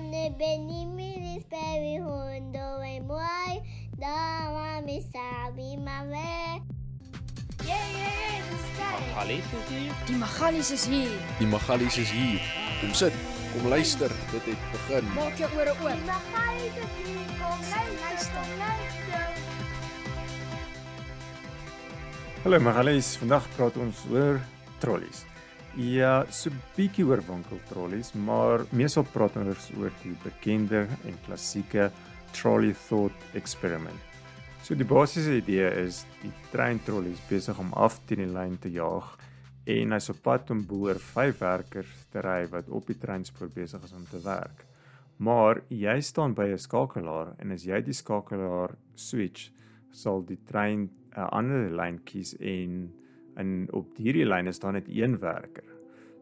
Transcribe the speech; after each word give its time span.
Je 0.00 0.86
minis 0.96 1.42
baby 1.48 2.00
hondo 2.00 2.80
en 2.80 3.06
mooi, 3.06 3.60
dan 3.98 4.52
maar 4.52 4.82
mis 4.84 5.04
sabi 5.12 5.76
maar 5.76 6.08
weg. 6.08 6.60
Yeah, 7.64 7.76
yeah, 7.92 8.40
yeah. 8.78 9.18
Alice 9.18 9.44
is 9.44 9.68
hier. 9.68 9.92
Die 10.06 10.16
Magalies 10.16 10.70
is 10.70 10.86
hier. 10.86 11.10
Die 11.38 11.46
Magalies 11.46 11.98
is 11.98 12.10
hier. 12.10 12.40
Kom 12.80 12.94
sit, 12.94 13.12
kom 13.52 13.68
luister, 13.68 14.10
dit 14.30 14.44
het 14.44 14.58
begin. 14.72 15.12
Maak 15.14 15.36
jou 15.36 15.50
ore 15.52 15.74
Die 15.78 15.88
oop. 15.88 16.04
Magalies 16.06 16.76
is 16.80 16.92
hier, 17.04 17.26
kom 17.36 17.60
luister, 17.70 18.32
kom 18.32 18.56
luister. 18.58 19.28
Hallo 22.42 22.60
Magalies, 22.60 23.16
vandag 23.16 23.48
praat 23.56 23.76
ons 23.76 24.06
oor 24.10 24.40
trollies. 24.78 25.29
Ja, 25.78 26.24
so 26.34 26.50
bietjie 26.74 27.04
oor 27.06 27.20
winkeltrollies, 27.22 28.10
maar 28.18 28.64
meestal 28.74 29.04
praat 29.06 29.36
ons 29.38 29.68
oor 29.78 29.92
die 30.02 30.16
bekende 30.24 30.88
en 31.06 31.18
klassieke 31.26 31.92
trolley 32.34 32.74
thought 32.88 33.36
experiment. 33.38 34.00
So 34.66 34.74
die 34.74 34.86
basiese 34.86 35.36
idee 35.38 35.68
is 35.84 36.02
die 36.24 36.32
treintrollies 36.50 37.22
besig 37.30 37.58
om 37.62 37.70
af 37.78 38.00
teen 38.08 38.24
die 38.24 38.32
lyn 38.34 38.58
te 38.58 38.72
jaag 38.74 39.14
en 39.70 39.94
hy's 39.94 40.10
op 40.10 40.20
pad 40.26 40.50
om 40.50 40.66
boer 40.66 40.98
vyf 40.98 41.38
werkers 41.38 41.94
te 42.10 42.22
ry 42.26 42.42
wat 42.50 42.68
op 42.68 42.90
die 42.90 42.98
treinspoor 42.98 43.54
besig 43.54 43.84
is 43.86 43.94
om 43.94 44.04
te 44.10 44.18
werk. 44.26 44.66
Maar 45.22 45.62
jy 45.70 46.00
staan 46.02 46.34
by 46.34 46.50
'n 46.50 46.58
skakelaar 46.58 47.36
en 47.38 47.52
as 47.52 47.64
jy 47.64 47.80
die 47.80 47.94
skakelaar 47.94 48.74
switch, 48.96 49.52
sal 49.92 50.22
die 50.22 50.40
trein 50.46 50.90
'n 51.16 51.28
ander 51.30 51.70
lyn 51.70 52.00
kies 52.04 52.34
en 52.40 52.90
in 53.38 53.68
op 53.76 53.96
hierdie 53.96 54.26
lyn 54.26 54.50
is 54.50 54.58
daar 54.58 54.72
net 54.72 54.88
een 54.88 55.18
werker. 55.20 55.66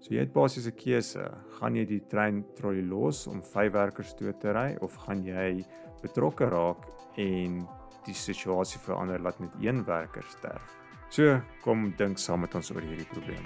So 0.01 0.15
jy 0.15 0.23
het 0.23 0.33
basies 0.33 0.67
'n 0.67 0.77
keuse. 0.77 1.25
Gaan 1.59 1.77
jy 1.77 1.85
die 1.85 2.03
trein 2.09 2.45
trolley 2.55 2.83
los 2.83 3.27
om 3.27 3.43
vyf 3.43 3.73
werkers 3.73 4.15
toe 4.15 4.33
te 4.39 4.53
ry 4.53 4.77
of 4.81 4.95
gaan 4.95 5.25
jy 5.25 5.65
betrokke 6.03 6.49
raak 6.49 6.87
en 7.17 7.67
die 8.07 8.15
situasie 8.15 8.81
verander 8.81 9.21
laat 9.21 9.41
net 9.41 9.51
een 9.61 9.85
werker 9.85 10.23
sterf? 10.23 10.77
So, 11.11 11.41
kom 11.63 11.95
dink 11.97 12.19
saam 12.19 12.41
met 12.41 12.55
ons 12.55 12.71
oor 12.71 12.81
hierdie 12.81 13.09
probleem. 13.09 13.43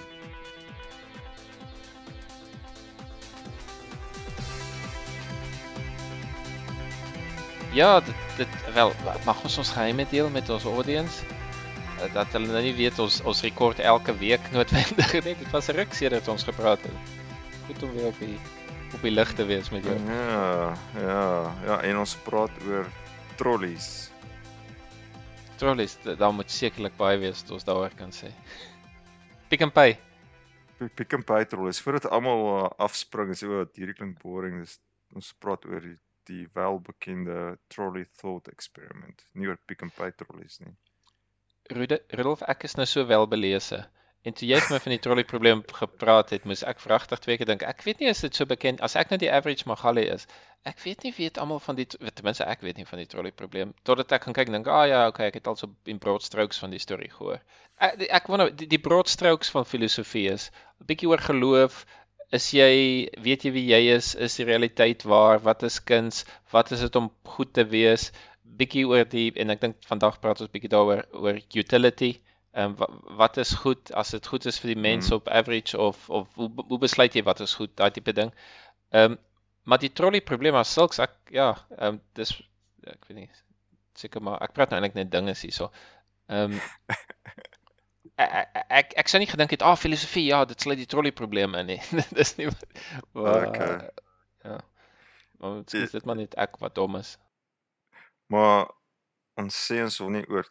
Ja, 7.73 8.01
dit 8.01 8.15
dit 8.37 8.75
wel 8.75 8.93
mag 9.25 9.45
ons 9.45 9.59
ons 9.59 9.71
geheime 9.73 10.05
deel 10.11 10.29
met 10.31 10.51
ons 10.51 10.65
audience 10.65 11.25
dat 12.11 12.33
hulle 12.35 12.51
nou 12.51 12.63
nie 12.65 12.75
weet 12.75 12.99
ons 13.03 13.21
ons 13.29 13.43
rekord 13.45 13.79
elke 13.79 14.15
week 14.19 14.51
noodwendig 14.55 15.13
nie. 15.25 15.37
Dit 15.39 15.51
was 15.55 15.69
'n 15.69 15.77
ruk 15.77 15.95
sedert 15.95 16.29
ons 16.29 16.45
gepraat 16.45 16.83
het. 16.83 17.15
Goed 17.67 17.83
om 17.83 17.93
weer 17.95 18.07
op 18.07 18.19
die 18.19 18.39
op 18.95 19.03
die 19.03 19.11
lig 19.11 19.33
te 19.33 19.45
wees 19.45 19.71
met 19.71 19.85
jou. 19.85 19.97
Ja, 20.07 20.75
ja, 21.01 21.55
ja, 21.65 21.81
en 21.83 21.99
ons 22.03 22.15
praat 22.27 22.51
oor 22.67 22.87
trollies. 23.37 24.11
Trollies, 25.57 25.97
daar 26.03 26.35
moet 26.35 26.51
sekerlik 26.51 26.97
baie 26.97 27.19
wees 27.19 27.43
wat 27.43 27.51
ons 27.51 27.65
daaroor 27.65 27.95
kan 27.97 28.13
sê. 28.13 28.33
Pick 29.49 29.63
and 29.63 29.73
Pay. 29.73 29.99
Pick 30.95 31.13
and 31.15 31.25
Pay 31.25 31.47
trollies. 31.47 31.81
Voordat 31.81 32.11
almal 32.11 32.65
uh, 32.65 32.71
afspring, 32.79 33.31
is 33.31 33.43
o, 33.43 33.65
hierdie 33.77 33.95
klink 33.95 34.21
boring. 34.23 34.61
Dis 34.61 34.79
ons 35.15 35.33
praat 35.39 35.65
oor 35.69 35.81
die, 35.81 35.99
die 36.29 36.47
welbekende 36.57 37.57
trolley 37.69 38.07
thought 38.21 38.49
experiment. 38.49 39.25
Nie 39.33 39.53
oor 39.53 39.61
Pick 39.67 39.85
and 39.87 39.95
Pay 39.95 40.13
trollies 40.17 40.59
nie. 40.65 40.75
Rudolf, 41.73 42.43
ek 42.49 42.65
is 42.69 42.77
nou 42.77 42.87
so 42.87 43.07
welbelese. 43.09 43.83
En 44.23 44.35
toe 44.39 44.47
jy 44.47 44.59
vir 44.63 44.71
my 44.71 44.79
van 44.85 44.93
die 44.95 45.01
trolley 45.03 45.25
probleem 45.27 45.61
gepraat 45.75 46.31
het, 46.31 46.45
moes 46.47 46.61
ek 46.73 46.79
vragtig 46.83 47.23
twee 47.25 47.39
keer 47.41 47.49
dink. 47.49 47.65
Ek 47.67 47.81
weet 47.83 48.03
nie 48.03 48.11
is 48.11 48.21
dit 48.23 48.37
so 48.39 48.47
bekend 48.47 48.83
as 48.87 48.95
ek 49.01 49.11
nou 49.11 49.19
die 49.19 49.31
average 49.35 49.67
Magali 49.67 50.05
is. 50.15 50.29
Ek 50.69 50.79
weet 50.85 51.03
nie 51.03 51.11
weet 51.17 51.41
almal 51.43 51.59
van 51.65 51.79
die 51.81 51.89
ten 51.91 52.23
minste 52.23 52.47
ek 52.47 52.63
weet 52.63 52.79
nie 52.79 52.87
van 52.87 53.03
die 53.03 53.09
trolley 53.11 53.35
probleem 53.35 53.73
totdat 53.89 54.15
ek 54.15 54.29
gaan 54.29 54.37
kyk 54.37 54.53
en 54.53 54.59
dink, 54.59 54.71
"Ag 54.71 54.85
ah, 54.85 54.87
ja, 54.93 55.01
okay, 55.11 55.27
ek 55.33 55.41
het 55.41 55.51
al 55.51 55.59
so 55.59 55.73
in 55.91 55.99
broad 55.99 56.23
strokes 56.23 56.63
van 56.63 56.71
die 56.71 56.79
storie 56.79 57.11
gehoor." 57.11 57.41
Ek 57.81 58.07
ek 58.21 58.31
wonder 58.31 58.55
die, 58.55 58.69
die 58.71 58.79
broad 58.79 59.11
strokes 59.11 59.51
van 59.51 59.67
filosofie 59.67 60.29
is 60.31 60.51
'n 60.81 60.87
bietjie 60.87 61.11
oor 61.11 61.27
geloof. 61.31 61.85
Is 62.33 62.53
jy 62.55 63.11
weet 63.21 63.43
jy 63.45 63.51
wie 63.53 63.67
jy 63.75 63.83
is? 63.97 64.15
Is 64.15 64.37
die 64.37 64.47
realiteit 64.47 65.03
waar? 65.03 65.43
Wat 65.43 65.63
is 65.63 65.83
kuns? 65.85 66.25
Wat 66.53 66.71
is 66.71 66.81
dit 66.81 66.97
om 66.97 67.11
goed 67.25 67.53
te 67.53 67.67
wees? 67.67 68.13
Bietjie 68.59 68.85
oor 68.89 69.05
die 69.09 69.31
en 69.41 69.51
ek 69.55 69.61
dink 69.61 69.77
vandag 69.89 70.21
praat 70.21 70.41
ons 70.45 70.51
bietjie 70.53 70.71
daaroor 70.73 71.05
oor 71.13 71.39
utility. 71.57 72.13
Ehm 72.53 72.73
um, 72.73 72.77
wat, 72.77 72.91
wat 73.21 73.37
is 73.41 73.55
goed 73.63 73.93
as 73.97 74.11
dit 74.13 74.27
goed 74.29 74.45
is 74.47 74.59
vir 74.61 74.75
die 74.75 74.81
mens 74.83 75.09
Mm. 75.09 75.15
op 75.17 75.29
average 75.29 75.79
of 75.79 76.11
of 76.11 76.35
hoe, 76.35 76.51
hoe 76.69 76.79
besluit 76.79 77.15
jy 77.17 77.23
wat 77.25 77.41
is 77.41 77.55
goed, 77.55 77.73
daai 77.77 77.91
tipe 77.91 78.13
ding. 78.13 78.33
Ehm 78.93 79.13
um, 79.13 79.19
maar 79.65 79.79
die 79.79 79.93
trolley 79.93 80.21
probleem 80.21 80.55
as 80.59 80.73
sulks 80.75 80.99
ek 80.99 81.13
ja, 81.31 81.53
ehm 81.79 81.95
um, 81.97 82.01
dis 82.19 82.35
ek 82.87 83.05
weet 83.09 83.17
nie 83.17 83.29
seker 83.95 84.21
maar 84.25 84.43
ek 84.43 84.53
praat 84.57 84.71
nou 84.73 84.81
eintlik 84.81 84.95
net 84.99 85.11
dinge 85.13 85.33
hierso. 85.39 85.71
Ehm 86.29 86.53
um, 86.53 86.61
ek 88.23 88.65
ek 88.69 88.93
ek 89.03 89.09
sou 89.11 89.19
nie 89.23 89.29
gedink 89.31 89.51
het 89.57 89.63
ah 89.65 89.77
filosofie 89.79 90.27
ja, 90.29 90.45
dit 90.45 90.61
sluit 90.61 90.79
die 90.81 90.87
trolley 90.91 91.13
probleem 91.17 91.55
in 91.61 91.67
nie. 91.73 91.81
dis 92.19 92.37
nie 92.39 92.51
wat- 92.51 92.67
Okay. 93.15 93.89
Ja. 94.45 94.59
Maar 95.41 95.57
miskien 95.63 95.83
is 95.87 95.95
dit 95.97 96.05
maar 96.07 96.17
net 96.21 96.35
ek 96.39 96.59
wat 96.61 96.75
dom 96.79 96.97
is. 97.01 97.17
Maar 98.33 98.67
ons 99.41 99.57
sê 99.69 99.81
ons 99.85 99.99
wil 100.03 100.11
nie 100.17 100.25
oor 100.33 100.47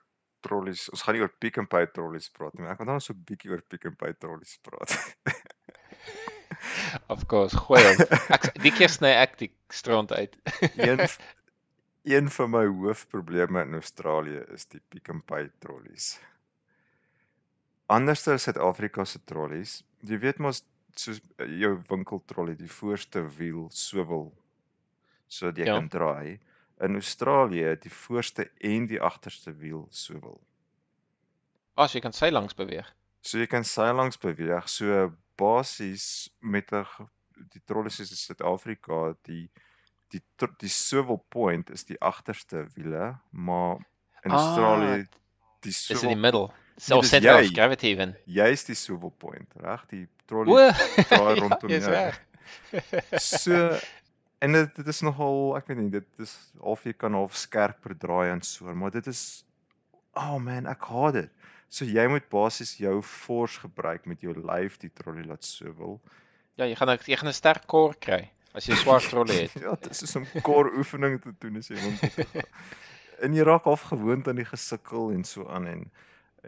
trollies. 0.46 0.88
Ons 0.94 1.04
gaan 1.06 1.16
nie 1.18 1.24
oor 1.26 1.34
Pick 1.42 1.58
and 1.62 1.70
Pay 1.70 1.88
trollies 1.96 2.30
praat 2.34 2.54
nie. 2.58 2.64
maar 2.66 2.74
Ek 2.76 2.82
wil 2.84 2.90
dan 2.94 3.02
so 3.04 3.14
'n 3.14 3.24
bietjie 3.30 3.52
oor 3.54 3.62
Pick 3.70 3.86
and 3.90 3.98
Pay 3.98 4.14
trollies 4.22 4.58
praat. 4.66 4.96
Of 7.10 7.26
course, 7.32 7.56
gooi 7.58 7.82
hom. 7.84 8.02
Ek 8.36 8.50
die 8.62 8.72
keer 8.76 8.92
sny 8.92 9.12
ek 9.22 9.38
die 9.40 9.50
strand 9.74 10.12
uit. 10.14 10.36
een 10.78 11.02
een 12.16 12.30
van 12.34 12.50
my 12.54 12.66
hoofprobleme 12.66 13.62
in 13.68 13.78
Australië 13.78 14.44
is 14.54 14.66
die 14.74 14.82
Pick 14.90 15.10
and 15.14 15.26
Pay 15.30 15.50
trollies. 15.64 16.20
Anders 17.92 18.28
as 18.32 18.46
Suid-Afrika 18.48 19.06
se 19.06 19.20
trollies, 19.28 19.82
jy 20.08 20.18
weet 20.24 20.40
mos 20.40 20.62
soos 20.96 21.20
eh, 21.40 21.48
jou 21.62 21.74
winkeltrollie, 21.90 22.56
die 22.60 22.70
voorste 22.72 23.24
wiel 23.38 23.68
swivel 23.76 24.30
sodat 25.32 25.58
jy 25.62 25.66
Ja. 25.70 25.76
kan 25.80 25.90
draai. 25.90 26.40
In 26.82 26.96
Australië 26.98 27.76
die 27.80 27.92
voorste 27.94 28.48
en 28.66 28.88
die 28.90 29.02
agterste 29.02 29.54
wiel 29.56 29.88
swivel. 29.94 30.40
As 31.78 31.94
jy 31.94 32.02
kan 32.02 32.14
sy 32.14 32.30
langs 32.34 32.54
beweeg. 32.58 32.88
So 33.22 33.38
jy 33.38 33.48
kan 33.48 33.64
sylangs 33.64 34.18
beweeg. 34.18 34.68
So 34.70 35.12
basies 35.38 36.30
met 36.42 36.72
'n 36.74 36.86
die 37.54 37.62
trollies 37.66 37.96
soos 37.98 38.12
in 38.12 38.18
Suid-Afrika, 38.18 39.14
die 39.28 39.50
die 40.12 40.22
die 40.60 40.70
swivel 40.70 41.18
point 41.30 41.70
is 41.70 41.86
die 41.86 41.98
agterste 42.02 42.66
wiele, 42.76 43.18
maar 43.32 43.78
in 44.26 44.32
Ah, 44.32 44.36
Australië 44.38 45.08
die 45.62 45.70
Is 45.70 45.90
in 45.90 45.96
die 45.96 45.98
swivel 46.00 46.16
middel. 46.18 46.48
Nee, 46.48 46.58
So 46.78 47.00
dis 47.02 47.10
center 47.10 47.36
of 47.36 47.42
jy. 47.46 47.54
gravity 47.54 47.88
even. 47.88 48.16
juist 48.26 48.68
die 48.68 48.76
swivel 48.76 49.10
point, 49.12 49.54
reg? 49.56 49.86
Die 49.90 50.08
trollie 50.26 50.54
O, 50.54 50.58
draai 51.10 51.36
ja, 51.36 51.42
rondom 51.42 51.70
jy's 51.70 51.86
jou. 51.86 52.12
So 53.20 53.78
en 54.42 54.58
dit 54.58 54.76
dit 54.76 54.88
is 54.94 55.02
nogal, 55.06 55.56
ek 55.60 55.70
weet 55.70 55.78
nie, 55.78 55.92
dit 55.94 56.26
is 56.26 56.34
half 56.64 56.84
jy 56.88 56.94
kan 56.98 57.14
half 57.18 57.38
skerper 57.38 57.94
draai 57.98 58.32
en 58.32 58.42
so, 58.46 58.74
maar 58.74 58.94
dit 58.94 59.08
is 59.12 59.44
oh 60.20 60.38
man, 60.44 60.68
ek 60.68 60.84
haat 60.90 61.18
dit. 61.20 61.32
So 61.72 61.88
jy 61.88 62.04
moet 62.12 62.28
basies 62.34 62.74
jou 62.82 62.98
force 63.06 63.62
gebruik 63.64 64.08
met 64.10 64.24
jou 64.26 64.34
lyf 64.36 64.78
die 64.82 64.92
trollie 64.92 65.24
laat 65.28 65.46
swivel. 65.48 66.00
Ja, 66.60 66.66
jy 66.68 66.76
gaan 66.76 66.92
jy 66.98 67.20
gaan 67.22 67.32
'n 67.32 67.38
sterk 67.38 67.68
core 67.72 67.96
kry 67.96 68.24
as 68.58 68.68
jy 68.68 68.76
swaar 68.76 69.04
trolley 69.06 69.46
het. 69.46 69.54
ja, 69.66 69.76
dit 69.80 69.92
is 69.94 70.02
soos 70.04 70.18
om 70.20 70.26
core 70.44 70.74
oefening 70.78 71.20
te 71.24 71.32
doen 71.40 71.62
as 71.62 71.72
jy 71.72 71.80
winkel. 71.80 72.42
En 73.22 73.36
jy 73.38 73.44
raak 73.46 73.68
half 73.70 73.84
gewoond 73.86 74.26
aan 74.28 74.40
die 74.40 74.48
gesukkel 74.50 75.12
en 75.14 75.24
so 75.24 75.46
aan 75.54 75.68
en 75.70 75.84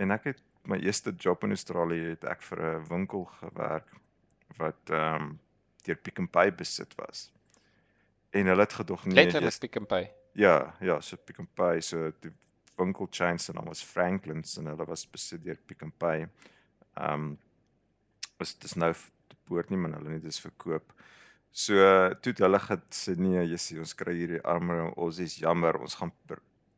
en 0.01 0.11
ek 0.15 0.31
het 0.31 0.39
my 0.65 0.79
eerste 0.81 1.11
job 1.21 1.43
in 1.45 1.53
Australië 1.53 2.15
het 2.15 2.23
ek 2.25 2.41
vir 2.41 2.63
'n 2.65 2.87
winkel 2.89 3.27
gewerk 3.39 3.93
wat 4.57 4.89
ehm 4.89 5.21
um, 5.21 5.39
deur 5.85 5.99
Pick 6.01 6.19
n 6.19 6.27
Pay 6.27 6.49
besit 6.51 6.95
was. 6.97 7.29
En 8.33 8.49
hulle 8.49 8.65
het 8.65 8.73
gedog 8.73 9.05
nee, 9.05 9.15
Letterlik 9.15 9.51
jy's 9.51 9.61
Pick 9.61 9.79
n 9.79 9.85
Pay. 9.89 10.07
ja, 10.33 10.57
ja, 10.81 10.99
so 11.01 11.17
Pick 11.17 11.41
n 11.41 11.47
Pay, 11.53 11.81
so 11.85 12.11
die 12.25 12.31
winkel 12.81 13.07
chain 13.11 13.39
se 13.39 13.53
naam 13.53 13.69
was 13.69 13.83
Franklin's 13.85 14.57
en 14.57 14.71
hulle 14.71 14.85
was 14.89 15.05
besit 15.09 15.43
deur 15.45 15.59
Pick 15.69 15.85
n 15.85 15.93
Pay. 16.01 16.27
Ehm 16.97 17.13
um, 17.13 17.33
is 18.41 18.55
dis 18.59 18.73
nou 18.75 18.89
behoort 19.47 19.69
nie 19.69 19.77
maar 19.79 19.93
hulle 19.99 20.15
net 20.15 20.25
dis 20.25 20.41
verkoop. 20.41 20.95
So 21.53 21.77
toe 22.25 22.33
het 22.33 22.41
hulle 22.41 22.59
gesê 22.65 23.13
nee, 23.21 23.45
jy 23.45 23.59
sien 23.61 23.83
ons 23.83 23.93
kry 23.97 24.15
hierdie 24.17 24.41
armer 24.55 24.89
ons 24.97 25.19
is 25.21 25.37
jammer, 25.37 25.77
ons 25.77 25.95
gaan 26.01 26.11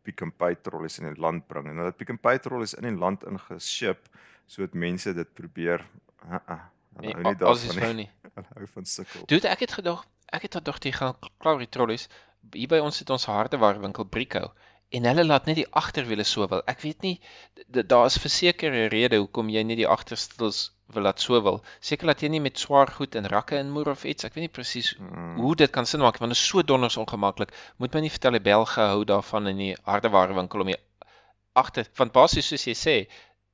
Pick 0.06 0.22
n 0.22 0.34
Pay 0.36 0.60
trollies 0.62 1.00
in 1.00 1.08
die 1.08 1.22
land 1.22 1.48
bring. 1.48 1.72
En 1.72 1.80
hulle 1.82 1.96
Pick 1.96 2.12
n 2.14 2.20
Pay 2.22 2.44
trollies 2.44 2.76
in 2.78 2.90
die 2.90 2.98
land 3.00 3.24
ingeship 3.24 4.12
sodat 4.52 4.76
mense 4.76 5.14
dit 5.16 5.32
probeer. 5.40 5.82
Uh 6.28 6.36
-uh, 6.36 6.60
hulle 7.00 7.16
hou 7.16 7.24
nie 7.24 7.48
As 7.48 7.64
is 7.64 7.72
daarvan 7.72 7.82
nou 7.82 7.94
nie. 7.94 8.10
nie. 8.12 8.32
Hulle 8.36 8.52
hou 8.60 8.68
van 8.76 8.86
sukkel. 8.86 9.26
Dude, 9.32 9.48
ek 9.48 9.64
het 9.66 9.74
gedog, 9.80 10.04
ek 10.34 10.42
het 10.48 10.56
gedog 10.56 10.80
jy 10.84 10.92
gaan 10.92 11.16
die 11.60 11.68
trollies. 11.70 12.08
Hier 12.54 12.68
by 12.68 12.80
ons 12.80 13.00
het 13.00 13.10
ons 13.10 13.26
hardeware 13.26 13.80
winkel 13.80 14.06
Brico 14.06 14.52
en 14.92 15.04
hulle 15.06 15.24
laat 15.26 15.46
net 15.48 15.56
die 15.56 15.68
agterwiele 15.74 16.24
sowel. 16.24 16.62
Ek 16.68 16.82
weet 16.82 17.02
nie 17.02 17.20
d- 17.56 17.64
d- 17.72 17.88
daar 17.90 18.06
is 18.06 18.18
verseker 18.22 18.72
'n 18.72 18.90
rede 18.90 19.18
hoekom 19.18 19.50
jy 19.50 19.64
nie 19.64 19.76
die 19.76 19.88
agterstels 19.88 20.72
wil 20.94 21.04
laat 21.04 21.20
so 21.20 21.42
wil. 21.42 21.64
Seker 21.82 22.08
dat 22.08 22.22
jy 22.22 22.30
nie 22.30 22.40
met 22.40 22.58
swaar 22.60 22.88
goed 22.88 23.16
in 23.16 23.26
rakke 23.26 23.58
inmoer 23.58 23.90
of 23.90 24.04
iets. 24.06 24.24
Ek 24.26 24.34
weet 24.36 24.42
nie 24.44 24.54
presies 24.54 24.96
Mm. 25.00 25.36
hoe 25.42 25.56
dit 25.56 25.72
kan 25.72 25.86
sin 25.86 26.00
maak 26.00 26.20
want 26.20 26.32
dit 26.32 26.38
is 26.38 26.48
so 26.48 26.62
donders 26.62 26.98
ongemaklik. 26.98 27.52
Moet 27.80 27.94
my 27.94 28.02
nie 28.02 28.10
vertel 28.12 28.32
die 28.32 28.40
Belge 28.40 28.80
hou 28.82 29.04
daarvan 29.06 29.48
in 29.48 29.58
die 29.58 29.76
hardewarewinkel 29.84 30.62
om 30.62 30.68
jy 30.70 30.78
agter 31.56 31.86
want 31.98 32.12
basies 32.14 32.48
soos 32.48 32.66
jy 32.68 32.74
sê, 32.76 33.08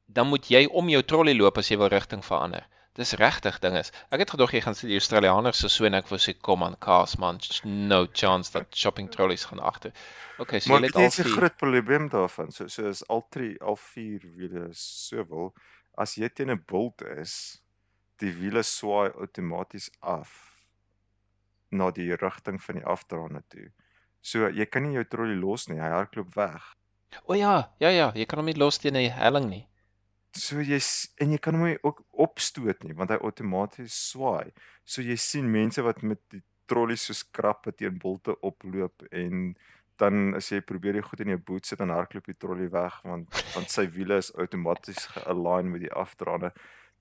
dan 0.07 0.27
moet 0.27 0.47
jy 0.49 0.65
om 0.67 0.89
jou 0.89 1.01
trolley 1.03 1.33
loop 1.33 1.57
as 1.57 1.69
jy 1.71 1.77
wil 1.77 1.87
rigting 1.89 2.23
verander. 2.25 2.65
Dis 3.01 3.15
regtig 3.17 3.55
ding 3.63 3.73
is. 3.79 3.89
Ek 4.13 4.21
het 4.21 4.31
gedog 4.35 4.51
jy 4.53 4.59
gaan 4.61 4.75
sê 4.77 4.85
die 4.89 4.97
Australianers 4.99 5.63
is 5.65 5.73
so 5.73 5.87
en 5.87 5.97
ek 5.97 6.11
wou 6.11 6.19
sê 6.21 6.35
kom 6.47 6.61
aan 6.65 6.75
kaas 6.85 7.15
man, 7.23 7.39
no 7.65 8.03
chance 8.21 8.53
dat 8.53 8.75
shopping 8.77 9.07
trolleys 9.09 9.47
gaan 9.49 9.61
agter. 9.71 9.95
Okay, 10.43 10.61
so 10.61 10.75
jy 10.75 10.85
het 10.85 10.99
al 10.99 11.07
'n 11.07 11.15
vier. 11.15 11.31
groot 11.37 11.57
probleem 11.57 12.09
daarvan. 12.13 12.51
So 12.51 12.67
so 12.67 12.85
is 12.89 13.01
al 13.09 13.25
drie 13.33 13.55
al 13.61 13.79
vier 13.85 14.21
wiele 14.37 14.67
so 14.73 15.25
wil 15.31 15.49
as 15.97 16.13
jy 16.17 16.29
teen 16.29 16.51
'n 16.53 16.61
bult 16.73 17.01
is, 17.01 17.33
die 18.21 18.33
wiele 18.37 18.63
swaai 18.63 19.09
outomaties 19.17 19.89
af 20.01 20.29
na 21.71 21.89
die 21.91 22.13
rigting 22.15 22.61
van 22.61 22.75
die 22.75 22.85
afdraande 22.85 23.41
toe. 23.49 23.71
So 24.21 24.47
jy 24.49 24.65
kan 24.65 24.83
nie 24.83 24.93
jou 24.99 25.05
trolley 25.09 25.41
los 25.41 25.67
nie, 25.69 25.79
hy 25.81 25.89
hardloop 25.89 26.35
weg. 26.35 26.61
O 27.25 27.33
ja, 27.33 27.71
ja 27.79 27.89
ja, 27.89 28.11
jy 28.13 28.25
kan 28.25 28.39
hom 28.39 28.45
nie 28.45 28.59
los 28.61 28.77
teen 28.77 28.95
'n 28.95 29.09
helling 29.09 29.49
nie. 29.49 29.65
So 30.37 30.61
jy 30.63 30.79
en 31.23 31.33
jy 31.33 31.39
kan 31.43 31.57
hom 31.59 31.73
ook 31.83 31.99
opstoot 32.25 32.85
nie 32.87 32.95
want 32.95 33.11
hy 33.11 33.19
outomaties 33.19 33.95
swaai. 34.11 34.53
So 34.85 35.03
jy 35.03 35.17
sien 35.19 35.51
mense 35.51 35.83
wat 35.83 36.03
met 36.07 36.21
die 36.31 36.41
trolley 36.71 36.95
so 36.95 37.13
skrappe 37.17 37.73
teen 37.75 37.97
bulte 37.99 38.37
oploop 38.47 39.03
en 39.11 39.51
dan 40.01 40.31
as 40.37 40.47
jy 40.53 40.61
probeer 40.65 40.95
die 40.97 41.03
goed 41.05 41.21
in 41.21 41.33
jou 41.33 41.41
boot 41.49 41.67
sit 41.67 41.81
dan 41.81 41.91
hardloop 41.93 42.29
die 42.31 42.37
trolley 42.39 42.69
weg 42.73 42.95
want 43.03 43.41
want 43.55 43.73
sy 43.73 43.85
wiele 43.97 44.21
is 44.23 44.31
outomaties 44.39 45.03
ge-align 45.13 45.73
met 45.73 45.83
die 45.85 45.93
afdraande. 46.03 46.53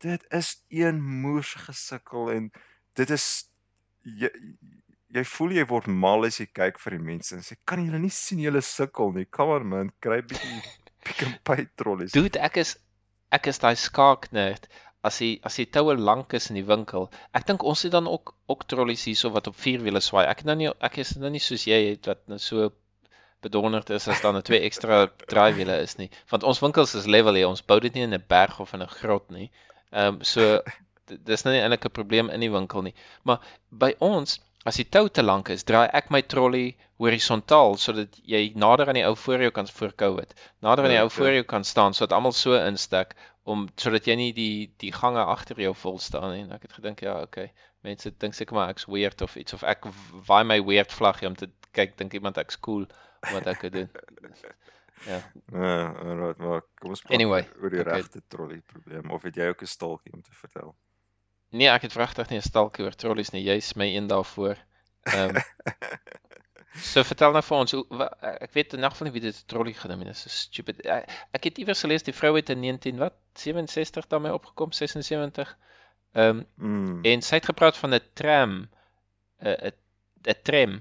Dit 0.02 0.26
is 0.34 0.56
een 0.74 1.00
moers 1.22 1.54
gesukkel 1.68 2.32
en 2.34 2.50
dit 2.98 3.14
is 3.16 3.30
jy 4.02 4.32
jy 5.14 5.24
voel 5.26 5.56
jy 5.58 5.64
word 5.70 5.88
mal 6.02 6.26
as 6.26 6.38
jy 6.42 6.46
kyk 6.58 6.78
vir 6.82 6.98
die 6.98 7.06
mense 7.06 7.34
en 7.36 7.46
sê 7.46 7.56
kan 7.70 7.82
julle 7.86 8.02
nie 8.02 8.12
sien 8.14 8.42
julle 8.42 8.62
sukkel 8.62 9.14
nie. 9.16 9.26
Come 9.38 9.58
on 9.58 9.66
man, 9.72 9.90
kry 10.04 10.20
bietjie 10.22 10.60
pick 11.06 11.24
and 11.26 11.40
pay 11.44 11.66
trolleys. 11.80 12.14
Dude, 12.14 12.38
ek 12.38 12.60
is 12.62 12.76
ek 13.30 13.46
is 13.52 13.60
daai 13.62 13.76
skaaknerd 13.78 14.68
as 15.08 15.18
die 15.22 15.32
as 15.48 15.56
die 15.56 15.68
toue 15.76 15.96
lank 15.96 16.34
is 16.36 16.50
in 16.50 16.58
die 16.60 16.66
winkel. 16.66 17.08
Ek 17.36 17.46
dink 17.48 17.64
ons 17.64 17.86
het 17.86 17.94
dan 17.94 18.08
ook 18.10 18.34
ook 18.52 18.66
trollies 18.68 19.06
hierso 19.08 19.30
wat 19.36 19.48
op 19.48 19.56
vier 19.56 19.80
wiele 19.86 20.02
swaai. 20.04 20.26
Ek 20.26 20.44
nou 20.44 20.56
nie 20.60 20.68
ek 20.88 21.00
is 21.04 21.14
nou 21.16 21.30
nie 21.32 21.42
soos 21.44 21.64
jy 21.70 21.80
het 21.86 22.10
wat 22.10 22.26
nou 22.28 22.38
so 22.42 22.70
bedonderd 23.40 23.90
is 23.96 24.08
as 24.12 24.20
dan 24.20 24.36
'n 24.36 24.42
twee 24.42 24.60
ekstra 24.68 25.06
draaiwiele 25.32 25.80
is 25.80 25.96
nie. 25.96 26.10
Want 26.28 26.44
ons 26.44 26.60
winkels 26.60 26.94
is 26.94 27.06
level 27.06 27.34
hier. 27.34 27.48
Ons 27.48 27.64
bou 27.64 27.80
dit 27.80 27.94
nie 27.94 28.04
in 28.04 28.14
'n 28.14 28.24
berg 28.28 28.60
of 28.60 28.74
in 28.74 28.82
'n 28.82 28.94
grot 29.00 29.30
nie. 29.30 29.50
Ehm 29.92 30.20
um, 30.20 30.22
so 30.22 30.60
dis 31.30 31.44
nou 31.44 31.54
nie 31.54 31.62
eintlik 31.62 31.86
'n 31.86 31.96
probleem 32.00 32.30
in 32.30 32.40
die 32.40 32.52
winkel 32.52 32.82
nie. 32.82 32.94
Maar 33.24 33.40
by 33.70 33.94
ons 33.98 34.40
As 34.68 34.76
die 34.76 34.84
tou 34.84 35.08
te 35.08 35.22
lank 35.22 35.48
is, 35.48 35.64
draai 35.64 35.88
ek 35.96 36.10
my 36.12 36.20
trolley 36.22 36.76
horisontaal 37.00 37.78
sodat 37.80 38.18
jy 38.28 38.52
nader 38.60 38.88
aan 38.92 38.98
die 38.98 39.04
ou 39.08 39.14
voor 39.16 39.40
jou 39.40 39.50
kan 39.56 39.66
voor 39.66 39.94
COVID. 40.02 40.34
Nader 40.60 40.84
aan 40.84 40.90
die 40.90 40.98
Ja, 40.98 41.02
ou 41.06 41.10
voor 41.10 41.26
ja. 41.30 41.32
jou 41.40 41.44
kan 41.44 41.64
staan 41.64 41.94
sodat 41.94 42.12
almal 42.12 42.32
so 42.36 42.52
instek 42.66 43.14
om 43.44 43.68
sodat 43.76 44.04
jy 44.06 44.16
nie 44.20 44.32
die 44.36 44.74
die 44.78 44.92
gange 44.92 45.24
agter 45.24 45.56
jou 45.64 45.72
vol 45.74 45.98
staan 45.98 46.34
nie. 46.34 46.42
En 46.44 46.52
ek 46.52 46.62
het 46.68 46.72
gedink 46.76 47.00
ja, 47.00 47.22
okay. 47.22 47.52
Mense 47.82 48.12
dink 48.18 48.34
seker 48.36 48.54
maar 48.54 48.68
ek's 48.74 48.84
weird 48.86 49.22
of 49.22 49.36
iets 49.40 49.52
of 49.56 49.62
ek 49.64 49.86
waai 50.28 50.44
my 50.44 50.60
weird 50.60 50.92
vlaggie 50.92 51.26
om 51.28 51.34
te 51.40 51.48
kyk 51.72 51.96
dink 51.96 52.12
iemand 52.12 52.36
ek's 52.36 52.60
cool 52.60 52.84
wat 53.32 53.46
ek 53.46 53.62
het 53.62 53.72
doen. 53.72 53.90
Ja. 55.08 55.16
Ja, 55.48 55.94
alright, 55.96 56.36
maar 56.44 56.60
kom 56.76 56.90
ons 56.92 57.00
praat 57.00 57.14
Anyway, 57.16 57.46
oor- 57.62 57.70
die 57.72 57.80
okay. 57.80 57.94
regte 58.02 58.20
trolley 58.28 58.58
probleem 58.68 59.08
of 59.10 59.22
het 59.24 59.34
jy 59.40 59.46
ook 59.48 59.62
'n 59.64 59.66
staaltjie 59.66 60.12
om 60.12 60.20
te 60.22 60.34
vertel? 60.36 60.74
Nee, 61.50 61.68
ek 61.68 61.82
het 61.82 61.92
vragtig 61.92 62.28
nie 62.30 62.38
'n 62.38 62.42
stalkie 62.46 62.84
oor 62.84 62.94
trollies 62.94 63.30
nie. 63.34 63.42
Jy's 63.42 63.74
my 63.74 63.86
een 63.96 64.06
daarvoor. 64.06 64.56
Ehm 65.02 65.36
um, 65.36 65.42
So 66.80 67.02
vertel 67.02 67.32
nou 67.34 67.42
vir 67.42 67.56
ons 67.58 67.72
hoe 67.74 67.80
ek 68.22 68.52
weet 68.54 68.74
in 68.76 68.84
elk 68.86 68.92
geval 68.94 69.08
nie 69.08 69.12
wie 69.16 69.22
dit 69.24 69.34
'n 69.36 69.46
trolley 69.50 69.72
genoem 69.74 70.04
het. 70.04 70.08
Dis 70.14 70.20
so 70.22 70.28
stupid. 70.30 70.84
Ek, 70.86 71.10
ek 71.32 71.44
het 71.44 71.58
iewers 71.58 71.80
gelees 71.82 72.02
die 72.06 72.14
vrou 72.14 72.36
het 72.36 72.50
in 72.50 72.60
19 72.60 72.98
wat 72.98 73.14
67 73.34 74.06
daarmee 74.06 74.32
opgekom, 74.32 74.72
76. 74.72 75.56
Ehm 76.14 76.28
um, 76.28 76.46
Mm. 76.56 77.04
en 77.04 77.22
sy 77.22 77.34
het 77.34 77.44
gepraat 77.50 77.76
van 77.76 77.94
'n 77.94 78.00
tram 78.14 78.68
'n 79.42 79.56
'n 79.66 79.72
'n 80.28 80.34
tram. 80.42 80.80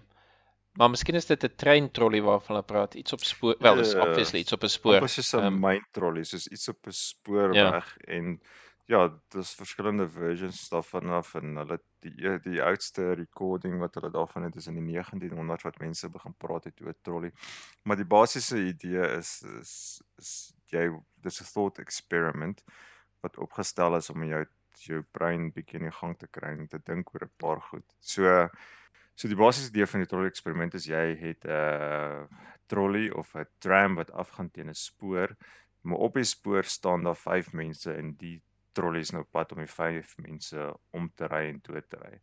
Maar 0.78 0.90
miskien 0.90 1.16
is 1.16 1.26
dit 1.26 1.44
'n 1.44 1.56
trein 1.56 1.92
trolley 1.92 2.22
waarvan 2.22 2.56
hulle 2.56 2.66
praat, 2.66 2.94
iets 2.94 3.14
op 3.14 3.24
spoor. 3.24 3.56
Wel, 3.60 3.76
dis 3.76 3.92
Ja, 3.92 4.08
obviously 4.08 4.40
iets 4.40 4.54
op 4.54 4.64
'n 4.64 4.68
spoor. 4.70 5.10
Soos 5.10 5.34
'n 5.34 5.40
ehm, 5.40 5.60
myn 5.60 5.86
trolley, 5.92 6.24
soos 6.24 6.48
iets 6.48 6.70
op 6.70 6.86
'n 6.88 6.92
spoorweg 6.92 7.98
en 7.98 8.42
ja, 8.90 9.00
daar's 9.30 9.54
verskillende 9.54 10.08
versions 10.10 10.64
daarvan 10.72 11.12
af 11.14 11.36
en 11.38 11.60
hulle 11.62 11.76
die 12.02 12.14
e- 12.26 12.40
die 12.42 12.62
oudste 12.66 13.12
recording 13.20 13.78
wat 13.84 14.00
hulle 14.00 14.10
daarvan 14.16 14.48
het 14.48 14.56
is 14.58 14.68
in 14.72 14.80
die 14.80 14.86
1900 14.96 15.66
wat 15.68 15.78
mense 15.84 16.10
begin 16.10 16.34
praat 16.42 16.66
het 16.70 16.82
oor 16.82 16.96
trolley. 17.06 17.30
Maar 17.86 18.00
die 18.02 18.08
basiese 18.16 18.58
idee 18.72 19.04
is 19.20 19.36
is 19.60 19.74
is 20.24 20.32
jy 20.74 20.88
dis 21.28 21.42
'n 21.42 21.52
thought 21.54 21.80
experiment 21.86 22.64
wat 23.22 23.38
opgestel 23.38 23.96
is 24.00 24.10
om 24.10 24.26
jou 24.26 24.46
jou 24.88 25.04
brein 25.12 25.52
bietjie 25.54 25.80
in 25.80 25.90
die 25.90 25.98
gang 26.02 26.18
te 26.18 26.28
kry 26.28 26.56
en 26.58 26.68
te 26.68 26.82
dink 26.90 27.14
oor 27.14 27.28
'n 27.28 27.34
paar 27.38 27.62
goed. 27.70 27.86
So 28.00 28.50
so 29.16 29.28
die 29.28 29.38
basiese 29.38 29.70
idee 29.70 29.86
van 29.86 30.02
die 30.02 30.10
trolley 30.10 30.34
eksperiment 30.34 30.74
is 30.74 30.90
jy 30.90 31.06
het 31.22 31.46
'n 31.46 32.28
trolley 32.68 33.12
of 33.12 33.36
'n 33.36 33.46
tram 33.60 33.96
wat 34.02 34.12
afgaan 34.12 34.50
teen 34.50 34.70
'n 34.70 34.74
spoor, 34.88 35.36
maar 35.84 36.00
op 36.10 36.14
die 36.16 36.24
spoor 36.24 36.64
staan 36.64 37.04
daar 37.04 37.16
5 37.30 37.54
mense 37.54 37.94
en 37.94 38.16
die 38.18 38.42
trolley 38.80 39.06
is 39.08 39.14
nou 39.16 39.24
pad 39.38 39.54
om 39.56 39.64
die 39.64 39.72
5 39.76 40.16
mense 40.28 40.68
om 41.00 41.10
te 41.22 41.30
ry 41.36 41.44
en 41.52 41.62
toe 41.68 41.82
te 41.94 42.02
ry. 42.04 42.14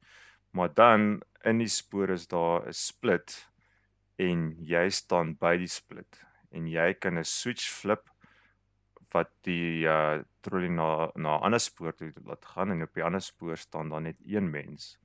Maar 0.57 0.75
dan 0.83 1.09
in 1.53 1.63
die 1.65 1.73
spoor 1.79 2.11
is 2.19 2.27
daar 2.37 2.67
'n 2.69 2.79
split 2.87 3.37
en 4.29 4.49
jy 4.75 4.87
staan 5.01 5.35
by 5.47 5.57
die 5.65 5.73
split 5.79 6.21
en 6.53 6.69
jy 6.77 6.93
kan 6.95 7.19
'n 7.19 7.25
switch 7.37 7.69
flip 7.81 8.11
wat 9.15 9.31
die 9.49 9.87
uh 9.89 10.23
trolley 10.47 10.69
na 10.79 10.89
na 11.25 11.37
'n 11.39 11.45
ander 11.49 11.63
spoor 11.67 11.93
toe 11.99 12.13
laat 12.31 12.45
gaan 12.53 12.71
en 12.75 12.83
op 12.87 12.95
die 12.99 13.05
ander 13.09 13.23
spoor 13.29 13.57
staan 13.57 13.89
daar 13.93 14.03
net 14.09 14.19
een 14.35 14.51
mens. 14.51 14.97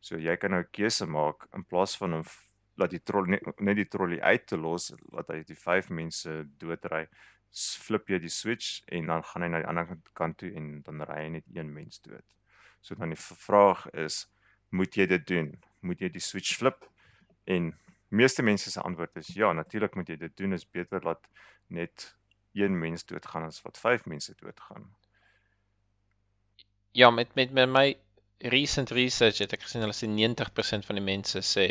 So 0.00 0.16
jy 0.26 0.36
kan 0.36 0.50
nou 0.54 0.62
'n 0.62 0.70
keuse 0.78 1.06
maak 1.06 1.46
in 1.56 1.64
plaas 1.64 1.96
van 2.00 2.14
om 2.14 2.24
f- 2.24 2.48
laat 2.80 2.90
die 2.90 3.02
trolley 3.10 3.30
net, 3.36 3.60
net 3.60 3.76
die 3.76 3.88
trolley 3.94 4.20
uit 4.22 4.46
te 4.46 4.56
los, 4.56 4.92
laat 5.12 5.28
hy 5.34 5.42
die 5.44 5.56
5 5.66 5.90
mense 5.90 6.44
doodry, 6.62 7.04
flip 7.52 8.08
jy 8.08 8.18
die 8.22 8.32
switch 8.32 8.82
en 8.92 9.06
dan 9.06 9.24
gaan 9.24 9.42
hy 9.42 9.48
na 9.48 9.62
die 9.62 9.68
ander 9.70 9.98
kant- 10.18 10.38
toe 10.38 10.50
en 10.56 10.82
dan 10.86 11.02
ry 11.08 11.24
hy 11.24 11.28
net 11.38 11.44
een 11.54 11.72
mens 11.72 12.00
dood. 12.00 12.24
So 12.80 12.94
dan 12.94 13.14
die 13.14 13.20
vraag 13.20 13.86
is, 13.90 14.26
moet 14.70 14.94
jy 14.94 15.06
dit 15.06 15.26
doen? 15.26 15.52
Moet 15.80 16.00
jy 16.00 16.10
die 16.12 16.22
switch 16.22 16.56
flip? 16.60 16.84
En 17.44 17.72
meeste 18.08 18.42
mense 18.42 18.70
se 18.70 18.80
antwoord 18.80 19.16
is 19.16 19.32
ja, 19.34 19.52
natuurlik 19.52 19.94
moet 19.94 20.08
jy 20.08 20.16
dit 20.16 20.36
doen. 20.36 20.52
Is 20.52 20.66
beter 20.70 21.02
laat 21.04 21.28
net 21.68 22.14
een 22.52 22.78
mens 22.78 23.04
doodgaan 23.04 23.48
as 23.48 23.62
wat 23.62 23.78
5 23.78 24.06
mense 24.06 24.34
doodgaan. 24.40 24.84
Ja, 26.92 27.10
met 27.10 27.34
met 27.34 27.52
met 27.52 27.68
my 27.68 27.96
recent 28.38 28.90
research 28.90 29.38
het 29.38 29.52
ek 29.52 29.62
gesien 29.66 29.82
hulle 29.82 29.96
sê 29.96 30.08
90% 30.08 30.86
van 30.86 30.98
die 30.98 31.04
mense 31.04 31.42
sê 31.42 31.66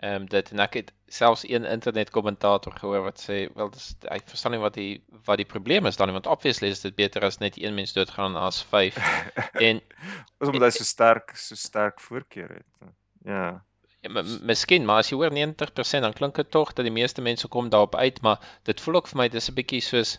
ehm 0.00 0.22
um, 0.22 0.26
dit 0.32 0.50
en 0.54 0.60
ek 0.64 0.76
het 0.78 0.92
selfs 1.12 1.42
een 1.44 1.66
internet 1.68 2.10
kommentator 2.10 2.72
gehoor 2.72 3.02
wat 3.04 3.20
sê 3.20 3.38
wel 3.54 3.70
dis 3.74 3.88
ek 4.16 4.28
verstaan 4.32 4.54
nie 4.56 4.62
wat 4.62 4.76
die 4.78 5.02
wat 5.28 5.40
die 5.42 5.48
probleem 5.48 5.86
is 5.90 5.98
dan 6.00 6.08
nie 6.08 6.16
want 6.16 6.30
obviously 6.34 6.70
is 6.72 6.80
dit 6.80 6.94
beter 6.96 7.24
as 7.26 7.40
net 7.42 7.58
een 7.60 7.76
mens 7.76 7.92
doodgaan 7.92 8.38
as 8.40 8.62
5 8.70 8.96
en 9.68 9.82
Is 10.40 10.48
omdat 10.48 10.70
hy 10.70 10.76
so 10.78 10.88
sterk 10.88 11.34
so 11.36 11.58
sterk 11.58 12.00
voorkeur 12.00 12.54
het. 12.54 12.92
Ja. 13.24 13.64
Ja, 14.00 14.22
miskien, 14.48 14.86
maar 14.88 15.02
as 15.02 15.10
jy 15.12 15.18
hoor 15.20 15.34
90% 15.36 16.06
dan 16.06 16.14
klink 16.16 16.38
dit 16.40 16.50
tog 16.50 16.72
dat 16.72 16.86
die 16.88 16.94
meeste 16.94 17.20
mense 17.20 17.48
kom 17.52 17.68
daarop 17.68 17.98
uit, 18.00 18.22
maar 18.24 18.40
dit 18.64 18.80
voel 18.80 19.02
ook 19.02 19.10
vir 19.12 19.18
my 19.20 19.26
dis 19.28 19.50
'n 19.50 19.56
bietjie 19.58 19.82
soos 19.84 20.14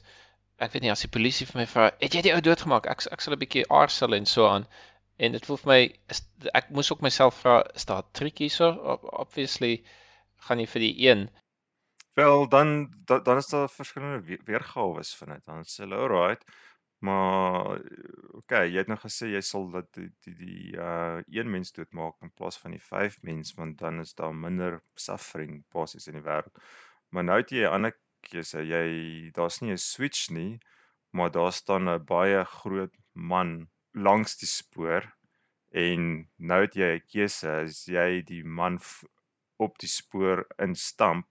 ek 0.61 0.75
weet 0.75 0.85
nie 0.85 0.91
as 0.93 1.01
die 1.01 1.09
polisie 1.09 1.47
vir 1.49 1.61
my 1.63 1.65
vra, 1.65 1.89
"Het 1.99 2.13
jy 2.13 2.21
die 2.21 2.33
ou 2.35 2.41
doodgemaak?" 2.41 2.85
Ek 2.85 3.01
ek 3.11 3.21
sal 3.21 3.33
'n 3.33 3.41
bietjie 3.41 3.65
aarzel 3.69 4.13
en 4.13 4.25
so 4.25 4.45
aan. 4.47 4.67
En 5.21 5.31
dit 5.35 5.45
voel 5.45 5.57
vir 5.61 5.69
my 5.71 5.81
is 6.15 6.21
ek 6.59 6.69
moes 6.77 6.89
ook 6.93 7.03
myself 7.05 7.35
vra, 7.43 7.55
is 7.79 7.85
daar 7.89 8.03
'n 8.03 8.11
trick 8.19 8.37
hierso? 8.43 8.67
O- 8.93 9.11
Obviously 9.23 9.73
gaan 10.47 10.59
jy 10.63 10.67
vir 10.73 10.81
die 10.87 10.95
een. 11.07 11.29
Wel 12.19 12.47
dan 12.49 12.71
da, 13.09 13.19
dan 13.27 13.37
is 13.37 13.47
daar 13.53 13.69
verskillende 13.69 14.21
we- 14.27 14.41
weergawe 14.45 15.03
van 15.19 15.29
dit. 15.33 15.45
Dan 15.45 15.63
sê 15.63 15.83
hulle 15.83 15.95
alright, 15.95 16.43
maar 16.99 17.79
okay, 18.39 18.65
jy 18.69 18.77
het 18.77 18.87
nou 18.87 18.97
gesê 18.99 19.29
jy 19.31 19.41
sal 19.41 19.69
dat 19.71 19.87
die 19.93 20.09
die, 20.25 20.35
die 20.35 20.77
uh 20.77 21.21
een 21.27 21.49
mens 21.51 21.71
doodmaak 21.71 22.15
in 22.21 22.31
plaas 22.33 22.57
van 22.57 22.71
die 22.71 22.81
5 22.89 23.21
mens 23.21 23.53
want 23.53 23.77
dan 23.77 23.99
is 23.99 24.13
daar 24.13 24.35
minder 24.35 24.81
suffering 24.95 25.63
basies 25.73 26.07
in 26.07 26.13
die 26.19 26.23
wêreld. 26.29 26.55
Maar 27.11 27.23
nou 27.23 27.37
het 27.37 27.49
jy 27.51 27.63
'n 27.65 27.73
ander 27.73 27.93
keuse. 28.29 28.59
Jy 28.65 29.31
daar's 29.33 29.61
nie 29.61 29.71
'n 29.71 29.77
switch 29.77 30.29
nie, 30.29 30.59
maar 31.11 31.31
daar 31.31 31.51
staan 31.53 31.87
'n 31.89 32.05
baie 32.05 32.43
groot 32.45 32.93
man 33.13 33.69
langs 33.93 34.37
die 34.39 34.49
spoor 34.49 35.07
en 35.71 36.29
nou 36.37 36.61
het 36.61 36.75
jy 36.75 36.91
'n 36.95 37.07
keuse 37.07 37.51
as 37.63 37.85
jy 37.87 38.21
die 38.27 38.43
man 38.43 38.79
op 39.59 39.77
die 39.79 39.87
spoor 39.91 40.45
instamp 40.57 41.27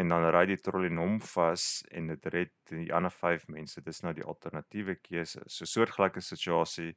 en 0.00 0.12
dan 0.12 0.26
ry 0.34 0.44
die 0.48 0.58
trolley 0.60 0.90
in 0.92 1.00
hom 1.00 1.16
vas 1.20 1.82
en 1.90 2.10
dit 2.12 2.26
red 2.34 2.52
die 2.70 2.92
ander 2.92 3.12
5 3.12 3.46
mense. 3.48 3.80
Dis 3.80 4.02
nou 4.04 4.12
die 4.16 4.24
alternatiewe 4.24 4.96
keuse. 5.08 5.40
So 5.48 5.64
soortgelyke 5.64 6.20
situasie, 6.20 6.92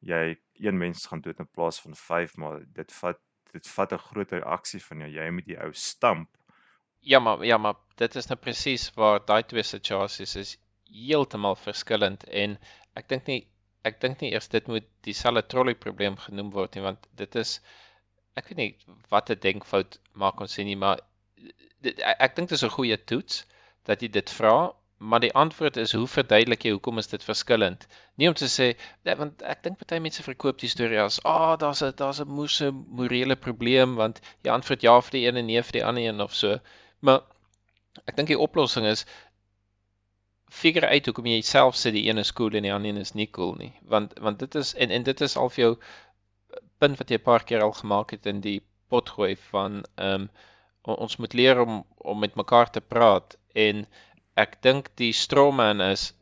jy 0.00 0.36
een 0.64 0.78
mens 0.78 1.06
gaan 1.06 1.20
dood 1.20 1.40
in 1.44 1.50
plaas 1.52 1.80
van 1.84 1.94
5, 1.94 2.36
maar 2.36 2.64
dit 2.80 2.92
vat 3.00 3.20
dit 3.52 3.68
vat 3.74 3.92
'n 3.92 3.98
groter 3.98 4.44
aksie 4.44 4.80
van 4.84 5.00
jou. 5.00 5.10
Jy 5.10 5.30
moet 5.30 5.46
die 5.46 5.60
ou 5.60 5.72
stamp. 5.72 6.28
Ja, 7.00 7.18
maar 7.18 7.44
ja, 7.44 7.56
maar 7.58 7.74
dit 7.96 8.16
is 8.16 8.28
nou 8.28 8.36
presies 8.36 8.90
waar 8.94 9.20
daai 9.24 9.42
twee 9.42 9.62
situasies 9.62 10.36
is 10.36 10.58
heeltemal 10.84 11.56
verskillend 11.56 12.24
en 12.24 12.58
ek 12.96 13.08
dink 13.08 13.26
nie 13.26 13.48
ek 13.90 14.00
dink 14.04 14.24
nie 14.24 14.32
eers 14.32 14.48
dit 14.54 14.70
moet 14.72 14.88
dieselfde 15.08 15.44
trolley 15.52 15.76
probleem 15.86 16.16
genoem 16.24 16.50
word 16.56 16.74
nie 16.74 16.86
want 16.86 17.06
dit 17.22 17.38
is 17.42 17.58
ek 18.40 18.50
weet 18.50 18.60
nie 18.62 18.72
wat 19.14 19.30
'n 19.30 19.44
denkfout 19.46 20.00
maak 20.24 20.40
ons 20.44 20.58
sê 20.58 20.64
nie 20.64 20.78
maar 20.84 21.00
dit, 21.82 21.94
ek, 21.98 22.16
ek 22.26 22.36
dink 22.36 22.48
dit 22.48 22.58
is 22.58 22.66
'n 22.68 22.76
goeie 22.78 22.98
toets 23.12 23.44
dat 23.88 24.02
jy 24.02 24.10
dit 24.18 24.36
vra 24.40 24.56
maar 24.98 25.20
die 25.20 25.34
antwoord 25.34 25.76
is 25.76 25.92
hoe 25.92 26.06
verduidelik 26.10 26.64
jy 26.66 26.72
hoekom 26.74 26.98
is 26.98 27.06
dit 27.06 27.24
verskillend? 27.24 27.86
Nie 28.18 28.28
om 28.28 28.34
te 28.34 28.48
sê 28.50 28.66
nee, 29.06 29.14
want 29.20 29.42
ek 29.46 29.62
dink 29.62 29.78
baie 29.82 30.02
mense 30.02 30.24
verkoop 30.26 30.58
die 30.58 30.70
storie 30.72 30.98
as 31.02 31.20
ah 31.22 31.52
oh, 31.52 31.54
daar's 31.62 31.82
'n 31.86 31.94
daar's 32.00 32.20
'n 32.20 32.34
moeë 32.38 32.70
morele 33.00 33.36
probleem 33.36 33.94
want 33.94 34.20
jy 34.42 34.50
antwoord 34.50 34.82
ja 34.82 35.00
vir 35.00 35.16
die 35.16 35.24
een 35.26 35.36
en 35.36 35.46
nee 35.46 35.62
vir 35.62 35.78
die 35.78 35.84
ander 35.84 36.02
een 36.02 36.20
of 36.20 36.34
so. 36.34 36.58
Maar 37.00 37.22
ek 38.06 38.16
dink 38.16 38.28
die 38.28 38.42
oplossing 38.46 38.86
is 38.86 39.06
figure 40.48 40.88
uit 40.88 41.06
hoekom 41.06 41.26
jy 41.26 41.40
self 41.42 41.76
sê 41.76 41.92
die 41.92 42.06
een 42.08 42.18
is 42.18 42.32
cool 42.32 42.54
en 42.56 42.66
die 42.66 42.72
ander 42.72 42.90
een 42.90 43.00
is 43.02 43.14
nie 43.14 43.28
cool 43.30 43.54
nie. 43.58 43.72
Want 43.94 44.14
want 44.24 44.38
dit 44.38 44.54
is 44.54 44.74
en 44.74 44.90
en 44.90 45.02
dit 45.02 45.20
is 45.20 45.36
al 45.36 45.50
vir 45.54 45.64
jou 45.64 45.72
punt 46.78 46.98
wat 46.98 47.10
jy 47.10 47.18
'n 47.18 47.28
paar 47.30 47.44
keer 47.44 47.62
al 47.62 47.72
gemaak 47.72 48.10
het 48.16 48.26
in 48.26 48.40
die 48.40 48.60
potgooi 48.88 49.36
van 49.50 49.82
ehm 49.96 50.28
um, 50.28 50.30
ons 50.88 51.16
moet 51.16 51.32
leer 51.32 51.60
om 51.60 51.84
om 51.96 52.18
met 52.18 52.34
mekaar 52.34 52.70
te 52.70 52.80
praat 52.80 53.36
en 53.52 53.86
ek 54.34 54.62
dink 54.62 54.88
die 54.96 55.12
strawman 55.12 55.80
is 55.80 56.12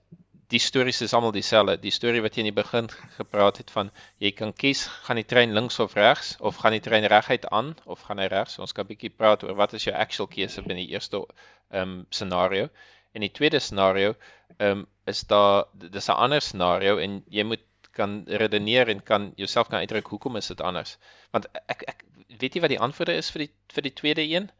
die 0.54 0.60
stories 0.62 1.00
is 1.02 1.14
almal 1.14 1.32
dieselfde. 1.34 1.74
Die 1.82 1.90
storie 1.90 2.22
wat 2.22 2.36
jy 2.36 2.44
in 2.44 2.50
die 2.52 2.58
begin 2.62 2.88
gepraat 3.16 3.58
het 3.62 3.70
van 3.74 3.90
jy 4.22 4.30
kan 4.30 4.52
kies 4.54 4.84
gaan 5.06 5.18
die 5.18 5.26
trein 5.26 5.54
links 5.56 5.78
of 5.82 5.96
regs 5.98 6.36
of 6.38 6.60
gaan 6.62 6.76
die 6.76 6.82
trein 6.84 7.06
reguit 7.10 7.48
aan 7.50 7.74
of 7.84 8.04
gaan 8.06 8.22
hy 8.22 8.28
regs. 8.30 8.58
Ons 8.62 8.72
kan 8.72 8.86
'n 8.86 8.92
bietjie 8.92 9.10
praat 9.10 9.42
oor 9.44 9.56
wat 9.58 9.74
is 9.74 9.84
jou 9.84 9.94
actual 9.94 10.30
keuse 10.30 10.62
binne 10.62 10.82
die 10.82 10.92
eerste 10.94 11.24
ehm 11.70 11.82
um, 11.82 12.06
scenario. 12.10 12.68
In 13.16 13.24
die 13.24 13.32
tweede 13.32 13.60
scenario, 13.64 14.14
um, 14.60 14.84
is 15.08 15.22
daar 15.30 15.64
dis 15.72 16.08
'n 16.12 16.20
ander 16.26 16.42
scenario 16.44 16.98
en 17.00 17.22
jy 17.32 17.44
moet 17.48 17.64
kan 17.96 18.24
redeneer 18.42 18.88
en 18.92 19.02
kan 19.02 19.32
jouself 19.40 19.68
kan 19.68 19.80
uitdruk 19.80 20.06
hoekom 20.12 20.36
is 20.36 20.52
dit 20.52 20.60
anders? 20.60 20.98
Want 21.32 21.48
ek 21.72 21.82
ek 21.92 22.04
weet 22.40 22.54
nie 22.54 22.62
wat 22.64 22.74
die 22.74 22.84
antwoorde 22.86 23.16
is 23.16 23.30
vir 23.32 23.46
die 23.46 23.52
vir 23.74 23.86
die 23.88 23.96
tweede 24.00 24.24
een. 24.28 24.50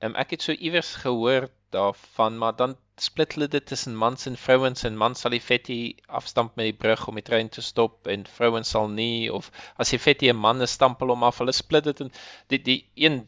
Um, 0.00 0.14
ek 0.16 0.30
het 0.34 0.42
so 0.42 0.52
iewers 0.52 0.94
gehoor 1.04 1.48
daarvan, 1.76 2.38
maar 2.40 2.56
dan 2.56 2.76
split 2.96 3.34
hulle 3.36 3.48
dit 3.48 3.66
tussen 3.66 3.96
mans 3.96 4.26
en 4.26 4.36
vrouens 4.36 4.84
en 4.88 4.96
mans 5.02 5.20
sal 5.20 5.34
die 5.36 5.42
vetty 5.44 5.78
afstamp 6.20 6.56
met 6.56 6.70
die 6.70 6.78
brug 6.84 7.06
om 7.08 7.20
die 7.20 7.26
trein 7.26 7.48
te 7.48 7.62
stop 7.64 8.08
en 8.14 8.26
vrouens 8.38 8.72
sal 8.74 8.88
nie 8.88 9.30
of 9.32 9.50
as 9.76 9.92
die 9.94 10.00
vetty 10.06 10.30
'n 10.32 10.40
man 10.46 10.66
is 10.66 10.76
stampel 10.78 11.12
hom 11.14 11.26
af. 11.28 11.38
Hulle 11.38 11.56
split 11.56 11.84
dit 11.84 12.00
en 12.06 12.12
die 12.48 12.62
die 12.70 12.80
een 13.06 13.20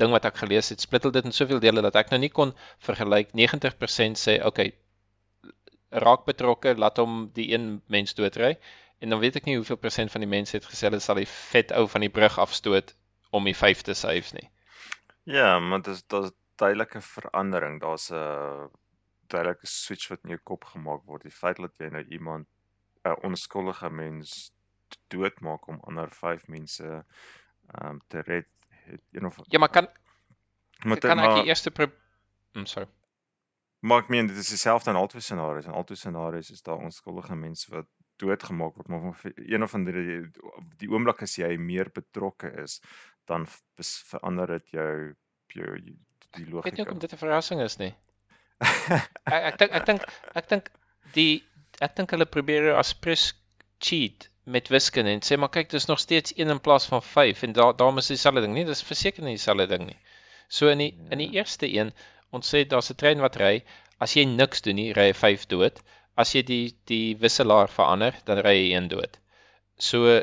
ding 0.00 0.10
wat 0.10 0.24
ek 0.24 0.36
gelees 0.44 0.68
het, 0.72 0.80
splittel 0.80 1.12
dit 1.12 1.24
in 1.24 1.32
soveel 1.36 1.60
dele 1.60 1.82
dat 1.82 1.96
ek 1.96 2.10
nou 2.10 2.20
nie 2.20 2.32
kon 2.32 2.54
vergelyk 2.86 3.34
90% 3.36 4.20
sê, 4.20 4.38
okay, 4.44 4.72
raak 5.90 6.24
betrokke, 6.24 6.74
laat 6.78 6.96
hom 7.02 7.26
die 7.36 7.50
een 7.52 7.82
mens 7.92 8.14
doodry 8.14 8.56
en 9.02 9.10
dan 9.12 9.20
weet 9.20 9.36
ek 9.40 9.48
nie 9.48 9.58
hoeveel 9.58 9.80
persent 9.82 10.12
van 10.14 10.24
die 10.24 10.30
mense 10.30 10.56
het 10.56 10.68
gesê 10.68 10.88
hulle 10.88 11.00
sal 11.02 11.18
die 11.20 11.28
vet 11.28 11.74
ou 11.76 11.84
van 11.90 12.04
die 12.06 12.12
brug 12.12 12.38
afstoot 12.38 12.94
om 13.34 13.48
die 13.48 13.56
5 13.56 13.82
te 13.88 13.96
save 13.98 14.36
nie. 14.36 14.48
Ja, 15.24 15.58
maar 15.60 15.82
dit 15.82 15.94
is 15.94 16.04
daar's 16.06 16.32
duidelike 16.60 17.00
verandering. 17.00 17.80
Daar's 17.80 18.10
'n 18.10 18.70
duidelike 19.26 19.66
switch 19.66 20.08
wat 20.08 20.22
in 20.24 20.34
jou 20.34 20.40
kop 20.42 20.64
gemaak 20.64 21.02
word. 21.06 21.22
Die 21.22 21.38
feit 21.42 21.56
dat 21.56 21.78
jy 21.78 21.88
nou 21.90 22.04
iemand 22.08 22.46
'n 23.04 23.18
onskuldige 23.26 23.90
mens 23.90 24.52
doodmaak 25.08 25.66
om 25.68 25.80
ander 25.80 26.10
5 26.10 26.46
mense 26.46 27.04
ehm 27.74 27.88
um, 27.88 28.00
te 28.08 28.20
red 28.20 28.48
een 29.12 29.26
of 29.26 29.38
Ja, 29.48 29.58
maar 29.58 29.70
kan 29.70 29.88
maar 30.84 30.98
kan 30.98 31.18
ek 31.18 31.34
die 31.34 31.50
eerste 31.50 31.70
mm, 32.52 32.66
sorry. 32.66 32.88
Maar 33.80 34.04
ek 34.04 34.08
meen 34.08 34.26
dit 34.26 34.36
is 34.36 34.48
dieselfde 34.48 34.90
in 34.90 34.96
albei 34.96 35.20
scenario's. 35.20 35.66
In 35.66 35.78
albei 35.78 35.96
scenario's 35.96 36.50
is 36.50 36.62
daar 36.62 36.78
onskuldige 36.78 37.34
mense 37.34 37.70
wat 37.70 37.86
doodgemaak 38.22 38.76
word, 38.78 38.88
maar 38.88 39.20
een 39.34 39.62
of 39.62 39.74
ander 39.74 39.92
die, 39.92 40.20
die 40.78 40.90
oomblik 40.90 41.22
as 41.22 41.34
jy 41.38 41.56
meer 41.58 41.90
betrokke 41.94 42.50
is, 42.62 42.80
dan 43.30 43.46
verander 44.10 44.46
dit 44.58 44.74
jou 44.78 45.14
jou 45.52 45.76
die 45.82 46.46
logika. 46.46 46.58
Ek 46.58 46.64
weet 46.64 46.78
nie 46.78 46.84
hoekom 46.84 47.02
dit 47.02 47.12
'n 47.12 47.20
verrassing 47.20 47.60
is 47.60 47.78
nie. 47.78 47.92
ek 49.36 49.42
ek 49.50 49.58
dink 49.58 49.72
ek 49.72 49.86
dink 49.86 50.06
ek 50.38 50.48
dink 50.48 50.70
die 51.16 51.42
ek 51.82 51.96
dink 51.98 52.14
hulle 52.14 52.26
probeer 52.26 52.72
as 52.78 52.94
press 52.94 53.32
cheat 53.82 54.28
met 54.44 54.68
wiskunde 54.68 55.10
en 55.10 55.22
sê 55.22 55.38
maar 55.38 55.52
kyk 55.54 55.70
dis 55.70 55.86
nog 55.86 56.00
steeds 56.02 56.34
1 56.34 56.50
in 56.50 56.60
plaas 56.60 56.86
van 56.90 57.02
5 57.02 57.42
en 57.42 57.52
daar 57.52 57.76
daarom 57.76 57.98
is 57.98 58.10
dieselfde 58.10 58.40
ding 58.40 58.54
nie 58.54 58.64
dis 58.64 58.82
verseker 58.82 59.22
nie 59.22 59.36
dieselfde 59.36 59.66
ding 59.70 59.86
nie. 59.86 59.98
So 60.48 60.68
in 60.68 60.82
die 60.82 60.92
in 61.10 61.22
die 61.22 61.30
ja. 61.30 61.42
eerste 61.42 61.70
een 61.70 61.92
ons 62.30 62.54
sê 62.54 62.64
daar's 62.66 62.90
'n 62.90 62.98
trein 62.98 63.20
wat 63.20 63.36
ry 63.36 63.62
as 63.98 64.16
jy 64.16 64.24
niks 64.24 64.62
doen 64.62 64.76
nie 64.76 64.92
ry 64.92 65.06
jy 65.10 65.14
5 65.14 65.46
dood. 65.46 65.82
As 66.16 66.34
jy 66.34 66.42
die 66.42 66.76
die 66.86 67.16
wisselaar 67.16 67.68
verander 67.68 68.18
dan 68.24 68.38
ry 68.38 68.56
jy 68.58 68.76
1 68.76 68.88
dood. 68.88 69.18
So 69.78 70.22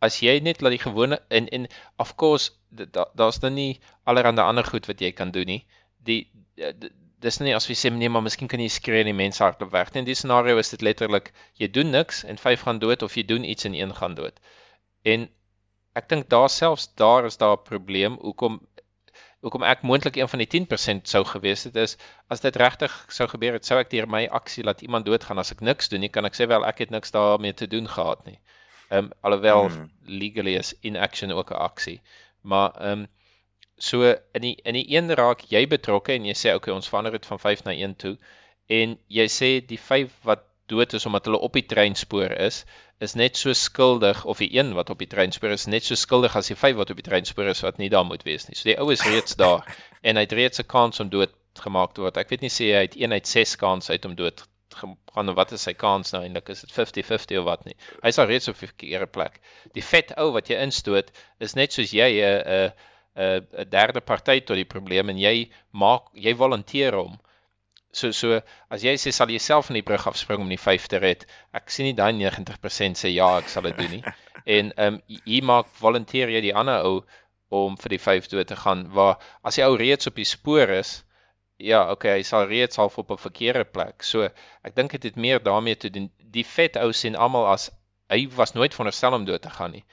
as 0.00 0.18
jy 0.22 0.40
net 0.40 0.62
laat 0.62 0.76
die 0.78 0.84
gewone 0.88 1.20
en 1.28 1.48
en 1.48 1.68
of 1.98 2.16
course 2.16 2.50
daar's 2.70 3.38
da, 3.38 3.48
nou 3.48 3.54
nie 3.54 3.80
allerlei 4.04 4.42
ander 4.42 4.64
goed 4.64 4.86
wat 4.86 5.00
jy 5.00 5.12
kan 5.12 5.30
doen 5.30 5.46
nie. 5.46 5.64
Die, 5.98 6.30
die 6.56 6.90
dis 7.22 7.38
nie 7.40 7.54
as 7.56 7.68
jy 7.70 7.76
sê 7.78 7.90
nee 7.94 8.10
maar 8.12 8.24
miskien 8.26 8.50
kan 8.50 8.62
jy 8.62 8.70
skree 8.72 9.02
en 9.04 9.10
die 9.10 9.18
mense 9.18 9.42
hardloop 9.44 9.70
weg 9.74 9.92
nie. 9.92 10.02
In 10.02 10.08
die 10.08 10.18
scenario 10.18 10.58
is 10.62 10.72
dit 10.74 10.82
letterlik 10.82 11.30
jy 11.60 11.68
doen 11.76 11.92
niks 11.94 12.24
en 12.24 12.40
5 12.42 12.66
gaan 12.66 12.82
dood 12.82 13.02
of 13.06 13.16
jy 13.16 13.24
doen 13.28 13.46
iets 13.54 13.68
en 13.68 13.78
1 13.78 13.94
gaan 14.00 14.16
dood. 14.18 14.42
En 15.14 15.28
ek 15.98 16.08
dink 16.08 16.28
daar 16.32 16.50
selfs 16.50 16.88
daar 17.02 17.28
is 17.28 17.38
daar 17.42 17.56
'n 17.58 17.68
probleem 17.68 18.18
hoekom 18.26 18.60
hoekom 19.42 19.62
ek 19.66 19.82
moontlik 19.82 20.16
een 20.16 20.28
van 20.28 20.38
die 20.38 20.48
10% 20.50 21.08
sou 21.12 21.24
gewees 21.26 21.64
het 21.66 21.76
is 21.76 21.96
as 22.30 22.40
dit 22.40 22.56
regtig 22.56 22.92
sou 23.08 23.26
gebeur 23.28 23.58
het 23.58 23.66
sou 23.66 23.78
ek 23.80 23.90
deur 23.90 24.06
my 24.06 24.26
aksie 24.40 24.64
laat 24.64 24.82
iemand 24.86 25.06
doodgaan 25.06 25.38
as 25.42 25.50
ek 25.54 25.60
niks 25.60 25.88
doen 25.88 26.00
nie 26.00 26.12
kan 26.16 26.24
ek 26.24 26.38
sê 26.38 26.46
wel 26.46 26.66
ek 26.66 26.84
het 26.84 26.90
niks 26.94 27.10
daarmee 27.10 27.54
te 27.54 27.66
doen 27.66 27.88
gehad 27.88 28.24
nie. 28.26 28.38
Ehm 28.90 29.04
um, 29.04 29.10
alhoewel 29.20 29.68
hmm. 29.68 29.90
legally 30.06 30.54
is 30.54 30.74
inaction 30.80 31.32
ook 31.32 31.50
'n 31.50 31.64
aksie. 31.70 32.00
Maar 32.42 32.70
ehm 32.74 33.02
um, 33.02 33.08
So 33.82 34.06
in 34.06 34.44
die 34.46 34.54
in 34.62 34.78
die 34.78 34.86
een 34.94 35.10
raak 35.18 35.42
jy 35.50 35.64
betrokke 35.70 36.14
en 36.14 36.26
jy 36.28 36.36
sê 36.38 36.54
okay, 36.54 36.74
ons 36.74 36.88
verander 36.90 37.16
dit 37.16 37.26
van 37.26 37.40
5 37.42 37.64
na 37.66 37.74
1 37.74 37.96
toe 38.04 38.16
en 38.70 38.94
jy 39.10 39.26
sê 39.36 39.48
die 39.66 39.80
5 39.90 40.12
wat 40.28 40.44
dood 40.70 40.94
is 40.94 41.06
omdat 41.08 41.26
hulle 41.26 41.40
op 41.42 41.56
die 41.58 41.64
treinspoor 41.66 42.32
is, 42.46 42.62
is 43.02 43.16
net 43.18 43.36
so 43.40 43.52
skuldig 43.58 44.22
of 44.24 44.38
die 44.38 44.52
een 44.54 44.70
wat 44.78 44.92
op 44.94 45.02
die 45.02 45.10
treinspoor 45.10 45.56
is 45.56 45.66
net 45.66 45.88
so 45.88 45.98
skuldig 45.98 46.36
as 46.38 46.52
die 46.52 46.58
5 46.60 46.78
wat 46.78 46.94
op 46.94 47.00
die 47.02 47.08
treinspoor 47.08 47.50
is 47.50 47.64
wat 47.66 47.82
nie 47.82 47.90
daar 47.92 48.06
moet 48.06 48.22
wees 48.28 48.46
nie. 48.48 48.56
So 48.58 48.70
die 48.70 48.78
ou 48.78 48.86
is 48.94 49.02
reeds 49.08 49.34
daar 49.40 49.66
en 50.06 50.20
hy 50.20 50.24
het 50.28 50.36
reeds 50.38 50.62
'n 50.62 50.70
kans 50.76 51.02
om 51.02 51.10
dood 51.10 51.34
gemaak 51.58 51.92
te 51.94 52.06
word. 52.06 52.22
Ek 52.22 52.30
weet 52.30 52.46
nie 52.46 52.54
sê 52.54 52.70
hy 52.76 52.86
het 52.86 52.96
1 52.96 53.18
uit 53.18 53.26
6 53.26 53.56
kans 53.64 53.90
uit 53.90 54.04
om 54.08 54.14
dood 54.14 54.46
gaan 54.72 55.28
of 55.28 55.36
wat 55.36 55.52
is 55.52 55.66
sy 55.66 55.74
kans 55.74 56.14
nou 56.14 56.22
eintlik? 56.22 56.48
Is 56.54 56.62
dit 56.62 56.72
50-50 56.72 57.42
of 57.42 57.44
wat 57.50 57.66
nie? 57.66 57.74
Hy's 58.06 58.18
al 58.22 58.30
reeds 58.30 58.48
op 58.48 58.56
'n 58.56 58.66
verkeerde 58.66 59.10
plek. 59.10 59.42
Die 59.74 59.84
vet 59.84 60.14
ou 60.16 60.30
wat 60.38 60.48
jy 60.48 60.62
instoot 60.62 61.10
is 61.40 61.54
net 61.58 61.72
soos 61.72 61.90
jy 61.90 62.08
'n 62.08 62.22
uh, 62.22 62.38
'n 62.46 62.70
uh, 62.70 62.70
'n 63.14 63.44
uh, 63.52 63.64
derde 63.68 64.00
party 64.00 64.40
tot 64.40 64.56
die 64.56 64.68
probleem 64.74 65.10
en 65.12 65.18
jy 65.20 65.50
maak 65.70 66.08
jy 66.26 66.32
volunteer 66.42 66.94
hom. 66.96 67.18
So 67.92 68.10
so 68.16 68.40
as 68.72 68.84
jy 68.86 68.94
sê 68.96 69.12
sal 69.12 69.32
jy 69.34 69.40
self 69.46 69.68
van 69.68 69.76
die 69.76 69.84
brug 69.88 70.06
afspring 70.08 70.40
om 70.40 70.52
die 70.52 70.60
5 70.60 70.86
te 70.88 71.00
red. 71.02 71.26
Ek 71.52 71.68
sien 71.74 71.90
nie 71.90 71.96
daai 71.98 72.12
90% 72.16 73.02
sê 73.02 73.12
ja, 73.12 73.28
ek 73.42 73.52
sal 73.52 73.68
dit 73.68 73.76
doen 73.76 73.92
nie. 73.98 74.02
en 74.56 74.72
ehm 74.72 74.96
um, 74.96 75.00
jy 75.34 75.42
maak 75.52 75.68
volunteer 75.82 76.32
jy 76.32 76.40
die 76.48 76.54
ander 76.62 76.88
ou 76.88 76.94
om 77.62 77.76
vir 77.76 77.96
die 77.96 78.02
5 78.06 78.32
toe 78.32 78.44
te 78.48 78.56
gaan 78.56 78.86
waar 78.96 79.20
as 79.44 79.60
die 79.60 79.66
ou 79.68 79.76
reeds 79.76 80.08
op 80.08 80.16
die 80.16 80.28
spoor 80.28 80.72
is, 80.78 80.94
ja, 81.60 81.84
okay, 81.92 82.16
hy 82.16 82.24
sal 82.24 82.48
reeds 82.48 82.80
half 82.80 82.96
op 82.98 83.12
'n 83.12 83.24
verkeerde 83.28 83.68
plek. 83.76 84.02
So 84.02 84.24
ek 84.64 84.74
dink 84.74 84.96
dit 84.96 85.10
het 85.10 85.20
meer 85.26 85.44
daarmee 85.44 85.76
te 85.76 85.92
doen. 85.92 86.08
Die 86.38 86.48
vet 86.56 86.80
ou 86.80 86.92
sien 86.96 87.16
almal 87.26 87.52
as 87.52 87.68
hy 88.08 88.24
was 88.40 88.56
nooit 88.56 88.72
veronderstel 88.72 89.20
om 89.20 89.28
dood 89.28 89.44
te 89.44 89.52
gaan 89.52 89.76
nie 89.76 89.84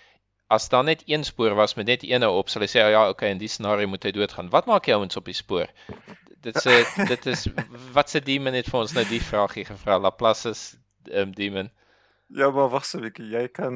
as 0.50 0.70
daar 0.70 0.84
net 0.84 1.04
een 1.06 1.24
spoor 1.24 1.54
was 1.56 1.76
met 1.78 1.86
net 1.86 2.04
een 2.04 2.26
op, 2.26 2.50
sal 2.50 2.66
hy 2.66 2.70
sê 2.72 2.82
oh, 2.84 2.92
ja, 2.94 3.04
okay, 3.10 3.30
in 3.34 3.42
die 3.42 3.52
scenario 3.52 3.88
moet 3.88 4.08
hy 4.08 4.12
doodgaan. 4.16 4.50
Wat 4.54 4.70
maak 4.70 4.90
jy 4.90 4.98
ouens 4.98 5.20
op 5.20 5.28
die 5.30 5.38
spoor? 5.38 5.70
Dit 6.42 6.58
sê 6.64 6.82
dit 7.10 7.26
is 7.30 7.46
wat 7.94 8.10
se 8.10 8.22
demon 8.24 8.56
het 8.58 8.70
vir 8.72 8.80
ons 8.80 8.96
nou 8.96 9.04
die 9.10 9.22
vragie 9.22 9.66
gevra. 9.68 10.00
Laplace 10.02 10.54
is 10.56 10.64
um, 11.12 11.36
demon. 11.38 11.70
Ja, 12.34 12.50
maar 12.50 12.70
wag 12.74 12.88
'n 12.94 13.06
bietjie. 13.06 13.30
Jy 13.36 13.48
kan 13.54 13.76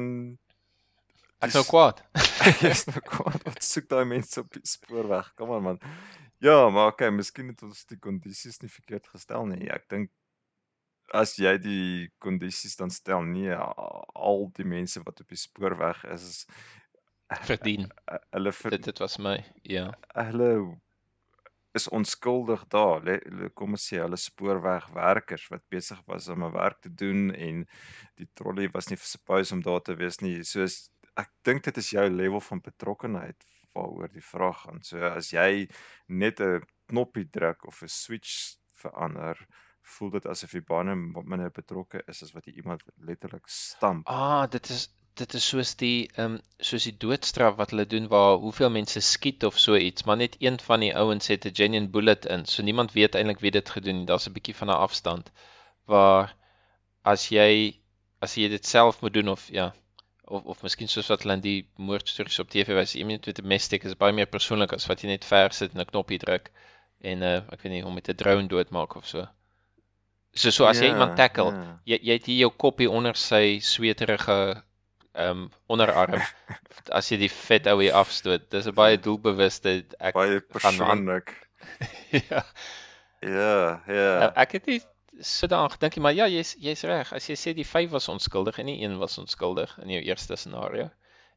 Ek 1.44 1.52
nou 1.52 1.64
kwaad. 1.68 2.00
Jy's 2.64 2.86
nou 2.88 3.00
kwaad. 3.04 3.42
Wat 3.44 3.64
soek 3.64 3.88
daai 3.90 4.04
mense 4.08 4.40
op 4.40 4.52
die 4.54 4.62
spoor 4.66 5.08
weg? 5.10 5.32
Kom 5.36 5.52
aan 5.52 5.62
man. 5.62 5.80
Ja, 6.44 6.70
maar 6.70 6.92
okay, 6.92 7.10
miskien 7.12 7.50
het 7.52 7.62
ons 7.62 7.84
die 7.90 7.98
kondisies 8.00 8.60
nie 8.62 8.70
verkeerd 8.72 9.08
gestel 9.12 9.46
nie. 9.50 9.68
Ek 9.72 9.84
dink 9.92 10.10
as 11.12 11.36
jy 11.38 11.58
die 11.58 12.10
kondisies 12.18 12.76
dan 12.76 12.90
stel 12.90 13.22
nee 13.22 13.54
al 13.54 14.50
die 14.56 14.64
mense 14.64 15.02
wat 15.04 15.20
op 15.20 15.28
die 15.28 15.40
spoorweg 15.40 16.04
is 16.14 16.46
verdien 17.48 17.88
hulle 18.32 18.52
ver, 18.52 18.70
dit 18.70 18.84
dit 18.84 18.98
was 18.98 19.18
my 19.18 19.36
ja 19.62 19.90
hulle 20.14 20.78
is 21.74 21.88
onskuldig 21.88 22.66
daar. 22.70 23.02
Le, 23.02 23.18
le, 23.34 23.48
kom 23.58 23.74
ons 23.74 23.84
sê 23.90 23.98
hulle 23.98 24.18
spoorwegwerkers 24.20 25.48
wat 25.50 25.64
besig 25.74 26.00
was 26.10 26.28
om 26.30 26.44
'n 26.46 26.54
werk 26.54 26.78
te 26.86 26.92
doen 27.02 27.32
en 27.34 27.64
die 28.20 28.28
trolley 28.38 28.68
was 28.76 28.90
nie 28.90 28.98
supposed 29.00 29.52
om 29.56 29.62
daar 29.62 29.82
te 29.82 29.96
wees 29.98 30.20
nie. 30.22 30.36
So 30.44 30.62
is, 30.62 30.90
ek 31.18 31.30
dink 31.42 31.64
dit 31.66 31.76
is 31.82 31.90
jou 31.90 32.06
level 32.10 32.40
van 32.40 32.62
betrokkenheid 32.62 33.46
waaroor 33.74 34.12
die 34.14 34.22
vraag 34.22 34.62
gaan. 34.62 34.82
So 34.82 35.02
as 35.02 35.32
jy 35.32 35.66
net 36.06 36.40
'n 36.40 36.62
knoppie 36.86 37.26
druk 37.26 37.66
of 37.66 37.82
'n 37.82 37.88
switch 37.90 38.56
verander, 38.84 39.34
voel 39.84 40.10
dit 40.10 40.26
asof 40.26 40.52
jy 40.56 40.60
baie 40.68 40.96
minder 40.96 41.50
betrokke 41.54 42.02
is 42.12 42.22
as 42.26 42.32
wat 42.36 42.46
jy 42.48 42.54
iemand 42.60 42.82
letterlik 43.08 43.48
stamp. 43.48 44.08
Ah, 44.08 44.44
dit 44.50 44.70
is 44.70 44.88
dit 45.20 45.34
is 45.38 45.44
soos 45.52 45.74
die 45.78 46.08
ehm 46.16 46.32
um, 46.36 46.38
soos 46.68 46.86
die 46.88 46.96
doodstraf 47.04 47.58
wat 47.60 47.70
hulle 47.74 47.86
doen 47.90 48.08
waar 48.14 48.40
hoeveel 48.44 48.72
mense 48.76 49.00
skiet 49.08 49.44
of 49.48 49.58
so 49.64 49.76
iets, 49.76 50.06
maar 50.08 50.18
net 50.22 50.34
een 50.42 50.58
van 50.68 50.82
die 50.82 50.94
ouens 51.02 51.30
het 51.30 51.46
'n 51.46 51.54
genuine 51.60 51.92
bullet 51.96 52.26
in. 52.36 52.46
So 52.54 52.62
niemand 52.62 52.96
weet 52.98 53.14
eintlik 53.14 53.44
wie 53.44 53.54
dit 53.58 53.70
gedoen 53.76 54.00
het. 54.00 54.06
Daar's 54.10 54.26
'n 54.28 54.36
bietjie 54.38 54.56
van 54.60 54.70
'n 54.70 54.82
afstand 54.86 55.30
waar 55.92 56.34
as 57.02 57.28
jy 57.28 57.78
as 58.24 58.34
jy 58.34 58.48
dit 58.48 58.66
self 58.66 59.00
moet 59.02 59.14
doen 59.14 59.28
of 59.28 59.48
ja, 59.52 59.74
of 60.24 60.44
of 60.44 60.62
miskien 60.62 60.88
soos 60.88 61.08
wat 61.12 61.22
hulle 61.22 61.36
in 61.38 61.46
die 61.46 61.60
moordstories 61.76 62.38
op 62.38 62.50
TV 62.50 62.74
wys, 62.78 62.94
iemand 62.94 63.26
met 63.26 63.38
'n 63.38 63.46
mes 63.46 63.64
steek 63.68 63.84
is 63.84 63.96
baie 64.02 64.12
meer 64.12 64.30
persoonlik 64.36 64.72
as 64.72 64.86
wat 64.86 65.02
jy 65.02 65.08
net 65.08 65.24
ver 65.24 65.52
sit 65.52 65.74
en 65.74 65.80
'n 65.80 65.90
knoppie 65.92 66.18
druk 66.18 66.50
en 67.00 67.22
uh 67.22 67.40
ek 67.54 67.62
weet 67.62 67.72
nie 67.72 67.84
om 67.84 67.94
met 67.94 68.08
'n 68.08 68.20
drone 68.22 68.48
doodmaak 68.48 68.96
of 68.96 69.06
so. 69.06 69.28
So 70.34 70.50
so 70.50 70.66
as 70.66 70.80
jy 70.82 70.88
Ja, 70.88 70.94
iemand 70.94 71.16
tackle, 71.16 71.52
ja. 71.54 71.74
jy 71.84 71.98
jy 72.02 72.14
het 72.18 72.24
hier 72.26 72.38
jou 72.44 72.50
koppie 72.50 72.90
onder 72.90 73.14
sy 73.14 73.60
sweterige 73.62 74.38
ehm 75.14 75.44
um, 75.44 75.50
onderarm 75.70 76.18
as 76.98 77.10
jy 77.12 77.20
die 77.22 77.30
vet 77.30 77.68
ou 77.70 77.76
hier 77.80 77.94
afstoot. 77.94 78.48
Dis 78.50 78.66
'n 78.66 78.74
baie 78.74 78.98
doelbewuste 78.98 79.84
ek 80.00 80.16
Baie 80.18 80.40
persoonlik. 80.40 81.30
ja. 82.30 82.42
Ja, 83.22 83.82
ja. 83.86 84.10
Nou, 84.24 84.32
ek 84.42 84.58
het 84.58 84.66
nie 84.66 84.80
so 85.22 85.46
daaraan 85.46 85.70
gedink 85.70 85.94
nie, 85.96 86.02
maar 86.02 86.16
ja, 86.18 86.26
jy's 86.26 86.56
jy's 86.58 86.82
reg. 86.82 87.12
As 87.14 87.30
jy 87.30 87.38
sê 87.38 87.54
die 87.54 87.68
5 87.68 87.94
was 87.94 88.10
onskuldig 88.10 88.58
en 88.58 88.66
nie 88.66 88.82
een 88.82 88.98
was 88.98 89.14
onskuldig 89.22 89.78
in 89.86 89.94
jou 89.94 90.02
eerste 90.02 90.36
scenario. 90.36 90.90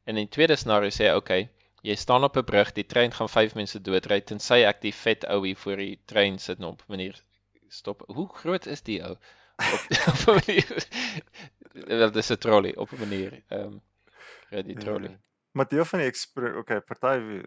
En 0.04 0.16
in 0.16 0.26
die 0.26 0.34
tweede 0.34 0.56
scenario 0.56 0.90
sê 0.90 1.06
jy, 1.06 1.14
okay, 1.14 1.48
jy 1.86 1.94
staan 1.94 2.26
op 2.26 2.36
'n 2.36 2.44
brug, 2.44 2.74
die 2.74 2.84
trein 2.84 3.14
gaan 3.14 3.30
5 3.30 3.54
mense 3.54 3.78
doodry 3.78 4.20
tensy 4.20 4.64
ek 4.66 4.82
die 4.82 4.92
vet 4.92 5.24
ou 5.30 5.44
hier 5.46 5.56
voor 5.56 5.76
die 5.76 5.98
trein 6.06 6.38
sit 6.38 6.58
en 6.58 6.72
op 6.74 6.82
'n 6.82 6.96
manier 6.98 7.22
stop. 7.68 8.02
Hoe 8.06 8.28
groot 8.28 8.66
is 8.66 8.82
die 8.82 9.02
ou? 9.04 9.16
Op, 9.56 9.86
op 10.12 10.20
'n 10.26 10.38
manier. 10.40 10.88
Wel, 11.72 12.10
dis 12.10 12.30
'n 12.30 12.38
trolley 12.38 12.76
op 12.76 12.92
'n 12.92 12.98
manier. 12.98 13.42
Um, 13.48 13.80
ja, 14.50 14.62
die 14.62 14.76
trolley. 14.76 15.10
Ja. 15.10 15.20
Maar 15.52 15.68
deel 15.68 15.84
van 15.84 15.98
die 15.98 16.08
ekspre 16.08 16.56
okay, 16.56 16.80
party 16.80 17.42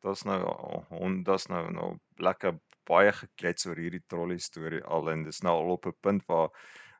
daar's 0.00 0.22
nou 0.22 0.40
hon 0.88 1.22
daar's 1.22 1.46
nou 1.46 1.72
nou 1.72 1.98
lekker 2.16 2.58
baie 2.86 3.12
geklets 3.12 3.66
oor 3.66 3.80
hierdie 3.80 4.04
trolley 4.06 4.38
storie 4.38 4.82
al 4.84 5.10
en 5.10 5.24
dis 5.26 5.40
nou 5.42 5.54
al 5.62 5.72
op 5.74 5.86
'n 5.86 5.96
punt 6.00 6.26
waar 6.26 6.50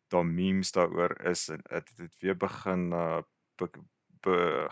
daar 0.09 0.27
memes 0.27 0.73
daaroor 0.73 1.15
is 1.33 1.49
en 1.49 1.63
dit 1.69 1.93
het 1.97 2.17
weer 2.21 2.37
begin 2.37 2.91
uh 2.93 3.23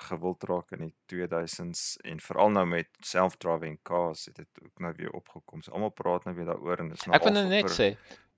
gewild 0.09 0.45
raak 0.51 0.75
in 0.77 0.87
die 0.89 0.95
2000s 1.13 1.85
en 2.05 2.21
veral 2.21 2.51
nou 2.51 2.67
met 2.67 2.89
self-driving 3.01 3.79
cars 3.83 4.27
het 4.31 4.37
dit 4.37 4.65
ook 4.65 4.79
nou 4.79 4.93
weer 4.97 5.11
opgekom. 5.11 5.63
So 5.63 5.73
almal 5.73 5.91
praat 5.91 6.25
nou 6.25 6.37
weer 6.37 6.51
daaroor 6.53 6.85
en 6.85 6.89
dis 6.89 7.07
nou 7.07 7.17
Ek 7.17 7.27
wil 7.29 7.37
nou 7.37 7.49
net 7.49 7.71
sê, 7.71 7.95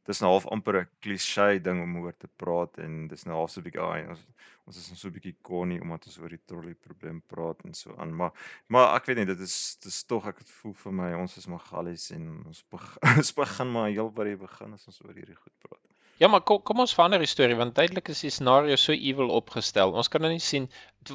dis 0.07 0.21
nou 0.23 0.31
half 0.31 0.47
amper 0.55 0.77
'n 0.81 0.89
klise 1.03 1.47
ding 1.63 1.83
om 1.83 1.97
oor 2.03 2.15
te 2.17 2.29
praat 2.43 2.79
en 2.79 3.09
dis 3.09 3.25
nou 3.27 3.37
half 3.37 3.51
so 3.51 3.61
'n 3.61 3.65
bietjie 3.67 3.83
ai 3.83 4.07
ons 4.13 4.23
ons 4.67 4.79
is 4.83 4.89
nou 4.91 4.99
so 5.01 5.09
'n 5.09 5.17
bietjie 5.17 5.37
konnie 5.49 5.81
omdat 5.81 6.07
ons 6.07 6.19
oor 6.19 6.35
die 6.37 6.45
trolley 6.47 6.75
probleem 6.75 7.21
praat 7.33 7.65
en 7.65 7.75
so 7.75 7.97
aan 7.99 8.15
maar 8.15 8.33
maar 8.69 8.95
ek 8.97 9.07
weet 9.07 9.17
nie 9.23 9.29
dit 9.33 9.41
is 9.41 9.77
dis 9.83 10.05
tog 10.05 10.27
ek 10.27 10.39
het 10.39 10.51
voel 10.61 10.77
vir 10.85 10.93
my 11.01 11.11
ons 11.23 11.37
is 11.43 11.47
maar 11.47 11.65
gallies 11.71 12.11
en 12.19 12.31
ons 12.47 12.63
begin 12.71 13.03
ons 13.25 13.35
begin 13.43 13.73
maar 13.73 13.91
heel 13.91 14.11
by 14.11 14.25
die 14.31 14.41
begin 14.47 14.79
as 14.79 14.87
ons 14.87 15.03
oor 15.03 15.15
hierdie 15.15 15.41
goed 15.43 15.57
praat. 15.67 15.96
Ja, 16.19 16.29
maar 16.33 16.41
kom 16.49 16.63
kom 16.65 16.79
ons 16.81 16.95
verander 16.97 17.21
die 17.21 17.29
storie 17.29 17.57
want 17.61 17.75
duidelik 17.77 18.07
is 18.09 18.23
die 18.25 18.31
scenario 18.33 18.77
so 18.81 18.95
evil 18.97 19.33
opgestel. 19.39 19.91
Ons 20.01 20.09
kan 20.09 20.23
nou 20.25 20.31
nie 20.33 20.41
sien 20.41 20.69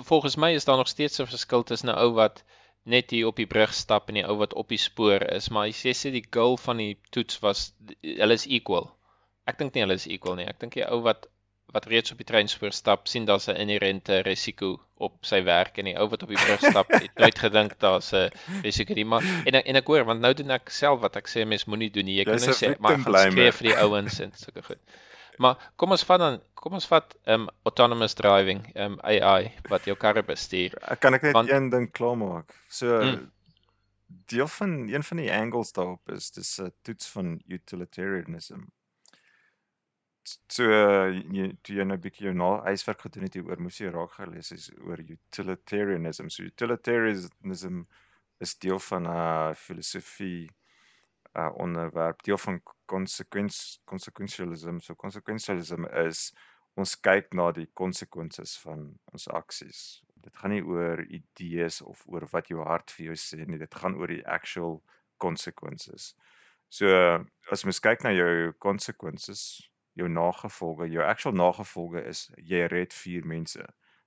volgens 0.09 0.37
my 0.37 0.51
is 0.57 0.67
daar 0.69 0.77
nog 0.77 0.91
steeds 0.91 1.19
'n 1.19 1.29
verskil 1.31 1.63
tussen 1.63 1.89
'n 1.89 1.97
ou 2.03 2.11
wat 2.19 2.43
net 2.83 3.09
hier 3.09 3.27
op 3.27 3.35
die 3.41 3.47
brug 3.47 3.73
stap 3.73 4.09
en 4.09 4.19
die 4.19 4.25
ou 4.27 4.37
wat 4.37 4.53
op 4.53 4.69
die 4.69 4.77
spoor 4.77 5.25
is, 5.37 5.49
maar 5.49 5.65
jy 5.67 5.93
sê 5.93 6.11
die 6.11 6.25
goal 6.37 6.57
van 6.57 6.77
die 6.77 6.99
toets 7.09 7.39
was 7.39 7.73
hulle 8.01 8.33
is 8.33 8.45
equal. 8.45 8.91
Ek 9.45 9.57
dink 9.57 9.73
nie 9.73 9.81
hulle 9.81 9.97
is 9.97 10.07
equal 10.07 10.35
nie. 10.35 10.45
Ek 10.45 10.59
dink 10.59 10.77
die 10.77 10.85
ou 10.85 11.01
wat 11.01 11.27
wat 11.71 11.85
reeds 11.85 12.11
op 12.11 12.17
die 12.17 12.25
treinspoor 12.25 12.71
stap, 12.71 13.07
sien 13.07 13.25
daar's 13.25 13.47
'n 13.47 13.55
inherente 13.55 14.21
risiko 14.21 14.79
op 14.97 15.13
sy 15.25 15.43
werk 15.43 15.77
en 15.77 15.85
die 15.85 15.97
ou 15.97 16.07
wat 16.09 16.23
op 16.23 16.29
die 16.29 16.37
brug 16.37 16.59
stap, 16.59 16.91
het 16.91 17.15
nooit 17.15 17.39
gedink 17.39 17.79
daar's 17.79 18.11
'n 18.13 18.29
risiko 18.63 18.93
nie, 18.93 19.05
maar 19.05 19.23
en 19.45 19.55
en 19.63 19.75
ek 19.75 19.87
hoor 19.87 20.03
want 20.05 20.21
nou 20.21 20.33
doen 20.33 20.51
ek 20.51 20.69
self 20.69 20.99
wat 21.01 21.15
ek 21.15 21.27
sê 21.27 21.45
mens 21.47 21.65
moenie 21.65 21.89
doen 21.91 22.05
nie. 22.05 22.15
Jy 22.17 22.23
kan 22.25 22.33
Jy's 22.33 22.45
nou 22.45 22.55
sê 22.55 22.79
maar 22.79 22.99
skree 22.99 23.51
vir 23.51 23.67
die 23.67 23.77
ouens 23.77 24.19
en 24.19 24.31
sulke 24.35 24.61
goed. 24.63 24.79
Maar 25.37 25.57
kom 25.77 25.91
ons 25.91 26.03
vat 26.03 26.19
dan 26.19 26.41
kom 26.53 26.73
ons 26.73 26.85
vat 26.87 27.15
um 27.25 27.47
autonomous 27.63 28.13
driving, 28.13 28.71
um 28.75 28.99
AI 29.03 29.51
wat 29.69 29.85
jou 29.85 29.95
karre 29.95 30.23
bestuur. 30.23 30.73
Ek 30.91 30.99
kan 30.99 31.13
ek 31.13 31.21
net 31.23 31.33
Want- 31.33 31.49
een 31.49 31.69
ding 31.69 31.91
klaarmaak. 31.91 32.53
So 32.69 33.01
Mm. 33.01 33.31
deel 34.27 34.47
van 34.47 34.89
een 34.89 35.03
van 35.03 35.17
die 35.17 35.31
angles 35.31 35.71
daarop 35.71 36.09
is 36.11 36.31
dis 36.31 36.59
'n 36.59 36.71
toets 36.83 37.07
van 37.07 37.41
utilitarianism. 37.47 38.59
So 40.23 40.65
jy 41.35 41.45
toe 41.65 41.75
jy 41.75 41.83
nou 41.87 41.95
'n 41.97 42.01
bietjie 42.01 42.27
jou 42.27 42.47
huiswerk 42.65 42.99
gedoen 43.05 43.23
het 43.25 43.35
hieroor 43.37 43.61
moes 43.65 43.79
jy 43.81 43.89
raak 43.93 44.11
gelees 44.17 44.51
is 44.55 44.67
oor 44.87 44.99
utilitarianism. 45.13 46.29
So 46.29 46.43
utilitarianism 46.43 47.79
is 48.45 48.53
deel 48.65 48.79
van 48.89 49.07
'n 49.07 49.15
uh, 49.21 49.55
filosofie 49.55 50.49
uh 51.41 51.49
onderwerp, 51.65 52.21
deel 52.27 52.37
van 52.37 52.61
consequence 52.85 53.79
consequentialism. 53.85 54.79
So 54.79 54.95
consequentialism 54.95 55.89
is 56.05 56.31
ons 56.75 56.95
kyk 57.07 57.33
na 57.33 57.51
die 57.51 57.67
konsekwensies 57.81 58.57
van 58.65 58.85
ons 59.13 59.27
aksies. 59.41 60.03
Dit 60.21 60.37
gaan 60.37 60.53
nie 60.53 60.63
oor 60.63 61.01
idees 61.19 61.81
of 61.81 62.03
oor 62.07 62.27
wat 62.35 62.53
jou 62.53 62.61
hart 62.63 62.91
vir 62.91 63.05
jou 63.05 63.17
sê 63.23 63.41
nie, 63.45 63.57
dit 63.57 63.75
gaan 63.81 63.97
oor 63.97 64.07
die 64.07 64.25
actual 64.37 64.83
consequences. 65.17 66.13
So 66.69 66.87
as 67.51 67.65
mens 67.65 67.81
kyk 67.83 68.03
na 68.03 68.13
jou 68.15 68.53
consequences, 68.59 69.70
jou 69.99 70.09
nagevolge, 70.09 70.87
jou 70.89 71.03
actual 71.03 71.33
nagevolge 71.33 72.03
is 72.07 72.29
jy 72.37 72.67
red 72.71 72.93
4 72.93 73.25
mense. 73.27 73.65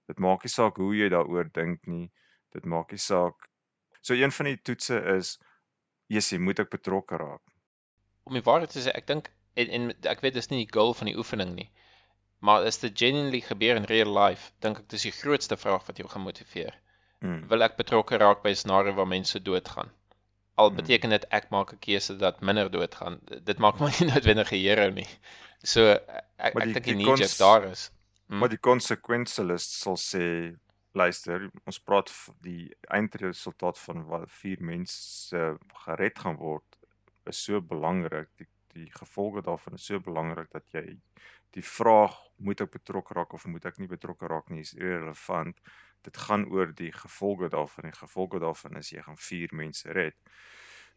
Dit 0.09 0.19
maak 0.19 0.45
nie 0.45 0.53
saak 0.53 0.77
hoe 0.77 0.95
jy 0.97 1.09
daaroor 1.13 1.51
dink 1.53 1.87
nie. 1.87 2.11
Dit 2.53 2.65
maak 2.65 2.91
nie 2.91 3.01
saak. 3.01 3.49
So 4.03 4.15
een 4.15 4.33
van 4.33 4.47
die 4.47 4.57
toetse 4.63 5.01
is 5.17 5.39
jy 6.09 6.39
moet 6.39 6.61
ook 6.61 6.71
betrokke 6.71 7.17
raak. 7.17 7.43
Om 8.25 8.37
die 8.37 8.43
waarheid 8.45 8.71
te 8.71 8.81
sê, 8.81 8.93
ek 8.95 9.07
dink 9.07 9.31
en, 9.57 9.69
en 9.69 9.93
ek 10.11 10.21
weet 10.21 10.35
dis 10.35 10.51
nie 10.51 10.65
die 10.65 10.73
goal 10.73 10.95
van 10.95 11.07
die 11.07 11.17
oefening 11.17 11.55
nie. 11.55 11.71
Maar 12.45 12.67
as 12.69 12.79
dit 12.83 12.93
genuinely 12.99 13.41
gebeur 13.41 13.77
in 13.77 13.89
real 13.89 14.11
life, 14.13 14.53
dink 14.61 14.79
ek 14.79 14.89
dis 14.93 15.07
die 15.09 15.13
grootste 15.17 15.57
vraag 15.57 15.87
wat 15.87 16.01
jou 16.01 16.09
gaan 16.09 16.25
motiveer. 16.27 16.75
Hmm. 17.25 17.47
Wil 17.49 17.65
ek 17.65 17.77
betrokke 17.81 18.19
raak 18.21 18.43
by 18.43 18.53
'n 18.53 18.61
scenario 18.61 18.93
waar 18.93 19.09
mense 19.09 19.41
doodgaan? 19.41 19.91
Al 20.55 20.69
Hmm. 20.69 20.77
beteken 20.77 21.11
dit 21.11 21.25
ek 21.31 21.51
maak 21.51 21.73
'n 21.73 21.79
keuse 21.79 22.17
dat 22.17 22.41
minder 22.41 22.71
doodgaan. 22.71 23.21
Dit 23.51 23.59
maak 23.59 23.81
my 23.81 23.91
nie 24.01 24.11
noodwendig 24.13 24.53
'n 24.53 24.61
hero 24.61 24.91
nie. 24.91 25.09
So 25.65 25.87
ek 25.95 26.21
ek 26.39 26.55
dink 26.61 26.85
die 26.85 26.95
die 27.01 27.07
jerk 27.09 27.19
cons- 27.25 27.39
daar 27.41 27.65
is. 27.71 27.91
Hmm. 28.29 28.39
Maar 28.41 28.53
die 28.53 28.61
consequentialist 28.61 29.77
sal 29.81 29.97
sê 30.01 30.25
luister, 30.95 31.49
ons 31.67 31.81
praat 31.83 32.11
die 32.45 32.71
eindresultaat 32.95 33.79
van 33.83 34.05
wat 34.09 34.31
vier 34.31 34.61
mense 34.63 35.41
gered 35.85 36.19
gaan 36.23 36.37
word 36.39 36.79
is 37.31 37.41
so 37.45 37.61
belangrik. 37.61 38.31
Die 38.39 38.49
die 38.75 38.91
gevolge 38.91 39.43
daarvan 39.47 39.77
is 39.79 39.85
so 39.87 40.01
belangrik 40.03 40.49
dat 40.51 40.65
jy 40.75 40.97
die 41.55 41.63
vraag 41.63 42.15
moet 42.43 42.61
ek 42.65 42.73
betrokke 42.75 43.15
raak 43.15 43.35
of 43.37 43.45
moet 43.47 43.67
ek 43.71 43.79
nie 43.79 43.87
betrokke 43.91 44.27
raak 44.27 44.49
nie 44.51 44.65
is 44.67 44.75
irrelevant. 44.75 45.61
Dit 46.03 46.19
gaan 46.27 46.45
oor 46.51 46.73
die 46.75 46.91
gevolge 46.93 47.49
daarvan. 47.55 47.87
Die 47.87 48.01
gevolge 48.01 48.41
daarvan 48.43 48.81
is 48.81 48.91
jy 48.91 49.05
gaan 49.07 49.21
vier 49.29 49.55
mense 49.55 49.95
red. 49.95 50.17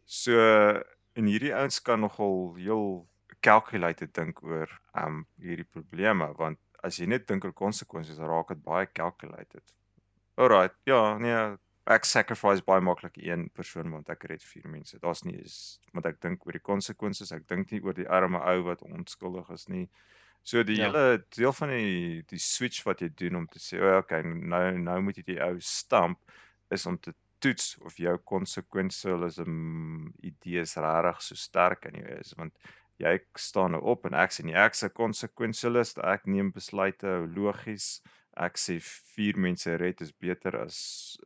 So 0.04 0.34
en 0.34 1.30
hierdie 1.30 1.54
ouens 1.54 1.78
kan 1.82 2.02
nogal 2.02 2.56
heel 2.58 3.06
calculated 3.42 4.12
dink 4.16 4.42
oor 4.42 4.68
um 4.94 5.24
hierdie 5.42 5.66
probleme 5.68 6.30
want 6.38 6.58
as 6.84 6.98
jy 7.00 7.06
net 7.10 7.26
dink 7.28 7.44
oor 7.44 7.54
konsekwensies 7.54 8.18
raak 8.22 8.48
dit 8.54 8.62
baie 8.64 8.86
calculated. 8.94 9.64
Alright, 10.38 10.74
ja, 10.86 11.18
nee, 11.18 11.38
ek 11.90 12.04
sacrifice 12.06 12.62
baie 12.66 12.82
maklik 12.84 13.16
een 13.18 13.48
persoon 13.56 13.90
want 13.94 14.10
ek 14.12 14.26
red 14.30 14.44
vier 14.44 14.68
mense. 14.70 14.98
Daar's 15.02 15.24
nie 15.26 15.38
is 15.40 15.78
want 15.94 16.06
ek 16.06 16.20
dink 16.24 16.46
oor 16.46 16.54
die 16.58 16.62
konsekwensies, 16.70 17.32
ek 17.34 17.46
dink 17.50 17.72
nie 17.72 17.82
oor 17.84 17.96
die 17.96 18.08
arme 18.08 18.40
ou 18.52 18.62
wat 18.68 18.84
onskuldig 18.86 19.50
is 19.56 19.66
nie. 19.72 19.86
So 20.46 20.62
die 20.64 20.76
Ja. 20.76 20.84
hele 20.84 21.24
deel 21.36 21.52
van 21.52 21.72
die 21.74 22.22
die 22.30 22.38
switch 22.42 22.84
wat 22.86 23.02
jy 23.04 23.08
doen 23.20 23.36
om 23.42 23.46
te 23.48 23.58
sê, 23.60 23.80
"O, 23.82 23.98
okay, 23.98 24.22
nou 24.22 24.78
nou 24.78 25.00
moet 25.02 25.16
jy 25.18 25.24
die 25.34 25.40
ou 25.42 25.58
stamp," 25.60 26.20
is 26.70 26.86
om 26.86 26.98
te 26.98 27.14
toets 27.40 27.76
of 27.86 27.96
jou 27.98 28.16
consequentialism 28.24 30.08
idees 30.22 30.76
regtig 30.76 31.22
so 31.22 31.34
sterk 31.34 31.84
in 31.86 32.00
jou 32.02 32.18
is 32.20 32.34
want 32.38 32.54
jy 33.02 33.18
staan 33.38 33.76
nou 33.76 33.82
op 33.92 34.06
en 34.08 34.16
ek 34.18 34.34
sê 34.34 34.44
nie 34.44 34.56
ek's 34.58 34.84
'n 34.84 34.94
consequentialist, 34.94 35.98
ek 35.98 36.26
neem 36.26 36.52
besluite 36.52 37.26
logies. 37.36 38.00
Ek 38.36 38.58
sê 38.58 38.78
vier 39.14 39.36
mense 39.36 39.76
red 39.76 40.00
is 40.00 40.12
beter 40.12 40.56
as 40.64 41.18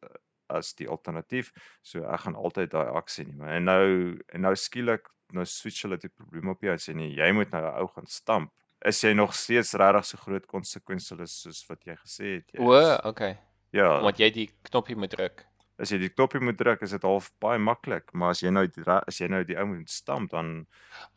as 0.53 0.75
die 0.75 0.89
alternatief. 0.89 1.53
So 1.83 2.05
ek 2.05 2.21
gaan 2.25 2.37
altyd 2.37 2.73
daai 2.73 2.93
aksie 2.93 3.25
neem. 3.25 3.43
En 3.43 3.65
nou 3.65 4.19
en 4.35 4.41
nou 4.41 4.55
skielik 4.57 5.09
nou 5.33 5.45
switch 5.49 5.83
hulle 5.87 5.97
die 5.97 6.13
probleem 6.13 6.49
op 6.53 6.61
jou 6.61 6.73
en 6.73 6.83
sê 6.83 6.95
nee, 6.95 7.15
jy 7.17 7.33
moet 7.33 7.51
nou 7.53 7.63
ou 7.65 7.87
gaan 7.95 8.07
stamp. 8.07 8.53
Is 8.85 9.01
jy 9.05 9.15
nog 9.15 9.35
steeds 9.35 9.73
regtig 9.79 10.05
so 10.05 10.19
groot 10.19 10.47
konsekwensies 10.47 11.39
soos 11.45 11.63
wat 11.69 11.87
jy 11.87 11.97
gesê 11.97 12.35
het 12.37 12.53
jy 12.53 12.61
O, 12.61 12.75
okay. 13.09 13.39
Ja, 13.73 14.03
Want 14.03 14.19
jy 14.21 14.29
die 14.31 14.49
knoppie 14.69 14.97
moet 14.97 15.15
druk. 15.15 15.47
As 15.83 15.91
jy 15.91 15.99
die 15.99 16.11
knoppie 16.15 16.41
moet 16.41 16.57
druk, 16.61 16.83
is 16.87 16.93
dit 16.95 17.03
half 17.03 17.31
baie 17.43 17.59
maklik, 17.59 18.13
maar 18.15 18.31
as 18.37 18.41
jy 18.45 18.51
nou 18.55 18.67
die 18.71 18.85
as 18.87 19.19
jy 19.21 19.29
nou 19.33 19.43
die 19.45 19.57
ou 19.59 19.67
moet 19.67 19.91
stamp 19.91 20.31
dan 20.31 20.67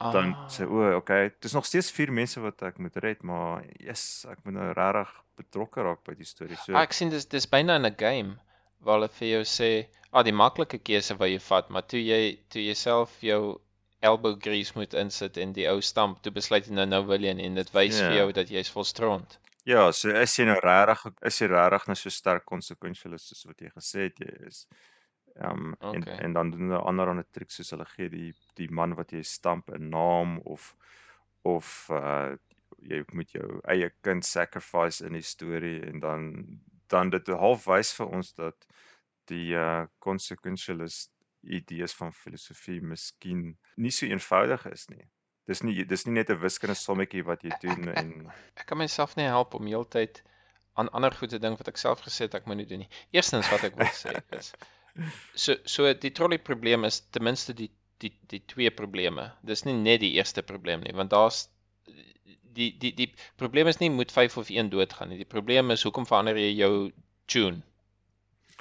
dan 0.01 0.31
Ah. 0.33 0.47
sê 0.49 0.65
o, 0.65 0.95
okay, 0.97 1.31
dis 1.41 1.53
nog 1.53 1.65
steeds 1.69 1.91
vier 1.93 2.11
mense 2.11 2.41
wat 2.41 2.63
ek 2.63 2.79
moet 2.81 2.95
red, 3.03 3.21
maar 3.23 3.63
yes, 3.79 4.25
ek 4.29 4.39
moet 4.45 4.55
nou 4.57 4.71
regtig 4.73 5.13
betrokke 5.37 5.83
raak 5.85 6.01
by 6.07 6.15
die 6.15 6.25
storie. 6.25 6.57
So 6.57 6.73
Ah, 6.75 6.81
ek 6.83 6.93
sien 6.93 7.09
dis 7.13 7.25
dis 7.25 7.45
byna 7.45 7.75
in 7.75 7.85
'n 7.85 7.95
game 7.97 8.39
waar 8.81 8.97
hulle 8.99 9.09
vir 9.09 9.27
jou 9.27 9.43
sê, 9.43 9.87
"Ah, 10.13 10.23
die 10.23 10.31
maklike 10.33 10.79
keuse 10.83 11.15
wat 11.17 11.29
jy 11.29 11.39
vat, 11.39 11.69
maar 11.69 11.81
toe 11.87 11.99
jy 12.01 12.39
toe 12.49 12.61
jy 12.61 12.73
self 12.75 13.21
jou 13.21 13.59
elbow 14.01 14.35
grease 14.41 14.73
moet 14.75 14.93
insit 14.93 15.37
en 15.37 15.53
die 15.53 15.67
ou 15.69 15.79
stamp, 15.81 16.21
toe 16.21 16.31
besluit 16.31 16.67
jy 16.67 16.73
nou 16.73 16.85
nou 16.85 17.03
wil 17.05 17.19
jy 17.21 17.29
en 17.39 17.55
dit 17.55 17.71
wys 17.73 17.99
vir 17.99 18.11
Ja. 18.11 18.17
jou 18.17 18.31
dat 18.33 18.49
jy's 18.49 18.69
vol 18.69 18.83
stront. 18.83 19.37
Ja, 19.65 19.91
so 19.91 20.09
is 20.09 20.35
jy 20.39 20.45
nou 20.49 20.57
regtig 20.63 21.05
is 21.29 21.39
jy 21.41 21.47
regtig 21.51 21.87
nou 21.89 21.95
so 21.99 22.09
sterk 22.13 22.45
konsekwensies 22.51 23.27
soos 23.29 23.45
wat 23.49 23.61
jy 23.65 23.71
gesê 23.73 24.07
het 24.09 24.19
jy 24.25 24.31
is. 24.49 24.65
Ehm 25.35 25.65
um, 25.69 25.75
en 25.91 26.05
Okay. 26.05 26.17
en 26.25 26.33
dan 26.33 26.51
doen 26.51 26.69
hulle 26.69 26.83
ander 26.91 27.09
ander 27.11 27.27
triks 27.37 27.57
soos 27.59 27.71
hulle 27.75 27.85
gee 27.95 28.09
die 28.09 28.29
die 28.59 28.69
man 28.79 28.95
wat 28.99 29.11
jy 29.11 29.23
stamp 29.23 29.69
'n 29.71 29.89
naam 29.89 30.37
of 30.55 30.75
of 31.43 31.89
uh 31.91 32.35
jy 32.91 33.01
moet 33.13 33.31
jou 33.31 33.59
eie 33.73 33.89
kind 34.05 34.25
sacrifice 34.25 35.05
in 35.05 35.13
die 35.17 35.21
storie 35.25 35.81
en 35.89 35.99
dan 35.99 36.29
dan 36.93 37.09
dit 37.09 37.27
half 37.27 37.65
wys 37.67 37.93
vir 37.99 38.07
ons 38.19 38.33
dat 38.33 38.67
die 39.31 39.53
uh 39.55 39.85
consequentialist 39.99 41.11
idees 41.59 41.93
van 41.93 42.13
filosofie 42.13 42.81
miskien 42.81 43.57
nie 43.77 43.91
so 43.91 44.05
eenvoudig 44.05 44.65
is 44.71 44.87
nie. 44.89 45.05
Dis 45.49 45.61
nie 45.61 45.85
dis 45.85 46.05
nie 46.05 46.15
net 46.17 46.29
'n 46.33 46.41
wiskundige 46.41 46.81
sommetjie 46.81 47.25
wat 47.25 47.43
jy 47.43 47.57
doen 47.61 47.89
en 47.93 48.13
Ek 48.55 48.65
kan 48.65 48.77
myself 48.77 49.15
nie 49.15 49.27
help 49.29 49.53
om 49.53 49.67
heeltyd 49.69 50.23
aan 50.75 50.89
ander 50.89 51.13
goed 51.15 51.29
te 51.29 51.39
dink 51.39 51.59
wat 51.61 51.67
ek 51.71 51.77
self 51.77 52.01
gesê 52.05 52.27
het 52.27 52.35
ek 52.35 52.47
moet 52.49 52.57
nie 52.57 52.69
doen 52.71 52.81
nie. 52.83 52.89
Eerstens 53.11 53.49
wat 53.51 53.63
ek 53.63 53.77
wil 53.79 53.91
sê 53.93 54.15
is 54.39 54.53
so 55.43 55.55
so 55.65 55.93
die 55.93 56.11
trolley 56.11 56.39
probleem 56.39 56.87
is 56.89 57.01
ten 57.11 57.23
minste 57.23 57.53
die 57.53 57.69
die 58.03 58.11
die 58.31 58.41
twee 58.53 58.71
probleme. 58.71 59.31
Dis 59.43 59.63
nie 59.65 59.75
net 59.77 60.01
die 60.03 60.15
eerste 60.19 60.43
probleem 60.43 60.83
nie, 60.83 60.95
want 60.95 61.13
daar's 61.13 61.45
die 62.55 62.71
die 62.79 62.91
die 62.95 63.09
probleem 63.37 63.67
is 63.71 63.79
nie 63.79 63.89
moet 63.91 64.11
5 64.11 64.37
of 64.41 64.49
1 64.49 64.71
doodgaan 64.73 65.11
nie. 65.11 65.21
Die 65.21 65.31
probleem 65.35 65.71
is 65.75 65.83
hoekom 65.87 66.07
verander 66.09 66.39
jy 66.39 66.51
jou 66.55 66.73
tune? 67.31 67.61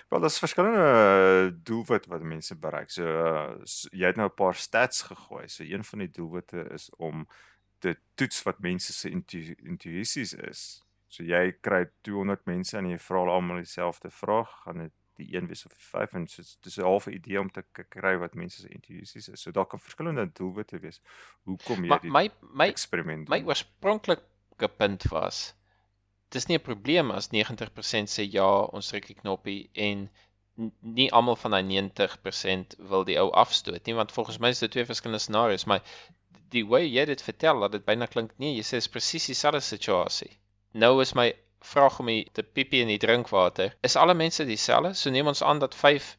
Wel 0.09 0.21
daar's 0.21 0.39
verskillende 0.39 1.59
doelwitte 1.63 2.09
wat 2.09 2.23
mense 2.23 2.57
bereik. 2.57 2.91
So, 2.91 3.03
uh, 3.03 3.55
so 3.65 3.89
jy 3.93 4.07
het 4.07 4.17
nou 4.17 4.29
'n 4.29 4.35
paar 4.35 4.55
stats 4.55 5.03
gegooi. 5.03 5.49
So 5.49 5.65
een 5.65 5.85
van 5.85 5.99
die 5.99 6.11
doelwitte 6.11 6.69
is 6.73 6.91
om 6.97 7.27
te 7.79 7.97
toets 8.15 8.43
wat 8.43 8.59
mense 8.59 8.93
se 8.93 9.11
intu 9.11 9.55
intuïsies 9.63 10.35
is. 10.35 10.85
So 11.09 11.23
jy 11.23 11.53
kry 11.61 11.85
200 12.01 12.45
mense 12.45 12.77
en 12.79 12.89
jy 12.91 12.99
vra 12.99 13.19
hulle 13.19 13.33
almal 13.33 13.57
dieselfde 13.63 14.11
vraag, 14.11 14.51
gaan 14.65 14.79
dit 14.79 14.93
die 15.15 15.37
een 15.37 15.47
wees 15.47 15.65
of 15.67 15.73
die 15.73 15.87
vyf 15.87 16.15
en 16.19 16.27
so 16.27 16.43
dis 16.67 16.79
'n 16.79 16.83
halfe 16.83 17.11
idee 17.11 17.41
om 17.41 17.51
te 17.51 17.63
kry 17.73 18.17
wat 18.19 18.35
mense 18.35 18.61
se 18.61 18.69
intuïsies 18.69 19.29
is. 19.29 19.43
So 19.43 19.51
daar 19.51 19.67
kan 19.67 19.81
verskillende 19.81 20.33
doelwitte 20.33 20.79
wees. 20.79 21.01
Hoekom 21.43 21.85
jy 21.85 21.89
Maar 21.89 22.01
die 22.01 22.11
my 22.11 22.31
my 22.63 22.67
eksperiment 22.69 23.29
my 23.29 23.43
oorspronklike 23.43 24.69
punt 24.79 25.03
was 25.13 25.55
dis 26.35 26.47
nie 26.51 26.59
'n 26.59 26.67
probleem 26.69 27.11
as 27.15 27.31
90% 27.33 28.13
sê 28.13 28.27
ja, 28.37 28.51
ons 28.79 28.91
druk 28.91 29.07
die 29.11 29.21
knoppie 29.23 29.71
en 29.89 30.09
nie 30.97 31.11
almal 31.19 31.37
van 31.37 31.57
daai 31.57 31.65
90% 31.69 32.77
wil 32.91 33.05
die 33.09 33.19
ou 33.19 33.31
afstoot 33.45 33.87
nie 33.87 33.97
want 34.01 34.13
volgens 34.13 34.39
my 34.43 34.53
is 34.55 34.63
dit 34.63 34.71
twee 34.71 34.87
verskillende 34.91 35.23
scenario's 35.23 35.67
maar 35.71 35.83
die 36.55 36.65
way 36.73 36.85
jy 36.87 37.05
dit 37.11 37.23
vertel 37.29 37.65
dat 37.65 37.73
dit 37.75 37.87
byna 37.89 38.07
klink 38.11 38.35
nee 38.43 38.55
jy 38.55 38.67
sê 38.67 38.81
is 38.83 38.91
presies 38.97 39.27
dieselfde 39.31 39.63
situasie. 39.67 40.31
Nou 40.85 40.93
is 41.03 41.15
my 41.19 41.33
vraag 41.65 41.99
om 42.03 42.11
die 42.13 42.23
te 42.37 42.45
piepie 42.57 42.83
in 42.85 42.93
die 42.93 43.01
drinkwater 43.03 43.75
is 43.89 43.97
alle 43.97 44.15
mense 44.15 44.47
dieselfde? 44.47 44.95
So 45.01 45.11
neem 45.11 45.31
ons 45.33 45.43
aan 45.43 45.63
dat 45.65 45.75
5 45.75 46.17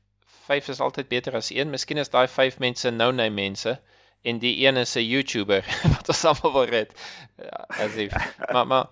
5 0.47 0.69
is 0.75 0.82
altyd 0.88 1.10
beter 1.10 1.38
as 1.39 1.51
1 1.54 1.71
miskien 1.73 2.01
is 2.04 2.12
daai 2.13 2.28
5 2.28 2.60
mense 2.63 2.91
nou-nou 2.91 3.30
mense 3.34 3.78
en 4.25 4.39
die 4.41 4.56
een 4.65 4.78
is 4.84 4.95
'n 4.97 5.06
YouTuber 5.06 5.63
wat 5.95 6.10
ons 6.13 6.25
almal 6.32 6.54
wil 6.60 6.71
red 6.78 6.95
Ja, 7.38 7.65
as 7.86 7.95
if 7.95 8.13
maar 8.51 8.67
maar 8.67 8.88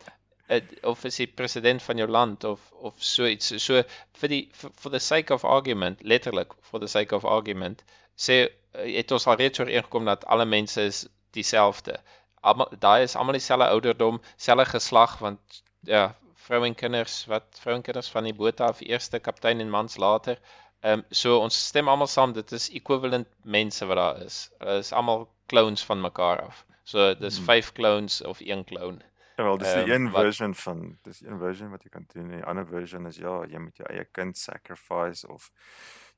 of 0.83 1.05
is 1.05 1.17
hy 1.21 1.27
president 1.39 1.83
van 1.83 1.97
jou 1.97 2.07
land 2.07 2.43
of 2.43 2.63
of 2.89 2.95
so 2.97 3.25
iets 3.25 3.53
so 3.63 3.83
vir 4.21 4.31
die 4.33 4.41
for, 4.51 4.71
for 4.75 4.91
the 4.91 4.99
sake 4.99 5.33
of 5.33 5.45
argument 5.45 6.01
letterlik 6.03 6.55
for 6.61 6.79
the 6.79 6.87
sake 6.87 7.15
of 7.15 7.25
argument 7.25 7.83
sê 8.27 8.39
eh, 8.43 8.89
het 8.97 9.11
ons 9.11 9.27
al 9.27 9.39
reeds 9.39 9.63
ooreengekom 9.63 10.05
dat 10.05 10.25
alle 10.25 10.45
mense 10.45 10.81
is 10.91 11.05
dieselfde 11.37 11.95
almal 12.41 12.73
daai 12.79 13.03
is 13.03 13.15
almal 13.15 13.39
dieselfde 13.39 13.69
ouderdom 13.75 14.19
selfde 14.35 14.67
geslag 14.73 15.15
want 15.23 15.63
ja 15.87 16.03
vrou 16.47 16.63
en 16.67 16.75
kinders 16.75 17.23
wat 17.31 17.47
vrou 17.63 17.77
en 17.77 17.87
kinders 17.87 18.11
van 18.11 18.27
die 18.27 18.35
boot 18.35 18.59
af 18.61 18.83
eerste 18.83 19.19
kaptein 19.19 19.63
en 19.63 19.71
mans 19.71 19.97
later 19.97 20.37
Ehm 20.83 20.99
um, 20.99 21.03
so 21.15 21.37
ons 21.39 21.57
stem 21.69 21.87
almal 21.87 22.09
saam 22.11 22.33
dit 22.35 22.49
is 22.55 22.65
equivalent 22.77 23.27
mense 23.55 23.85
wat 23.87 23.99
daar 23.99 24.17
is. 24.25 24.39
Hulle 24.59 24.81
is 24.81 24.91
almal 24.91 25.21
clones 25.47 25.83
van 25.89 26.01
mekaar 26.03 26.41
af. 26.41 26.65
So 26.83 27.13
dis 27.15 27.37
Hmm. 27.37 27.45
5 27.45 27.71
clones 27.77 28.21
of 28.21 28.41
1 28.41 28.65
clone. 28.71 28.99
Ja, 29.37 29.43
wel, 29.43 29.57
dis 29.57 29.73
die 29.73 29.81
Ehm, 29.81 29.91
een 29.91 30.11
wat- 30.11 30.21
version 30.23 30.55
van 30.55 30.97
dis 31.03 31.21
een 31.21 31.39
version 31.39 31.69
wat 31.69 31.83
jy 31.83 31.89
kan 31.89 32.05
doen. 32.13 32.29
en 32.31 32.37
Die 32.37 32.43
ander 32.45 32.65
version 32.67 33.05
is 33.07 33.17
ja, 33.17 33.43
jy 33.45 33.57
moet 33.59 33.77
jou 33.77 33.89
eie 33.89 34.05
kind 34.11 34.37
sacrifice 34.37 35.27
of 35.27 35.51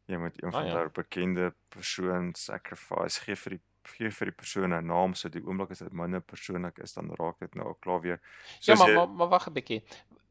jy 0.06 0.18
moet 0.18 0.44
een 0.44 0.50
Ah, 0.54 0.60
van 0.60 0.66
ja. 0.68 0.74
daardie 0.74 0.92
bekende 1.04 1.54
persoon 1.70 2.34
sacrifice 2.36 3.20
gee 3.22 3.36
vir 3.36 3.50
die 3.52 3.62
gee 3.86 4.10
vir 4.10 4.26
die 4.26 4.36
persoon 4.36 4.74
'n 4.74 4.86
naam 4.86 5.14
so 5.14 5.30
die 5.30 5.42
oomblik 5.46 5.72
as 5.72 5.80
dit 5.80 5.94
minder 5.94 6.20
persoonlik 6.22 6.78
is 6.80 6.94
dan 6.94 7.10
raak 7.16 7.40
dit 7.40 7.56
nou 7.56 7.68
al 7.68 7.78
klaar 7.80 8.02
weer. 8.02 8.20
Ja, 8.22 8.76
Soos 8.76 8.80
maar 8.80 8.88
jy- 8.90 8.96
maar, 8.96 9.10
maar 9.10 9.28
wag 9.30 9.48
'n 9.48 9.54
bietjie. 9.54 9.84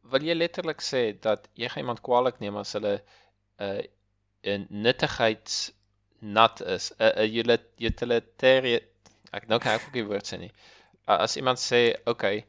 Wil 0.03 0.23
jy 0.23 0.35
letterlik 0.35 0.81
sê 0.83 1.19
dat 1.21 1.49
jy 1.55 1.69
gaan 1.69 1.83
iemand 1.83 2.01
kwaadlik 2.01 2.41
neem 2.41 2.57
as 2.57 2.73
hulle 2.73 3.03
'n 3.59 3.65
uh, 3.65 3.83
'n 4.43 4.67
nuttigheidsnat 4.71 6.61
is, 6.67 6.93
'n 6.99 7.49
'n 7.49 7.59
utilitarian 7.79 8.81
ek 9.33 9.49
nou 9.49 9.59
kan 9.59 9.73
ek 9.75 9.87
ook 9.87 9.93
die 9.93 10.05
woord 10.07 10.27
sê 10.27 10.39
nie. 10.39 10.53
Uh, 11.09 11.19
as 11.21 11.37
iemand 11.37 11.59
sê, 11.59 11.95
"Oké, 12.07 12.11
okay, 12.11 12.45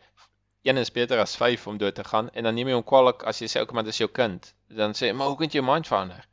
een 0.65 0.77
is 0.81 0.91
beter 0.91 1.19
as 1.21 1.35
5 1.37 1.67
om 1.67 1.77
dood 1.77 1.95
te 1.95 2.03
gaan" 2.03 2.29
en 2.29 2.43
dan 2.43 2.53
neem 2.55 2.67
jy 2.67 2.73
hom 2.73 2.83
kwaadlik 2.83 3.23
as 3.23 3.39
jy 3.39 3.47
sê, 3.47 3.61
"Oké, 3.61 3.63
okay, 3.63 3.75
maar 3.75 3.83
dis 3.83 4.01
jou 4.01 4.09
kind." 4.11 4.53
Dan 4.67 4.93
sê, 4.93 5.13
"Maar 5.13 5.27
hoe 5.27 5.37
kan 5.37 5.47
jy 5.47 5.59
jou 5.61 5.65
mind 5.73 5.87
verander?" 5.87 6.27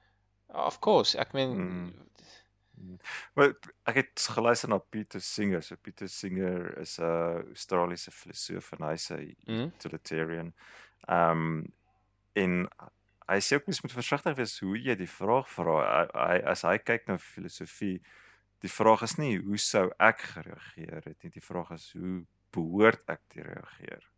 Of 0.52 0.78
course, 0.80 1.18
ek 1.18 1.32
meen 1.32 1.56
Mm. 1.56 2.98
Maar 3.34 3.52
ek 3.90 3.94
het 3.94 4.28
geluister 4.34 4.68
na 4.68 4.78
Pieter 4.78 5.20
Singer. 5.20 5.62
So 5.62 5.76
Pieter 5.76 6.08
Singer 6.08 6.78
is 6.78 6.98
'n 6.98 7.04
Australiese 7.52 8.10
filosoof 8.10 8.72
en 8.72 8.86
hy's 8.88 9.10
'n 9.10 9.36
Mm. 9.46 9.72
utilitarian. 9.74 10.54
Ehm 11.08 11.30
um, 11.30 11.74
en 12.32 12.68
hy 13.28 13.40
sê 13.40 13.54
ook 13.56 13.66
mens 13.66 13.82
moet 13.82 13.92
versigtig 13.92 14.36
wees 14.36 14.58
hoe 14.60 14.78
jy 14.78 14.94
die 14.96 15.08
vraag 15.08 15.48
vra. 15.50 16.06
Hy 16.14 16.38
as 16.54 16.62
hy 16.62 16.78
kyk 16.78 17.06
na 17.06 17.18
filosofie, 17.18 18.00
die 18.60 18.70
vraag 18.70 19.02
is 19.02 19.16
nie 19.18 19.38
hoe 19.38 19.58
sou 19.58 19.90
ek 19.98 20.20
gereageer 20.20 21.02
het 21.04 21.22
nie. 21.22 21.30
Die 21.30 21.44
vraag 21.44 21.70
is 21.70 21.92
hoe 21.92 22.26
behoort 22.52 23.08
ek 23.10 23.20
te 23.28 23.42
reageer? 23.42 24.11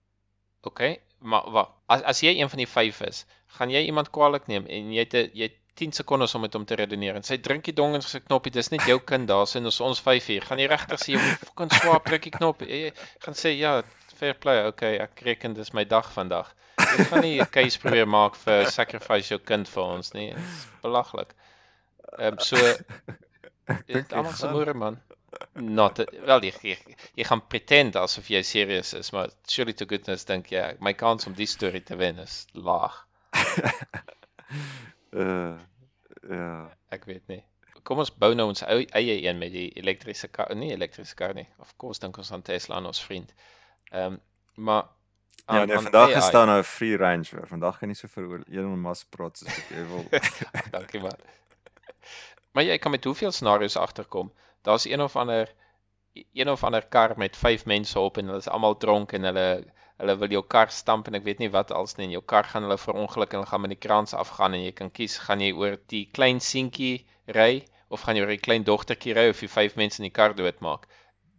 Oké, 0.64 0.96
maar 1.18 1.50
wag. 1.56 1.70
As 1.92 2.02
as 2.12 2.22
jy 2.24 2.34
een 2.38 2.50
van 2.52 2.62
die 2.62 2.70
5 2.70 3.00
is, 3.08 3.24
gaan 3.58 3.70
jy 3.70 3.84
iemand 3.88 4.10
kwaadlik 4.10 4.48
neem 4.50 4.66
en 4.66 4.92
jy 4.92 5.04
het 5.04 5.14
jy 5.36 5.48
het 5.48 5.60
10 5.74 5.92
sekondes 5.92 6.34
om 6.38 6.44
met 6.46 6.54
hom 6.54 6.64
te 6.64 6.76
redeneer 6.78 7.16
en 7.18 7.26
sy 7.26 7.36
drink 7.42 7.64
die 7.66 7.74
dong 7.74 7.96
in 7.98 8.02
sy 8.06 8.20
knoppie, 8.22 8.52
dis 8.54 8.70
net 8.70 8.84
jou 8.86 9.00
kind 9.12 9.26
daar 9.28 9.46
sien 9.50 9.66
ons 9.66 9.80
ons 9.82 10.00
5 10.06 10.28
hier. 10.32 10.44
Gaan 10.48 10.62
jy 10.62 10.68
regtig 10.70 11.02
sê 11.02 11.14
jy 11.14 11.22
moet 11.22 11.46
fucking 11.48 11.72
swaar 11.74 12.02
druk 12.06 12.28
die 12.28 12.34
knop? 12.36 12.62
Jy, 12.62 12.92
gaan 13.24 13.38
sê 13.38 13.52
ja, 13.58 13.80
fair 14.14 14.38
play. 14.38 14.62
Okay, 14.70 14.98
ek 15.02 15.24
reken 15.26 15.56
dis 15.58 15.72
my 15.74 15.84
dag 15.90 16.12
vandag. 16.14 16.52
Jy 16.78 17.08
gaan 17.10 17.26
nie 17.26 17.40
'n 17.40 17.50
case 17.56 17.80
probeer 17.82 18.06
maak 18.06 18.38
vir 18.44 18.70
sacrifice 18.70 19.34
jou 19.34 19.40
kind 19.50 19.68
vir 19.68 19.82
ons 19.82 20.14
nie. 20.14 20.30
Dis 20.34 20.62
belaglik. 20.86 21.34
Ehm 22.18 22.34
um, 22.34 22.38
so 22.38 22.56
dit 23.90 24.12
almal 24.12 24.32
se 24.38 24.50
moere 24.54 24.74
man. 24.74 25.00
Not 25.54 25.98
a, 25.98 26.04
wel 26.26 26.40
jy, 26.44 26.52
jy 26.62 26.76
jy 27.14 27.24
gaan 27.24 27.42
pretend 27.46 27.96
asof 27.96 28.28
jy 28.30 28.42
serieus 28.42 28.92
is, 28.94 29.10
maar 29.12 29.30
surely 29.48 29.72
to 29.72 29.86
goodness 29.86 30.24
dink 30.24 30.50
jy 30.52 30.76
my 30.80 30.92
kans 30.92 31.26
om 31.26 31.34
die 31.34 31.46
storie 31.46 31.82
te 31.82 31.96
wen 31.96 32.18
is 32.18 32.46
laag. 32.52 33.06
uh 35.12 35.54
ja. 36.28 36.70
Ek 36.94 37.04
weet 37.04 37.26
nie. 37.28 37.42
Kom 37.84 37.98
ons 38.00 38.10
bou 38.16 38.30
nou 38.34 38.46
ons 38.48 38.62
ou 38.64 38.78
eie 38.96 39.16
een 39.26 39.38
met 39.38 39.52
die 39.52 39.66
elektriese 39.76 40.28
kar, 40.32 40.54
nie 40.56 40.70
elektriese 40.72 41.14
kar 41.18 41.34
nie. 41.36 41.46
Of 41.60 41.74
course 41.76 42.00
dink 42.00 42.16
ons 42.18 42.30
aan 42.32 42.42
Tesla 42.46 42.78
en 42.80 42.86
ons 42.92 43.02
vriend. 43.04 43.32
Ehm 43.92 44.14
um, 44.16 44.20
maar 44.56 44.84
Ja, 45.44 45.58
aan- 45.60 45.66
nee, 45.68 45.76
aan 45.76 45.82
vandag 45.82 46.08
AI 46.08 46.16
is 46.18 46.30
daar 46.32 46.46
nou 46.46 46.58
'n 46.58 46.64
free 46.64 46.96
range 46.96 47.34
weer. 47.36 47.46
Vandag 47.46 47.78
kan 47.78 47.88
jy 47.88 47.94
so 47.94 48.08
vir 48.08 48.40
Elon 48.48 48.80
Musk 48.80 49.06
praat 49.10 49.36
soos 49.38 49.48
wat 49.56 49.68
jy 49.76 49.82
wil. 49.88 50.04
Dankie 50.76 51.00
man. 51.00 51.18
Maar 52.52 52.64
jy 52.64 52.78
kan 52.78 52.90
met 52.90 53.04
hoeveel 53.04 53.32
scenario's 53.32 53.76
agterkom. 53.76 54.32
Daar's 54.64 54.86
een 54.88 55.02
of 55.02 55.16
ander 55.16 55.52
een 56.14 56.50
of 56.50 56.64
ander 56.64 56.86
kar 56.86 57.12
met 57.16 57.36
5 57.36 57.64
mense 57.66 57.98
op 58.00 58.16
en 58.16 58.30
hulle 58.30 58.38
is 58.38 58.48
almal 58.48 58.76
dronk 58.76 59.12
en 59.12 59.22
hulle 59.28 59.48
hulle 59.98 60.14
wil 60.18 60.32
jou 60.34 60.42
kar 60.54 60.70
stamp 60.74 61.08
en 61.08 61.18
ek 61.18 61.24
weet 61.26 61.40
nie 61.42 61.50
wat 61.54 61.72
als 61.80 61.96
nie 61.96 62.06
en 62.06 62.14
jou 62.16 62.22
kar 62.32 62.46
gaan 62.50 62.66
hulle 62.66 62.78
verongeluk 62.82 63.32
en 63.34 63.40
hulle 63.40 63.50
gaan 63.50 63.62
met 63.64 63.74
die 63.74 63.82
krans 63.86 64.14
afgaan 64.20 64.56
en 64.58 64.64
jy 64.64 64.72
kan 64.80 64.90
kies 64.98 65.16
gaan 65.26 65.42
jy 65.44 65.50
oor 65.62 65.76
die 65.92 66.04
klein 66.18 66.40
seentjie 66.48 67.06
ry 67.38 67.64
of 67.94 68.06
gaan 68.06 68.18
jy 68.18 68.24
oor 68.24 68.34
die 68.34 68.44
klein 68.46 68.66
dogtertjie 68.68 69.14
ry 69.18 69.26
of 69.32 69.42
jy 69.42 69.50
vyf 69.56 69.76
mense 69.80 70.02
in 70.02 70.08
die 70.08 70.16
kar 70.18 70.34
doodmaak. 70.38 70.88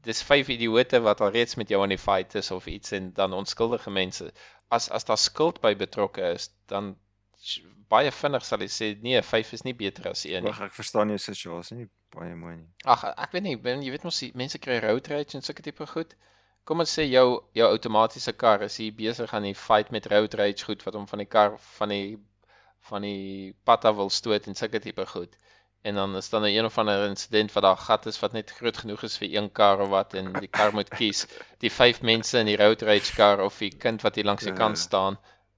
Dis 0.07 0.21
vyf 0.29 0.51
idioote 0.55 1.01
wat 1.07 1.23
al 1.25 1.33
reeds 1.35 1.57
met 1.59 1.71
jou 1.73 1.81
in 1.83 1.95
die 1.95 2.01
fight 2.01 2.35
is 2.41 2.51
of 2.55 2.67
iets 2.71 2.93
en 2.99 3.11
dan 3.19 3.33
onskuldige 3.33 3.91
mense. 3.99 4.29
As 4.77 4.89
as 4.99 5.07
daar 5.09 5.21
skuld 5.21 5.61
by 5.65 5.73
betrokke 5.75 6.31
is, 6.37 6.51
dan 6.71 6.95
baie 7.91 8.11
vinnig 8.11 8.45
sal 8.45 8.63
jy 8.63 8.69
sê 8.73 8.87
nee, 9.01 9.21
5 9.21 9.51
is 9.57 9.63
nie 9.67 9.75
beter 9.77 10.09
as 10.11 10.25
1 10.25 10.43
nie. 10.43 10.51
Wag, 10.51 10.61
ek 10.67 10.77
verstaan 10.77 11.11
jou 11.13 11.19
situasie 11.21 11.77
nie 11.77 11.89
baie 12.15 12.33
mooi 12.37 12.55
nie. 12.57 12.69
Ag, 12.83 13.05
ek 13.25 13.35
weet 13.35 13.45
nie, 13.45 13.55
jy 13.57 13.91
weet 13.93 14.07
mos 14.07 14.21
mense 14.41 14.61
kry 14.63 14.79
road 14.85 15.09
rage 15.11 15.37
en 15.37 15.45
sulke 15.45 15.65
tipe 15.65 15.87
goed. 15.91 16.15
Kom 16.65 16.81
ons 16.81 16.95
sê 16.97 17.05
jou 17.05 17.25
jou 17.53 17.67
outomatiese 17.69 18.33
kar 18.41 18.65
is 18.65 18.79
hier 18.81 18.95
besig 18.97 19.33
aan 19.37 19.45
die 19.45 19.57
fight 19.65 19.91
met 19.93 20.09
road 20.13 20.37
rage 20.39 20.65
goed 20.65 20.85
wat 20.87 20.97
hom 20.97 21.05
van 21.11 21.21
die 21.21 21.29
kar 21.29 21.59
van 21.77 21.93
die 21.93 22.17
van 22.89 23.05
die 23.05 23.53
pad 23.65 23.85
af 23.89 23.97
wil 23.99 24.09
stoot 24.13 24.47
en 24.49 24.57
sulke 24.57 24.81
tipe 24.81 25.05
goed. 25.11 25.37
En 25.85 25.99
dan 26.01 26.15
is 26.17 26.29
dan 26.33 26.41
'n 26.41 26.49
een 26.49 26.65
of 26.65 26.77
ander 26.81 27.05
insident 27.07 27.53
wat 27.53 27.63
daar 27.63 27.77
gat 27.77 28.05
is 28.09 28.19
wat 28.19 28.33
net 28.33 28.49
groot 28.57 28.77
genoeg 28.77 29.03
is 29.03 29.17
vir 29.21 29.29
een 29.37 29.51
kar 29.51 29.81
of 29.85 29.89
wat 29.89 30.13
en 30.13 30.33
die 30.33 30.49
kar 30.49 30.73
moet 30.73 30.89
kies. 30.89 31.27
Die 31.61 31.69
vyf 31.69 32.01
mense 32.01 32.39
in 32.39 32.49
die 32.49 32.57
road 32.57 32.81
rage 32.81 33.13
kar 33.13 33.45
of 33.45 33.57
die 33.61 33.69
kind 33.69 34.01
wat 34.01 34.15
hier 34.15 34.25
langs 34.25 34.43
die 34.43 34.53
kant 34.53 34.81
Ja. 34.81 35.17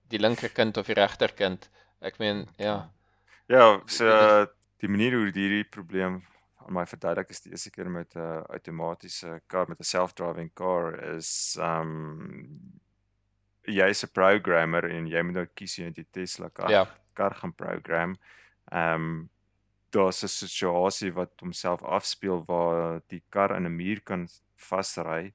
Die 0.10 0.20
linkerkind 0.20 0.78
of 0.78 0.86
die 0.88 0.96
regterkind. 0.98 1.70
Ek 2.02 2.20
meen, 2.20 2.48
ja. 2.58 2.90
Ja, 3.50 3.82
so 3.88 4.06
die 4.82 4.90
manier 4.90 5.16
hoe 5.18 5.32
hierdie 5.32 5.64
probleem 5.64 6.22
aan 6.66 6.74
my 6.74 6.86
verduidelik 6.86 7.30
is 7.32 7.42
die 7.42 7.52
eerste 7.52 7.72
keer 7.72 7.90
met 7.90 8.16
'n 8.16 8.20
uh, 8.20 8.44
outomatiese 8.54 9.40
kar 9.48 9.68
met 9.70 9.80
'n 9.80 9.84
self-driving 9.84 10.52
car 10.54 10.94
is 11.16 11.58
um 11.60 12.60
jy's 13.68 14.04
'n 14.04 14.12
programmer 14.14 14.86
en 14.86 15.08
jy 15.08 15.22
moet 15.24 15.36
nou 15.36 15.46
kies 15.56 15.78
jy 15.80 15.90
die 15.92 16.08
Tesla 16.12 16.50
kar 16.50 16.72
Ja. 16.72 16.86
kar 17.16 17.34
gaan 17.36 17.54
program. 17.54 18.18
Um 18.72 19.30
daar's 19.92 20.24
'n 20.24 20.28
situasie 20.28 21.12
wat 21.14 21.32
homself 21.40 21.82
afspeel 21.84 22.44
waar 22.48 23.02
die 23.10 23.24
kar 23.30 23.56
in 23.56 23.66
'n 23.66 23.76
muur 23.76 24.02
kan 24.04 24.28
vasry 24.56 25.34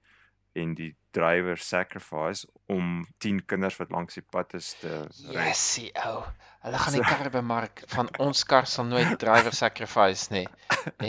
en 0.52 0.74
die 0.74 0.94
drywer 1.12 1.58
sacrifice 1.58 2.46
om 2.66 3.06
10 3.18 3.44
kinders 3.46 3.76
wat 3.80 3.90
langs 3.90 4.14
die 4.14 4.24
pad 4.30 4.54
is 4.54 4.74
te 4.80 4.88
red. 4.88 5.34
Jessie 5.34 5.90
ou. 6.06 6.22
Hulle 6.62 6.78
gaan 6.78 6.94
die 6.96 7.02
karre 7.04 7.30
bemark 7.34 7.82
van 7.90 8.08
ons 8.22 8.44
kar 8.48 8.66
sal 8.70 8.86
nooit 8.88 9.18
driver 9.20 9.52
sacrifice 9.52 10.32
nie. 10.32 10.46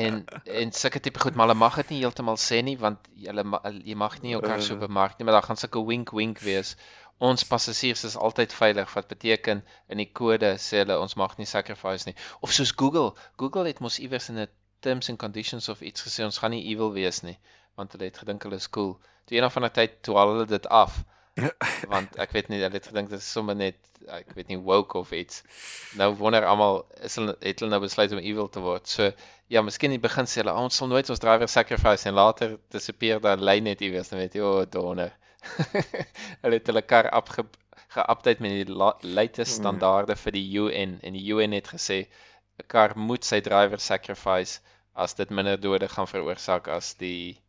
En 0.04 0.24
en 0.46 0.72
sulke 0.72 1.00
tipe 1.00 1.20
goed, 1.20 1.36
maar 1.36 1.48
hulle 1.48 1.58
mag 1.60 1.76
dit 1.82 1.90
nie 1.94 2.02
heeltemal 2.04 2.38
sê 2.38 2.60
nie 2.66 2.76
want 2.78 3.08
hulle 3.26 3.46
jy 3.84 3.96
mag 3.98 4.20
nie 4.22 4.36
jou 4.36 4.42
kar 4.44 4.62
so 4.62 4.76
Uh. 4.76 4.80
bemark 4.86 5.18
nie, 5.18 5.26
maar 5.26 5.40
daar 5.40 5.48
gaan 5.48 5.58
sulke 5.58 5.82
wink 5.88 6.12
wink 6.14 6.40
wees. 6.46 6.76
Ons 7.20 7.46
passasiers 7.48 8.04
is 8.04 8.18
altyd 8.18 8.54
veilig 8.54 8.94
wat 8.94 9.08
beteken 9.08 9.64
in 9.88 9.98
die 10.02 10.10
kode 10.12 10.56
sê 10.60 10.84
hulle 10.84 11.00
ons 11.00 11.16
mag 11.16 11.38
nie 11.38 11.46
sacrifice 11.50 12.10
nie. 12.10 12.16
Of 12.42 12.52
soos 12.54 12.74
Google, 12.76 13.14
Google 13.38 13.66
het 13.70 13.80
mos 13.80 14.00
iewers 14.00 14.30
in 14.30 14.40
'n 14.40 14.48
terms 14.82 15.10
and 15.10 15.18
conditions 15.20 15.70
of 15.70 15.82
iets 15.82 16.04
gesê 16.04 16.26
ons 16.26 16.38
gaan 16.38 16.52
nie 16.52 16.66
evil 16.74 16.92
wees 16.94 17.22
nie, 17.24 17.38
want 17.76 17.92
hulle 17.94 18.06
het 18.10 18.18
gedink 18.18 18.44
hulle 18.44 18.56
is 18.62 18.70
cool. 18.70 19.00
Toe 19.26 19.38
een 19.38 19.46
of 19.46 19.56
ander 19.58 19.72
tyd 19.72 20.02
toe 20.04 20.16
haal 20.18 20.34
hulle 20.36 20.46
dit 20.46 20.68
af. 20.68 21.04
want 21.94 22.16
ek 22.22 22.32
weet 22.36 22.50
nie 22.50 22.60
hulle 22.62 22.78
het 22.78 22.88
gedink 22.92 23.10
dit 23.10 23.18
is 23.20 23.32
sommer 23.32 23.56
net 23.58 23.78
ek 24.14 24.34
weet 24.38 24.48
nie 24.52 24.58
woke 24.62 24.98
of 25.00 25.12
iets. 25.12 25.42
Nou 25.98 26.12
wonder 26.20 26.46
almal 26.46 26.84
is 27.02 27.16
hulle 27.16 27.34
het 27.42 27.60
hulle 27.64 27.72
nou 27.72 27.82
besluit 27.82 28.12
om 28.12 28.20
evil 28.22 28.50
te 28.50 28.60
word. 28.62 28.88
So 28.88 29.10
ja, 29.50 29.62
miskien 29.66 29.92
in 29.92 29.98
die 30.00 30.04
begin 30.08 30.26
sê 30.30 30.42
hulle 30.44 30.52
"Ah, 30.54 30.62
ons 30.64 30.76
sal 30.78 30.88
nooit 30.92 31.10
ons 31.10 31.20
driver 31.20 31.48
sacrifice 31.48 32.06
en 32.10 32.14
later 32.14 32.58
disappear 32.70 33.20
daai 33.20 33.38
lyn 33.42 33.64
net 33.64 33.82
iewers 33.82 34.10
dan 34.10 34.20
weet 34.20 34.36
jy 34.36 34.42
o, 34.42 34.60
oh, 34.62 34.66
donder. 34.70 35.14
hulle 36.44 36.56
het 36.60 36.68
hulle 36.70 36.82
kar 36.82 37.10
afge 37.10 37.46
geupdate 37.94 38.42
met 38.42 38.52
die 38.66 38.74
la- 38.74 38.98
latest 39.02 39.58
Mm. 39.58 39.62
standaarde 39.62 40.16
vir 40.16 40.32
die 40.38 40.46
UN 40.62 41.00
en 41.04 41.14
die 41.14 41.26
UN 41.34 41.52
het 41.58 41.68
gesê 41.74 41.98
'n 42.60 42.68
kar 42.68 42.94
moet 42.98 43.24
sy 43.26 43.40
driver 43.42 43.80
sacrifice 43.80 44.60
as 44.96 45.14
dit 45.16 45.30
minder 45.30 45.58
dode 45.60 45.88
gaan 45.90 46.08
veroorsaak 46.08 46.68
as 46.68 46.94
die 46.94 47.40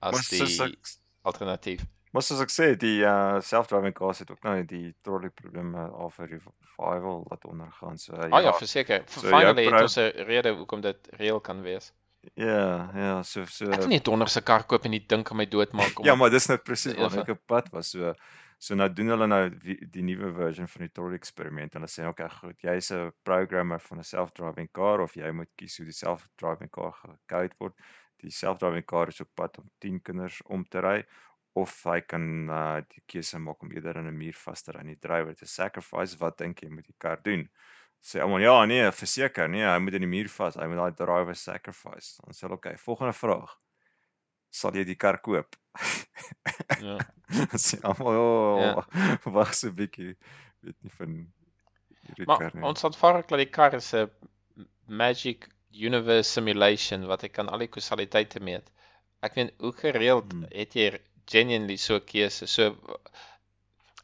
as 0.00 0.26
soos 0.28 0.56
die 0.56 0.64
ek 0.72 0.78
alternatief. 1.22 1.84
Maar 2.14 2.22
soos 2.22 2.40
ek 2.40 2.50
sê, 2.54 2.76
die 2.78 3.02
uh 3.02 3.40
self-driving 3.42 3.94
cars 3.94 4.18
het 4.22 4.30
ook 4.30 4.42
nou 4.46 4.62
die 4.64 4.94
trolley 5.02 5.30
probleme 5.30 5.88
al 5.90 6.10
vir 6.10 6.28
revival 6.28 7.26
laat 7.30 7.44
ondergaan. 7.44 7.98
So 7.98 8.14
Ah 8.14 8.42
ja, 8.42 8.52
verseker. 8.52 9.02
so 9.08 9.20
Finally 9.20 9.64
het 9.64 9.82
ons 9.82 9.96
'n 9.98 10.12
rede 10.30 10.54
hoekom 10.54 10.80
dit 10.80 11.08
reël 11.18 11.40
kan 11.40 11.62
wees. 11.62 11.92
ja, 12.34 12.90
ja, 12.94 13.22
so 13.22 13.44
so 13.44 13.64
Ek 13.70 13.78
wil 13.80 13.88
nie 13.88 13.98
'n 13.98 14.02
donderse 14.02 14.40
kar 14.42 14.64
koop 14.64 14.84
en 14.84 14.90
die 14.92 15.04
ding 15.06 15.24
kan 15.24 15.36
my 15.36 15.44
doodmaak 15.46 15.98
om 15.98 16.04
Ja, 16.08 16.14
maar 16.14 16.30
dis 16.30 16.46
nou 16.48 16.58
presies 16.58 16.94
Ja, 16.98 17.08
van- 17.08 17.18
ek 17.20 17.28
op 17.28 17.40
pad 17.46 17.68
was. 17.72 17.90
So 17.90 18.14
so 18.58 18.74
nou 18.74 18.88
doen 18.88 19.08
hulle 19.08 19.26
nou 19.26 19.50
die, 19.50 19.76
die 19.90 20.02
nuwe 20.02 20.32
version 20.32 20.68
van 20.68 20.80
die 20.86 20.92
trolley 20.92 21.16
eksperiment. 21.16 21.74
Hulle 21.74 21.86
sê 21.88 22.06
okay, 22.08 22.28
goed, 22.30 22.56
jy's 22.62 22.90
'n 22.92 23.12
programmer 23.24 23.80
van 23.80 23.98
'n 23.98 24.04
self-driving 24.04 24.70
car 24.72 25.00
of 25.00 25.14
jy 25.16 25.30
moet 25.32 25.50
kies 25.56 25.76
hoe 25.76 25.84
die 25.86 25.92
self-driving 25.92 26.70
car 26.70 26.92
gekode 26.92 27.52
word. 27.58 27.74
Die 28.22 28.30
self-driving 28.30 28.84
car 28.86 29.08
is 29.08 29.20
op 29.20 29.30
pad 29.34 29.58
om 29.58 29.70
10 29.78 30.00
kinders 30.02 30.42
om 30.46 30.64
te 30.64 30.80
ry 30.80 30.98
of 31.54 31.74
hy 31.84 32.00
kan 32.02 32.48
uh 32.50 32.80
die 32.90 33.02
keuse 33.06 33.38
maak 33.38 33.62
om 33.62 33.72
eerder 33.72 33.96
in 34.00 34.08
'n 34.10 34.16
muur 34.18 34.34
vas 34.44 34.62
te 34.62 34.72
ry 34.72 34.80
en 34.80 34.92
die 34.92 34.98
drywer 35.06 35.34
te 35.34 35.46
sacrifice. 35.46 36.18
Wat 36.18 36.38
dink 36.38 36.62
jy 36.62 36.70
moet 36.70 36.86
die 36.86 36.96
kar 36.98 37.20
doen? 37.22 37.48
Sê 38.04 38.20
almal 38.20 38.40
ja, 38.44 38.64
nee, 38.66 38.90
verseker, 38.92 39.48
nee, 39.48 39.64
hy 39.64 39.78
moet 39.80 39.94
in 39.94 40.04
die 40.04 40.10
muur 40.16 40.28
vas. 40.28 40.56
Hy 40.60 40.66
moet 40.68 40.76
daai 40.82 40.96
driver 40.98 41.34
sacrifice. 41.34 42.18
Dan 42.24 42.34
sê 42.34 42.46
hulle 42.46 42.58
okay, 42.58 42.76
volgende 42.76 43.12
vraag. 43.16 43.54
Sal 44.54 44.76
jy 44.78 44.84
die 44.84 44.96
kar 44.96 45.18
koop? 45.24 45.56
ja. 46.78 46.98
Sê 47.64 47.78
almal 47.82 48.18
oh, 48.20 48.60
Ja. 48.60 48.84
wag 49.36 49.54
so 49.54 49.68
'n 49.68 49.74
bietjie. 49.78 50.16
Weet 50.62 50.76
nie 50.82 50.92
van 50.98 51.16
hierdie 52.06 52.28
Maar 52.28 52.36
kar 52.38 52.54
nie. 52.54 52.70
ons 52.70 52.84
aanvaar 52.84 53.22
dat 53.26 53.38
die 53.40 53.50
kar 53.50 53.74
is 53.78 53.92
'n 53.94 54.10
magic 54.86 55.48
universe 55.74 56.30
simulation 56.30 57.06
wat 57.10 57.24
ek 57.24 57.32
kan 57.32 57.48
al 57.48 57.58
die 57.58 57.68
kausaliteite 57.68 58.40
meet. 58.40 58.66
Ek 59.22 59.36
meen 59.36 59.50
hoe 59.60 59.72
gereeld 59.72 60.32
Hmm. 60.32 60.46
het 60.52 60.74
jy 60.76 60.90
genuinely 61.30 61.76
so 61.76 61.96
'n 61.96 62.04
keuse. 62.06 62.46
So 62.46 62.76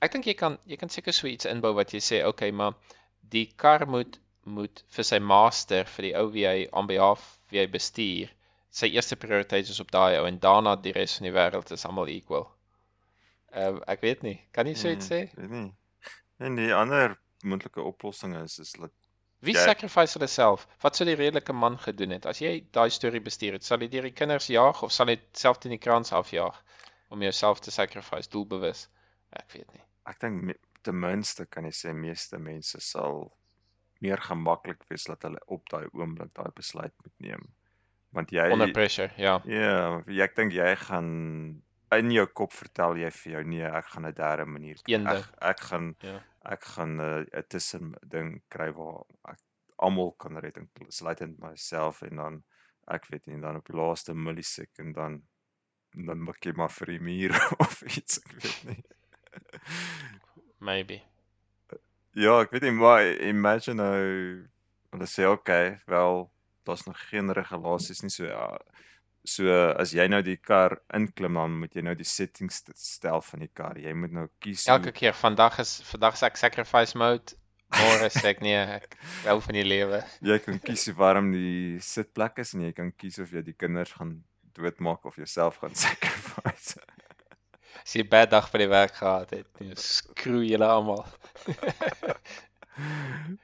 ek 0.01 0.13
dink 0.13 0.27
jy 0.27 0.35
kan 0.35 0.59
jy 0.67 0.77
kan 0.81 0.89
seker 0.89 1.13
so 1.13 1.27
iets 1.27 1.47
inbou 1.47 1.73
wat 1.77 1.93
jy 1.93 2.01
sê, 2.01 2.25
okay, 2.27 2.51
maar 2.51 2.75
die 3.23 3.47
kar 3.57 3.87
moet 3.87 4.19
moet 4.45 4.83
vir 4.97 5.05
sy 5.05 5.19
master 5.19 5.85
vir 5.85 6.03
die 6.03 6.15
ou 6.17 6.31
wie 6.33 6.47
hy 6.49 6.69
on 6.73 6.87
behalf 6.89 7.39
wie 7.51 7.61
hy 7.61 7.67
bestuur, 7.67 8.31
sy 8.71 8.87
eerste 8.89 9.17
prioriteit 9.17 9.69
is 9.69 9.81
op 9.81 9.91
daai 9.93 10.17
ou 10.19 10.25
en 10.27 10.39
daarna 10.41 10.77
die 10.77 10.93
res 10.97 11.19
van 11.19 11.25
die 11.29 11.35
wêreld 11.37 11.71
is 11.73 11.85
almal 11.85 12.09
equal. 12.09 12.49
Ehm 13.53 13.77
uh, 13.77 13.83
ek 13.87 14.01
weet 14.01 14.23
nie. 14.23 14.39
Kan 14.53 14.67
jy 14.67 14.75
so 14.75 14.89
iets 14.89 15.11
sê? 15.11 15.21
Nee, 15.37 15.37
Weet 15.37 15.51
nie. 15.51 15.73
En 16.41 16.57
die 16.57 16.73
ander 16.75 17.19
moontlike 17.45 17.83
oplossing 17.83 18.35
is 18.43 18.59
is 18.59 18.73
dat 18.73 18.93
Wie 19.41 19.55
Jy- 19.55 19.65
sacrifice 19.65 20.19
hulle 20.19 20.29
self? 20.29 20.67
Wat 20.83 20.97
sou 20.97 21.07
die 21.09 21.15
redelike 21.17 21.53
man 21.53 21.79
gedoen 21.79 22.11
het? 22.11 22.27
As 22.27 22.39
jy 22.41 22.65
daai 22.73 22.91
storie 22.91 23.21
bestuur 23.25 23.53
het, 23.57 23.65
sal 23.65 23.81
jy 23.81 23.89
deur 23.89 24.03
die 24.03 24.13
kinders 24.13 24.47
jaag 24.53 24.83
of 24.83 24.93
sal 24.93 25.09
jy 25.09 25.19
self 25.33 25.59
teen 25.59 25.73
die 25.73 25.79
krans 25.81 26.13
afjaag 26.13 26.59
om 27.11 27.23
jouself 27.23 27.61
te 27.61 27.71
sacrifice 27.71 28.29
doelbewus? 28.31 28.89
Ek 29.33 29.51
weet 29.55 29.73
nie. 29.73 29.83
ek 30.07 30.19
dink 30.21 30.57
ten 30.83 30.97
minste 31.01 31.47
kan 31.47 31.65
jy 31.65 31.71
sê 31.77 31.93
meeste 31.95 32.39
mense 32.39 32.81
sal 32.81 33.31
meer 34.01 34.17
gemaklik 34.25 34.81
wees 34.89 35.05
dat 35.05 35.23
hulle 35.23 35.39
op 35.47 35.69
daai 35.71 35.87
oomblik 35.93 36.33
daai 36.35 36.51
besluit 36.57 36.93
moet 37.05 37.13
neem. 37.21 37.43
Want 38.13 38.31
jy 38.33 38.49
Onder 38.51 38.73
pressure, 38.73 39.11
ja. 39.17 39.41
Ja, 39.45 40.03
jy- 40.07 40.23
ek 40.25 40.35
dink 40.37 40.53
jy 40.53 40.75
gaan 40.77 41.63
in 41.99 42.11
jou 42.15 42.27
kop 42.41 42.53
vertel 42.53 42.97
jy 43.03 43.11
vir 43.11 43.33
jou 43.33 43.45
nee, 43.45 43.65
ek 43.81 43.87
gaan 43.95 44.07
'n 44.07 44.15
derde 44.15 44.47
manier 44.47 44.79
ek, 45.15 45.25
ek 45.53 45.61
gaan 45.71 45.95
Ja. 46.03 46.21
ek 46.57 46.65
gaan 46.75 47.01
'n 47.01 47.27
'n 47.33 47.45
tussen 47.49 47.95
ding 48.15 48.43
kry 48.49 48.71
waar 48.73 49.05
ek 49.33 49.41
almal 49.79 50.13
kan 50.13 50.37
red 50.39 50.57
insluitend 50.63 51.39
myself 51.39 52.03
en 52.03 52.17
dan 52.17 52.43
ek 52.89 53.07
weet 53.11 53.27
nie 53.27 53.41
dan 53.41 53.57
op 53.57 53.67
die 53.67 53.77
laaste 53.77 54.15
millisecond 54.15 54.95
dan 54.95 55.23
dan 55.95 56.23
maak 56.23 56.45
jy 56.47 56.53
maar 56.57 56.71
vir 56.71 56.87
die 56.95 57.01
muur 57.01 57.35
of 57.67 57.83
iets 57.83 58.19
ek 58.25 58.33
weet 58.43 58.65
nie. 58.65 58.83
Maybe. 60.61 61.03
Ja, 62.15 62.41
ek 62.43 62.51
weet 62.55 62.63
nie 62.67 62.75
maar 62.75 63.07
imagine 63.23 63.77
nou 63.83 64.49
hulle 64.91 65.07
sê 65.07 65.27
okay, 65.31 65.79
wel 65.87 66.25
daar's 66.67 66.85
nog 66.87 66.99
geen 67.11 67.31
regulasies 67.33 68.03
nie 68.03 68.11
so 68.15 68.27
ja. 68.27 68.49
So 69.29 69.45
as 69.77 69.93
jy 69.93 70.07
nou 70.09 70.23
die 70.25 70.39
kar 70.41 70.79
inklim 70.97 71.35
dan 71.37 71.59
moet 71.61 71.75
jy 71.77 71.83
nou 71.85 71.95
die 71.95 72.09
settings 72.09 72.63
st- 72.63 72.77
stel 72.81 73.21
van 73.21 73.41
die 73.45 73.51
kar. 73.53 73.77
Jy 73.77 73.93
moet 73.93 74.13
nou 74.17 74.27
kies 74.41 74.65
Elke 74.73 74.93
keer 74.97 75.13
vandag 75.13 75.59
is 75.61 75.75
vandag 75.85 76.15
is 76.17 76.23
ek 76.23 76.37
sacrifice 76.41 76.97
mode. 76.97 77.37
Môre 77.77 78.09
sê 78.11 78.33
ek 78.33 78.41
nee, 78.43 78.57
ek 78.57 78.97
hou 79.29 79.37
van 79.45 79.55
die 79.55 79.67
lewe. 79.67 80.01
jy 80.31 80.39
kan 80.43 80.57
kies 80.65 80.87
hoe 80.89 80.95
warm 80.99 81.29
die 81.35 81.77
sitplek 81.85 82.41
is 82.43 82.55
en 82.57 82.65
jy 82.65 82.73
kan 82.75 82.89
kies 82.97 83.21
of 83.23 83.31
jy 83.37 83.43
die 83.47 83.55
kinders 83.55 83.93
gaan 83.93 84.17
doodmaak 84.57 85.05
of 85.07 85.17
jouself 85.21 85.61
gaan 85.63 85.77
sacrifice. 85.85 86.81
As 87.85 87.95
jy 87.95 88.03
'n 88.03 88.09
bad 88.11 88.33
dag 88.33 88.49
by 88.53 88.59
die 88.65 88.71
werk 88.73 88.97
gehad 88.99 89.31
het, 89.37 89.47
nee, 89.61 89.77
skroe 89.77 90.43
julle 90.49 90.67
almal. 90.67 91.05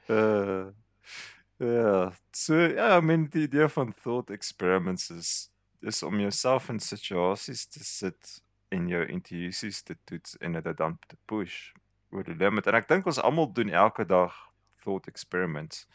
uh 0.09 0.73
ja, 1.59 2.11
so 2.33 2.53
ja, 2.57 2.97
I 2.97 3.01
mean 3.01 3.29
die 3.33 3.45
idee 3.47 3.69
van 3.69 3.93
thought 4.03 4.29
experiments 4.33 5.09
is 5.09 5.49
is 5.87 6.03
om 6.03 6.19
jouself 6.19 6.69
in 6.69 6.79
situasies 6.83 7.65
te 7.71 7.83
sit 7.83 8.33
en 8.75 8.87
jou 8.91 9.03
intuïsies 9.07 9.81
te 9.87 9.95
toets 10.09 10.37
en 10.43 10.57
dit 10.59 10.77
dan 10.77 10.97
te 11.07 11.17
push 11.31 11.71
oor 12.11 12.23
die 12.27 12.35
limit. 12.35 12.67
En 12.67 12.75
ek 12.75 12.87
dink 12.89 13.05
ons 13.07 13.19
almal 13.19 13.49
doen 13.55 13.69
elke 13.69 14.05
dag 14.05 14.35
thought 14.83 15.07
experiments. 15.07 15.85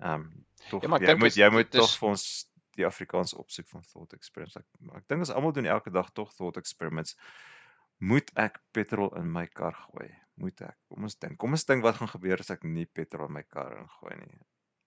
Ehm 0.00 0.20
um, 0.26 0.44
tog 0.70 0.82
Ja, 0.82 0.98
jy 0.98 1.14
moet 1.18 1.32
is- 1.32 1.36
jy 1.38 1.44
dit 1.50 1.52
moet 1.52 1.70
tog 1.70 1.88
is- 1.90 1.96
vir 1.98 2.08
ons 2.08 2.24
die 2.78 2.86
Afrikaans 2.86 3.34
opsoek 3.34 3.66
van 3.68 3.82
thought 3.82 4.12
experiments. 4.14 4.56
Ek 4.56 4.96
ek 4.96 5.06
dink 5.08 5.20
ons 5.20 5.30
almal 5.34 5.52
doen 5.52 5.66
elke 5.66 5.90
dag 5.90 6.10
tog 6.12 6.32
thought 6.34 6.56
experiments. 6.56 7.16
Moet 8.00 8.30
ek 8.36 8.60
petrol 8.72 9.10
in 9.16 9.30
my 9.32 9.46
kar 9.46 9.74
gooi? 9.74 10.08
Moet 10.40 10.62
ek? 10.62 10.76
Kom 10.88 11.02
ons 11.04 11.14
dink. 11.18 11.36
Kom 11.38 11.50
ons 11.52 11.64
dink 11.68 11.82
wat 11.84 11.96
gaan 11.96 12.08
gebeur 12.08 12.40
as 12.40 12.50
ek 12.50 12.64
nie 12.64 12.86
petrol 12.86 13.26
in 13.26 13.32
my 13.34 13.42
kar 13.42 13.74
ingooi 13.82 14.16
nie. 14.20 14.38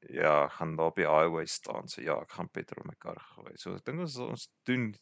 Ja, 0.09 0.47
gaan 0.47 0.75
daar 0.75 0.85
op 0.85 0.95
die 0.95 1.07
highway 1.07 1.45
staan. 1.45 1.87
So 1.87 2.01
ja, 2.01 2.15
ek 2.21 2.31
gaan 2.31 2.49
petrol 2.49 2.83
in 2.83 2.89
my 2.89 2.95
kar 2.99 3.19
gooi. 3.35 3.53
So 3.57 3.75
ek 3.75 3.85
dink 3.85 3.99
ons 3.99 4.17
ons 4.17 4.49
doen 4.63 4.95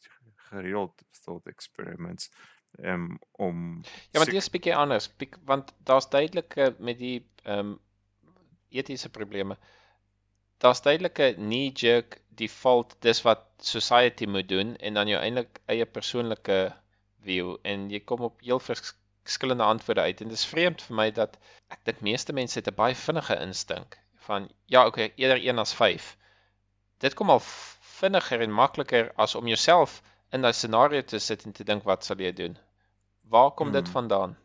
gereeld 0.51 1.01
thought 1.23 1.47
experiments 1.47 2.29
um, 2.79 3.19
om 3.31 3.81
Ja, 4.11 4.19
maar 4.19 4.25
dit 4.25 4.35
is 4.35 4.49
bietjie 4.49 4.75
anders, 4.75 5.07
biek- 5.17 5.39
want 5.45 5.73
daar's 5.83 6.09
duidelike 6.09 6.75
met 6.79 6.97
die 6.99 7.25
ehm 7.43 7.59
um, 7.59 7.79
etiese 8.69 9.09
probleme. 9.09 9.57
Daar's 10.63 10.81
duidelike 10.81 11.33
knee 11.35 11.71
jerk 11.75 12.21
default 12.29 12.95
dis 13.01 13.21
wat 13.25 13.41
society 13.59 14.25
moet 14.25 14.47
doen 14.49 14.75
en 14.77 14.93
dan 14.93 15.07
jou 15.07 15.19
eintlik 15.21 15.59
eie 15.65 15.85
persoonlike 15.85 16.59
view 17.25 17.57
en 17.63 17.89
jy 17.89 17.99
kom 17.99 18.21
op 18.21 18.39
heel 18.41 18.59
vers- 18.59 18.93
verskillende 19.23 19.63
antwoorde 19.63 20.01
uit 20.01 20.21
en 20.21 20.27
dit 20.31 20.37
is 20.37 20.45
vreemd 20.45 20.81
vir 20.81 20.95
my 20.95 21.09
dat 21.11 21.35
ek 21.69 21.83
dink 21.85 22.01
meeste 22.01 22.33
mense 22.33 22.57
het 22.59 22.67
'n 22.71 22.75
baie 22.75 22.95
vinnige 22.95 23.35
instink 23.41 23.97
van 24.27 24.49
ja, 24.65 24.85
okay, 24.87 25.11
eerder 25.15 25.41
1 25.43 25.59
as 25.59 25.73
5. 25.73 26.17
Dit 27.01 27.13
kom 27.17 27.29
al 27.33 27.39
vinniger 27.41 28.41
en 28.41 28.51
makliker 28.53 29.11
as 29.17 29.35
om 29.35 29.47
jouself 29.49 30.01
in 30.31 30.41
daai 30.45 30.53
scenario 30.53 31.01
te 31.01 31.19
sit 31.19 31.45
en 31.45 31.51
te 31.53 31.63
dink 31.67 31.83
wat 31.83 32.05
sal 32.05 32.17
jy 32.21 32.31
doen? 32.37 32.57
Waar 33.29 33.51
kom 33.51 33.71
dit 33.71 33.83
Hmm. 33.85 33.93
vandaan? 33.93 34.37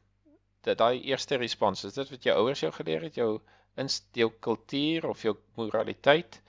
Dat 0.63 0.79
daai 0.79 1.01
eerste 1.05 1.37
respons 1.37 1.85
is 1.85 1.95
dit 1.95 2.11
wat 2.11 2.23
jou 2.25 2.37
ouers 2.37 2.61
jou 2.61 2.73
geleer 2.73 3.03
het, 3.03 3.15
jou 3.15 3.41
inst 3.77 4.05
jou 4.13 4.31
kultuur 4.41 5.07
of 5.09 5.23
jou 5.23 5.37
moraliteit? 5.57 6.41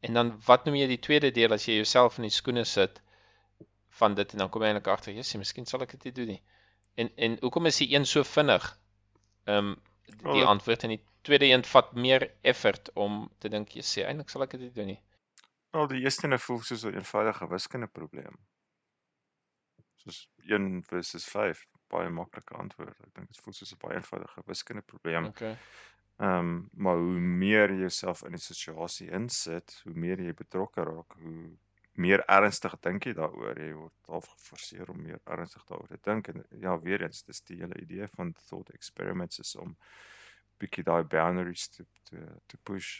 En 0.00 0.14
dan 0.14 0.30
wat 0.46 0.64
noem 0.64 0.74
jy 0.76 0.86
die 0.86 0.98
tweede 1.00 1.30
deel 1.30 1.52
as 1.52 1.66
jy 1.66 1.74
jouself 1.80 2.18
in 2.18 2.22
die 2.22 2.30
skoene 2.30 2.64
sit 2.64 3.00
van 3.98 4.14
dit 4.14 4.32
en 4.32 4.38
dan 4.38 4.48
kom 4.50 4.62
jy 4.62 4.68
eintlik 4.68 4.86
agter, 4.92 5.12
"Jessie, 5.12 5.38
miskien 5.38 5.66
sal 5.66 5.82
ek 5.82 5.90
dit 5.90 6.04
nie 6.04 6.12
doen 6.12 6.26
nie." 6.26 6.42
En 6.96 7.10
en 7.16 7.36
hoekom 7.40 7.66
is 7.66 7.76
die 7.76 7.94
een 7.94 8.06
so 8.06 8.22
vinnig? 8.24 8.78
Ehm 9.46 9.56
um, 9.58 9.76
die 10.06 10.32
dit- 10.32 10.44
antwoord 10.46 10.82
en 10.84 10.88
die 10.90 11.02
tweede 11.26 11.48
een 11.50 11.64
vat 11.64 11.92
meer 11.94 12.28
effort 12.52 12.90
om 12.94 13.24
te 13.42 13.50
dink, 13.52 13.74
jy 13.78 13.84
sê 13.86 14.04
eintlik 14.06 14.30
sal 14.32 14.46
ek 14.46 14.58
dit 14.60 14.74
doen 14.74 14.92
nie. 14.92 15.00
Wel, 15.76 15.88
die 15.92 16.02
eerste 16.04 16.28
een 16.28 16.38
voel 16.40 16.62
soos 16.64 16.84
'n 16.86 16.94
eenvoudige 17.00 17.48
wiskunde 17.50 17.88
probleem. 17.98 18.38
Soos 20.02 20.20
1 20.46 20.82
versus 20.90 21.26
5, 21.32 21.66
baie 21.92 22.08
maklike 22.08 22.54
antwoord. 22.54 22.94
Ek 23.06 23.12
dink 23.18 23.28
dit 23.28 23.42
voel 23.44 23.58
soos 23.58 23.74
'n 23.74 23.82
baie 23.82 23.98
eenvoudige 24.00 24.42
wiskunde 24.46 24.82
probleem. 24.82 25.26
Okay. 25.34 25.56
Ehm, 26.16 26.38
um, 26.38 26.68
maar 26.72 26.96
hoe 26.96 27.20
meer 27.20 27.70
jy 27.70 27.80
jouself 27.80 28.22
in 28.24 28.32
die 28.32 28.40
situasie 28.40 29.10
insit, 29.10 29.80
hoe 29.84 29.92
meer 29.94 30.20
jy 30.20 30.32
betrokke 30.34 30.84
raak, 30.88 31.18
hoe 31.20 31.58
meer 31.96 32.22
ernstig 32.28 32.76
dink 32.84 33.04
jy 33.08 33.12
daaroor. 33.16 33.58
Jy 33.60 33.72
word 33.76 34.12
half 34.12 34.28
geforseer 34.28 34.90
om 34.92 35.02
meer 35.02 35.20
ernstig 35.24 35.64
daaroor 35.68 35.88
te 35.88 35.98
dink 36.08 36.28
en 36.32 36.44
ja, 36.60 36.78
weer 36.80 37.02
eens, 37.02 37.22
dis 37.28 37.42
die 37.50 37.58
hele 37.60 37.76
idee 37.82 38.08
van 38.14 38.32
thought 38.46 38.72
experiments 38.76 39.38
is 39.44 39.56
om 39.56 39.76
bietjie 40.62 40.84
daai 40.84 41.04
boundaries 41.04 41.68
te 41.68 41.86
te 42.10 42.26
te 42.46 42.58
push. 42.68 42.90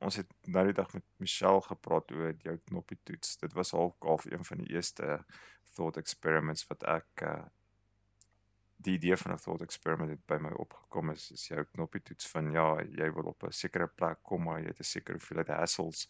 Ons 0.00 0.16
het 0.16 0.28
nou 0.46 0.64
die 0.64 0.76
dag 0.76 0.92
met 0.96 1.04
Michelle 1.16 1.62
gepraat 1.62 2.12
oor 2.12 2.34
jou 2.44 2.56
knoppie 2.70 2.98
toets. 3.04 3.36
Dit 3.36 3.52
was 3.52 3.72
half 3.76 3.96
half 4.00 4.24
een 4.24 4.44
van 4.44 4.62
die 4.64 4.72
eerste 4.74 5.24
thought 5.74 5.96
experiments 5.96 6.66
wat 6.72 6.86
ek 6.98 7.26
uh 7.32 7.40
die 8.80 8.94
idee 8.96 9.16
van 9.16 9.32
'n 9.32 9.40
thought 9.44 9.62
experiment 9.62 10.10
het 10.10 10.22
by 10.32 10.36
my 10.40 10.50
opgekom 10.62 11.10
is 11.12 11.24
is 11.30 11.42
jou 11.48 11.64
knoppie 11.72 12.00
toets 12.02 12.28
van 12.34 12.50
ja, 12.52 12.68
jy 13.00 13.08
wil 13.16 13.28
op 13.32 13.44
'n 13.44 13.52
sekere 13.52 13.88
plek 14.00 14.22
kom 14.22 14.42
maar 14.44 14.60
jy 14.60 14.70
het 14.72 14.80
'n 14.80 14.90
sekere 14.90 15.18
hoeveelheid 15.18 15.48
hassles 15.48 16.08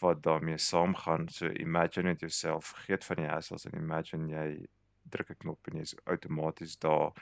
wat 0.00 0.22
daarmee 0.22 0.58
saamgaan. 0.58 1.28
So 1.28 1.46
imagine 1.66 2.10
it 2.10 2.20
yourself, 2.20 2.72
vergeet 2.76 3.04
van 3.04 3.16
die 3.16 3.28
hassles 3.28 3.66
en 3.66 3.76
imagine 3.82 4.32
jy 4.32 4.66
druk 5.10 5.30
'n 5.30 5.40
knop 5.44 5.68
en 5.68 5.76
jy's 5.82 5.94
outomaties 6.04 6.78
daar 6.78 7.12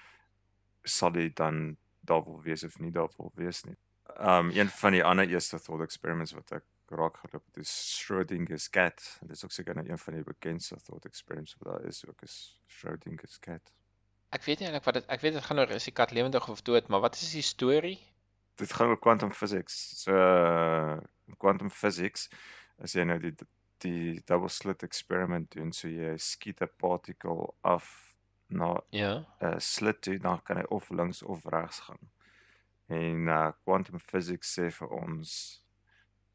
sal 0.84 1.12
jy 1.12 1.28
dan 1.34 1.76
daar 2.08 2.24
wil 2.24 2.40
wees 2.42 2.64
of 2.64 2.78
nie 2.82 2.92
daar 2.94 3.12
wil 3.16 3.32
wees 3.34 3.62
nie. 3.68 3.76
Um 4.16 4.50
een 4.56 4.68
van 4.80 4.96
die 4.96 5.04
ander 5.04 5.28
eerste 5.28 5.60
thought 5.60 5.84
experiments 5.84 6.32
wat 6.36 6.52
ek 6.58 6.64
raak 6.98 7.18
geloop 7.22 7.44
het 7.50 7.60
is 7.64 7.72
Schrödinger's 7.98 8.70
cat. 8.72 9.02
Dit 9.20 9.36
is 9.36 9.44
ook 9.44 9.52
seker 9.52 9.76
nou 9.76 9.88
een 9.88 9.98
van 9.98 10.14
die 10.16 10.24
bekendste 10.24 10.78
thought 10.80 11.04
experiments 11.04 11.56
wat 11.58 11.72
daar 11.72 11.84
is 11.88 12.04
ook 12.08 12.22
is 12.22 12.38
Schrödinger's 12.66 13.38
cat. 13.44 13.72
Ek 14.36 14.44
weet 14.44 14.60
nie 14.60 14.68
eintlik 14.68 14.88
wat 14.88 15.00
dit 15.00 15.12
ek 15.12 15.20
weet 15.24 15.36
dit 15.36 15.44
gaan 15.44 15.60
oor 15.60 15.76
is 15.76 15.88
die 15.88 15.96
kat 16.00 16.12
lewendig 16.16 16.48
of 16.48 16.64
dood, 16.64 16.88
maar 16.88 17.04
wat 17.04 17.20
is 17.20 17.32
die 17.36 17.44
storie? 17.44 17.98
Dit 18.60 18.72
gaan 18.72 18.92
oor 18.92 18.98
quantum 19.00 19.32
physics. 19.32 19.76
So 20.02 20.16
uh, 20.16 20.98
quantum 21.36 21.70
physics 21.70 22.28
as 22.78 22.96
jy 22.96 23.04
nou 23.08 23.18
die 23.22 23.34
die 23.84 24.20
double 24.26 24.50
slit 24.50 24.82
experiment 24.82 25.52
doen, 25.54 25.70
so 25.72 25.88
jy 25.88 26.16
skiet 26.18 26.62
'n 26.64 26.70
particle 26.82 27.52
af 27.62 28.07
na 28.50 28.80
Ja. 28.90 29.24
'n 29.40 29.60
slit 29.60 30.00
toe, 30.02 30.18
dan 30.18 30.40
kan 30.42 30.56
hy 30.56 30.64
of 30.68 30.90
links 30.90 31.22
of 31.22 31.44
regs 31.44 31.80
gaan. 31.80 31.98
En 32.88 33.26
uh 33.28 33.52
quantum 33.64 33.98
physics 34.00 34.58
sê 34.58 34.70
vir 34.72 34.88
ons 34.88 35.62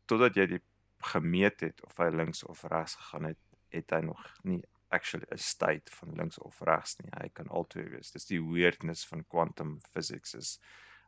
totdat 0.05 0.35
jy 0.35 0.45
die 0.47 0.61
gemeet 1.01 1.59
het 1.61 1.81
of 1.85 1.97
hy 1.97 2.09
links 2.09 2.43
of 2.43 2.63
regs 2.63 2.95
gegaan 2.95 3.23
het, 3.23 3.37
het 3.69 3.89
hy 3.91 3.99
nog 4.01 4.19
nie 4.43 4.61
actually 4.89 5.25
'n 5.31 5.37
state 5.37 5.91
van 5.91 6.13
links 6.15 6.37
of 6.39 6.59
regs 6.61 6.95
nie. 6.99 7.09
Hy 7.21 7.29
kan 7.33 7.47
albei 7.47 7.89
wees. 7.89 8.11
Dis 8.11 8.25
die 8.25 8.41
weirdness 8.41 9.05
van 9.07 9.25
quantum 9.27 9.79
physics 9.91 10.35
is 10.35 10.59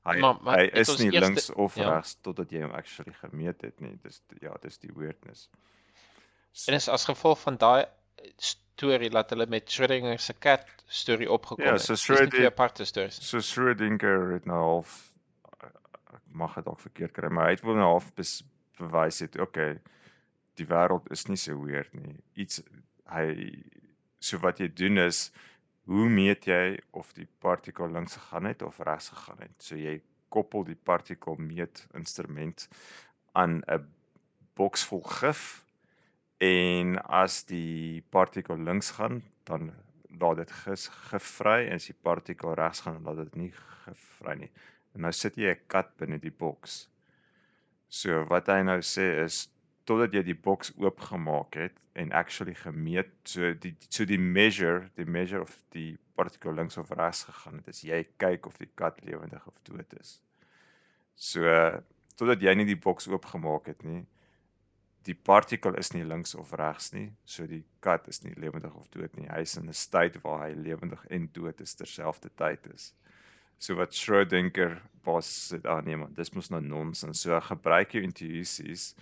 hy 0.05 0.19
Maar- 0.19 0.41
maar 0.41 0.57
hy 0.57 0.69
is 0.73 0.87
nie 0.99 1.11
eerste- 1.11 1.19
links 1.19 1.49
of 1.51 1.75
ja. 1.75 1.89
regs 1.95 2.15
totdat 2.21 2.49
jy 2.51 2.61
hom 2.61 2.71
actually 2.71 3.13
gemeet 3.13 3.61
het 3.61 3.79
nie. 3.79 3.97
Dis 4.03 4.21
ja, 4.41 4.53
dis 4.61 4.77
die 4.79 4.91
weirdness. 4.95 5.49
En 6.67 6.73
is 6.73 6.87
as 6.87 7.05
gevolg 7.05 7.39
van 7.41 7.57
daai 7.57 7.85
storie 8.37 9.09
dat 9.09 9.29
hulle 9.29 9.45
met 9.47 9.69
Schrödinger 9.71 10.19
se 10.19 10.33
kat 10.33 10.65
storie 10.87 11.31
opgekom 11.31 11.65
Ja, 11.65 11.71
het. 11.73 11.81
so 11.81 11.93
Dis 11.93 12.07
nie 12.09 12.15
twee 12.17 12.27
Schrödinger- 12.27 12.51
aparte 12.51 12.85
stories. 12.85 13.19
So 13.29 13.37
Schrödinger 13.39 14.31
het 14.33 14.45
nou 14.45 14.59
half 14.59 15.11
ek 15.61 16.21
mag 16.31 16.55
dit 16.55 16.65
dalk 16.65 16.79
verkeerd 16.79 17.11
kry, 17.13 17.29
maar 17.29 17.45
hy 17.45 17.51
het 17.55 17.61
wel 17.63 17.75
nou 17.75 17.87
half 17.91 18.11
bewys 18.77 19.19
het, 19.19 19.39
okay, 19.39 19.79
die 20.55 20.65
wêreld 20.67 21.07
is 21.11 21.25
nie 21.27 21.37
so 21.37 21.55
weird 21.63 21.93
nie. 21.93 22.15
Iets 22.35 22.61
hy 23.11 23.63
so 24.19 24.37
wat 24.39 24.59
jy 24.59 24.67
doen 24.73 24.97
is 24.97 25.31
hoe 25.85 26.09
meet 26.09 26.45
jy 26.45 26.79
of 26.91 27.13
die 27.13 27.27
partikel 27.39 27.87
links 27.91 28.15
gegaan 28.15 28.45
het 28.45 28.61
of 28.61 28.79
regs 28.79 29.09
gegaan 29.09 29.39
het? 29.39 29.51
So 29.59 29.75
jy 29.75 30.01
koppel 30.29 30.63
die 30.63 30.75
partikel 30.75 31.35
meet 31.37 31.87
instrument 31.93 32.67
aan 33.33 33.61
'n 33.67 33.85
boks 34.55 34.83
vol 34.85 35.01
gif 35.01 35.64
en 36.37 36.97
as 37.07 37.43
die 37.47 38.03
partikel 38.09 38.57
links 38.57 38.91
gaan, 38.91 39.23
dan 39.43 39.71
laat 40.19 40.37
dit 40.37 40.51
gis 40.51 40.87
gif 40.87 41.27
vry 41.39 41.65
en 41.67 41.79
as 41.79 41.87
die 41.89 41.97
partikel 42.07 42.55
regs 42.55 42.83
gaan, 42.85 43.03
laat 43.03 43.17
dit 43.23 43.35
nie 43.35 43.51
gif 43.51 44.03
vry 44.19 44.35
nie. 44.39 44.51
En 44.95 45.01
nou 45.01 45.11
sit 45.11 45.35
jy 45.37 45.51
'n 45.51 45.67
kat 45.67 45.91
binne 45.97 46.19
die 46.19 46.31
boks. 46.31 46.89
So 47.89 48.25
wat 48.29 48.47
hy 48.47 48.61
nou 48.63 48.79
sê 48.81 49.23
is 49.23 49.49
totdat 49.85 50.13
jy 50.13 50.23
die 50.23 50.39
boks 50.47 50.73
oopgemaak 50.77 51.55
het 51.55 51.75
en 51.93 52.11
actually 52.11 52.55
gemeet, 52.55 53.11
so 53.23 53.53
die 53.53 53.75
so 53.89 54.05
die 54.05 54.19
measure, 54.19 54.89
die 54.95 55.05
measure 55.05 55.41
of 55.41 55.61
die 55.71 55.97
partikel 56.15 56.53
links 56.53 56.77
of 56.77 56.91
regs 56.91 57.23
gegaan 57.23 57.61
het, 57.61 57.67
is 57.67 57.83
jy 57.83 58.03
kyk 58.17 58.47
of 58.47 58.57
die 58.57 58.71
kat 58.75 58.99
lewendig 59.05 59.47
of 59.47 59.59
dood 59.63 59.93
is. 59.99 60.19
So 61.15 61.43
totdat 62.15 62.41
jy 62.41 62.55
nie 62.55 62.65
die 62.65 62.79
boks 62.79 63.07
oopgemaak 63.07 63.67
het 63.67 63.83
nie, 63.83 64.05
die 65.05 65.15
partikel 65.15 65.75
is 65.77 65.91
nie 65.93 66.03
links 66.03 66.33
of 66.35 66.53
regs 66.57 66.91
nie, 66.93 67.07
so 67.29 67.45
die 67.49 67.63
kat 67.85 68.07
is 68.11 68.23
nie 68.23 68.33
lewendig 68.41 68.73
of 68.75 68.87
dood 68.93 69.13
nie. 69.17 69.27
Hy 69.29 69.41
is 69.45 69.57
in 69.59 69.69
'n 69.69 69.73
state 69.73 70.21
waar 70.23 70.47
hy 70.47 70.53
lewendig 70.55 71.05
en 71.09 71.29
dood 71.33 71.61
is 71.61 71.75
terselfdertyd 71.75 72.65
is. 72.73 72.93
So 73.59 73.75
wat 73.75 73.93
Schrödinger 73.93 74.81
ah 75.05 75.81
nee 75.85 75.95
man, 75.95 76.13
dis 76.13 76.33
mos 76.33 76.49
nou 76.49 76.61
nonsens. 76.61 77.21
So 77.21 77.39
gebruik 77.39 77.93
jou 77.93 78.03
intuïsies, 78.03 78.95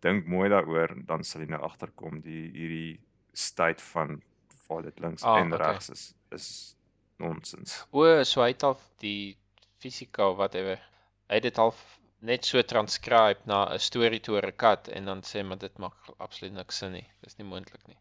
dink 0.00 0.26
mooi 0.26 0.48
daaroor, 0.48 0.94
dan 1.06 1.24
sal 1.24 1.42
jy 1.42 1.50
nou 1.50 1.62
agterkom 1.62 2.20
die 2.20 2.50
hierdie 2.54 3.00
state 3.34 3.82
van 3.92 4.22
waar 4.68 4.82
dit 4.82 5.00
links 5.00 5.24
Ah, 5.24 5.40
en 5.40 5.52
okay. 5.52 5.66
regs 5.66 5.90
is 5.90 6.14
is 6.30 6.76
nonsens. 7.18 7.84
O, 7.90 8.22
so 8.24 8.42
hy 8.42 8.52
het 8.52 8.62
al 8.62 8.78
die 9.02 9.36
fisika 9.82 10.30
of 10.30 10.36
whatever. 10.36 10.78
Hy 11.28 11.34
het 11.40 11.42
dit 11.42 11.58
al 11.58 11.74
net 12.20 12.44
so 12.44 12.62
transcribe 12.62 13.40
na 13.44 13.64
'n 13.74 13.78
storie 13.78 14.20
toe 14.20 14.40
'n 14.40 14.52
kat 14.56 14.88
en 14.88 15.04
dan 15.04 15.20
sê 15.22 15.42
maar 15.44 15.58
dit 15.58 15.78
maak 15.78 15.94
absoluut 16.18 16.52
niks 16.52 16.78
sin 16.78 16.92
nie. 16.92 17.06
Dis 17.22 17.36
nie 17.36 17.46
moontlik 17.46 17.86
nie. 17.86 17.98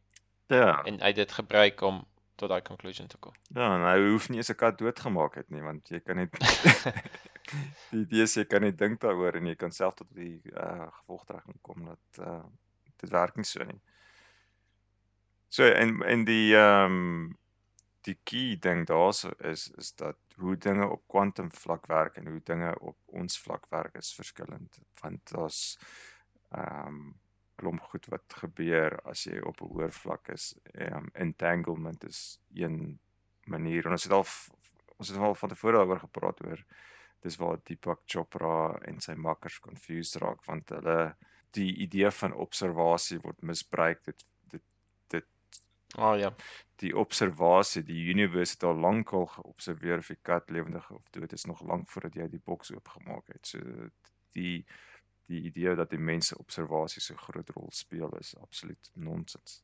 Ja. 0.48 0.84
En 0.84 1.00
hy 1.02 1.12
dit 1.14 1.32
gebruik 1.32 1.82
om 1.82 2.06
tot 2.36 2.50
daai 2.50 2.62
conclusion 2.62 3.08
te 3.08 3.18
kom. 3.18 3.34
Ja, 3.56 3.76
en 3.76 3.82
hy 3.82 4.12
hoef 4.12 4.30
nie 4.30 4.38
eens 4.38 4.50
'n 4.50 4.56
kat 4.56 4.78
doodgemaak 4.78 5.36
het 5.36 5.50
nie, 5.50 5.62
want 5.62 5.90
jy 5.90 6.00
kan 6.00 6.16
net 6.16 6.32
die 7.92 8.02
idee 8.02 8.24
is 8.24 8.36
jy 8.36 8.46
kan 8.46 8.62
net 8.62 8.78
dink 8.78 9.02
daaroor 9.02 9.36
en 9.36 9.46
jy 9.46 9.56
kan 9.56 9.72
self 9.72 9.96
tot 9.96 10.08
die 10.16 10.42
uh 10.54 10.88
gevolgtrekking 11.00 11.60
kom 11.62 11.86
dat 11.86 12.22
uh 12.28 12.44
dit 13.02 13.10
werk 13.10 13.36
nie 13.36 13.46
so 13.46 13.64
nie. 13.64 13.82
So 15.50 15.64
en 15.64 16.02
en 16.04 16.26
die 16.26 16.56
ehm 16.56 16.98
um, 16.98 17.38
die 18.08 18.18
key 18.24 18.58
ding 18.60 18.86
daarso 18.88 19.32
is 19.40 19.72
is 19.78 19.92
dat 19.96 20.18
hoe 20.38 20.58
dinge 20.58 20.88
op 20.88 21.04
kwantum 21.08 21.52
vlak 21.52 21.88
werk 21.90 22.18
en 22.18 22.28
hoe 22.28 22.42
dinge 22.44 22.74
op 22.80 22.98
ons 23.06 23.40
vlak 23.42 23.66
werk 23.74 23.96
is 24.02 24.14
verskillend 24.16 24.82
want 25.02 25.34
daar's 25.34 25.62
ehm 26.52 26.88
um, 26.88 27.16
klomp 27.58 27.82
goed 27.90 28.06
wat 28.14 28.36
gebeur 28.40 28.94
as 29.12 29.24
jy 29.26 29.40
op 29.50 29.62
'n 29.62 29.70
hoër 29.74 29.94
vlak 29.94 30.30
is. 30.30 30.44
Ehm 30.74 30.98
um, 30.98 31.08
entanglement 31.14 32.04
is 32.04 32.40
een 32.54 33.00
manier 33.46 33.86
en 33.86 33.98
ons 33.98 34.04
het 34.04 34.14
al 34.14 34.26
ons 34.98 35.10
het 35.10 35.18
al 35.18 35.36
van 35.36 35.50
tevore 35.50 35.78
daaroor 35.78 36.00
gepraat 36.00 36.44
oor 36.46 36.62
dis 37.26 37.38
waar 37.42 37.58
Deepak 37.64 38.02
Chopra 38.06 38.78
en 38.92 39.02
sy 39.02 39.16
makkers 39.28 39.60
confused 39.60 40.22
raak 40.22 40.46
want 40.46 40.70
hulle 40.70 41.16
die 41.58 41.72
idee 41.86 42.12
van 42.20 42.38
observasie 42.46 43.20
word 43.26 43.42
misbruik 43.52 44.04
dit 44.10 44.26
dit 44.54 44.64
dit 45.16 45.28
Ah 45.96 46.12
oh, 46.12 46.20
ja. 46.20 46.34
Die 46.82 46.94
observasie, 46.98 47.82
die 47.84 48.04
universe 48.14 48.54
het 48.54 48.64
al 48.64 48.78
lank 48.86 49.14
al 49.18 49.26
geobserveer 49.34 50.04
of 50.04 50.12
die 50.14 50.20
kat 50.30 50.50
lewendig 50.54 50.90
of 50.94 51.08
dood 51.16 51.34
is 51.34 51.48
nog 51.50 51.64
lank 51.66 51.90
voordat 51.90 52.16
jy 52.20 52.28
die 52.30 52.44
boks 52.46 52.72
oopgemaak 52.76 53.34
het. 53.34 53.54
So 53.54 53.90
die 54.38 54.66
die 55.28 55.42
idee 55.50 55.74
dat 55.76 55.90
die 55.92 56.00
mense 56.00 56.38
observasie 56.40 57.02
so 57.04 57.16
groot 57.20 57.50
rol 57.56 57.72
speel 57.76 58.14
is 58.20 58.36
absoluut 58.40 58.92
nonsens. 58.94 59.62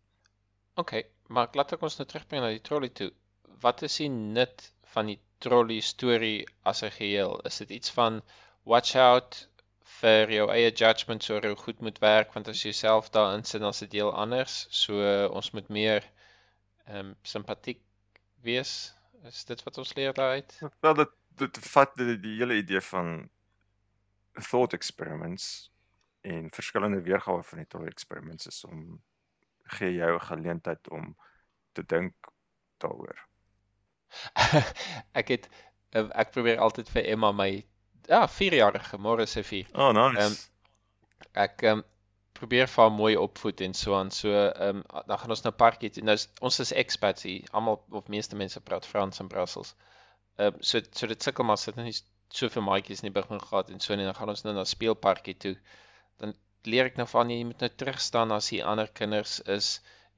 OK, 0.76 0.98
maar 1.28 1.54
laat 1.56 1.72
ek 1.78 1.86
ons 1.88 1.96
nou 2.00 2.08
terugbring 2.10 2.44
na 2.44 2.50
die 2.52 2.64
trolley 2.66 2.90
toe. 3.00 3.12
Wat 3.64 3.86
is 3.88 3.96
die 4.02 4.10
nut 4.10 4.66
van 4.96 5.12
die 5.12 5.20
trolley 5.46 5.80
storie 5.80 6.48
as 6.72 6.84
'n 6.84 6.92
geheel? 6.98 7.40
Is 7.50 7.62
dit 7.64 7.70
iets 7.78 7.94
van 8.00 8.22
watch 8.66 8.96
out 8.96 9.48
vir 10.02 10.32
jou 10.36 10.48
eie 10.52 10.72
judgement 10.72 11.30
oor 11.30 11.46
hoe 11.48 11.56
goed 11.64 11.80
moet 11.88 12.00
werk 12.04 12.34
want 12.34 12.48
as 12.52 12.64
jy 12.66 12.72
self 12.78 13.10
daarin 13.16 13.44
sit 13.50 13.62
dan 13.62 13.76
is 13.76 13.84
dit 13.86 13.98
heel 14.00 14.12
anders. 14.26 14.68
So 14.70 15.28
ons 15.40 15.52
moet 15.52 15.70
meer 15.70 16.10
ehm 16.86 17.14
um, 17.14 17.16
simpatiek 17.22 17.82
wees. 18.44 18.94
Is 19.24 19.46
dit 19.46 19.64
wat 19.64 19.78
ons 19.78 19.94
leer 19.96 20.14
daaruit? 20.14 20.60
Wel 20.80 20.94
dit 20.94 21.20
dit 21.36 21.58
vat 21.74 21.96
die, 21.98 22.20
die 22.22 22.36
hele 22.38 22.60
idee 22.62 22.82
van 22.82 23.30
thought 24.50 24.74
experiments 24.74 25.72
en 26.22 26.52
verskillende 26.54 27.02
weergawe 27.02 27.44
van 27.44 27.58
die 27.58 27.68
thought 27.68 27.90
experiments 27.90 28.48
is 28.48 28.64
om 28.66 29.02
gee 29.78 29.94
jou 29.94 30.14
'n 30.16 30.28
geleentheid 30.28 30.90
om 30.90 31.16
te 31.72 31.86
dink 31.86 32.14
daaroor. 32.78 33.28
ek 35.20 35.28
het 35.28 35.50
ek 35.94 36.32
probeer 36.32 36.60
altyd 36.60 36.90
vir 36.90 37.06
Emma 37.06 37.32
my 37.32 37.66
ja, 38.08 38.28
4-jarige, 38.28 38.98
môre 38.98 39.26
se 39.26 39.44
4. 39.44 39.70
Oh, 39.74 39.92
nice. 39.92 40.26
Um, 40.26 40.36
ek 41.34 41.64
um, 41.64 41.84
probeer 42.44 42.68
vir 42.72 42.84
haar 42.84 42.94
mooi 42.94 43.14
opvoed 43.20 43.62
en 43.66 43.76
so 43.80 43.96
aan. 43.98 44.12
So 44.12 44.32
ehm 44.36 44.82
um, 44.82 45.04
dan 45.08 45.20
gaan 45.22 45.36
ons 45.36 45.44
nou 45.48 45.54
parkie 45.64 45.92
toe. 45.96 46.04
Nou 46.10 46.18
ons 46.50 46.60
is 46.64 46.74
expats 46.84 47.28
hier. 47.30 47.48
Almal 47.60 47.80
of 48.00 48.10
meeste 48.16 48.40
mense 48.40 48.62
praat 48.70 48.88
Frans 48.90 49.24
in 49.24 49.32
Brussels. 49.36 49.76
Ehm 50.38 50.54
um, 50.54 50.62
so 50.72 50.82
so 50.92 51.08
dit 51.14 51.30
sukkel 51.30 51.48
maar 51.50 51.62
sit 51.62 51.80
nie 51.80 51.96
soveel 52.34 52.66
maatjies 52.66 53.04
in 53.04 53.12
die 53.12 53.16
begin 53.22 53.42
gehad 53.42 53.70
en 53.70 53.80
so 53.80 53.94
en 53.94 54.04
dan 54.06 54.16
gaan 54.18 54.34
ons 54.34 54.44
nou 54.48 54.56
na 54.58 54.66
speelparkie 54.66 55.38
toe. 55.46 55.56
Dan 56.22 56.36
leer 56.68 56.90
ek 56.92 57.00
nou 57.00 57.08
van 57.12 57.32
jy 57.32 57.44
moet 57.48 57.64
nou 57.64 57.72
terug 57.82 58.00
staan 58.02 58.32
as 58.36 58.50
die 58.54 58.64
ander 58.74 58.90
kinders 59.00 59.40
is 59.58 59.74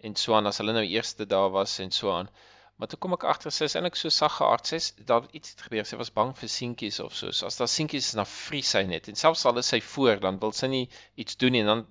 en 0.06 0.16
so 0.22 0.36
aan 0.38 0.48
as 0.48 0.62
hulle 0.62 0.76
nou 0.78 0.86
eerste 0.86 1.26
daar 1.26 1.52
was 1.54 1.80
en 1.84 1.92
so 1.92 2.14
aan. 2.14 2.30
Maar 2.76 2.92
toe 2.92 3.00
kom 3.00 3.16
ek 3.16 3.24
agter 3.32 3.54
sy 3.56 3.68
is 3.70 3.76
eintlik 3.80 3.98
so 4.00 4.12
sag 4.12 4.34
geaard 4.38 4.68
sê 4.68 4.80
daar 5.12 5.28
iets 5.38 5.54
het 5.54 5.62
gebeur 5.68 5.86
sy 5.88 6.00
was 6.02 6.12
bang 6.18 6.34
vir 6.40 6.52
seentjies 6.52 7.00
of 7.04 7.14
so. 7.16 7.32
so 7.32 7.48
as 7.50 7.60
daar 7.62 7.72
seentjies 7.72 8.10
is 8.10 8.18
dan 8.20 8.28
vries 8.32 8.72
sy 8.76 8.82
net 8.90 9.08
en 9.12 9.20
selfs 9.22 9.46
al 9.52 9.62
is 9.62 9.70
sy 9.74 9.80
voor 9.94 10.20
dan 10.26 10.40
wil 10.42 10.52
sy 10.58 10.68
nie 10.74 10.84
iets 11.24 11.40
doen 11.44 11.56
nie 11.56 11.64
en 11.64 11.72
dan 11.72 11.86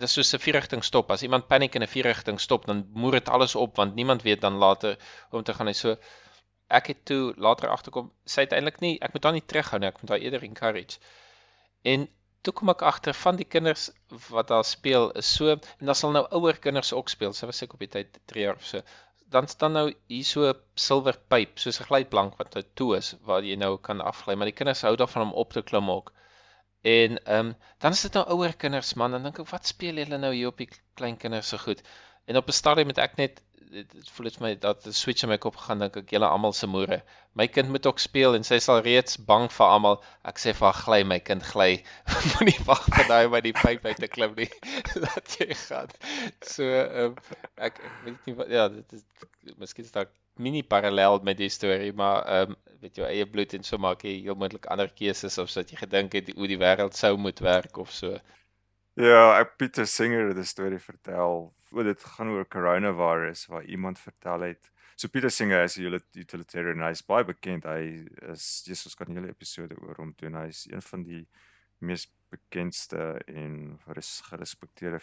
dis 0.00 0.12
soos 0.12 0.32
'n 0.34 0.42
vierrigting 0.42 0.84
stop. 0.84 1.10
As 1.10 1.22
iemand 1.22 1.48
paniek 1.48 1.74
in 1.74 1.82
'n 1.82 1.94
vierrigting 1.94 2.40
stop 2.40 2.66
dan 2.66 2.86
moer 2.92 3.12
dit 3.18 3.28
alles 3.28 3.54
op 3.54 3.76
want 3.76 3.94
niemand 3.94 4.22
weet 4.22 4.40
dan 4.40 4.54
later 4.54 4.96
om 5.30 5.42
te 5.42 5.54
gaan. 5.54 5.66
Hy 5.66 5.72
so 5.72 5.96
ek 6.68 6.86
het 6.86 7.04
toe 7.04 7.34
later 7.36 7.68
agterkom 7.68 8.12
sy 8.24 8.40
uiteindelik 8.46 8.80
nie 8.80 8.98
ek 9.00 9.12
moet 9.12 9.24
haar 9.24 9.32
nie 9.32 9.46
terughou 9.46 9.78
nie 9.80 9.88
ek 9.88 10.00
moet 10.02 10.10
haar 10.10 10.24
eerder 10.24 10.42
encourage. 10.42 10.98
En 11.82 12.08
toe 12.42 12.52
kom 12.52 12.68
ek 12.68 12.82
agter 12.82 13.14
van 13.14 13.36
die 13.36 13.44
kinders 13.44 13.90
wat 14.28 14.48
daar 14.48 14.64
speel 14.64 15.10
is 15.10 15.34
so 15.34 15.50
en 15.50 15.86
dan 15.86 15.94
sal 15.94 16.10
nou 16.10 16.26
ouer 16.30 16.58
kinders 16.58 16.92
ook 16.92 17.08
speel 17.08 17.32
sy 17.32 17.46
was 17.46 17.56
seker 17.56 17.74
op 17.74 17.80
die 17.80 17.94
tyd 17.98 18.18
3 18.26 18.42
jaar 18.42 18.54
of 18.54 18.64
so 18.64 18.82
dan 19.32 19.48
staan 19.48 19.72
nou 19.72 19.86
hier 20.12 20.24
so 20.24 20.48
'n 20.48 20.58
silwer 20.86 21.16
pyp, 21.32 21.58
soos 21.58 21.78
'n 21.80 21.88
glyplank 21.90 22.34
wat 22.40 22.56
toe 22.80 22.96
is 22.96 23.14
waar 23.28 23.42
jy 23.50 23.56
nou 23.56 23.76
kan 23.86 24.00
afgly, 24.00 24.34
maar 24.34 24.50
die 24.50 24.58
kinders 24.60 24.82
hou 24.82 24.96
daarvan 24.96 25.22
om 25.28 25.32
op 25.42 25.52
te 25.52 25.62
klim 25.62 25.90
ook. 25.90 26.12
En 26.82 27.24
ehm 27.24 27.46
um, 27.46 27.54
dan 27.78 27.94
is 27.94 28.00
dit 28.00 28.12
nou 28.18 28.26
ouer 28.36 28.56
kinders 28.56 28.94
man, 28.94 29.10
dan 29.14 29.22
dink 29.22 29.38
ek 29.38 29.50
wat 29.54 29.66
speel 29.66 30.00
julle 30.02 30.18
nou 30.18 30.32
hier 30.34 30.50
op 30.50 30.58
die 30.58 30.68
klein 30.98 31.16
kinders 31.16 31.48
so 31.54 31.58
goed? 31.62 31.82
En 32.26 32.36
op 32.36 32.48
'n 32.48 32.58
stadium 32.58 32.88
het 32.90 32.98
ek 32.98 33.16
net 33.16 33.42
dit 33.72 34.08
voel 34.12 34.28
dit 34.28 34.36
vir 34.36 34.44
my 34.44 34.52
dat 34.60 34.86
'n 34.86 34.92
switch 34.92 35.22
in 35.24 35.30
my 35.30 35.38
kop 35.38 35.56
gegaan 35.56 35.80
dink 35.82 35.96
ek 35.96 36.10
julle 36.14 36.28
almal 36.28 36.52
se 36.52 36.66
moere. 36.66 37.02
My 37.40 37.46
kind 37.48 37.68
moet 37.68 37.86
ook 37.86 37.98
speel 37.98 38.34
en 38.34 38.44
sy 38.44 38.58
sal 38.58 38.82
reeds 38.84 39.16
bang 39.30 39.48
vir 39.52 39.66
almal. 39.66 40.02
Ek 40.24 40.38
sê 40.42 40.52
vir 40.58 40.66
haar 40.68 40.80
gly 40.80 41.02
my 41.04 41.18
kind 41.20 41.42
gly. 41.42 41.84
Moenie 42.32 42.58
wag 42.66 42.84
vir 42.96 43.08
daai 43.08 43.28
by 43.28 43.40
die 43.40 43.54
pyp 43.56 43.86
uit 43.86 43.96
te 43.96 44.08
klim 44.08 44.34
nie. 44.36 44.50
dat 45.06 45.36
jy 45.38 45.54
gaan. 45.54 45.94
So 46.40 46.64
um, 47.04 47.16
ek 47.56 47.80
ek 47.80 47.96
weet 48.04 48.26
nie 48.26 48.36
wat 48.42 48.52
ja, 48.58 48.68
dit 48.68 48.92
is 48.92 49.06
miskien 49.56 49.88
is 49.88 49.94
daar 49.96 50.10
mini 50.36 50.62
parallel 50.62 51.20
met 51.22 51.38
die 51.38 51.48
storie, 51.48 51.92
maar 51.92 52.26
ehm 52.26 52.56
um, 52.56 52.60
weet 52.82 52.98
jou 53.00 53.06
eie 53.06 53.26
bloed 53.34 53.54
en 53.56 53.64
so 53.66 53.78
maak 53.78 54.04
jy 54.06 54.14
heel 54.26 54.38
moontlik 54.38 54.66
ander 54.74 54.90
keuses 55.00 55.38
of 55.38 55.50
sodat 55.50 55.72
jy 55.72 55.80
gedink 55.82 56.16
het 56.18 56.32
hoe 56.36 56.48
die 56.50 56.60
wêreld 56.62 56.98
sou 56.98 57.16
moet 57.26 57.40
werk 57.46 57.78
of 57.84 57.92
so. 57.94 58.18
Ja, 59.00 59.38
ek 59.40 59.56
Pieter 59.60 59.86
Singer 59.88 60.28
het 60.28 60.38
'n 60.38 60.44
storie 60.44 60.78
vertel. 60.78 61.52
O, 61.72 61.82
dit 61.82 62.04
gaan 62.14 62.28
oor 62.34 62.48
coronavirus 62.56 63.46
waar 63.46 63.64
iemand 63.64 63.98
vertel 63.98 64.40
het. 64.50 64.70
So 64.96 65.08
Pieter 65.08 65.30
Singer 65.30 65.62
is 65.64 65.78
'n 65.78 66.00
utilitarian, 66.24 66.82
hy 66.82 66.90
is 66.90 67.02
baie 67.02 67.24
bekend. 67.24 67.64
Hy 67.64 68.04
is 68.34 68.62
Jesus 68.66 68.94
kan 68.94 69.08
'n 69.08 69.16
hele 69.16 69.32
episode 69.32 69.74
oor 69.80 69.96
hom 69.96 70.12
doen. 70.16 70.34
Hy 70.34 70.48
is 70.48 70.66
een 70.70 70.82
van 70.82 71.02
die 71.02 71.26
mees 71.78 72.06
bekendste 72.30 73.20
en 73.26 73.78
gerespekteerde 73.86 75.00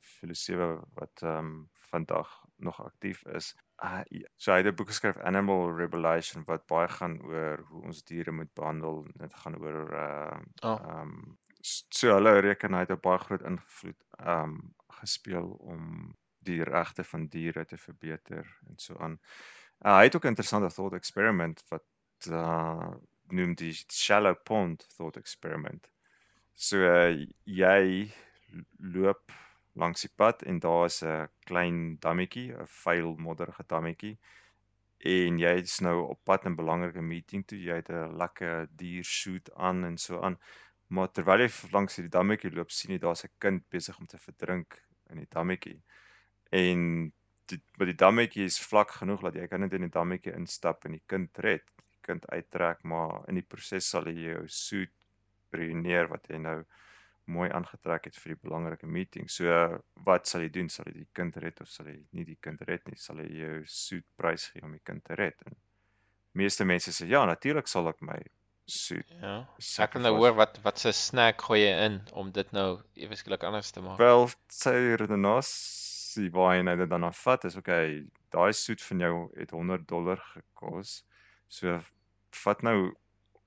filosofe 0.00 0.70
wat 0.94 1.22
ehm 1.22 1.38
um, 1.38 1.68
vandag 1.90 2.30
nog 2.56 2.80
aktief 2.84 3.24
is. 3.26 3.54
Uh, 3.82 4.02
so 4.36 4.52
hy 4.52 4.58
het 4.62 4.66
'n 4.70 4.76
boek 4.78 4.88
geskryf 4.88 5.16
Animal 5.18 5.72
Revelation 5.76 6.44
wat 6.46 6.66
baie 6.66 6.88
gaan 6.88 7.18
oor 7.22 7.64
hoe 7.70 7.82
ons 7.82 8.04
diere 8.04 8.32
moet 8.32 8.52
behandel. 8.54 9.06
Dit 9.18 9.34
gaan 9.34 9.56
oor 9.58 9.92
uh, 9.92 10.02
ehm 10.02 10.44
uh, 10.62 10.70
oh. 10.70 11.00
um, 11.00 11.38
so 11.60 12.12
hulle 12.14 12.40
reken 12.40 12.74
hy 12.74 12.84
het 12.84 12.92
'n 12.94 13.00
baie 13.00 13.18
groot 13.18 13.42
invloed 13.42 14.04
um 14.34 14.74
gespeel 15.00 15.48
om 15.74 16.14
die 16.38 16.62
regte 16.62 17.04
van 17.04 17.26
diere 17.26 17.64
te 17.64 17.76
verbeter 17.76 18.46
en 18.68 18.78
so 18.78 18.96
aan. 18.98 19.18
Uh, 19.84 19.96
hy 19.96 20.04
het 20.04 20.16
ook 20.16 20.24
'n 20.24 20.34
interessante 20.34 20.74
thought 20.74 20.94
experiment 20.94 21.64
wat 21.68 21.84
uh 22.30 22.94
noem 23.32 23.54
die 23.54 23.72
shallow 23.72 24.36
pond 24.44 24.86
thought 24.96 25.16
experiment. 25.16 25.90
So 26.52 26.76
uh, 26.76 27.26
jy 27.44 28.12
loop 28.78 29.32
langs 29.74 30.06
die 30.06 30.12
pad 30.16 30.42
en 30.42 30.58
daar 30.60 30.86
is 30.86 31.02
'n 31.02 31.28
klein 31.46 31.98
dammetjie, 32.00 32.52
'n 32.52 32.66
vuil 32.66 33.16
modderige 33.16 33.64
dammetjie 33.66 34.18
en 34.98 35.38
jy 35.38 35.54
is 35.60 35.80
nou 35.80 35.96
op 36.08 36.20
pad 36.24 36.44
in 36.44 36.52
'n 36.52 36.56
belangrike 36.56 37.02
meeting 37.02 37.46
toe 37.46 37.58
jy 37.58 37.76
het 37.82 37.90
'n 37.90 38.16
lekker 38.16 38.68
dier 38.76 39.04
suit 39.04 39.50
aan 39.54 39.84
en 39.84 39.98
so 39.98 40.20
aan 40.20 40.38
Maar 40.92 41.10
terwyl 41.16 41.42
jy 41.42 41.50
langs 41.72 41.96
hierdie 41.96 42.12
dammetjie 42.12 42.50
loop, 42.52 42.72
sien 42.72 42.92
jy 42.94 43.00
daar's 43.02 43.24
'n 43.24 43.32
kind 43.44 43.62
besig 43.72 43.98
om 43.98 44.06
te 44.06 44.18
verdrink 44.18 44.76
in 45.10 45.22
die 45.22 45.30
dammetjie. 45.30 45.80
En 46.52 47.12
die 47.50 47.60
die 47.78 47.96
dammetjie 48.04 48.44
is 48.44 48.60
vlak 48.60 48.90
genoeg 49.00 49.24
dat 49.26 49.34
jy 49.34 49.46
kan 49.48 49.60
net 49.60 49.72
in 49.72 49.86
die 49.86 49.94
dammetjie 49.96 50.34
instap 50.36 50.84
en 50.84 50.98
die 50.98 51.02
kind 51.06 51.38
red. 51.38 51.64
Die 51.96 52.02
kind 52.08 52.26
uittrek, 52.30 52.82
maar 52.84 53.24
in 53.28 53.40
die 53.40 53.46
proses 53.54 53.88
sal 53.88 54.06
jy 54.06 54.28
jou 54.28 54.44
suit 54.48 54.92
ruïneer 55.56 56.08
wat 56.12 56.28
jy 56.28 56.38
nou 56.38 56.58
mooi 57.26 57.48
aangetrek 57.56 58.08
het 58.08 58.16
vir 58.20 58.34
die 58.34 58.40
belangrike 58.44 58.86
meeting. 58.86 59.28
So 59.32 59.50
wat 60.06 60.28
sal 60.28 60.44
jy 60.44 60.50
doen? 60.52 60.70
Sal 60.72 60.90
jy 60.90 60.98
die 61.00 61.10
kind 61.16 61.36
red 61.40 61.60
of 61.64 61.70
sal 61.72 61.88
jy 61.88 61.98
nie 62.12 62.26
die 62.28 62.38
kind 62.44 62.62
red 62.68 62.84
nie? 62.90 62.98
Sal 63.00 63.22
jy 63.24 63.28
jou 63.40 63.60
suit 63.70 64.06
prys 64.20 64.48
gee 64.52 64.64
om 64.64 64.74
die 64.76 64.84
kind 64.84 65.04
te 65.04 65.16
red? 65.18 65.40
En 65.48 65.56
meeste 66.36 66.66
mense 66.68 66.92
sê 66.92 67.08
ja, 67.08 67.24
natuurlik 67.28 67.70
sal 67.70 67.88
ek 67.92 68.02
my 68.04 68.18
soet. 68.70 69.08
Ja. 69.20 69.36
Ek 69.84 69.92
kan 69.94 70.04
nou 70.04 70.14
hoor 70.16 70.36
wat 70.38 70.58
wat 70.64 70.80
se 70.80 70.92
snack 70.96 71.42
gooi 71.46 71.60
jy 71.62 71.72
in 71.86 72.00
om 72.16 72.30
dit 72.32 72.52
nou 72.56 72.68
ewe 73.00 73.16
skielik 73.18 73.44
anders 73.44 73.72
te 73.74 73.82
maak. 73.84 73.98
Wel, 74.00 74.28
sy 74.52 74.74
redenasie 75.00 76.30
waar 76.34 76.54
hy 76.54 76.62
nou 76.66 76.76
dit 76.80 76.90
dan 76.90 77.08
afvat 77.08 77.44
is 77.48 77.58
okay, 77.60 78.04
daai 78.34 78.52
soet 78.56 78.82
van 78.88 79.04
jou 79.04 79.14
het 79.36 79.52
100 79.54 79.88
dollar 79.88 80.22
gekos. 80.32 81.02
So 81.48 81.78
vat 82.44 82.64
nou 82.66 82.94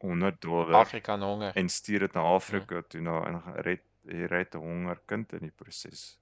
100 0.03 0.41
dollar 0.41 0.75
Afrika 0.81 1.17
honger 1.19 1.55
en 1.55 1.69
stuur 1.69 1.99
dit 1.99 2.13
na 2.13 2.21
Afrika 2.21 2.75
ja. 2.75 2.81
toe 2.81 3.01
na 3.01 3.21
en 3.25 3.41
red 3.65 3.83
jy 4.07 4.27
red 4.31 4.55
'n 4.55 4.63
honger 4.63 4.99
kind 5.05 5.33
in 5.33 5.47
die 5.47 5.55
proses. 5.63 6.17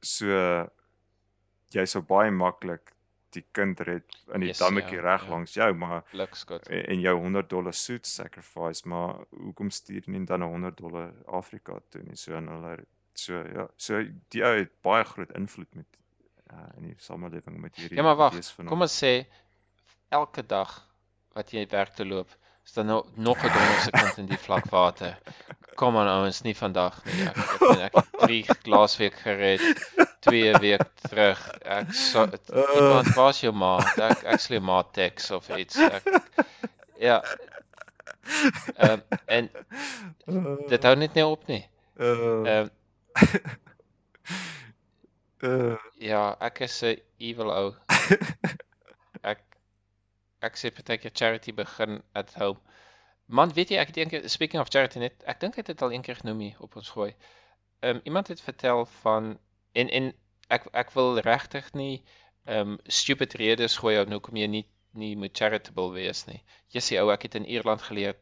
So 0.00 0.26
jy 1.72 1.86
sou 1.86 2.02
baie 2.02 2.30
maklik 2.30 2.92
die 3.34 3.44
kind 3.56 3.80
red 3.80 4.04
in 4.34 4.44
die 4.44 4.50
yes, 4.52 4.60
dammetjie 4.62 4.98
ja, 5.00 5.04
reg 5.08 5.24
ja. 5.24 5.30
langs 5.30 5.54
jou 5.54 5.70
maar 5.74 6.02
Lukskat. 6.12 6.68
en 6.68 7.00
jou 7.00 7.14
100 7.18 7.50
dollar 7.50 7.74
suit 7.74 8.06
sacrifice 8.06 8.88
maar 8.88 9.24
hoekom 9.30 9.70
stuur 9.70 10.06
nie 10.06 10.24
dan 10.24 10.42
'n 10.42 10.50
100 10.50 10.76
dollar 10.78 11.12
Afrika 11.26 11.80
toe 11.88 12.02
nie 12.02 12.16
so 12.16 12.36
en 12.36 12.48
hulle 12.48 12.76
so 13.14 13.42
ja 13.56 13.68
so 13.76 14.02
die 14.34 14.44
ou 14.44 14.54
het 14.58 14.72
baie 14.82 15.04
groot 15.04 15.32
invloed 15.34 15.74
met 15.74 15.86
uh 16.52 16.68
in 16.76 16.90
die 16.90 16.94
samelewing 16.98 17.58
met 17.60 17.76
hierdie 17.76 17.96
Ja, 17.96 18.02
maar 18.02 18.16
wag. 18.16 18.34
Kom 18.68 18.82
ons 18.86 19.04
sê 19.04 19.26
elke 20.08 20.46
dag 20.46 20.93
wat 21.34 21.50
jy 21.54 21.66
werk 21.70 21.94
toe 21.98 22.06
loop, 22.06 22.30
is 22.64 22.72
daar 22.72 22.84
nou 22.84 23.04
nog 23.14 23.38
'n 23.44 23.52
donderse 23.52 23.90
kind 23.90 24.18
in 24.18 24.26
die 24.26 24.38
vlak 24.38 24.70
water. 24.70 25.18
Kom 25.74 25.96
aan 25.96 26.08
ouens, 26.08 26.42
nie 26.42 26.54
vandag 26.56 27.04
nie. 27.04 27.26
Ek 27.28 27.36
ek, 27.36 27.62
ek, 27.62 27.94
ek 27.94 28.06
drie 28.24 28.44
laasweek 28.64 29.14
gered, 29.24 29.60
twee 30.20 30.52
week 30.58 30.86
terug. 31.08 31.40
Ek 31.62 31.92
so 31.92 32.26
iemand 32.74 33.14
was 33.14 33.40
jou 33.40 33.52
ma. 33.52 33.78
Ek 33.96 34.24
actually 34.24 34.60
ma 34.60 34.82
teks 34.82 35.30
of 35.30 35.48
iets. 35.56 35.76
Ek, 35.76 36.02
ja. 36.98 37.22
Ehm 38.76 39.00
en 39.26 39.50
dit 40.68 40.82
hou 40.82 40.94
net 40.96 41.14
nie 41.14 41.26
op 41.26 41.46
nie. 41.46 41.64
uh, 42.00 42.46
Ehm 42.46 42.70
uh, 45.42 45.76
ja, 46.10 46.36
ek 46.40 46.60
is 46.60 46.82
'n 46.82 46.96
evil 47.18 47.50
ou. 47.52 47.74
Ek 50.44 50.56
sê 50.60 50.70
partykeer 50.74 51.14
charity 51.14 51.54
begin 51.56 52.02
at 52.14 52.34
home. 52.40 52.60
Man, 53.26 53.52
weet 53.56 53.70
jy 53.72 53.78
ek 53.80 53.92
het 53.92 53.96
eendag 54.02 54.28
speaking 54.30 54.60
of 54.62 54.68
charity 54.72 55.00
net 55.00 55.22
ek 55.32 55.40
dink 55.40 55.54
ek 55.56 55.62
het 55.62 55.72
dit 55.72 55.82
al 55.86 55.94
eendag 55.96 56.20
genoem 56.20 56.42
hier 56.44 56.60
op 56.66 56.76
ons 56.76 56.90
gooi. 56.96 57.14
Ehm 57.80 57.96
um, 57.96 58.00
iemand 58.04 58.28
het 58.28 58.40
vertel 58.44 58.84
van 59.00 59.38
en 59.72 59.88
en 60.00 60.12
ek 60.52 60.68
ek 60.72 60.92
wil 60.98 61.18
regtig 61.24 61.72
nie 61.72 62.02
ehm 62.44 62.74
um, 62.74 62.78
stupid 63.00 63.34
redes 63.40 63.78
gooi 63.80 63.96
op 64.00 64.12
hoekom 64.12 64.36
jy 64.42 64.46
nie 64.56 64.66
nie 64.94 65.16
moet 65.16 65.36
charitable 65.36 65.90
wees 65.96 66.26
nie. 66.28 66.42
Sê 66.76 67.00
ou 67.00 67.10
ek 67.14 67.22
het 67.26 67.34
in 67.40 67.46
Ierland 67.46 67.82
geleer 67.82 68.14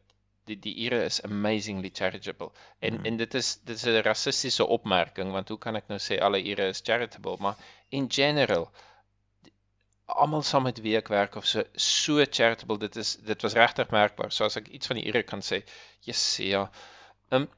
die 0.47 0.57
die 0.59 0.73
Ire 0.85 1.03
is 1.05 1.21
amazingly 1.23 1.91
charitable. 1.93 2.51
En 2.79 2.93
Mhm. 2.93 3.05
en 3.05 3.17
dit 3.17 3.33
is 3.33 3.51
dit 3.63 3.75
is 3.75 3.85
'n 3.85 4.01
rassistiese 4.07 4.65
opmerking 4.65 5.31
want 5.31 5.49
hoe 5.49 5.57
kan 5.57 5.75
ek 5.75 5.87
nou 5.87 5.99
sê 5.99 6.19
alle 6.19 6.41
Ire 6.41 6.67
is 6.67 6.81
charitable, 6.83 7.37
maar 7.39 7.55
in 7.89 8.09
general 8.11 8.71
almal 10.15 10.41
saam 10.41 10.63
met 10.63 10.81
weekwerk 10.81 11.35
of 11.35 11.45
so 11.45 11.63
so 11.75 12.25
charitable 12.29 12.77
dit 12.77 12.95
is 12.95 13.15
dit 13.15 13.41
was 13.41 13.53
regtig 13.53 13.89
merkbaar. 13.89 14.31
So 14.31 14.45
as 14.45 14.57
ek 14.59 14.67
iets 14.67 14.87
van 14.87 14.99
die 14.99 15.05
Ire 15.09 15.23
kan 15.23 15.41
sê, 15.41 15.63
yes, 16.07 16.23
ja. 16.37 16.69
Ehm 17.29 17.41
um, 17.41 17.49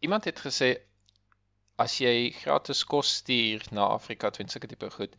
iemand 0.00 0.24
het 0.24 0.40
gesê 0.40 0.76
as 1.78 1.98
jy 2.02 2.30
gratis 2.34 2.84
kos 2.84 3.14
stuur 3.20 3.64
na 3.70 3.86
Afrika, 3.94 4.30
twin 4.30 4.50
sulke 4.50 4.70
tipe 4.70 4.90
goed, 4.90 5.14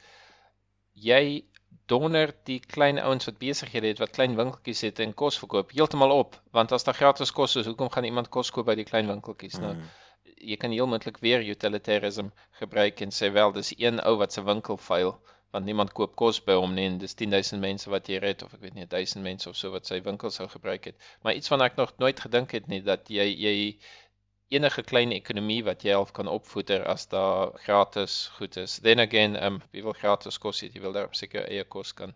jy 0.93 1.45
donder 1.91 2.33
die 2.49 2.59
klein 2.59 2.99
ouens 2.99 3.27
wat 3.29 3.39
besighede 3.41 3.91
het 3.93 4.01
wat 4.03 4.15
klein 4.17 4.35
winkeltjies 4.37 4.83
het 4.87 4.99
en 5.05 5.15
kos 5.21 5.39
verkoop 5.41 5.71
heeltemal 5.75 6.13
op, 6.15 6.37
want 6.55 6.71
as 6.75 6.85
daar 6.87 6.97
gratis 6.97 7.31
kos 7.31 7.55
is, 7.61 7.69
hoekom 7.69 7.91
gaan 7.93 8.07
iemand 8.09 8.29
kos 8.35 8.51
koop 8.55 8.67
by 8.69 8.75
die 8.79 8.87
klein 8.87 9.07
winkeltjies 9.11 9.59
nou? 9.63 9.73
mm, 9.75 9.89
Jy 10.39 10.55
kan 10.59 10.71
heel 10.71 10.87
moontlik 10.87 11.17
weer 11.23 11.43
utilitarianism 11.43 12.29
gebruik 12.59 13.01
en 13.03 13.11
sê 13.15 13.31
wel, 13.35 13.51
dis 13.55 13.73
een 13.77 13.99
ou 14.07 14.15
wat 14.21 14.35
se 14.35 14.43
winkel 14.47 14.77
vuil 14.77 15.15
want 15.51 15.65
niemand 15.65 15.93
koop 15.97 16.15
kos 16.21 16.39
by 16.45 16.55
hom 16.61 16.75
nie 16.77 16.85
en 16.89 16.97
dis 17.01 17.15
10000 17.21 17.61
mense 17.61 17.89
wat 17.93 18.09
jy 18.11 18.19
red 18.23 18.43
of 18.45 18.53
ek 18.53 18.61
weet 18.65 18.75
nie 18.77 18.85
1000 18.91 19.23
mense 19.25 19.49
of 19.49 19.57
so 19.57 19.71
wat 19.75 19.89
sy 19.89 19.97
winkel 20.05 20.33
sou 20.35 20.47
gebruik 20.51 20.91
het. 20.91 21.09
Maar 21.23 21.39
iets 21.39 21.49
wat 21.53 21.63
ek 21.65 21.79
nog 21.79 21.95
nooit 22.03 22.19
gedink 22.25 22.53
het 22.57 22.67
nie 22.73 22.81
dat 22.85 23.09
jy 23.09 23.25
jy 23.45 23.55
enige 24.57 24.83
klein 24.91 25.11
ekonomie 25.13 25.61
wat 25.65 25.83
jy 25.85 25.93
half 25.93 26.11
kan 26.19 26.29
opvoeder 26.29 26.85
as 26.93 27.07
daar 27.09 27.53
gratis 27.65 28.19
goed 28.37 28.57
is. 28.57 28.79
Then 28.85 28.99
again, 28.99 29.37
um 29.47 29.61
wie 29.73 29.83
wil 29.85 29.97
gratis 29.97 30.37
kos 30.41 30.61
eet, 30.63 30.73
jy 30.77 30.81
wil 30.85 30.95
daarop 30.97 31.17
seker 31.17 31.45
eie 31.45 31.65
kos 31.75 31.93
kan 31.93 32.13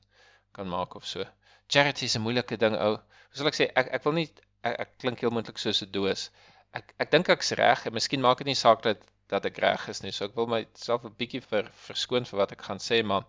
kan 0.53 0.69
maak 0.69 0.95
of 0.95 1.05
so. 1.09 1.25
Charity 1.73 2.05
is 2.05 2.15
'n 2.17 2.25
moeilike 2.25 2.57
ding 2.57 2.77
ou. 2.77 2.95
Hoe 2.97 3.37
sal 3.41 3.49
ek 3.51 3.59
sê 3.59 3.69
ek 3.81 3.93
ek 3.97 4.03
wil 4.05 4.17
nie 4.19 4.29
ek, 4.63 4.79
ek 4.85 4.97
klink 5.01 5.21
heel 5.21 5.33
moontlik 5.33 5.61
soos 5.61 5.81
'n 5.81 5.91
doos. 5.91 6.29
Ek 6.73 6.93
ek 6.99 7.11
dink 7.11 7.29
ek's 7.29 7.51
reg 7.57 7.85
en 7.85 7.93
miskien 7.93 8.21
maak 8.21 8.37
dit 8.41 8.51
nie 8.51 8.61
saak 8.61 8.81
dat 8.89 9.01
dat 9.31 9.45
ek 9.45 9.61
reg 9.63 9.87
is 9.93 10.01
nie. 10.03 10.11
So 10.11 10.25
ek 10.25 10.35
wil 10.35 10.49
myself 10.51 11.05
'n 11.05 11.15
bietjie 11.19 11.41
ver 11.41 11.69
verskoon 11.87 12.25
vir 12.25 12.39
wat 12.39 12.51
ek 12.55 12.65
gaan 12.67 12.81
sê, 12.83 13.03
maar 13.03 13.23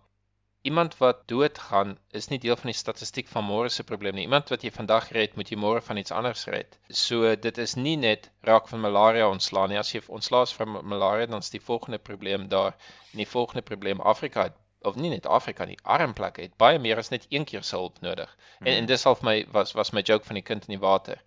iemand 0.65 0.97
wat 0.97 1.27
doodgaan 1.27 1.97
is 2.19 2.27
nie 2.31 2.39
deel 2.39 2.55
van 2.57 2.71
die 2.71 2.77
statistiek 2.77 3.27
van 3.27 3.45
môre 3.45 3.69
se 3.69 3.83
probleem 3.83 4.15
nie. 4.15 4.25
Iemand 4.25 4.49
wat 4.49 4.63
jy 4.65 4.71
vandag 4.73 5.11
red, 5.17 5.35
moet 5.37 5.51
jy 5.51 5.57
môre 5.61 5.81
van 5.81 5.97
iets 6.01 6.11
anders 6.11 6.45
red. 6.55 6.77
So 6.89 7.35
dit 7.35 7.57
is 7.57 7.75
nie 7.75 7.95
net 7.97 8.29
raak 8.49 8.67
van 8.71 8.81
malaria 8.81 9.29
ontslaan 9.29 9.69
nie. 9.69 9.77
As 9.77 9.93
jy 9.93 10.01
ontslae 10.07 10.49
is 10.49 10.55
van 10.57 10.79
malaria, 10.93 11.29
dan 11.29 11.45
is 11.45 11.53
die 11.53 11.61
volgende 11.61 11.99
probleem 11.99 12.47
daar 12.49 12.73
en 13.11 13.21
die 13.21 13.31
volgende 13.35 13.61
probleem 13.61 14.01
Afrika 14.01 14.49
het 14.49 14.61
of 14.85 14.95
nie 14.95 15.09
net 15.09 15.25
Afrika 15.25 15.65
nie, 15.65 15.77
arm 15.83 16.13
plekke 16.13 16.43
het 16.45 16.57
baie 16.61 16.79
meer 16.79 16.99
as 17.01 17.09
net 17.13 17.25
een 17.29 17.45
keer 17.45 17.63
se 17.63 17.75
hulp 17.75 18.01
nodig. 18.05 18.35
En 18.59 18.73
en 18.73 18.89
dis 18.89 19.03
half 19.03 19.21
my 19.21 19.37
was 19.53 19.73
was 19.73 19.93
my 19.97 20.01
joke 20.01 20.25
van 20.25 20.37
die 20.39 20.45
kind 20.49 20.67
in 20.67 20.77
die 20.77 20.83
water. 20.87 21.21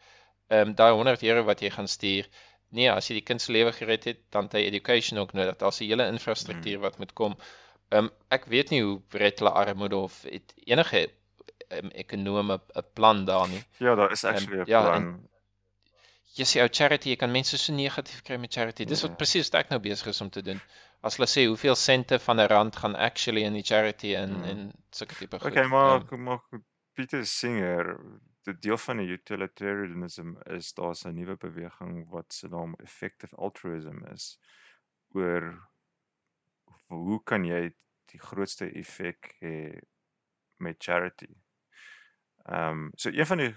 Ehm 0.48 0.68
um, 0.68 0.74
daai 0.74 0.92
100 0.92 1.22
euro 1.30 1.42
wat 1.44 1.60
jy 1.60 1.70
gaan 1.70 1.88
stuur, 1.88 2.28
nee, 2.70 2.90
as 2.90 3.08
jy 3.08 3.14
die 3.14 3.24
kind 3.24 3.40
se 3.42 3.52
lewe 3.52 3.72
gered 3.72 4.04
het, 4.04 4.18
dan 4.30 4.44
het 4.44 4.52
hy 4.52 4.58
education 4.66 5.18
ook 5.18 5.32
nodig. 5.32 5.56
Daar's 5.56 5.80
'n 5.80 5.84
hele 5.88 6.06
infrastruktuur 6.06 6.78
wat 6.78 6.98
moet 6.98 7.12
kom. 7.12 7.36
Ehm 7.90 8.04
um, 8.04 8.10
ek 8.30 8.44
weet 8.44 8.70
nie 8.70 8.82
hoe 8.82 9.00
red 9.10 9.38
hulle 9.38 9.50
armoede 9.50 9.96
of 9.96 10.22
het 10.22 10.54
enige 10.64 11.08
um, 11.70 11.88
ekonome 11.90 12.60
'n 12.76 12.82
plan 12.94 13.24
daar 13.24 13.48
nie. 13.48 13.62
ja, 13.78 13.94
daar 13.94 14.12
is 14.12 14.24
actually 14.24 14.60
'n 14.60 14.64
ja, 14.66 14.82
plan. 14.82 14.94
en- 15.02 15.28
Jy 16.38 16.44
sê 16.44 16.60
ou 16.62 16.68
charity, 16.70 17.08
jy 17.08 17.16
kan 17.16 17.30
mense 17.32 17.58
so 17.58 17.72
negatief 17.72 18.22
kry 18.22 18.36
met 18.36 18.52
charity. 18.52 18.84
Dis 18.84 19.00
wat 19.02 19.10
Ja. 19.10 19.16
presies 19.16 19.48
wat 19.50 19.60
ek 19.64 19.70
nou 19.70 19.80
besig 19.80 20.06
is 20.06 20.20
om 20.20 20.30
te 20.30 20.42
doen. 20.42 20.60
As 21.02 21.16
hulle 21.16 21.26
sê 21.26 21.46
hoeveel 21.48 21.74
sente 21.74 22.18
van 22.18 22.38
'n 22.40 22.46
rand 22.46 22.76
gaan 22.76 22.94
actually 22.96 23.42
in 23.42 23.52
die 23.52 23.62
charity 23.62 24.14
en 24.14 24.30
Mm. 24.36 24.44
en 24.44 24.72
sulke 24.90 25.14
tipe 25.14 25.38
goed. 25.38 25.50
Okay, 25.50 25.66
maar 25.66 25.96
Ehm, 26.00 26.06
kom 26.06 26.22
maar 26.22 26.40
Pieter 26.94 27.26
Singer, 27.26 27.98
deel 28.54 28.78
van 28.78 29.02
die 29.02 29.12
utilitarianism 29.16 30.36
is 30.56 30.72
daar's 30.74 31.04
'n 31.06 31.14
nuwe 31.14 31.36
beweging 31.36 32.08
wat 32.10 32.32
se 32.32 32.48
naam 32.48 32.74
effective 32.84 33.36
altruism 33.36 34.04
is 34.14 34.38
oor 35.14 35.68
hoe 36.86 37.22
kan 37.24 37.44
jy 37.44 37.74
die 38.12 38.20
grootste 38.20 38.70
effek 38.80 39.34
hê 39.40 39.80
met 40.56 40.82
charity. 40.82 41.32
Ehm 42.48 42.84
um, 42.84 42.90
so 42.96 43.10
een 43.10 43.26
van 43.26 43.38
die 43.38 43.54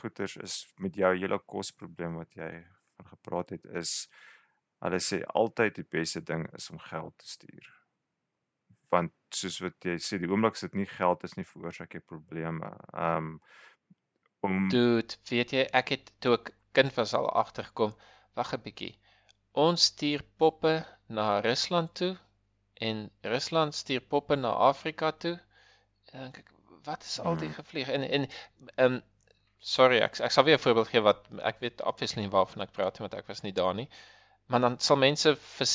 goeters 0.00 0.36
is 0.36 0.54
met 0.76 0.94
jou 0.94 1.16
hele 1.16 1.38
kosprobleem 1.38 2.14
wat 2.16 2.32
jy 2.34 2.50
van 2.96 3.06
gepraat 3.06 3.50
het 3.50 3.64
is 3.82 4.08
hulle 4.82 5.00
sê 5.04 5.20
altyd 5.40 5.76
die 5.78 5.88
beste 5.96 6.22
ding 6.32 6.46
is 6.58 6.70
om 6.70 6.78
geld 6.78 7.18
te 7.18 7.28
stuur. 7.28 7.68
Want 8.94 9.12
soos 9.36 9.60
wat 9.64 9.86
jy 9.88 9.98
sê 10.02 10.18
die 10.20 10.30
oomblik 10.30 10.56
as 10.58 10.64
dit 10.66 10.80
nie 10.80 10.88
geld 10.94 11.24
is 11.28 11.36
nie 11.36 11.48
veroorsaak 11.48 11.94
jy 11.98 12.02
probleme. 12.14 12.72
Ehm 12.92 13.34
um, 13.34 13.36
om 14.42 14.68
Dude, 14.68 15.14
weet 15.30 15.50
jy, 15.54 15.64
ek 15.72 15.88
het 15.94 16.12
toe 16.20 16.34
ek 16.38 16.52
kind 16.76 16.94
was 16.96 17.14
al 17.14 17.28
agtergekom. 17.42 17.94
Wag 18.34 18.52
'n 18.56 18.62
bietjie. 18.64 18.94
Ons 19.54 19.84
stuur 19.92 20.22
poppe 20.38 20.84
na 21.08 21.40
Rusland 21.44 21.94
toe 21.94 22.16
en 22.80 23.10
Rusland 23.22 23.74
stuur 23.74 24.00
poppe 24.00 24.36
na 24.36 24.50
Afrika 24.70 25.12
toe. 25.12 25.38
En 26.12 26.20
dink 26.26 26.38
ek, 26.38 26.48
wat 26.84 27.02
is 27.04 27.18
al 27.20 27.36
die 27.36 27.48
Mhm. 27.48 27.54
gevlieg? 27.60 27.88
En 27.88 28.02
en 28.02 28.26
ehm 28.76 28.92
um, 28.92 29.02
sorry, 29.58 30.00
ek 30.00 30.18
ek 30.20 30.30
sal 30.32 30.44
weer 30.44 30.56
'n 30.58 30.64
voorbeeld 30.64 30.88
gee 30.88 31.00
wat 31.00 31.26
ek 31.42 31.60
weet 31.60 31.82
obviously 31.82 32.22
nie 32.22 32.30
waarvan 32.30 32.62
ek 32.62 32.72
praat 32.72 32.98
nie 32.98 33.08
want 33.08 33.14
ek 33.14 33.28
was 33.28 33.42
nie 33.42 33.52
daar 33.52 33.74
nie. 33.74 33.88
Maar 34.48 34.60
dan 34.60 34.78
sal 34.80 34.96
mense 34.96 35.36
vir 35.36 35.66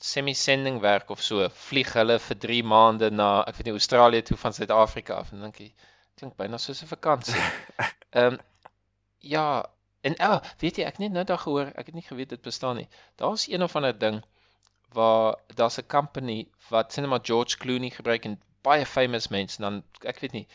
semi-sending 0.00 0.80
werk 0.80 1.10
of 1.10 1.22
so 1.22 1.48
vlieg 1.48 1.92
hulle 1.94 2.18
vir 2.18 2.36
3 2.38 2.62
maande 2.62 3.10
na 3.10 3.44
ek 3.46 3.56
weet 3.56 3.66
nie 3.66 3.72
Australië 3.78 4.22
toe 4.22 4.36
van 4.36 4.52
Suid-Afrika 4.52 5.14
af 5.14 5.32
en 5.32 5.40
dink 5.40 5.58
jy 5.60 5.72
klink 6.18 6.36
byna 6.36 6.58
soos 6.58 6.82
'n 6.82 6.92
vakansie. 6.94 7.42
Ehm 8.18 8.34
um, 8.34 8.38
ja, 9.34 9.46
en 10.00 10.14
ah, 10.24 10.40
weet 10.62 10.78
jy, 10.78 10.84
ek 10.88 10.96
het 10.96 11.04
net 11.04 11.12
nou 11.12 11.24
daar 11.30 11.42
gehoor, 11.44 11.72
ek 11.80 11.90
het 11.90 11.94
nie 11.94 12.06
geweet 12.06 12.34
dit 12.34 12.42
bestaan 12.42 12.76
nie. 12.80 12.88
Daar's 13.20 13.48
een 13.48 13.62
of 13.66 13.76
ander 13.76 13.98
ding 13.98 14.22
waar 14.96 15.36
daar's 15.60 15.78
'n 15.78 15.90
company 15.96 16.38
wat 16.70 16.92
sê 16.92 17.00
net 17.00 17.10
maar 17.12 17.26
George 17.30 17.56
Clooney 17.62 17.90
gebruik 17.90 18.24
en 18.24 18.40
baie 18.62 18.86
famous 18.86 19.28
mense 19.28 19.58
en 19.58 19.64
dan 19.68 20.08
ek 20.12 20.20
weet 20.22 20.32
nie, 20.32 20.46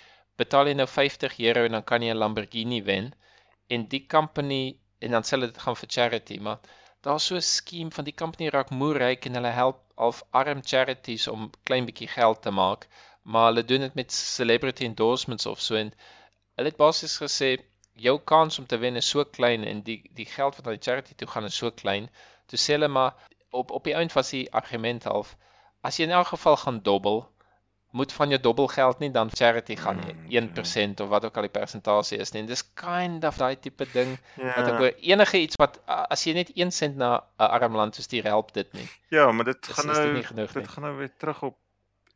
betaal 0.42 0.68
jy 0.68 0.74
nou 0.74 0.88
50 0.88 1.40
euro 1.40 1.66
en 1.66 1.78
dan 1.78 1.84
kan 1.84 2.02
jy 2.02 2.14
'n 2.14 2.22
Lamborghini 2.24 2.82
wen 2.84 3.14
en 3.70 3.88
die 3.94 4.06
company 4.16 4.78
en 5.00 5.12
dan 5.12 5.24
sê 5.24 5.36
hulle 5.36 5.52
dit 5.52 5.62
gaan 5.66 5.80
vir 5.82 5.90
charity, 5.96 6.38
maar 6.40 6.60
daar's 7.06 7.26
so 7.30 7.36
'n 7.36 7.42
skema 7.42 7.96
van 7.98 8.06
die 8.10 8.20
company 8.22 8.50
raak 8.50 8.70
moeryk 8.82 9.26
en 9.26 9.40
hulle 9.40 9.54
help 9.62 9.80
half 9.96 10.24
arm 10.32 10.62
charities 10.72 11.28
om 11.28 11.50
klein 11.64 11.86
bietjie 11.86 12.08
geld 12.08 12.42
te 12.42 12.52
maak, 12.52 12.88
maar 13.24 13.46
hulle 13.52 13.64
doen 13.66 13.80
dit 13.86 13.96
met 13.96 14.12
celebrity 14.12 14.84
endorsements 14.86 15.46
of 15.46 15.62
so 15.62 15.76
en 15.76 15.94
hulle 16.56 16.70
het 16.70 16.78
basies 16.78 17.18
gesê 17.22 17.58
jou 17.96 18.18
kans 18.26 18.60
om 18.60 18.66
te 18.66 18.78
wen 18.78 18.96
is 18.96 19.10
so 19.10 19.24
klein 19.26 19.64
en 19.64 19.82
die 19.82 20.02
die 20.14 20.26
geld 20.26 20.56
wat 20.58 20.68
aan 20.68 20.74
die 20.80 20.84
charity 20.92 21.14
toe 21.16 21.28
gaan 21.28 21.46
is 21.46 21.56
so 21.56 21.72
klein. 21.72 22.10
Toe 22.48 22.60
sê 22.60 22.74
hulle 22.78 22.88
maar 22.88 23.14
op 23.52 23.72
op 23.72 23.84
die 23.84 23.94
eind 23.94 24.14
was 24.14 24.30
die 24.34 24.48
argument 24.54 25.04
half 25.04 25.36
as 25.82 25.98
jy 26.00 26.04
in 26.08 26.12
elk 26.18 26.28
geval 26.28 26.58
gaan 26.58 26.82
dobbel 26.84 27.22
moet 27.94 28.12
van 28.12 28.30
jou 28.34 28.40
dobbelgeld 28.42 29.00
nie 29.00 29.12
dan 29.14 29.30
charity 29.30 29.76
gaan 29.76 30.00
nie, 30.02 30.14
Mm, 30.14 30.30
1% 30.56 31.00
of 31.00 31.10
wat 31.10 31.26
ook 31.26 31.36
al 31.38 31.42
die 31.46 31.52
persentasie 31.52 32.18
is 32.18 32.32
nie. 32.34 32.42
En 32.42 32.48
dis 32.48 32.64
kind 32.74 33.24
of 33.24 33.38
daai 33.38 33.56
tipe 33.60 33.86
ding 33.94 34.18
wat 34.38 34.58
ek 34.58 34.72
ja, 34.72 34.78
hoor 34.78 34.94
enige 35.12 35.38
iets 35.38 35.56
wat 35.62 35.78
as 35.86 36.24
jy 36.26 36.34
net 36.34 36.50
1 36.58 36.72
sent 36.72 36.96
na 36.98 37.12
'n 37.40 37.52
arm 37.60 37.76
land 37.76 37.94
toe 37.94 38.04
stuur 38.04 38.24
help 38.24 38.54
dit 38.54 38.74
nie. 38.74 38.88
ja, 39.10 39.32
maar 39.32 39.46
dit 39.46 39.68
Is- 39.70 39.76
gaan 39.76 39.90
is 39.92 39.98
dit 39.98 40.06
nou 40.06 40.14
nie 40.18 40.24
genoeg 40.24 40.52
dit 40.54 40.64
nie? 40.64 40.72
gaan 40.72 40.84
nou 40.84 40.98
weer 40.98 41.12
terug 41.18 41.44
op 41.44 41.58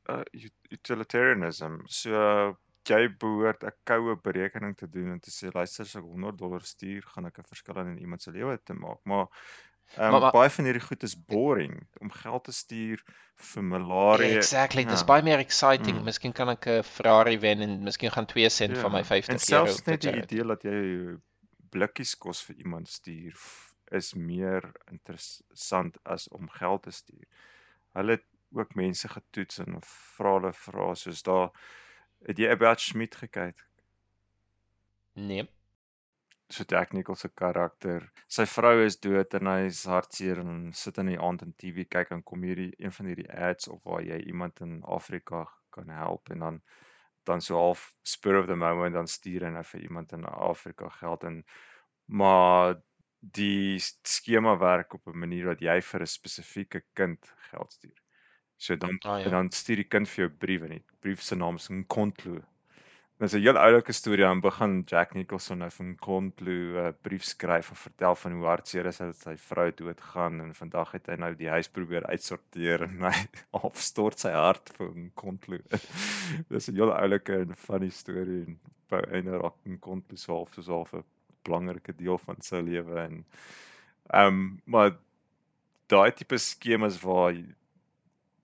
uh, 0.10 0.24
utilitarianism. 0.72 1.80
So 1.88 2.58
jy 2.88 3.08
behoort 3.20 3.64
'n 3.68 3.74
koue 3.84 4.16
berekening 4.24 4.76
te 4.78 4.88
doen 4.89 5.12
en 5.12 5.20
te 5.20 5.32
sê 5.32 5.51
luister 5.53 5.84
as 5.86 5.95
ek 5.95 6.03
100 6.03 6.38
dollar 6.38 6.62
stuur, 6.64 7.01
gaan 7.14 7.26
ek 7.26 7.39
'n 7.39 7.43
verskil 7.43 7.78
in 7.84 7.97
iemand 7.99 8.22
se 8.22 8.32
lewe 8.32 8.58
te 8.64 8.74
maak. 8.74 8.99
Maar 9.05 9.28
Um, 9.97 10.12
Maar- 10.12 10.20
maar- 10.22 10.32
baie 10.32 10.49
van 10.49 10.66
hierdie 10.66 10.82
goed 10.82 11.03
is 11.03 11.16
boring 11.16 11.88
om 12.01 12.12
geld 12.12 12.43
te 12.43 12.51
stuur 12.51 13.01
vir 13.36 13.64
malaria. 13.64 14.36
Exactly, 14.36 14.84
dis 14.84 14.99
ja. 14.99 15.05
baie 15.05 15.24
meer 15.24 15.39
exciting. 15.39 15.97
Mm. 15.97 16.03
Miskien 16.03 16.34
kan 16.34 16.49
ek 16.49 16.66
'n 16.68 16.84
Ferrari 16.84 17.39
wen 17.39 17.62
en 17.62 17.84
miskien 17.84 18.12
gaan 18.12 18.26
2 18.26 18.49
sent 18.49 18.78
van 18.78 18.91
my 18.91 19.03
50 19.05 19.30
En 19.30 19.55
euro 19.55 19.66
selfs 19.66 19.86
net 19.86 20.01
die 20.01 20.10
charity. 20.12 20.34
idee 20.36 20.43
dat 20.47 20.64
jy 20.64 21.18
blikkies 21.72 22.18
kos 22.18 22.43
vir 22.43 22.55
iemand 22.58 22.89
stuur 22.89 23.34
is 23.91 24.14
meer 24.14 24.72
interessant 24.91 25.97
as 26.03 26.28
om 26.30 26.49
geld 26.49 26.84
te 26.84 26.91
stuur. 26.91 27.24
Hulle 27.93 28.22
ook 28.52 28.76
mense 28.76 29.08
getoets 29.08 29.60
en 29.60 29.80
vra 29.82 30.34
hulle 30.38 30.54
vra 30.54 30.93
soos 30.95 31.24
daar 31.24 31.52
het 32.28 32.39
jy 32.39 32.50
About 32.52 32.82
Schmidt 32.82 33.16
gekyk? 33.16 33.62
Nee. 35.14 35.48
So 36.50 36.64
Jack 36.64 36.93
Nicholls 36.93 37.20
se 37.20 37.30
karakter. 37.30 38.06
Sy 38.32 38.45
vrou 38.48 38.74
is 38.86 38.95
dood 39.04 39.34
en 39.36 39.50
hy 39.52 39.66
is 39.68 39.84
hartseer 39.89 40.39
en 40.39 40.72
sit 40.82 40.98
in 41.02 41.12
die 41.12 41.20
aand 41.20 41.43
in 41.43 41.54
TV 41.60 41.84
kyk 41.91 42.14
en 42.16 42.24
kom 42.24 42.45
hierdie 42.48 42.72
een 42.78 42.93
van 42.95 43.10
hierdie 43.12 43.30
ads 43.50 43.68
op 43.74 43.84
waar 43.89 44.06
jy 44.06 44.20
iemand 44.32 44.62
in 44.64 44.78
Afrika 44.98 45.43
kan 45.76 45.91
help 45.91 46.32
en 46.32 46.45
dan 46.45 46.62
dan 47.28 47.41
so 47.43 47.58
half 47.60 47.82
spur 48.08 48.38
of 48.39 48.48
the 48.48 48.56
moment 48.56 48.95
dan 48.95 49.10
stuur 49.12 49.43
hy 49.43 49.50
nou 49.52 49.64
vir 49.74 49.82
iemand 49.84 50.14
in 50.16 50.24
Afrika 50.32 50.88
geld 51.02 51.26
en 51.28 51.41
maar 52.08 52.78
die 53.20 53.80
skema 54.08 54.56
werk 54.58 54.93
op 54.93 55.08
'n 55.08 55.20
manier 55.20 55.52
dat 55.52 55.62
jy 55.62 55.82
vir 55.82 56.02
'n 56.02 56.14
spesifieke 56.16 56.82
kind 56.93 57.34
geld 57.50 57.74
stuur. 57.74 58.07
So 58.58 58.76
dan 58.76 58.97
Ah, 59.05 59.20
ja. 59.20 59.26
en 59.26 59.32
dan 59.32 59.49
stuur 59.51 59.76
die 59.84 59.88
kind 59.88 60.10
vir 60.10 60.26
jou 60.28 60.30
brief 60.43 60.64
en 60.66 60.70
die 60.78 60.84
brief 61.01 61.22
se 61.22 61.36
naam 61.36 61.55
is 61.55 61.70
Nkontlu. 61.70 62.39
Dis 63.20 63.34
'n 63.34 63.41
heel 63.41 63.58
oulike 63.58 63.93
storie 63.93 64.26
aan 64.26 64.41
begin 64.41 64.84
Jack 64.86 65.14
Nicholson 65.16 65.58
nou 65.58 65.70
van 65.72 65.88
Nkontlu 65.95 66.58
'n 66.82 66.93
brief 67.01 67.24
skryf 67.24 67.70
en 67.70 67.76
vertel 67.76 68.16
van 68.16 68.32
hoe 68.38 68.45
hartseer 68.45 68.86
is 68.86 68.99
hy 68.99 69.05
dat 69.05 69.16
sy 69.22 69.36
vrou 69.38 69.72
doodgaan 69.72 70.41
en 70.41 70.53
vandag 70.53 70.91
het 70.91 71.08
hy 71.08 71.16
nou 71.16 71.34
die 71.36 71.49
huis 71.49 71.70
probeer 71.70 72.05
uitsorteer 72.05 72.84
en 72.84 73.01
hy 73.10 73.14
afstort 73.66 74.20
sy 74.20 74.32
hart 74.32 74.70
vir 74.78 74.89
Nkontlu. 74.95 75.60
Dis 76.49 76.70
'n 76.70 76.76
heel 76.76 76.93
oulike 76.93 77.34
en 77.41 77.55
funny 77.55 77.89
storie 77.89 78.43
en 78.45 78.60
by 78.89 79.01
einde 79.12 79.38
raak 79.41 79.58
Nkontlu 79.66 80.18
so 80.18 80.34
half 80.36 80.53
so 80.53 80.74
half 80.74 80.93
'n 80.93 81.03
belangrike 81.43 81.93
deel 81.97 82.18
van 82.18 82.41
sy 82.41 82.62
lewe 82.62 82.99
en 83.05 83.26
ehm 84.14 84.28
um, 84.28 84.62
maar 84.66 84.91
daai 85.89 86.12
tipe 86.12 86.38
skemas 86.38 87.01
waar 87.01 87.34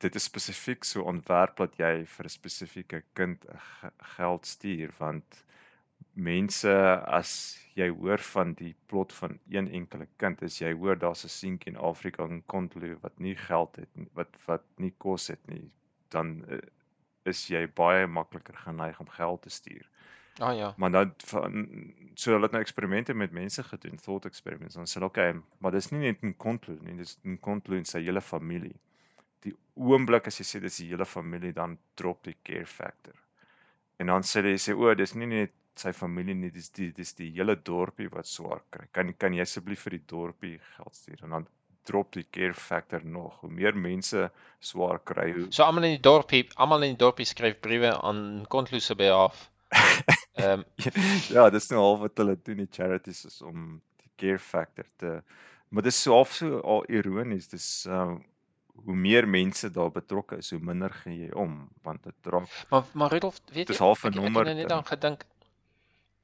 dit 0.03 0.15
is 0.19 0.27
spesifiek 0.29 0.85
so 0.87 1.05
ontwerp 1.11 1.57
dat 1.61 1.77
jy 1.79 1.91
vir 2.15 2.29
'n 2.29 2.35
spesifieke 2.35 3.01
kind 3.19 3.45
geld 4.15 4.45
stuur 4.45 4.93
want 4.99 5.43
mense 6.29 6.73
as 7.19 7.31
jy 7.75 7.89
hoor 7.89 8.21
van 8.33 8.53
die 8.53 8.73
plot 8.87 9.13
van 9.19 9.39
een 9.49 9.69
enkele 9.79 10.07
kind 10.23 10.43
as 10.43 10.59
jy 10.61 10.73
hoor 10.73 10.99
daar's 11.05 11.23
'n 11.25 11.35
seentjie 11.35 11.73
in 11.73 11.79
Afrika 11.91 12.27
in 12.29 12.43
Kontlu 12.55 12.97
wat 13.05 13.19
nie 13.19 13.35
geld 13.35 13.75
het 13.75 13.89
nie 13.95 14.09
wat 14.13 14.37
wat 14.45 14.65
nie 14.77 14.93
kos 15.05 15.27
het 15.27 15.47
nie 15.47 15.71
dan 16.09 16.35
uh, 16.49 16.59
is 17.25 17.47
jy 17.47 17.65
baie 17.67 18.07
makliker 18.07 18.57
geneig 18.65 18.99
om 18.99 19.09
geld 19.09 19.41
te 19.41 19.49
stuur 19.49 19.89
Ah 20.39 20.57
ja. 20.57 20.73
maar 20.77 20.91
dan 20.91 21.13
van 21.17 21.67
so 22.13 22.31
hulle 22.31 22.43
het 22.43 22.51
nou 22.51 22.61
eksperimente 22.61 23.13
met 23.13 23.31
mense 23.31 23.63
gedoen, 23.63 23.95
thought 23.95 24.25
experiments. 24.25 24.75
Dan 24.75 24.87
sê 24.87 25.03
okay, 25.03 25.41
maar 25.57 25.71
dis 25.71 25.89
nie 25.89 25.99
net 25.99 26.23
'n 26.23 26.33
Kontlu 26.37 26.77
nie, 26.81 26.95
dis 26.97 27.19
'n 27.23 27.37
Kontlu 27.39 27.77
en 27.77 27.85
sy 27.85 28.01
hele 28.01 28.21
familie. 28.21 28.75
Die 29.43 29.53
oomblik 29.75 30.29
as 30.29 30.39
jy 30.39 30.45
sê 30.47 30.61
dis 30.63 30.79
die 30.81 30.91
hele 30.91 31.05
familie, 31.09 31.53
dan 31.55 31.77
drop 31.99 32.23
die 32.27 32.37
care 32.43 32.69
factor. 32.69 33.17
En 33.99 34.11
dan 34.11 34.25
sê 34.27 34.41
hulle 34.41 34.59
sê 34.61 34.75
o, 34.75 34.93
dis 34.97 35.15
nie 35.15 35.29
net 35.31 35.53
sy 35.79 35.91
familie 35.95 36.35
nie, 36.37 36.51
dis 36.53 36.69
die 36.75 36.91
dis 36.93 37.15
die 37.17 37.31
hele 37.33 37.55
dorpie 37.69 38.09
wat 38.13 38.29
swaar 38.29 38.61
kry. 38.73 38.87
Kan 38.95 39.13
kan 39.17 39.33
jy 39.33 39.45
asseblief 39.45 39.85
vir 39.87 39.97
die 39.97 40.05
dorpie 40.09 40.57
geld 40.75 40.97
stuur? 40.97 41.23
En 41.25 41.37
dan 41.37 41.47
drop 41.87 42.13
die 42.15 42.25
care 42.31 42.55
factor 42.55 43.03
nog. 43.05 43.39
Hoe 43.41 43.51
meer 43.51 43.75
mense 43.75 44.29
swaar 44.63 45.01
kry, 45.03 45.31
hoe 45.35 45.47
So 45.51 45.65
almal 45.65 45.89
in 45.89 45.97
die 45.97 46.03
dorpie, 46.09 46.45
almal 46.55 46.85
in 46.87 46.95
die 46.95 47.01
dorpie 47.01 47.27
skryf 47.27 47.59
briewe 47.63 47.91
aan 47.99 48.45
Kontlu 48.49 48.79
se 48.79 48.95
behalf. 48.95 49.49
Ehm 50.33 50.63
um, 50.63 50.65
ja, 51.29 51.49
dis 51.53 51.69
nou 51.69 51.81
half 51.81 51.99
wat 52.07 52.21
hulle 52.21 52.33
doen 52.45 52.63
die 52.63 52.71
charities 52.71 53.25
is 53.29 53.41
om 53.45 53.81
die 54.01 54.11
care 54.17 54.39
factor 54.41 54.87
te 54.97 55.19
maar 55.73 55.85
dis 55.85 55.99
so 56.01 56.13
half 56.13 56.33
so 56.33 56.59
al 56.61 56.85
ironies, 56.89 57.49
dis 57.49 57.67
uh 57.89 58.13
hoe 58.85 58.95
meer 58.95 59.27
mense 59.27 59.69
daar 59.71 59.91
betrokke 59.91 60.37
is, 60.37 60.49
hoe 60.51 60.59
minder 60.59 60.89
gee 60.93 61.17
jy 61.27 61.31
om 61.31 61.69
want 61.83 62.03
dit 62.03 62.15
raak 62.25 62.47
maar 62.69 62.83
maar 62.93 63.11
Rudolf, 63.11 63.39
weet 63.51 63.67
jy, 63.69 63.75
'n 64.11 64.15
ek- 64.17 64.17
ek 64.19 64.25
het 64.25 64.33
nou 64.45 64.55
net 64.55 64.71
aan 64.71 64.85
gedink 64.85 65.25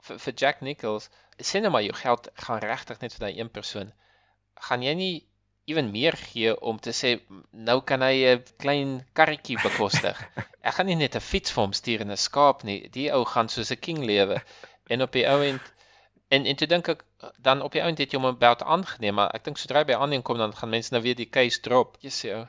vir 0.02 0.18
vir 0.20 0.34
Jack 0.34 0.62
Nichols, 0.62 1.10
sê 1.42 1.62
nou 1.62 1.72
maar 1.72 1.84
jou 1.84 1.94
geld 1.94 2.28
gaan 2.34 2.60
regtig 2.60 3.00
net 3.02 3.14
vir 3.14 3.20
daai 3.28 3.40
een 3.40 3.50
persoon. 3.50 3.92
Gaan 4.60 4.82
jy 4.84 4.94
nie 4.94 5.26
ewen 5.68 5.92
meer 5.92 6.14
gee 6.18 6.54
om 6.62 6.80
te 6.80 6.90
sê 6.92 7.20
"M, 7.30 7.44
nou 7.54 7.82
kan 7.82 8.02
hy 8.02 8.26
'n 8.36 8.44
klein 8.58 9.06
karretjie 9.14 9.58
bekostig. 9.62 10.18
Ek 10.64 10.74
gaan 10.74 10.86
nie 10.88 10.96
net 10.96 11.16
'n 11.16 11.20
fiets 11.22 11.52
vir 11.52 11.64
hom 11.64 11.74
stuur 11.74 12.02
en 12.02 12.12
'n 12.12 12.18
skaap 12.18 12.64
nie. 12.64 12.90
Die 12.90 13.12
ou 13.14 13.24
gaan 13.26 13.50
soos 13.50 13.72
'n 13.72 13.80
king 13.80 14.00
lewe. 14.00 14.42
En 14.90 15.02
op 15.02 15.12
die 15.12 15.28
ou 15.28 15.42
end 15.44 15.62
en 16.36 16.46
en 16.46 16.56
toe 16.56 16.68
dink 16.68 16.88
ek 16.94 17.04
dan 17.46 17.62
op 17.66 17.74
die 17.74 17.82
ou 17.82 17.90
end 17.90 18.02
het 18.02 18.14
jy 18.14 18.20
hom 18.22 18.30
about 18.30 18.64
aangeneem, 18.64 19.18
maar 19.20 19.34
ek 19.38 19.46
dink 19.48 19.62
sodra 19.62 19.84
hy 19.84 19.90
by 19.92 19.98
aanneem 19.98 20.26
kom 20.26 20.38
dan 20.42 20.56
gaan 20.56 20.74
mense 20.74 20.94
nou 20.94 21.02
weer 21.06 21.18
die 21.18 21.30
case 21.30 21.62
drop. 21.66 21.98
Jy 22.06 22.14
sê 22.16 22.34
ou. 22.38 22.48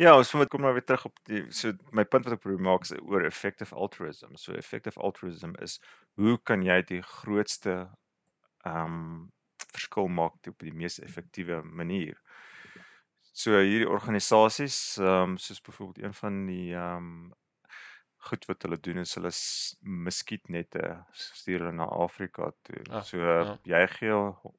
Ja, 0.00 0.14
ons 0.16 0.32
moet 0.32 0.48
kom 0.48 0.62
nou 0.64 0.72
weer 0.72 0.84
terug 0.88 1.04
op 1.10 1.18
die 1.28 1.42
so 1.52 1.74
my 1.92 2.06
punt 2.08 2.24
wat 2.24 2.38
ek 2.38 2.44
probeer 2.44 2.62
maak 2.64 2.86
is 2.86 2.94
oor 3.00 3.26
effective 3.28 3.76
altruism. 3.76 4.38
So 4.40 4.56
effective 4.56 5.00
altruism 5.08 5.52
is 5.60 5.76
hoe 6.16 6.38
kan 6.50 6.64
jy 6.64 6.78
die 6.88 7.02
grootste 7.04 7.74
ehm 8.64 8.96
um, 8.96 9.28
verskil 9.70 10.08
maak 10.08 10.48
op 10.48 10.64
die 10.64 10.72
mees 10.74 10.96
effektiewe 11.04 11.60
manier. 11.62 12.16
So 13.42 13.60
hierdie 13.60 13.88
organisasies 13.88 14.80
ehm 14.98 15.34
um, 15.34 15.36
soos 15.38 15.60
byvoorbeeld 15.68 16.06
een 16.06 16.16
van 16.22 16.40
die 16.48 16.72
ehm 16.72 16.96
um, 16.96 17.12
goed 18.28 18.44
wat 18.48 18.62
hulle 18.66 18.78
doen 18.84 19.00
is 19.02 19.14
hulle 19.16 19.30
muskietnette 20.06 20.82
stuur 21.16 21.64
hulle 21.64 21.72
na 21.76 21.86
Afrika 22.04 22.50
toe. 22.68 22.80
Ah, 22.90 23.04
so 23.06 23.20
ja. 23.20 23.54
jy 23.72 23.82
gee 23.96 24.16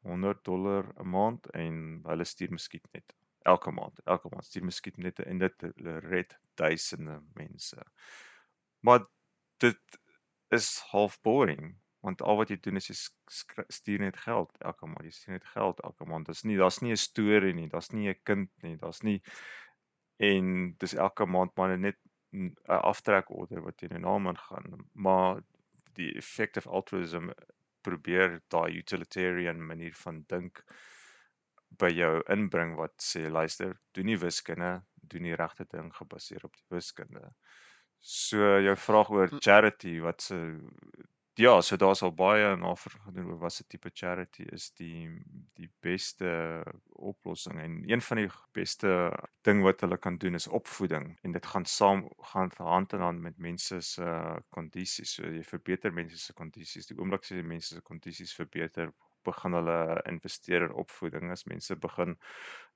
100 0.09 0.43
dollar 0.47 0.87
'n 0.97 1.09
maand 1.15 1.49
en 1.57 1.75
hulle 2.07 2.25
stuur 2.25 2.53
muskietnette 2.57 3.17
elke 3.51 3.71
maand. 3.71 4.01
Elke 4.05 4.29
maand 4.33 4.45
stuur 4.45 4.65
muskietnette 4.65 5.25
en 5.25 5.37
dit 5.37 5.67
red 6.07 6.37
duisende 6.55 7.21
mense. 7.33 7.85
Maar 8.79 9.05
dit 9.57 10.01
is 10.49 10.79
half 10.91 11.21
boring 11.21 11.77
want 12.01 12.21
al 12.25 12.37
wat 12.37 12.49
jy 12.49 12.57
doen 12.57 12.79
is 12.79 12.87
jy 12.89 12.95
stuur 13.69 13.99
net 14.01 14.17
geld 14.17 14.55
elke 14.65 14.87
maand. 14.89 15.05
Jy 15.05 15.11
stuur 15.11 15.37
net 15.37 15.45
geld 15.53 15.81
elke 15.85 16.05
maand. 16.05 16.25
Daar's 16.25 16.43
nie 16.43 16.57
daar's 16.57 16.81
nie 16.81 16.91
'n 16.91 16.97
storie 16.97 17.53
nie, 17.53 17.69
daar's 17.69 17.91
nie 17.91 18.09
'n 18.09 18.19
kind 18.23 18.49
nie, 18.63 18.77
daar's 18.77 19.03
nie 19.03 19.21
en 20.21 20.73
dis 20.77 20.93
elke 20.93 21.25
maand 21.25 21.55
maar 21.57 21.77
net 21.77 21.97
'n 22.33 22.45
'n 22.67 22.81
aftrekorder 22.91 23.61
wat 23.65 23.77
teen 23.77 23.95
'n 23.97 24.01
naam 24.07 24.27
ingaan. 24.27 24.89
Maar 24.93 25.41
die 25.93 26.15
effective 26.15 26.69
altruism 26.69 27.29
probeer 27.81 28.41
daai 28.47 28.77
utilitarian 28.77 29.65
manier 29.65 29.93
van 30.03 30.23
dink 30.27 30.63
by 31.81 31.89
jou 31.95 32.13
inbring 32.35 32.75
wat 32.79 32.93
sê 33.03 33.29
luister, 33.31 33.77
doen 33.95 34.05
nie 34.11 34.17
wiskunde, 34.19 34.71
doen 35.13 35.23
die 35.27 35.35
regte 35.39 35.65
ding 35.71 35.91
gebaseer 35.95 36.43
op 36.47 36.55
die 36.59 36.65
wiskunde. 36.75 37.31
So 37.99 38.59
jou 38.65 38.75
vraag 38.77 39.09
oor 39.15 39.31
Hm. 39.31 39.37
charity 39.39 39.99
wat 40.03 40.21
se 40.21 40.37
ja, 41.33 41.61
so 41.61 41.77
daar's 41.77 42.01
al 42.03 42.11
baie 42.13 42.55
navorsing 42.59 43.03
gedoen 43.03 43.29
oor 43.31 43.39
wat 43.39 43.53
se 43.53 43.63
tipe 43.63 43.89
charity 43.93 44.43
is 44.51 44.71
die 44.79 45.07
die 45.59 45.69
beste 45.85 46.31
oplossing 47.11 47.59
en 47.59 47.77
een 47.89 48.01
van 48.01 48.17
die 48.17 48.29
beste 48.57 49.11
ding 49.47 49.63
wat 49.63 49.81
hulle 49.81 49.97
kan 49.97 50.17
doen 50.17 50.35
is 50.35 50.47
opvoeding 50.47 51.07
en 51.23 51.31
dit 51.31 51.45
gaan 51.53 51.65
saam 51.65 52.03
gaan 52.33 52.51
hand 52.57 52.93
in 52.93 53.05
hand 53.05 53.21
met 53.21 53.37
mense 53.37 53.81
se 53.81 54.09
kondisies. 54.49 55.15
So 55.15 55.23
jy 55.23 55.43
verbeter 55.43 55.93
mense 55.93 56.17
se 56.17 56.33
kondisies. 56.33 56.87
Die 56.89 56.97
oomblik 56.99 57.23
as 57.23 57.31
jy 57.31 57.43
mense 57.43 57.75
se 57.75 57.81
kondisies 57.81 58.35
verbeter, 58.35 58.91
begin 59.23 59.53
hulle 59.53 59.77
investeer 60.09 60.65
in 60.67 60.75
opvoeding. 60.83 61.31
As 61.31 61.45
mense 61.45 61.75
begin 61.75 62.17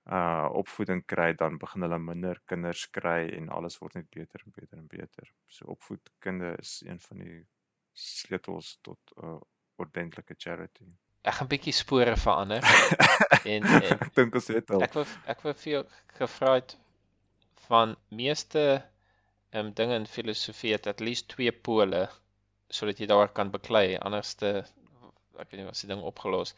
uh 0.06 0.48
opvoeding 0.54 1.02
kry, 1.10 1.32
dan 1.34 1.58
begin 1.58 1.82
hulle 1.88 2.00
minder 2.00 2.40
kinders 2.52 2.86
kry 2.94 3.26
en 3.38 3.50
alles 3.50 3.80
word 3.82 3.96
net 3.98 4.10
beter 4.14 4.44
en 4.46 4.54
beter 4.54 4.78
en 4.78 4.88
beter. 4.88 5.32
So 5.48 5.66
opvoedkunde 5.74 6.56
is 6.62 6.82
een 6.86 7.02
van 7.08 7.24
die 7.26 7.40
sleutels 7.96 8.78
tot 8.82 9.00
'n 9.16 9.26
uh, 9.26 9.40
ordentlike 9.82 10.36
charity. 10.38 10.88
Ek 11.26 11.38
gaan 11.40 11.50
bietjie 11.52 11.74
spore 11.74 12.16
verander 12.22 12.66
en 13.54 13.64
en 13.66 13.88
Ek 13.96 14.12
dink 14.20 14.36
ons 14.40 14.50
het 14.54 14.74
al. 14.76 14.84
Ek 14.88 14.98
wou 14.98 15.06
ek 15.34 15.46
wou 15.46 15.54
vir 15.62 15.72
jou 15.72 15.84
gevra 16.20 16.52
het 16.60 16.76
van 17.68 17.96
meeste 18.22 18.66
ehm 18.70 19.66
um, 19.66 19.72
dinge 19.80 19.96
in 20.02 20.08
filosofie 20.18 20.74
het 20.76 20.88
at 20.92 21.02
least 21.08 21.30
twee 21.34 21.52
pole 21.70 22.04
sodat 22.80 23.00
jy 23.00 23.08
daar 23.10 23.32
kan 23.40 23.54
beklei. 23.56 23.88
Anderste 23.98 24.52
ek 25.40 25.50
weet 25.50 25.60
nie 25.62 25.68
wat 25.70 25.80
se 25.80 25.90
ding 25.90 26.04
opgelos. 26.12 26.54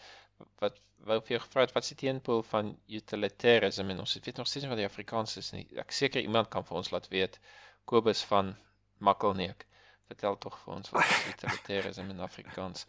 Wat 0.63 0.81
wou 1.07 1.19
vir 1.21 1.37
jou 1.37 1.41
gevra 1.45 1.65
het 1.65 1.73
wat 1.77 1.85
is 1.85 1.93
die 1.93 2.01
teenpool 2.03 2.43
van 2.51 2.73
utilitarianism 2.99 3.93
en 3.93 4.03
ons 4.03 4.17
weet 4.17 4.41
nog 4.41 4.49
steeds 4.49 4.65
nie 4.65 4.73
wat 4.73 4.81
die 4.81 4.89
Afrikaans 4.89 5.37
is 5.41 5.53
nie. 5.55 5.65
Ek 5.85 5.93
seker 6.01 6.21
iemand 6.21 6.49
kan 6.53 6.65
vir 6.67 6.81
ons 6.81 6.91
laat 6.95 7.07
weet 7.13 7.39
Kobus 7.85 8.25
van 8.33 8.55
Makkelneek 8.99 9.67
vertel 10.07 10.37
tog 10.37 10.59
vir 10.63 10.75
ons 10.79 10.93
wat 10.95 11.15
is 11.15 11.31
utilitarianism 11.33 12.13
in 12.15 12.25
Afrikaans 12.29 12.85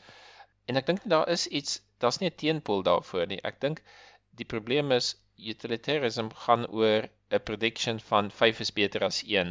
en 0.67 0.81
ek 0.81 0.87
dink 0.87 1.07
daar 1.15 1.29
is 1.37 1.47
iets 1.61 1.81
daar's 1.99 2.21
nie 2.21 2.31
'n 2.31 2.41
teenpool 2.45 2.83
daarvoor 2.91 3.27
nie 3.27 3.43
ek 3.53 3.61
dink 3.61 3.83
Die 4.39 4.47
probleem 4.51 4.93
is 4.95 5.07
utilitarianism 5.53 6.29
gaan 6.43 6.65
oor 6.81 7.07
'n 7.37 7.41
prediction 7.49 7.97
van 8.11 8.29
5 8.41 8.61
is 8.65 8.71
beter 8.77 9.05
as 9.07 9.19
1. 9.39 9.51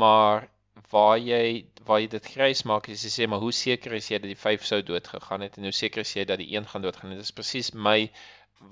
Maar 0.00 0.48
waar 0.94 1.18
jy 1.18 1.44
waar 1.90 2.00
jy 2.04 2.08
dit 2.14 2.30
grys 2.32 2.62
maak 2.70 2.88
is 2.94 3.04
jy 3.06 3.12
sê 3.16 3.28
maar 3.30 3.42
hoe 3.44 3.52
seker 3.58 3.94
is 3.98 4.08
jy 4.10 4.18
dat 4.24 4.32
die 4.32 4.40
5 4.46 4.66
sou 4.70 4.80
dood 4.88 5.12
gegaan 5.12 5.46
het 5.46 5.58
en 5.58 5.68
hoe 5.68 5.76
seker 5.82 6.02
is 6.06 6.14
jy 6.16 6.24
dat 6.32 6.42
die 6.42 6.50
1 6.56 6.66
gaan 6.72 6.86
doodgaan? 6.86 7.14
Dit 7.14 7.28
is 7.28 7.36
presies 7.38 7.70
my 7.88 7.98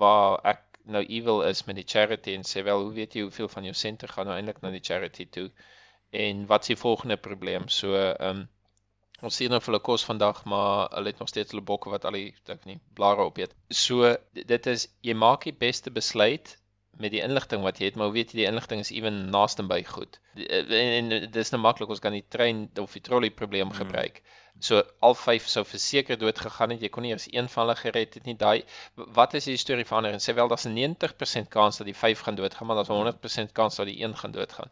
waar 0.02 0.40
ek 0.54 0.64
nou 0.96 1.04
evil 1.18 1.42
is 1.52 1.64
met 1.70 1.78
die 1.78 1.88
charity 1.94 2.34
en 2.34 2.48
sê 2.52 2.66
wel 2.70 2.82
hoe 2.86 2.92
weet 3.00 3.14
jy 3.14 3.26
hoeveel 3.28 3.54
van 3.54 3.70
jou 3.70 3.76
sente 3.84 4.10
gaan 4.14 4.30
nou 4.30 4.36
eintlik 4.40 4.62
na 4.62 4.74
die 4.74 4.86
charity 4.90 5.28
toe? 5.38 5.48
En 6.10 6.46
wat 6.46 6.60
is 6.60 6.66
die 6.66 6.76
volgende 6.76 7.16
probleem? 7.16 7.68
So 7.68 7.94
ehm 7.94 8.36
um, 8.36 8.48
Ons 9.26 9.34
sien 9.40 9.50
nou 9.50 9.58
hulle 9.64 9.80
kos 9.82 10.04
vandag, 10.06 10.44
maar 10.46 10.92
hulle 10.92 11.10
het 11.10 11.18
nog 11.18 11.30
steeds 11.30 11.50
hulle 11.50 11.64
bokke 11.66 11.90
wat 11.90 12.04
al 12.06 12.14
die 12.14 12.28
dink 12.46 12.66
nie 12.70 12.76
blare 12.94 13.24
op 13.26 13.40
eet. 13.42 13.54
So 13.74 14.12
dit 14.32 14.68
is 14.70 14.86
jy 15.02 15.16
maak 15.18 15.48
die 15.48 15.56
beste 15.66 15.90
besluit 15.90 16.52
met 17.02 17.10
die 17.14 17.22
inligting 17.22 17.64
wat 17.66 17.80
jy 17.80 17.90
het, 17.90 17.98
maar 17.98 18.12
weet 18.14 18.32
jy 18.32 18.44
die 18.44 18.46
inligting 18.50 18.82
is 18.84 18.92
ewen 18.94 19.18
naaste 19.34 19.64
by 19.66 19.80
goed. 19.86 20.20
En, 20.38 20.70
en 20.70 21.26
dis 21.34 21.52
nou 21.54 21.60
maklik 21.62 21.90
ons 21.94 22.02
kan 22.02 22.14
die 22.14 22.24
trein 22.30 22.66
of 22.78 22.94
die 22.94 23.02
trolley 23.02 23.30
probleem 23.34 23.72
hmm. 23.72 23.80
gebruik. 23.80 24.22
So 24.62 24.82
al 25.06 25.18
vyf 25.18 25.50
sou 25.50 25.64
verseker 25.66 26.18
dood 26.18 26.38
gegaan 26.42 26.74
het. 26.74 26.82
Jy 26.82 26.90
kon 26.94 27.06
nie 27.06 27.14
eens 27.14 27.28
een 27.30 27.50
van 27.50 27.66
hulle 27.66 27.78
gered 27.78 28.18
het 28.18 28.26
nie. 28.26 28.38
Daai 28.38 28.62
wat 29.18 29.34
is 29.38 29.50
die 29.50 29.58
storie 29.58 29.86
van 29.86 30.06
hulle? 30.06 30.18
En 30.18 30.22
sê 30.22 30.34
wel 30.34 30.50
daar's 30.50 30.66
'n 30.66 30.78
90% 30.78 31.50
kans 31.50 31.82
dat 31.82 31.90
die 31.90 32.00
vyf 32.06 32.26
gaan 32.26 32.38
doodgaan, 32.38 32.66
maar 32.70 32.78
daar's 32.78 32.90
'n 32.90 33.02
100% 33.02 33.52
kans 33.52 33.82
dat 33.82 33.90
die 33.90 34.02
een 34.02 34.14
gaan 34.16 34.34
doodgaan. 34.34 34.70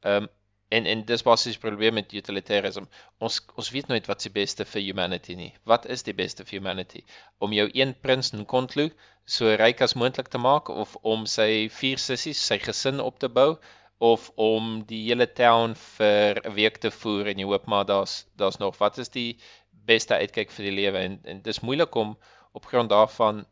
Ehm 0.00 0.28
um, 0.28 0.34
En 0.68 0.86
en 0.86 1.04
dis 1.06 1.22
basies 1.22 1.58
probleem 1.62 1.94
met 1.94 2.12
utilitarianism. 2.12 2.86
Ons 3.18 3.38
ons 3.54 3.70
weet 3.70 3.86
nooit 3.88 4.06
wat 4.10 4.22
se 4.22 4.30
beste 4.30 4.64
vir 4.64 4.82
humanity 4.82 5.34
nie. 5.38 5.52
Wat 5.64 5.86
is 5.86 6.02
die 6.02 6.14
beste 6.14 6.44
vir 6.44 6.58
humanity? 6.58 7.04
Om 7.38 7.52
jou 7.52 7.68
een 7.72 7.94
prins 8.00 8.32
in 8.32 8.46
Kontlu 8.46 8.90
so 9.24 9.54
ryk 9.62 9.80
as 9.86 9.94
moontlik 9.94 10.28
te 10.28 10.38
maak 10.38 10.68
of 10.68 10.96
om 11.02 11.26
sy 11.26 11.68
vier 11.80 12.02
sissies, 12.02 12.42
sy 12.50 12.58
gesin 12.62 13.00
op 13.00 13.18
te 13.22 13.28
bou 13.28 13.56
of 13.98 14.30
om 14.36 14.82
die 14.86 15.02
hele 15.08 15.26
town 15.26 15.74
vir 15.74 16.40
'n 16.44 16.54
week 16.54 16.78
te 16.78 16.90
voer 16.90 17.28
en 17.32 17.38
jy 17.38 17.46
hoop 17.46 17.66
maar 17.66 17.86
daar's 17.86 18.26
daar's 18.36 18.58
nog 18.58 18.78
wat 18.78 18.98
is 18.98 19.08
die 19.08 19.38
beste 19.86 20.14
uitkyk 20.14 20.50
vir 20.50 20.64
die 20.68 20.76
lewe 20.80 20.98
en 20.98 21.20
en 21.24 21.42
dis 21.42 21.60
moeilik 21.60 21.94
om 21.94 22.16
op 22.52 22.66
grond 22.66 22.90
daarvan 22.90 23.46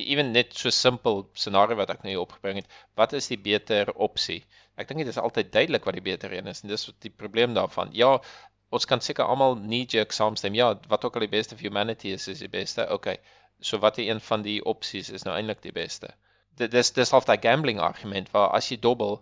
ewen 0.00 0.32
net 0.34 0.54
so 0.58 0.70
simpel 0.74 1.24
scenario 1.34 1.78
wat 1.78 1.90
ek 1.94 2.02
nou 2.04 2.12
hier 2.12 2.22
opgebring 2.22 2.60
het, 2.60 2.76
wat 3.00 3.14
is 3.18 3.28
die 3.32 3.38
beter 3.40 3.92
opsie? 3.94 4.42
Ek 4.76 4.88
dink 4.88 5.04
dit 5.04 5.12
is 5.12 5.20
altyd 5.22 5.52
duidelik 5.52 5.86
wat 5.88 5.96
die 5.96 6.04
beter 6.04 6.32
een 6.32 6.50
is 6.52 6.62
en 6.62 6.72
dis 6.72 6.86
wat 6.90 6.98
die 7.04 7.12
probleem 7.22 7.54
daarvan. 7.56 7.92
Ja, 7.96 8.16
ons 8.74 8.88
kan 8.90 9.00
seker 9.00 9.24
almal 9.24 9.56
knee-jerk 9.62 10.12
saamstem. 10.12 10.54
Ja, 10.58 10.74
wat 10.90 11.04
ook 11.04 11.16
al 11.16 11.26
die 11.26 11.32
beste 11.32 11.56
vir 11.56 11.70
humanity 11.70 12.12
is, 12.16 12.28
is 12.28 12.42
die 12.44 12.52
beste. 12.52 12.88
Okay. 12.92 13.16
So 13.60 13.80
wat 13.80 13.98
is 13.98 14.10
een 14.10 14.20
van 14.20 14.42
die 14.44 14.58
opsies 14.64 15.08
is 15.10 15.24
nou 15.24 15.36
eintlik 15.36 15.62
die 15.64 15.72
beste? 15.72 16.12
Dit 16.60 16.74
dis 16.74 16.92
dis 16.92 17.12
half 17.12 17.24
daai 17.28 17.38
gambling 17.40 17.80
argument 17.80 18.28
waar 18.34 18.52
as 18.56 18.68
jy 18.72 18.80
dobbel 18.80 19.20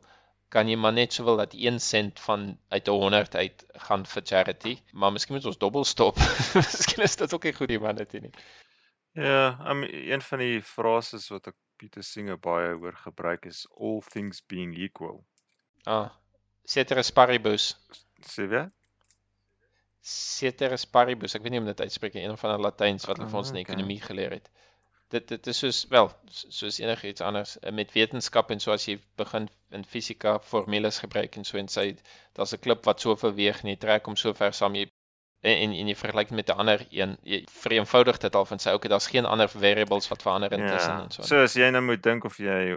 kan 0.55 0.69
jy 0.71 0.77
maar 0.79 0.95
net 0.95 1.15
sowel 1.15 1.41
dat 1.41 1.55
1 1.59 1.81
sent 1.83 2.21
van 2.23 2.47
uit 2.69 2.87
100 2.87 3.35
uit 3.35 3.65
gaan 3.87 4.05
vir 4.07 4.23
charity, 4.31 4.75
maar 4.93 5.13
miskien 5.13 5.35
moet 5.35 5.49
ons 5.51 5.59
dobbel 5.59 5.85
stop. 5.85 6.21
miskien 6.59 7.03
is 7.07 7.17
dit 7.19 7.35
ook 7.35 7.49
nie 7.49 7.55
goed 7.57 7.73
humanity 7.75 8.21
nie. 8.27 8.31
Ja, 9.15 9.71
um, 9.71 9.83
een 9.83 10.23
van 10.23 10.39
die 10.43 10.63
frases 10.63 11.29
wat 11.31 11.47
ek 11.53 11.57
Pieter 11.79 12.03
Singer 12.03 12.39
baie 12.39 12.73
hoor 12.75 12.97
gebruik 12.99 13.45
is 13.47 13.61
all 13.79 14.01
things 14.11 14.41
being 14.51 14.75
equal. 14.75 15.21
Ah, 15.87 16.11
ceteris 16.67 17.13
paribus. 17.15 17.69
Sê 18.27 18.49
jy? 18.51 18.65
Ceteris 20.15 20.87
paribus. 20.97 21.37
Ek 21.39 21.47
weet 21.47 21.55
nie 21.55 21.61
hoe 21.61 21.67
om 21.67 21.71
dit 21.71 21.85
uitspreek 21.87 22.19
nie, 22.19 22.25
een 22.27 22.41
van 22.41 22.57
die 22.57 22.65
Latyns 22.67 23.07
wat 23.07 23.21
hulle 23.21 23.31
vir 23.31 23.41
ons 23.43 23.55
in 23.55 23.61
ah, 23.61 23.63
ekonomie 23.63 24.01
geleer 24.03 24.35
het. 24.39 24.51
Dit 25.15 25.31
dit 25.31 25.47
is 25.53 25.63
soos 25.63 25.85
wel, 25.95 26.11
soos 26.35 26.81
enigiets 26.83 27.23
anders 27.23 27.55
eh, 27.61 27.71
met 27.71 27.95
wetenskap 27.95 28.51
en 28.51 28.63
so 28.65 28.75
as 28.75 28.89
jy 28.89 28.99
begin 29.21 29.47
in 29.79 29.87
fisika 29.95 30.41
formules 30.43 30.99
gebruik 31.05 31.39
en 31.39 31.47
so 31.47 31.61
en 31.63 31.71
sê 31.71 31.87
daar's 32.35 32.57
'n 32.57 32.63
klip 32.67 32.91
wat 32.91 33.07
soveel 33.07 33.39
weeg 33.39 33.63
en 33.63 33.71
jy 33.71 33.79
trek 33.87 34.11
hom 34.11 34.19
so 34.19 34.35
ver 34.35 34.59
saam 34.59 34.75
jy 34.75 34.89
en 35.45 35.57
en, 35.65 35.73
en 35.81 35.91
jy 35.91 35.97
vergelyk 36.01 36.31
met 36.31 36.49
'n 36.49 36.61
ander 36.65 36.87
een, 36.91 37.17
jy 37.23 37.41
vereenvoudig 37.53 38.19
dit 38.19 38.35
al 38.35 38.47
van 38.51 38.63
sê 38.63 38.73
okay, 38.73 38.91
daar's 38.91 39.11
geen 39.13 39.27
ander 39.29 39.49
variables 39.49 40.09
wat 40.09 40.23
verander 40.23 40.53
intussen 40.53 40.97
ja, 40.97 41.03
en 41.03 41.11
so. 41.11 41.23
So 41.23 41.43
as 41.43 41.55
jy 41.55 41.71
nou 41.71 41.83
moet 41.85 42.03
dink 42.03 42.25
of 42.25 42.39
jy 42.39 42.77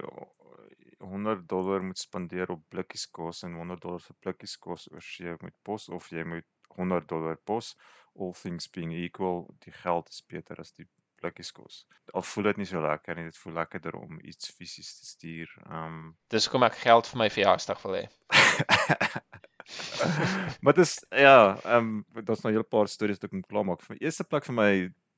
100 0.99 1.47
dollar 1.49 1.83
moet 1.83 1.99
spandeer 1.99 2.51
op 2.51 2.63
blikkies 2.69 3.07
kos 3.11 3.43
en 3.47 3.55
100 3.55 3.81
dollar 3.81 4.03
vir 4.03 4.15
blikkies 4.19 4.57
kos 4.57 4.91
oor 4.91 5.01
see 5.01 5.35
met 5.41 5.55
pos 5.63 5.89
of 5.89 6.09
jy 6.11 6.23
moet 6.23 6.47
100 6.75 7.07
dollar 7.07 7.37
pos 7.51 7.75
all 8.19 8.33
things 8.33 8.67
being 8.67 8.93
equal 8.93 9.45
die 9.65 9.73
geld 9.83 10.09
is 10.09 10.23
beter 10.25 10.59
as 10.59 10.73
die 10.73 10.87
blikkies 11.21 11.51
kos. 11.51 11.85
Al 12.13 12.21
voel 12.21 12.51
dit 12.51 12.61
nie 12.61 12.69
so 12.69 12.81
lekker 12.81 13.17
nie, 13.17 13.25
dit 13.29 13.37
voel 13.41 13.55
lekkerder 13.57 13.95
om 13.97 14.19
iets 14.21 14.51
fisies 14.53 14.91
te 14.99 15.05
stuur. 15.05 15.53
Um, 15.65 16.15
Dis 16.33 16.49
kom 16.51 16.65
ek 16.67 16.77
geld 16.83 17.09
vir 17.11 17.21
my 17.23 17.29
verjaarsdag 17.33 17.81
wil 17.85 17.97
hê. 18.01 18.05
maar 20.61 20.73
dit 20.73 20.85
is 20.85 21.05
ja, 21.09 21.57
ehm 21.63 22.03
um, 22.15 22.23
daar's 22.23 22.41
nou 22.41 22.53
'n 22.53 22.57
hele 22.57 22.71
paar 22.75 22.87
stories 22.87 23.19
wat 23.19 23.29
ek 23.29 23.35
moet 23.39 23.51
klaarmaak. 23.51 23.81
Vir 23.81 23.95
my 23.95 23.99
eerste 24.05 24.23
plek 24.23 24.45
vir 24.45 24.55
my 24.55 24.71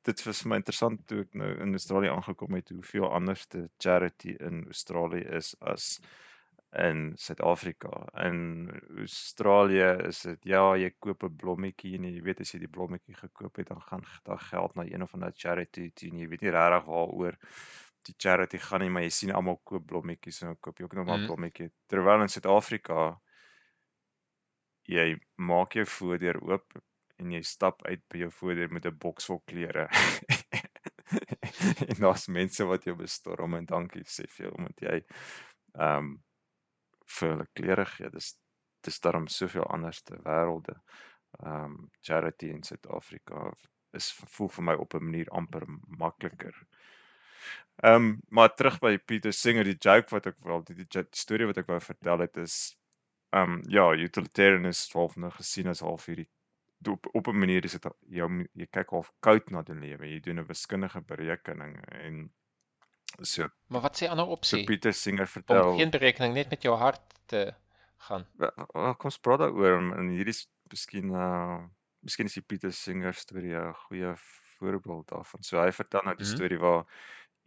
dit 0.07 0.23
was 0.25 0.41
vir 0.41 0.49
my 0.49 0.57
interessant 0.61 1.01
toe 1.07 1.21
ek 1.25 1.35
nou 1.41 1.49
in 1.63 1.75
Australië 1.77 2.13
aangekom 2.13 2.55
het 2.57 2.69
hoeveel 2.69 3.09
anders 3.11 3.45
te 3.47 3.67
charity 3.77 4.35
in 4.39 4.65
Australië 4.65 5.25
is 5.39 5.55
as 5.59 5.99
in 6.77 7.13
Suid-Afrika. 7.17 7.89
In 8.25 8.69
Australië 8.97 9.89
is 10.07 10.21
dit 10.21 10.49
ja, 10.51 10.75
jy 10.77 10.91
koop 10.99 11.23
'n 11.23 11.35
blommetjie 11.35 11.95
en 11.97 12.05
jy 12.05 12.21
weet 12.21 12.41
as 12.41 12.53
jy 12.53 12.59
die 12.59 12.73
blommetjie 12.77 13.15
gekoop 13.15 13.57
het, 13.57 13.67
dan 13.67 13.81
gaan 13.81 14.03
daai 14.23 14.37
geld 14.37 14.75
na 14.75 14.85
een 14.85 15.03
of 15.03 15.13
ander 15.13 15.33
charity 15.35 15.89
toe 15.93 16.09
en 16.09 16.19
jy 16.19 16.27
weet 16.27 16.41
nie 16.41 16.51
regtig 16.53 16.85
waaroor 16.85 17.37
die 18.05 18.15
charity 18.17 18.57
gaan 18.57 18.81
nie, 18.81 18.89
maar 18.89 19.03
jy 19.03 19.09
sien 19.09 19.31
almal 19.31 19.59
koop 19.63 19.85
blommetjies 19.87 20.41
en 20.41 20.53
dan 20.53 20.59
koop 20.59 20.77
jy 20.77 20.85
ook 20.85 20.93
nog 20.93 21.05
maar 21.05 21.17
mm. 21.17 21.25
blommetjie. 21.25 21.71
Terwyl 21.87 22.21
in 22.21 22.29
Suid-Afrika 22.29 23.19
jy 24.89 25.09
maak 25.37 25.75
jou 25.77 25.85
voordeur 25.85 26.39
oop 26.49 26.79
en 27.19 27.33
jy 27.35 27.41
stap 27.45 27.83
uit 27.85 28.01
by 28.11 28.23
jou 28.23 28.31
voordeur 28.39 28.71
met 28.73 28.87
'n 28.89 28.97
boks 29.03 29.29
vol 29.29 29.41
klere. 29.51 29.87
en 31.89 31.97
daar's 31.99 32.27
mense 32.27 32.65
wat 32.65 32.87
jou 32.87 32.95
bestorm 32.95 33.57
en 33.57 33.65
dankie 33.69 34.03
sê 34.05 34.27
vir 34.35 34.45
jou 34.47 34.53
omdat 34.57 34.85
jy 34.87 34.97
ehm 34.99 35.97
um, 35.97 36.11
vir 37.19 37.31
hulle 37.33 37.47
klere 37.57 37.85
gee. 37.95 38.09
Dis 38.13 38.33
dis 38.87 38.99
daarom 39.03 39.27
soveel 39.27 39.65
anders 39.67 40.01
te 40.01 40.17
wêrelde. 40.25 40.77
Ehm 41.43 41.65
um, 41.65 41.89
charity 42.01 42.49
in 42.55 42.63
Suid-Afrika 42.63 43.51
is 43.97 44.11
voel 44.35 44.49
vir 44.55 44.65
my 44.71 44.75
op 44.85 44.93
'n 44.93 45.05
manier 45.05 45.29
amper 45.41 45.65
makliker. 46.03 46.55
Ehm 47.83 47.95
um, 47.95 48.21
maar 48.29 48.53
terug 48.55 48.79
by 48.79 48.97
Pieter 48.97 49.33
Singer 49.33 49.63
die 49.63 49.77
joke 49.77 50.15
wat 50.15 50.25
ek 50.25 50.37
wel 50.43 50.63
die, 50.63 50.75
die, 50.75 50.87
die 50.93 51.05
storie 51.23 51.47
wat 51.47 51.57
ek 51.57 51.67
wou 51.67 51.79
vertel 51.79 52.19
het 52.25 52.37
is 52.37 52.78
um 53.31 53.61
ja, 53.67 53.93
utilitarian 53.93 54.65
is 54.65 54.91
half 54.93 55.15
nou 55.15 55.31
gesien 55.31 55.67
as 55.67 55.79
half 55.85 56.05
hierdie 56.05 56.29
op 56.87 57.07
op 57.11 57.27
'n 57.27 57.39
manier 57.39 57.63
is 57.65 57.71
dit 57.71 57.87
jy 58.07 58.27
jy 58.53 58.67
kyk 58.71 58.89
half 58.89 59.11
koud 59.19 59.49
na 59.51 59.61
die 59.61 59.75
lewe. 59.75 60.07
Jy 60.07 60.19
doen 60.19 60.39
'n 60.39 60.47
wiskundige 60.47 61.01
berekening 61.01 61.75
en 61.87 62.31
so. 63.21 63.49
Maar 63.67 63.81
wat 63.81 64.01
sê 64.01 64.09
ander 64.09 64.25
opsie? 64.25 64.59
So 64.59 64.65
Pieter 64.65 64.93
Singer 64.93 65.27
vertel. 65.27 65.71
Om 65.71 65.77
geen 65.77 65.89
berekening 65.89 66.33
net 66.33 66.49
met 66.49 66.61
jou 66.61 66.77
hart 66.77 67.01
te 67.25 67.53
gaan. 67.97 68.27
Wel 68.37 68.51
kom 68.95 69.11
ons 69.11 69.19
praat 69.19 69.39
daaroor 69.39 69.77
en 69.97 70.09
hierdie 70.09 70.35
is 70.35 70.47
miskien 70.71 71.11
uh 71.11 71.59
miskien 71.99 72.25
is 72.25 72.33
die 72.33 72.45
Pieter 72.45 72.73
Singer 72.73 73.13
storie 73.13 73.55
'n 73.55 73.73
goeie 73.73 74.13
voorbeeld 74.59 75.07
daarvan. 75.07 75.43
So 75.43 75.59
hy 75.61 75.71
vertel 75.71 76.01
nou 76.03 76.15
die 76.15 76.25
mm 76.25 76.29
-hmm. 76.29 76.37
storie 76.37 76.59
waar 76.59 76.85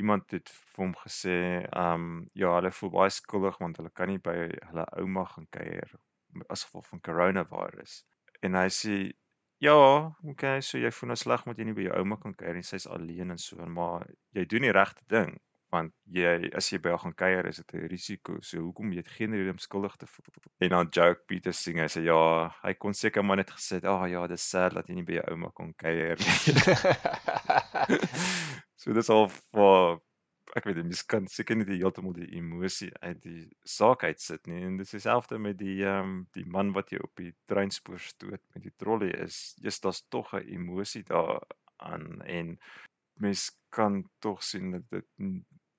iemand 0.03 0.35
het 0.35 0.51
vir 0.53 0.85
hom 0.85 0.95
gesê, 1.05 1.37
ehm 1.63 2.07
um, 2.07 2.17
ja, 2.43 2.55
hulle 2.59 2.73
voel 2.79 2.93
baie 2.97 3.13
skuldig 3.15 3.59
want 3.63 3.79
hulle 3.81 3.93
kan 3.99 4.11
nie 4.11 4.23
by 4.29 4.37
hulle 4.71 4.87
ouma 5.03 5.25
gaan 5.35 5.49
kuier 5.57 5.95
as 6.53 6.67
gevolg 6.67 6.89
van 6.91 7.05
coronavirus. 7.09 8.01
En 8.43 8.59
hy 8.59 8.67
sê, 8.73 8.99
ja, 9.63 9.79
okay, 10.33 10.59
so 10.67 10.81
jy 10.83 10.91
voel 10.97 11.13
nou 11.13 11.21
sleg 11.21 11.47
omdat 11.47 11.63
jy 11.63 11.69
nie 11.69 11.79
by 11.79 11.87
jou 11.87 12.03
ouma 12.03 12.19
kan 12.25 12.35
kuier 12.41 12.59
nie, 12.59 12.67
sy's 12.67 12.89
alleen 12.97 13.35
en 13.35 13.41
so, 13.41 13.71
maar 13.79 14.07
jy 14.37 14.47
doen 14.51 14.69
die 14.69 14.75
regte 14.75 15.07
ding 15.13 15.35
want 15.73 15.95
jy 16.13 16.51
as 16.59 16.67
jy 16.69 16.79
by 16.85 16.91
haar 16.93 17.01
gaan 17.01 17.15
kuier 17.17 17.47
is 17.49 17.63
dit 17.63 17.71
'n 17.75 17.87
risiko. 17.89 18.35
So 18.45 18.61
hoekom 18.61 18.91
jy 18.93 19.01
het 19.01 19.15
geen 19.17 19.33
rede 19.33 19.55
om 19.55 19.59
skuldig 19.59 19.95
te 19.97 20.07
voel. 20.07 20.27
En 20.61 20.69
dan 20.75 20.91
joke 20.93 21.25
Pieter 21.27 21.55
sing 21.57 21.81
hy 21.81 21.89
sê 21.89 22.03
ja, 22.05 22.53
hy 22.63 22.75
kon 22.75 22.95
seker 22.95 23.25
maar 23.25 23.41
net 23.41 23.55
gesê, 23.57 23.81
"Ag 23.81 24.03
oh, 24.03 24.11
ja, 24.11 24.27
dis 24.27 24.51
sad 24.51 24.75
dat 24.75 24.89
jy 24.89 24.95
nie 24.95 25.09
by 25.09 25.15
jou 25.21 25.27
ouma 25.33 25.51
kon 25.55 25.73
kuier 25.73 26.17
nie." 26.21 26.45
so 28.83 28.95
dis 28.97 29.11
al 29.15 29.29
vir 29.33 30.01
ek 30.59 30.67
weet 30.69 30.83
mens 30.83 31.01
kan 31.09 31.29
seker 31.33 31.57
nie 31.57 31.79
heeltemal 31.79 32.13
die 32.17 32.29
emosie 32.37 32.91
uit 33.01 33.21
die 33.25 33.45
saak 33.75 34.03
uitsit 34.05 34.49
nie. 34.51 34.61
En 34.67 34.77
dis 34.81 34.93
dieselfde 34.93 35.39
met 35.41 35.57
die 35.61 35.79
ehm 35.87 36.11
um, 36.11 36.19
die 36.37 36.45
man 36.57 36.75
wat 36.77 36.93
jy 36.93 37.01
op 37.07 37.15
die 37.21 37.33
treinspoor 37.49 38.03
stoot 38.03 38.43
met 38.55 38.67
die 38.67 38.75
trolley 38.83 39.13
is. 39.25 39.39
Jy's 39.65 39.81
daar's 39.85 40.03
tog 40.15 40.35
'n 40.37 40.45
emosie 40.59 41.05
daaraan 41.09 42.21
en 42.39 42.59
mens 43.25 43.49
kan 43.71 44.03
tog 44.21 44.43
sien 44.43 44.71
dat 44.77 44.91
dit 44.91 45.09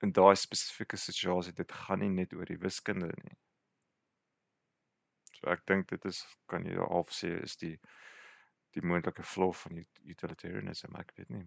in 0.03 0.11
daai 0.11 0.35
spesifieke 0.35 0.97
situasie 0.97 1.53
dit 1.53 1.71
gaan 1.71 1.99
nie 1.99 2.09
net 2.09 2.33
oor 2.33 2.45
die 2.49 2.61
wiskunde 2.65 3.11
nie. 3.23 3.37
So 5.37 5.51
ek 5.53 5.65
dink 5.67 5.89
dit 5.89 6.05
is 6.05 6.23
kan 6.47 6.65
jy 6.65 6.79
half 6.79 7.11
sê 7.11 7.35
is 7.43 7.57
die 7.57 7.77
die 8.73 8.81
moontlike 8.81 9.23
flaw 9.23 9.51
van 9.53 9.83
utilitarianism, 10.01 10.95
ek 10.97 11.13
weet 11.17 11.29
nie. 11.29 11.45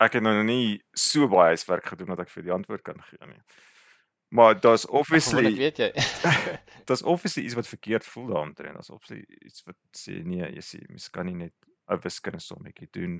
Ek 0.00 0.16
het 0.16 0.24
nou 0.24 0.36
nie 0.44 0.80
so 0.96 1.28
baie 1.28 1.54
huiswerk 1.54 1.90
gedoen 1.92 2.14
dat 2.14 2.24
ek 2.24 2.32
vir 2.32 2.46
die 2.46 2.54
antwoord 2.54 2.84
kan 2.86 3.02
gee 3.10 3.26
nie. 3.28 3.40
Maar 4.30 4.60
daar's 4.62 4.86
obviously 4.86 5.50
weet 5.58 5.80
jy. 5.82 5.90
daar's 6.88 7.02
obviously 7.02 7.44
iets 7.44 7.58
wat 7.58 7.68
verkeerd 7.68 8.06
voel 8.06 8.28
daaroor 8.30 8.68
en 8.70 8.78
daar's 8.78 8.92
obviously 8.94 9.24
iets 9.44 9.64
wat 9.66 9.78
sê 9.98 10.20
nee, 10.22 10.46
jy 10.54 10.62
sê 10.64 10.80
mens 10.88 11.10
kan 11.10 11.26
nie 11.26 11.34
net 11.34 11.54
'n 11.90 11.98
wiskundige 12.04 12.46
sommetjie 12.46 12.88
doen 12.94 13.18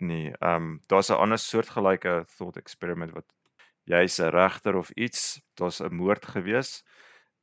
nie. 0.00 0.32
Ehm 0.40 0.56
um, 0.56 0.70
daar's 0.88 1.10
'n 1.10 1.20
ander 1.20 1.38
soortgelyke 1.38 2.24
thought 2.36 2.56
experiment 2.56 3.12
wat 3.12 3.28
jy's 3.84 4.18
'n 4.18 4.32
regter 4.32 4.76
of 4.76 4.90
iets, 4.96 5.40
daar's 5.54 5.80
'n 5.80 5.94
moord 5.94 6.26
gewees 6.26 6.82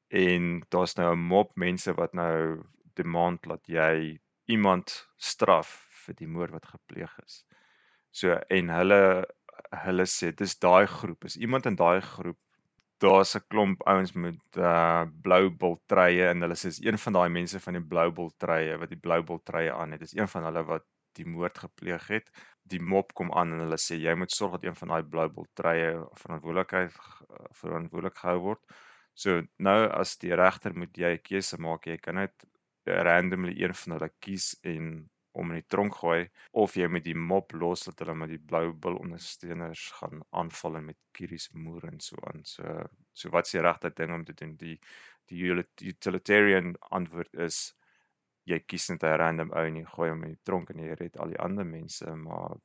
en 0.09 0.63
daar's 0.69 0.95
nou 0.97 1.13
'n 1.13 1.27
mop 1.33 1.55
mense 1.55 1.93
wat 1.93 2.13
nou 2.13 2.63
demand 2.95 3.43
dat 3.43 3.61
jy 3.67 4.19
iemand 4.45 5.07
straf 5.17 5.85
vir 6.05 6.15
die 6.15 6.27
moord 6.27 6.51
wat 6.51 6.65
gepleeg 6.65 7.13
is. 7.25 7.43
So 8.17 8.33
en 8.57 8.69
hulle 8.77 9.01
hulle 9.85 10.05
sê 10.17 10.31
dis 10.41 10.53
daai 10.63 10.85
groep, 10.97 11.25
is 11.29 11.35
iemand 11.45 11.67
in 11.69 11.75
daai 11.79 11.99
groep 12.01 12.39
daar's 13.03 13.35
'n 13.37 13.45
klomp 13.51 13.83
ouens 13.91 14.11
met 14.25 14.57
uh 14.57 15.03
blou 15.25 15.43
bultrye 15.63 16.25
en 16.31 16.41
hulle 16.45 16.57
sê 16.61 16.67
is 16.73 16.79
een 16.85 16.97
van 17.03 17.13
daai 17.17 17.29
mense 17.37 17.59
van 17.65 17.77
die 17.77 17.87
blou 17.93 18.07
bultrye 18.19 18.77
wat 18.81 18.89
die 18.93 19.03
blou 19.05 19.19
bultrye 19.31 19.73
aan 19.73 19.91
het. 19.91 20.01
Dis 20.05 20.15
een 20.17 20.31
van 20.33 20.47
hulle 20.49 20.63
wat 20.71 20.85
die 21.19 21.25
moord 21.35 21.57
gepleeg 21.65 22.07
het. 22.15 22.31
Die 22.73 22.81
mop 22.93 23.13
kom 23.19 23.31
aan 23.33 23.53
en 23.53 23.63
hulle 23.65 23.79
sê 23.85 23.99
jy 24.01 24.15
moet 24.21 24.33
sorg 24.37 24.57
dat 24.57 24.65
een 24.65 24.79
van 24.81 24.93
daai 24.93 25.03
blou 25.13 25.27
bultrye 25.37 25.91
verantwoordelikheid 26.23 26.97
verantwoordelik 27.61 28.17
gehou 28.23 28.39
word. 28.49 28.63
So 29.13 29.41
nou 29.69 29.79
as 30.01 30.17
die 30.23 30.33
regter 30.43 30.73
moet 30.73 30.97
jy 31.03 31.13
'n 31.17 31.25
keuse 31.29 31.61
maak. 31.67 31.85
Jy 31.85 31.97
kan 31.97 32.15
net 32.15 32.47
randomly 32.85 33.53
een 33.61 33.73
van 33.83 33.97
hulle 33.97 34.09
kies 34.25 34.55
en 34.63 35.09
om 35.41 35.51
in 35.53 35.59
die 35.61 35.67
tronk 35.73 35.95
gooi 36.01 36.27
of 36.63 36.75
jy 36.79 36.87
met 36.91 37.05
die 37.05 37.15
mop 37.31 37.53
los 37.53 37.85
dat 37.87 37.99
hulle 38.03 38.15
met 38.15 38.31
die 38.33 38.41
blou 38.51 38.71
bil 38.85 38.97
ondersteuners 39.01 39.87
gaan 39.99 40.23
aanval 40.41 40.79
en 40.79 40.85
met 40.91 40.99
kieries 41.17 41.49
moer 41.53 41.87
en 41.91 41.99
so 41.99 42.17
aan. 42.31 42.43
So 42.45 42.63
so 43.13 43.29
wat's 43.35 43.51
die 43.55 43.61
regte 43.65 43.93
ding 43.99 44.13
om 44.13 44.25
te 44.25 44.33
doen? 44.33 44.55
Die 44.61 44.77
die 45.27 45.51
utilitarian 45.91 46.75
antwoord 46.95 47.33
is 47.47 47.73
jy 48.47 48.59
kies 48.63 48.89
net 48.89 49.03
'n 49.03 49.17
random 49.19 49.51
ou 49.51 49.65
en 49.67 49.75
jy 49.75 49.85
gooi 49.95 50.09
hom 50.09 50.23
in 50.23 50.35
die 50.35 50.43
tronk 50.49 50.69
en 50.71 50.79
jy 50.79 50.95
red 50.99 51.17
al 51.17 51.33
die 51.35 51.39
ander 51.47 51.65
mense, 51.65 52.15
maar 52.15 52.55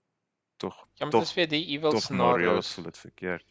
tog 0.62 0.76
Ja, 0.94 1.06
maar 1.06 1.10
dit 1.18 1.22
is 1.22 1.34
weer 1.34 1.48
die 1.48 1.64
evil 1.74 2.00
scenarios. 2.00 2.74
voel 2.74 2.84
dit 2.84 2.98
verkeerd. 2.98 3.46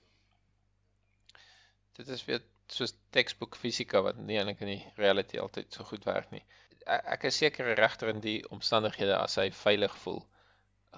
Dit 1.98 2.08
is 2.08 2.26
weer 2.26 2.42
soos 2.72 2.94
textbook 3.10 3.56
fisika 3.60 4.02
wat 4.02 4.18
nie 4.18 4.38
eintlik 4.40 4.62
in 4.64 4.72
die 4.72 4.84
reality 4.96 5.40
altyd 5.44 5.74
so 5.76 5.84
goed 5.84 6.06
werk 6.08 6.32
nie. 6.32 6.44
Ek, 6.88 7.24
is 7.30 7.38
seker 7.38 7.68
'n 7.72 7.78
regter 7.78 8.10
in 8.10 8.20
die 8.22 8.42
omstandighede 8.50 9.18
as 9.18 9.36
hy 9.36 9.50
veilig 9.52 9.96
voel, 10.04 10.22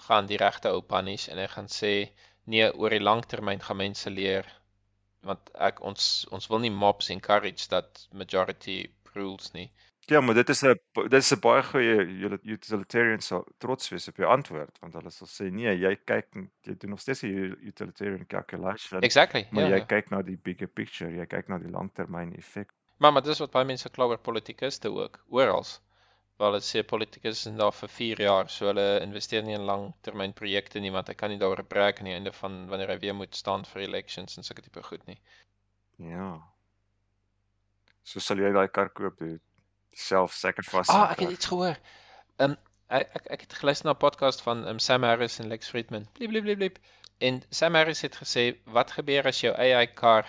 gaan 0.08 0.26
die 0.26 0.38
regte 0.38 0.72
ou 0.72 0.82
punish 0.82 1.28
en 1.30 1.38
hy 1.38 1.48
gaan 1.48 1.68
sê 1.68 1.94
nee, 2.46 2.68
oor 2.74 2.90
die 2.90 3.04
langtermyn 3.04 3.60
gaan 3.62 3.78
mense 3.78 4.10
leer 4.10 4.48
want 5.24 5.50
ek 5.70 5.80
ons 5.82 6.26
ons 6.36 6.50
wil 6.52 6.60
nie 6.60 6.72
mobs 6.84 7.10
encourage 7.10 7.70
dat 7.72 8.08
majority 8.12 8.78
rules 9.16 9.52
nie. 9.54 9.70
Ja, 10.12 10.20
maar 10.22 10.36
dit 10.36 10.50
is 10.50 10.64
'n 10.64 10.76
dit 10.96 11.14
is 11.14 11.32
'n 11.32 11.40
baie 11.40 11.64
goeie 11.64 12.40
utilitarian 12.44 13.22
sal 13.22 13.46
trots 13.58 13.90
wees 13.90 14.08
op 14.08 14.18
jou 14.18 14.28
antwoord 14.28 14.80
want 14.82 14.94
hulle 14.94 15.12
sal 15.12 15.28
sê 15.28 15.52
nee, 15.52 15.76
jy 15.80 15.96
kyk 16.06 16.28
jy 16.68 16.76
doen 16.78 16.90
nog 16.90 17.00
steeds 17.00 17.24
'n 17.24 17.56
utilitarian 17.62 18.28
calculation, 18.28 19.02
Exactly. 19.02 19.48
maar 19.52 19.64
Ja. 19.64 19.78
jy 19.78 19.86
kyk 19.86 20.12
na 20.12 20.22
die 20.22 20.38
bigger 20.38 20.68
picture, 20.68 21.10
jy 21.12 21.26
kyk 21.26 21.48
na 21.48 21.58
die 21.58 21.72
langtermyn 21.72 22.36
effek. 22.38 22.72
Maar 22.98 23.14
maar 23.14 23.26
dis 23.26 23.42
wat 23.44 23.52
baie 23.52 23.66
mense 23.66 23.90
kla 23.90 24.06
oor 24.06 24.22
politikuste 24.22 24.92
ook, 24.92 25.20
oral. 25.30 25.66
Waar 26.38 26.52
hulle 26.52 26.66
sê 26.66 26.84
politikus 26.84 27.46
is 27.46 27.58
daar 27.58 27.74
vir 27.78 27.90
4 27.90 28.22
jaar, 28.22 28.50
so 28.50 28.66
hulle 28.72 28.88
investeer 29.02 29.44
nie 29.44 29.56
in 29.58 29.68
langtermynprojekte 29.70 30.80
nie 30.80 30.92
want 30.92 31.08
hy 31.12 31.16
kan 31.20 31.30
nie 31.30 31.40
daaroor 31.42 31.64
breek 31.74 32.00
aan 32.00 32.10
die 32.10 32.16
einde 32.18 32.34
van 32.34 32.66
wanneer 32.72 32.94
hy 32.94 33.00
weer 33.06 33.16
moet 33.16 33.36
staan 33.36 33.66
vir 33.70 33.86
elections 33.88 34.38
en 34.38 34.48
sulke 34.48 34.66
tipe 34.66 34.84
goed 34.84 35.06
nie. 35.08 35.20
Ja. 35.98 36.30
So 38.04 38.20
sal 38.20 38.42
jy 38.42 38.52
daai 38.56 38.68
kar 38.68 38.90
koop, 38.90 39.18
dude. 39.20 39.42
Self-sacrifice. 39.94 40.92
Ah, 40.92 41.12
ek 41.14 41.26
het 41.26 41.36
iets 41.38 41.52
gehoor. 41.52 41.78
Ehm 42.38 42.56
um, 42.56 42.58
ek 42.94 43.14
ek 43.20 43.30
ek 43.36 43.46
het 43.46 43.54
geluister 43.60 43.88
na 43.88 43.94
'n 43.94 44.02
podcast 44.02 44.42
van 44.46 44.68
um, 44.68 44.80
Sam 44.80 45.04
Harris 45.04 45.40
en 45.40 45.48
Lex 45.48 45.70
Fridman. 45.70 46.08
Bliep 46.18 46.30
bliep 46.34 46.44
bliep 46.44 46.58
bliep. 46.58 46.80
En 47.20 47.44
Sam 47.50 47.76
Harris 47.76 48.02
het 48.02 48.18
gesê 48.22 48.44
wat 48.66 48.92
gebeur 48.92 49.28
as 49.28 49.40
jou 49.42 49.54
AI 49.56 49.88
kar 49.88 50.26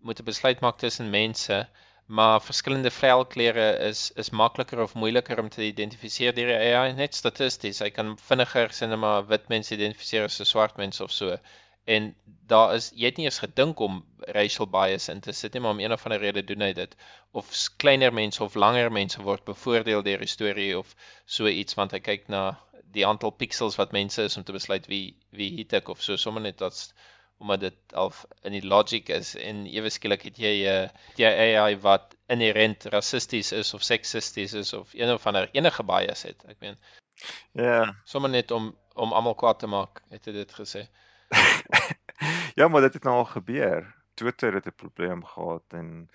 moet 0.00 0.20
'n 0.20 0.24
besluit 0.24 0.60
maak 0.60 0.78
tussen 0.78 1.10
mense, 1.10 1.68
maar 2.12 2.42
verskillende 2.42 2.90
velkleure 2.90 3.66
is 3.88 4.00
is 4.22 4.30
makliker 4.30 4.80
of 4.82 4.94
moeiliker 4.94 5.38
om 5.40 5.48
te 5.48 5.64
identifiseer 5.64 6.34
deur 6.36 6.50
die 6.52 6.74
AI 6.76 6.92
net 6.92 7.14
statisties. 7.16 7.80
Hy 7.80 7.88
kan 7.98 8.10
vinniger 8.20 8.74
net 8.80 8.98
maar 9.04 9.24
wit 9.30 9.48
mense 9.48 9.72
identifiseer 9.74 10.28
as 10.28 10.36
swart 10.50 10.76
mens 10.76 11.00
of 11.00 11.14
so. 11.18 11.38
En 11.84 12.10
daar 12.52 12.74
is 12.74 12.90
jy 12.94 13.08
het 13.08 13.20
nie 13.20 13.28
eens 13.30 13.40
gedink 13.44 13.80
om 13.80 14.02
racial 14.36 14.68
bias 14.74 15.08
in 15.08 15.24
te 15.24 15.32
sit 15.32 15.54
nie, 15.54 15.62
maar 15.64 15.72
om 15.72 15.80
een 15.80 15.96
of 15.96 16.04
ander 16.04 16.20
rede 16.20 16.44
doen 16.50 16.66
hy 16.66 16.72
dit 16.76 16.96
of 17.32 17.54
kleiner 17.84 18.12
mense 18.12 18.44
of 18.44 18.54
langer 18.54 18.92
mense 18.92 19.22
word 19.22 19.44
bevoordeel 19.48 20.04
deur 20.04 20.20
die 20.26 20.30
storie 20.34 20.78
of 20.78 20.92
so 21.24 21.48
iets 21.48 21.80
want 21.80 21.96
hy 21.96 22.02
kyk 22.10 22.28
na 22.28 22.44
die 22.92 23.06
aantal 23.08 23.32
pixels 23.32 23.80
wat 23.80 23.96
mense 23.96 24.28
is 24.28 24.36
om 24.36 24.44
te 24.44 24.52
besluit 24.52 24.86
wie 24.92 25.16
wie 25.40 25.48
hit 25.56 25.72
ek 25.80 25.88
of 25.88 26.04
so 26.04 26.20
sommer 26.20 26.44
net 26.44 26.60
dat 26.60 26.84
omdat 27.42 27.60
dit 27.60 27.94
al 27.98 28.12
in 28.46 28.52
die 28.54 28.62
logic 28.66 29.08
is 29.08 29.34
en 29.36 29.64
ewe 29.66 29.90
skielik 29.90 30.22
het 30.28 30.38
jy 30.38 30.52
'n 30.68 30.90
jy 31.18 31.30
AI 31.58 31.76
wat 31.82 32.14
inherent 32.28 32.84
rassisties 32.94 33.52
is 33.52 33.74
of 33.74 33.82
seksisties 33.82 34.54
is 34.54 34.72
of 34.72 34.94
een 34.94 35.10
of 35.12 35.26
ander 35.26 35.48
enige 35.52 35.82
bias 35.82 36.22
het. 36.22 36.44
Ek 36.48 36.60
meen 36.60 36.78
Ja. 37.52 37.94
sommer 38.04 38.30
net 38.30 38.50
om 38.50 38.72
om 38.94 39.12
almal 39.12 39.34
kwaad 39.34 39.58
te 39.58 39.66
maak, 39.66 40.02
het 40.10 40.24
hy 40.26 40.32
dit 40.32 40.52
gesê. 40.52 40.86
ja, 42.58 42.68
maar 42.68 42.80
dit 42.80 42.94
het 42.94 43.02
nou 43.04 43.16
al 43.16 43.24
gebeur. 43.24 43.94
Twitter 44.14 44.52
het 44.54 44.66
'n 44.66 44.74
probleem 44.76 45.24
gehad 45.24 45.62
en 45.72 46.08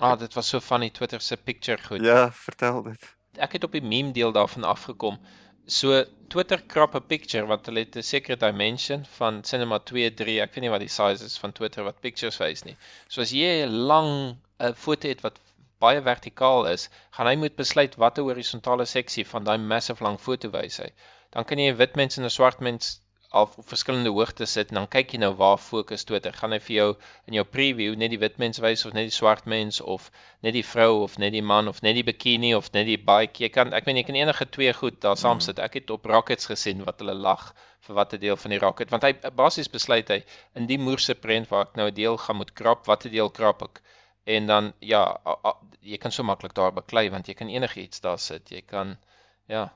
Ah, 0.00 0.18
dit 0.18 0.34
was 0.34 0.48
so 0.48 0.58
van 0.60 0.80
die 0.80 0.90
Twitter 0.90 1.20
se 1.20 1.36
picture 1.36 1.82
goed. 1.82 2.02
ja, 2.04 2.32
vertel 2.32 2.82
dit. 2.82 3.14
ek 3.38 3.52
het 3.52 3.64
op 3.64 3.72
die 3.72 3.82
meme 3.82 4.12
deel 4.12 4.32
daarvan 4.32 4.64
afgekom. 4.64 5.18
So 5.66 6.04
Twitter 6.28 6.58
krap 6.58 6.94
'n 6.94 7.06
picture 7.08 7.46
wat 7.46 7.66
hulle 7.66 7.84
het 7.84 7.96
'n 7.96 8.02
sekere 8.02 8.36
dimension 8.36 9.04
van 9.18 9.42
maar 9.68 9.84
2, 9.90 10.10
3, 10.10 10.40
ek 10.40 10.54
weet 10.54 10.64
nie 10.64 10.72
wat 10.74 10.80
die 10.80 10.88
size 10.88 11.24
is 11.24 11.38
van 11.38 11.52
Twitter 11.52 11.84
wat 11.84 12.00
pictures 12.02 12.36
wys 12.38 12.64
nie. 12.64 12.76
So 13.08 13.22
as 13.22 13.32
jy 13.32 13.64
'n 13.64 13.86
lang 13.92 14.36
'n 14.60 14.74
foto 14.74 15.08
het 15.08 15.22
wat 15.22 15.38
baie 15.80 16.02
vertikaal 16.02 16.66
is, 16.66 16.88
gaan 17.16 17.26
hy 17.26 17.36
moet 17.36 17.56
besluit 17.56 17.96
watter 17.96 18.24
horisontale 18.24 18.84
seksie 18.84 19.24
van 19.24 19.44
daai 19.44 19.58
massive 19.58 20.04
lang 20.04 20.18
foto 20.20 20.50
wys 20.50 20.76
hy. 20.84 20.90
Dan 21.32 21.44
kan 21.44 21.58
jy 21.58 21.70
'n 21.72 21.80
wit 21.80 21.96
mens 21.96 22.18
en 22.18 22.24
'n 22.24 22.36
swart 22.36 22.60
mens 22.60 23.00
al 23.40 23.48
op 23.60 23.66
verskillende 23.68 24.10
hoogtes 24.14 24.52
sit 24.56 24.70
en 24.72 24.78
dan 24.80 24.88
kyk 24.94 25.14
jy 25.14 25.18
nou 25.22 25.30
waar 25.40 25.58
fokus 25.58 26.06
Twitter. 26.08 26.34
Gaan 26.38 26.54
hy 26.54 26.60
vir 26.62 26.74
jou 26.76 26.88
in 27.30 27.36
jou 27.38 27.44
preview 27.56 27.96
net 27.98 28.12
die 28.14 28.20
wit 28.22 28.38
mens 28.42 28.60
wys 28.62 28.84
of 28.86 28.94
net 28.96 29.08
die 29.10 29.16
swart 29.16 29.48
mens 29.50 29.80
of 29.94 30.10
net 30.46 30.54
die 30.56 30.64
vrou 30.66 31.02
of 31.02 31.18
net 31.22 31.34
die 31.34 31.42
man 31.42 31.70
of 31.72 31.82
net 31.86 31.98
die 31.98 32.06
bikini 32.06 32.54
of 32.58 32.70
net 32.76 32.86
die 32.90 33.00
bike. 33.10 33.42
Jy 33.42 33.50
kan 33.56 33.74
ek 33.76 33.90
meen 33.90 34.00
jy 34.00 34.06
kan 34.10 34.20
enige 34.20 34.48
twee 34.56 34.72
goed 34.80 35.00
daar 35.04 35.18
saam 35.20 35.42
sit. 35.44 35.58
Ek 35.58 35.80
het 35.80 35.90
op 35.90 36.06
Rockets 36.06 36.50
gesien 36.52 36.84
wat 36.86 37.02
hulle 37.02 37.16
lag 37.26 37.50
vir 37.86 37.98
watter 37.98 38.20
deel 38.20 38.36
van 38.40 38.54
die 38.54 38.60
rocket 38.62 38.92
want 38.94 39.04
hy 39.04 39.12
basies 39.36 39.68
besluit 39.72 40.08
hy 40.08 40.22
in 40.60 40.68
die 40.70 40.80
moerse 40.80 41.16
prent 41.26 41.50
waar 41.50 41.66
ek 41.68 41.76
nou 41.80 41.88
'n 41.90 41.96
deel 41.98 42.16
gaan 42.26 42.40
moet 42.40 42.54
krap, 42.60 42.86
watter 42.86 43.10
deel 43.10 43.30
krap 43.30 43.62
ek? 43.66 43.82
En 44.24 44.46
dan 44.46 44.72
ja, 44.80 45.02
a, 45.26 45.34
a, 45.50 45.56
jy 45.82 45.98
kan 46.00 46.12
so 46.12 46.24
maklik 46.24 46.54
daar 46.56 46.72
beklei 46.72 47.10
want 47.12 47.28
jy 47.28 47.34
kan 47.34 47.50
enigiets 47.52 48.00
daar 48.00 48.18
sit. 48.18 48.50
Jy 48.50 48.62
kan 48.62 48.96
ja, 49.48 49.68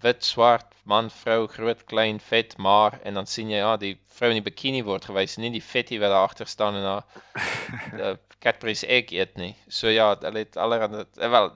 wit, 0.00 0.24
swart, 0.24 0.74
man, 0.88 1.10
vrou, 1.10 1.46
groot, 1.48 1.84
klein, 1.84 2.20
vet, 2.20 2.56
maar 2.58 2.98
en 3.02 3.14
dan 3.14 3.26
sien 3.26 3.50
jy 3.52 3.60
ja, 3.62 3.76
die 3.76 3.94
vrou 4.16 4.32
in 4.32 4.40
die 4.40 4.46
bikini 4.50 4.82
word 4.86 5.04
gewys, 5.10 5.38
nie 5.38 5.52
die 5.54 5.62
vetty 5.62 6.00
wat 6.02 6.10
daar 6.14 6.28
agter 6.28 6.50
staan 6.50 6.78
en 6.80 6.88
haar 6.88 7.04
uh, 8.00 8.14
Cadbury's 8.42 8.82
egg 8.82 9.12
eet 9.14 9.36
nie. 9.38 9.52
So 9.70 9.92
ja, 9.92 10.12
hulle 10.18 10.42
het 10.42 10.58
allerhande 10.58 11.06
eh, 11.20 11.30
wel 11.30 11.52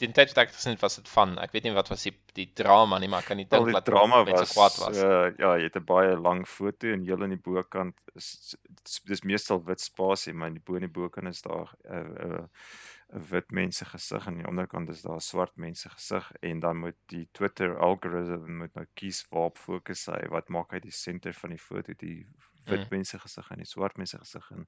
die 0.00 0.08
tyd 0.16 0.32
wat 0.32 0.40
ek 0.46 0.52
gesien 0.54 0.74
het 0.74 0.82
was 0.82 0.96
dit 0.98 1.08
van. 1.12 1.34
Ek 1.42 1.52
weet 1.54 1.66
nie 1.66 1.74
wat 1.76 1.90
was 1.92 2.06
die 2.06 2.14
die 2.32 2.48
drama 2.56 2.96
nie, 2.98 3.10
maar 3.12 3.20
ek 3.20 3.28
kan 3.28 3.38
nie 3.38 3.48
dink 3.50 3.68
dat 3.74 3.84
drama 3.84 4.22
was, 4.24 4.54
kwaad 4.54 4.78
was. 4.80 4.96
Uh, 4.98 5.28
ja, 5.36 5.52
jy 5.60 5.68
het 5.68 5.76
'n 5.76 5.84
baie 5.88 6.14
lang 6.16 6.46
foto 6.48 6.88
en 6.88 7.04
heel 7.04 7.22
aan 7.22 7.34
die 7.34 7.44
bokant 7.50 7.98
is 8.16 8.56
dis, 9.04 9.22
meestal 9.22 9.60
wit 9.68 9.84
spasie, 9.84 10.32
maar 10.32 10.48
in 10.48 10.56
die 10.56 10.64
bo 10.64 10.80
in 10.80 10.88
die 10.88 10.94
bokant 10.96 11.28
is 11.28 11.42
daar 11.44 11.68
'n 11.84 12.08
uh, 12.08 12.40
uh, 12.40 12.46
'n 13.14 13.24
wit 13.30 13.50
mens 13.50 13.76
se 13.76 13.84
gesig 13.84 14.26
en 14.26 14.32
aan 14.32 14.38
die 14.40 14.48
onderkant 14.48 14.88
is 14.88 15.02
daar 15.02 15.20
'n 15.20 15.26
swart 15.30 15.56
mens 15.56 15.80
se 15.80 15.90
gesig 15.90 16.32
en 16.50 16.60
dan 16.60 16.76
moet 16.84 16.96
die 17.12 17.28
Twitter 17.38 17.78
algoritme 17.78 18.56
moet 18.60 18.74
nou 18.74 18.86
kies 19.00 19.26
waarop 19.30 19.58
fokus 19.58 20.06
hy. 20.06 20.20
Wat 20.36 20.48
maak 20.48 20.72
hy 20.72 20.80
die 20.80 20.94
senter 20.98 21.34
van 21.42 21.50
die 21.50 21.58
foto, 21.68 21.92
die 22.04 22.26
wit 22.70 22.80
Mm. 22.84 22.88
mens 22.90 23.08
se 23.10 23.18
gesig 23.18 23.50
en 23.50 23.58
die 23.58 23.66
swart 23.74 23.96
mens 23.96 24.10
se 24.10 24.18
gesig 24.18 24.50
en 24.50 24.66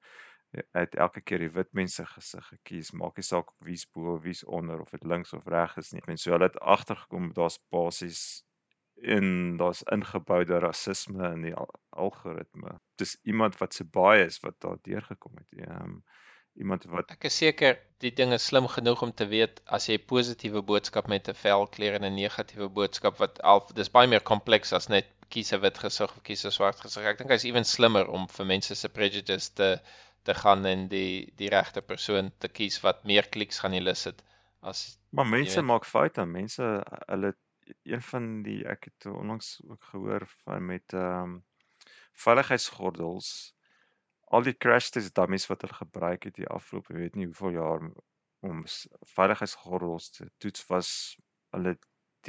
het 0.79 0.95
elke 0.95 1.21
keer 1.21 1.39
die 1.39 1.51
wit 1.51 1.73
mens 1.73 1.95
se 1.95 2.05
gesig 2.07 2.47
gekies. 2.49 2.93
Maak 2.93 3.17
nie 3.17 3.25
saak 3.27 3.51
wie's 3.59 3.87
bo, 3.87 4.19
wie's 4.21 4.45
onder 4.45 4.81
of 4.81 4.91
dit 4.91 5.05
links 5.05 5.33
of 5.33 5.47
reg 5.47 5.77
is 5.77 5.93
nie. 5.93 6.03
En 6.07 6.17
so 6.19 6.31
hulle 6.37 6.45
het 6.51 6.59
agtergekom 6.61 7.33
daar's 7.33 7.59
basies 7.71 8.45
en 9.17 9.57
daar's 9.57 9.83
ingeboude 9.97 10.59
rasisme 10.59 11.33
in 11.33 11.43
die 11.49 11.55
al 11.55 11.71
algoritme. 11.91 12.79
Dis 13.01 13.17
iemand 13.23 13.59
wat 13.59 13.75
se 13.75 13.85
bias 13.85 14.41
wat 14.41 14.61
daar 14.61 14.79
deurgekom 14.83 15.37
het. 15.43 15.67
Ehm 15.67 15.83
um, 15.83 16.05
iemand 16.61 16.85
wat 16.93 17.11
Ek 17.15 17.27
is 17.29 17.37
seker 17.43 17.79
die 18.05 18.13
ding 18.19 18.33
is 18.37 18.47
slim 18.51 18.67
genoeg 18.71 19.03
om 19.07 19.13
te 19.21 19.27
weet 19.31 19.61
as 19.77 19.89
jy 19.89 19.97
'n 19.99 20.07
positiewe 20.13 20.63
boodskap 20.71 21.09
met 21.13 21.29
'n 21.29 21.41
velkleur 21.41 21.99
en 21.99 22.07
'n 22.09 22.15
negatiewe 22.21 22.69
boodskap 22.79 23.19
wat 23.23 23.41
al 23.53 23.65
dis 23.81 23.91
baie 23.97 24.11
meer 24.13 24.25
kompleks 24.33 24.73
as 24.79 24.89
net 24.89 25.11
kies 25.35 25.53
'n 25.53 25.61
wit 25.65 25.79
gesig 25.85 26.11
of 26.17 26.23
kies 26.29 26.45
'n 26.45 26.57
swart 26.59 26.81
gesig. 26.81 27.07
Ek 27.13 27.19
dink 27.19 27.31
hy's 27.31 27.47
ewen 27.51 27.65
slimmer 27.65 28.07
om 28.19 28.29
vir 28.37 28.47
mense 28.47 28.75
se 28.75 28.89
prejudice 28.89 29.55
te 29.61 29.71
te 30.25 30.35
gaan 30.35 30.65
en 30.67 30.89
die 30.89 31.33
die 31.41 31.51
regte 31.53 31.83
persoon 31.83 32.31
te 32.39 32.49
kies 32.49 32.81
wat 32.85 33.05
meer 33.05 33.27
kliks 33.37 33.59
gaan 33.63 33.75
elicit 33.81 34.23
as 34.63 34.99
Maar 35.11 35.27
mense 35.27 35.61
weet. 35.61 35.71
maak 35.71 35.85
foute. 35.85 36.25
Mense 36.27 36.71
hulle 37.07 37.35
een 37.83 38.03
van 38.03 38.43
die 38.43 38.61
ek 38.69 38.89
het 38.91 39.07
onlangs 39.07 39.61
ook 39.69 39.83
gehoor 39.91 40.27
van 40.45 40.67
met 40.67 40.93
ehm 40.93 41.35
um, 41.35 41.43
veiligheidsgordels 42.25 43.29
al 44.35 44.47
die 44.47 44.57
crash 44.65 44.91
test 44.95 45.15
dummies 45.15 45.47
wat 45.51 45.63
hulle 45.65 45.79
gebruik 45.79 46.27
het 46.29 46.37
die 46.41 46.51
afgelope 46.59 46.97
weet 46.99 47.17
nie 47.19 47.29
hoeveel 47.31 47.57
jaar 47.59 47.89
om 48.45 48.65
veiligheidsgordels 49.15 50.11
te 50.17 50.29
toets 50.43 50.67
was 50.71 50.91
hulle 51.57 51.77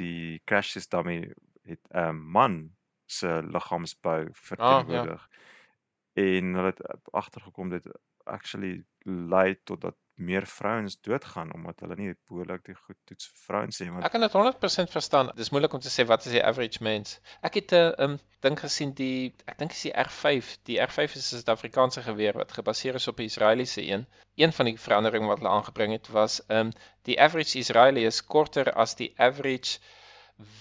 die 0.00 0.40
crash 0.50 0.72
test 0.76 0.92
dummy 0.94 1.18
het 1.66 1.82
'n 1.90 2.08
um, 2.08 2.22
man 2.38 2.58
se 3.06 3.42
liggaamsbou 3.42 4.28
verteenwoordig. 4.32 5.28
En 6.12 6.54
hulle 6.58 6.72
het 6.72 7.12
agtergekom 7.12 7.68
dit 7.70 7.88
actually 8.24 8.84
lei 9.04 9.62
tot 9.62 9.80
dat 9.80 9.96
meer 10.16 10.46
vrouens 10.46 11.00
doodgaan 11.00 11.52
omdat 11.54 11.80
hulle 11.80 11.96
nie 11.96 12.14
behoorlik 12.28 12.62
die 12.64 12.74
goed 12.74 12.96
toets 13.04 13.26
vir 13.28 13.40
vrouens 13.48 13.80
nie 13.80 13.88
want 13.90 14.06
Ek 14.08 14.14
kan 14.14 14.24
dit 14.24 14.36
100% 14.36 14.92
verstaan. 14.92 15.30
Dis 15.36 15.50
moeilik 15.52 15.74
om 15.76 15.82
te 15.84 15.92
sê 15.92 16.06
wat 16.08 16.24
is 16.24 16.32
die 16.36 16.44
average 16.50 16.82
mens. 16.82 17.18
Ek 17.44 17.58
het 17.60 17.74
'n 17.76 17.92
um, 18.06 18.14
ding 18.46 18.56
gesien 18.60 18.94
die 18.96 19.34
ek 19.44 19.58
dink 19.58 19.76
is 19.76 19.82
die 19.84 19.92
R5. 20.04 20.54
Die 20.70 20.78
R5 20.86 21.18
is 21.20 21.32
'n 21.32 21.42
Suid-Afrikaanse 21.42 22.02
geweer 22.08 22.38
wat 22.40 22.56
gebaseer 22.58 22.94
is 22.94 23.08
op 23.08 23.20
'n 23.20 23.28
Israeliese 23.28 23.84
een. 23.84 24.06
Een 24.36 24.52
van 24.52 24.64
die 24.70 24.78
veranderinge 24.86 25.28
wat 25.28 25.38
hulle 25.38 25.52
aangebring 25.58 25.92
het 25.92 26.08
was 26.08 26.40
um 26.48 26.72
die 27.02 27.20
average 27.20 27.58
Israeli 27.58 28.06
is 28.06 28.24
korter 28.24 28.72
as 28.72 28.94
die 28.94 29.12
average 29.16 29.78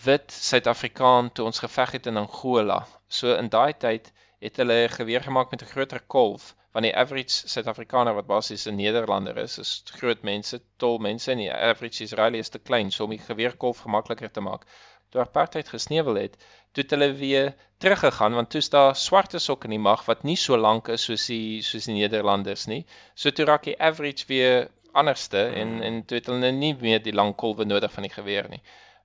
wit 0.04 0.32
Suid-Afrikaan 0.32 1.32
toe 1.32 1.46
ons 1.46 1.60
geveg 1.60 1.92
het 1.92 2.06
in 2.06 2.18
Angola. 2.18 2.88
So 3.08 3.36
in 3.36 3.50
daai 3.50 3.74
tyd 3.74 4.12
het 4.40 4.58
hulle 4.58 4.84
'n 4.84 4.98
geweer 5.00 5.22
gemaak 5.22 5.52
met 5.52 5.62
'n 5.62 5.74
groter 5.74 6.02
kolf 6.08 6.56
want 6.76 6.84
die 6.84 6.96
average 7.00 7.48
Suid-Afrikaner 7.48 8.18
wat 8.18 8.28
basies 8.28 8.66
'n 8.68 8.76
Nederlander 8.76 9.38
is, 9.40 9.54
is 9.64 9.70
groot 9.96 10.26
mense, 10.28 10.58
tol 10.84 10.98
mense 11.00 11.32
en 11.32 11.40
die 11.40 11.54
average 11.54 12.04
Israeli 12.04 12.42
is 12.44 12.52
te 12.52 12.60
klein, 12.60 12.90
so 12.92 13.06
om 13.06 13.14
die 13.16 13.22
geweerkolf 13.28 13.86
gemakliker 13.86 14.32
te 14.32 14.44
maak. 14.44 14.66
Toe 15.10 15.22
apartheid 15.22 15.70
gesneuwel 15.72 16.20
het, 16.20 16.36
toe 16.74 16.84
het 16.84 16.92
hulle 16.92 17.14
weer 17.16 17.54
teruggegaan 17.80 18.36
want 18.36 18.50
toe's 18.52 18.68
daar 18.70 18.96
swartes 18.96 19.48
ook 19.50 19.64
in 19.64 19.78
die 19.78 19.80
mag 19.80 20.04
wat 20.10 20.26
nie 20.28 20.36
so 20.36 20.58
lank 20.58 20.90
is 20.92 21.06
soos 21.08 21.28
die 21.32 21.62
soos 21.64 21.88
die 21.88 21.96
Nederlanders 21.96 22.68
nie. 22.68 22.84
So 23.16 23.32
toe 23.32 23.46
raak 23.48 23.64
die 23.70 23.78
average 23.80 24.28
weer 24.28 24.68
anderste 24.92 25.46
en 25.62 25.80
en 25.82 26.04
toe 26.04 26.20
het 26.20 26.28
hulle 26.28 26.52
nie 26.52 26.74
meer 26.82 27.00
die 27.04 27.16
lang 27.16 27.36
kolwe 27.36 27.64
nodig 27.64 27.92
van 27.92 28.04
die 28.04 28.16
geweer 28.18 28.50
nie. 28.52 28.62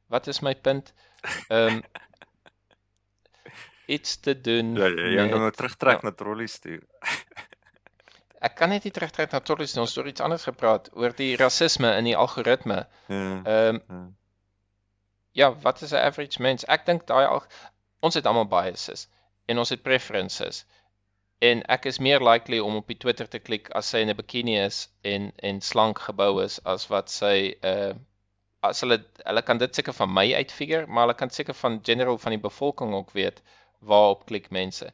Wat 0.09 0.27
is 0.27 0.43
my 0.43 0.55
punt? 0.55 0.91
Ehm 1.49 1.77
um, 1.77 1.83
iets 3.95 4.19
te 4.27 4.35
doen 4.41 4.75
ja, 4.75 4.91
jy 4.91 5.15
jy 5.15 5.31
moet 5.31 5.47
nou 5.47 5.55
terugtrek 5.55 6.03
ja. 6.03 6.11
na 6.11 6.17
trollies 6.19 6.59
toe. 6.59 6.81
Ek 8.41 8.55
kan 8.57 8.73
net 8.73 8.87
nie 8.87 8.93
terugtrek 8.97 9.33
na 9.33 9.41
Torres 9.45 9.75
nie. 9.75 9.83
Ons 9.83 9.95
het 9.95 10.01
oor 10.01 10.09
iets 10.09 10.25
anders 10.25 10.47
gepraat, 10.49 10.89
oor 10.97 11.13
die 11.17 11.35
rasisme 11.37 11.93
in 11.99 12.09
die 12.09 12.17
algoritme. 12.17 12.87
Ja. 13.13 13.21
Ehm 13.55 13.81
ja. 13.89 14.01
ja, 15.41 15.49
wat 15.65 15.83
is 15.83 15.93
'n 15.93 16.03
average 16.09 16.43
mens? 16.43 16.65
Ek 16.65 16.87
dink 16.87 17.07
daai 17.07 17.27
al 17.27 17.45
ons 18.01 18.15
het 18.15 18.27
almal 18.27 18.49
biases 18.49 19.09
en 19.47 19.59
ons 19.59 19.69
het 19.69 19.83
preferences. 19.83 20.65
En 21.41 21.63
ek 21.77 21.87
is 21.89 21.99
meer 21.99 22.21
likely 22.21 22.59
om 22.59 22.77
op 22.77 22.89
die 22.89 22.97
Twitter 22.97 23.29
te 23.29 23.39
klik 23.39 23.71
as 23.81 23.93
sy 23.93 24.03
in 24.05 24.11
'n 24.13 24.17
bikini 24.17 24.57
is 24.65 24.89
en 25.13 25.33
en 25.51 25.61
slank 25.61 25.99
gebou 26.09 26.43
is 26.45 26.61
as 26.65 26.89
wat 26.89 27.11
sy 27.11 27.37
uh 27.73 27.93
as 28.69 28.81
hulle 28.85 28.99
hulle 29.25 29.43
kan 29.43 29.59
dit 29.59 29.75
seker 29.75 29.97
van 29.97 30.13
my 30.13 30.27
uitfigure, 30.35 30.87
maar 30.87 31.07
hulle 31.07 31.17
kan 31.23 31.31
seker 31.31 31.55
van 31.55 31.81
general 31.83 32.19
van 32.19 32.37
die 32.37 32.45
bevolking 32.49 32.93
ook 32.95 33.11
weet 33.17 33.41
waarop 33.93 34.27
klik 34.27 34.51
mense. 34.51 34.93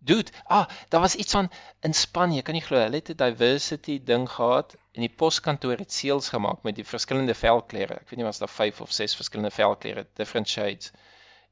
Dude, 0.00 0.30
ah, 0.44 0.68
daar 0.88 1.00
was 1.00 1.14
iets 1.14 1.32
van 1.32 1.50
in 1.80 1.94
Spanje, 1.94 2.42
kan 2.42 2.54
jy 2.54 2.60
glo, 2.62 2.78
hulle 2.78 3.00
het 3.00 3.10
'n 3.10 3.18
diversity 3.18 3.96
ding 4.10 4.28
gehad 4.30 4.76
en 4.94 5.00
die 5.02 5.14
poskantoor 5.22 5.78
het 5.82 5.92
seels 5.92 6.28
gemaak 6.28 6.62
met 6.62 6.76
die 6.76 6.84
verskillende 6.84 7.34
velkleure. 7.34 7.94
Ek 7.94 8.10
weet 8.10 8.20
nie 8.20 8.28
was 8.28 8.38
daar 8.38 8.54
5 8.60 8.80
of 8.80 8.92
6 8.92 9.16
verskillende 9.18 9.50
velkleure, 9.50 10.06
different 10.14 10.48
shades. 10.48 10.92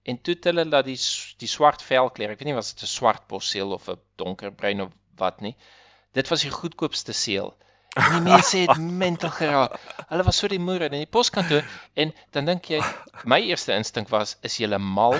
En 0.02 0.20
toe 0.20 0.34
het 0.34 0.44
hulle 0.44 0.68
dat 0.68 0.84
die 0.84 0.98
die 1.42 1.48
swart 1.48 1.82
velkleur, 1.82 2.30
ek 2.30 2.38
weet 2.38 2.48
nie 2.52 2.54
was 2.54 2.72
dit 2.74 2.82
'n 2.82 2.94
swart 2.94 3.26
posseel 3.26 3.72
of 3.72 3.88
'n 3.88 4.00
donkerbruin 4.16 4.80
of 4.80 4.92
wat 5.16 5.40
nie. 5.40 5.56
Dit 6.12 6.28
was 6.28 6.42
die 6.42 6.50
goedkoopste 6.50 7.12
seël. 7.12 7.56
En 7.96 8.12
die 8.12 8.20
mense 8.20 8.58
het 8.58 8.78
mental 8.78 9.30
geraak. 9.32 9.76
Hulle 10.10 10.24
was 10.26 10.38
so 10.42 10.48
die 10.52 10.60
moere 10.60 10.90
in 10.90 10.98
die 10.98 11.08
poskantoor 11.08 11.64
en 12.02 12.12
dan 12.36 12.48
dink 12.50 12.68
jy 12.68 12.80
my 13.24 13.38
eerste 13.48 13.72
instink 13.72 14.10
was 14.12 14.34
is 14.46 14.58
jy 14.60 14.68
mal 14.76 15.16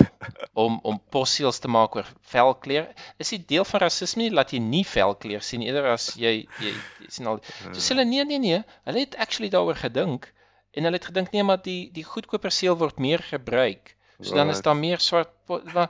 om 0.53 0.77
om 0.85 0.99
posseels 1.13 1.59
te 1.63 1.71
maak 1.73 1.97
oor 1.97 2.11
velkleur? 2.33 2.87
Is 3.17 3.33
dit 3.33 3.47
deel 3.49 3.65
van 3.65 3.81
rasisme 3.87 4.27
nie 4.27 4.33
laat 4.33 4.53
jy 4.53 4.61
nie 4.61 4.83
velkleur 4.85 5.41
sien 5.41 5.65
eerder 5.65 5.89
as 5.95 6.11
jy 6.21 6.35
jy, 6.61 6.73
jy 7.01 7.09
sien 7.17 7.29
al 7.33 7.41
So 7.71 7.81
sê 7.81 7.95
hulle 7.95 8.05
nee 8.05 8.25
nee 8.29 8.41
nee, 8.45 8.61
hulle 8.85 9.05
het 9.05 9.17
actually 9.25 9.49
daaroor 9.53 9.79
gedink 9.81 10.29
en 10.77 10.85
hulle 10.85 11.01
het 11.01 11.09
gedink 11.09 11.33
nee 11.33 11.43
maar 11.43 11.61
die 11.65 11.89
die 11.93 12.05
goedkoper 12.05 12.53
seël 12.53 12.77
word 12.77 13.01
meer 13.01 13.25
gebruik. 13.25 13.95
So 14.21 14.37
dan 14.37 14.49
is 14.53 14.61
daar 14.65 14.77
meer 14.77 15.01
swart 15.01 15.33
maar 15.73 15.89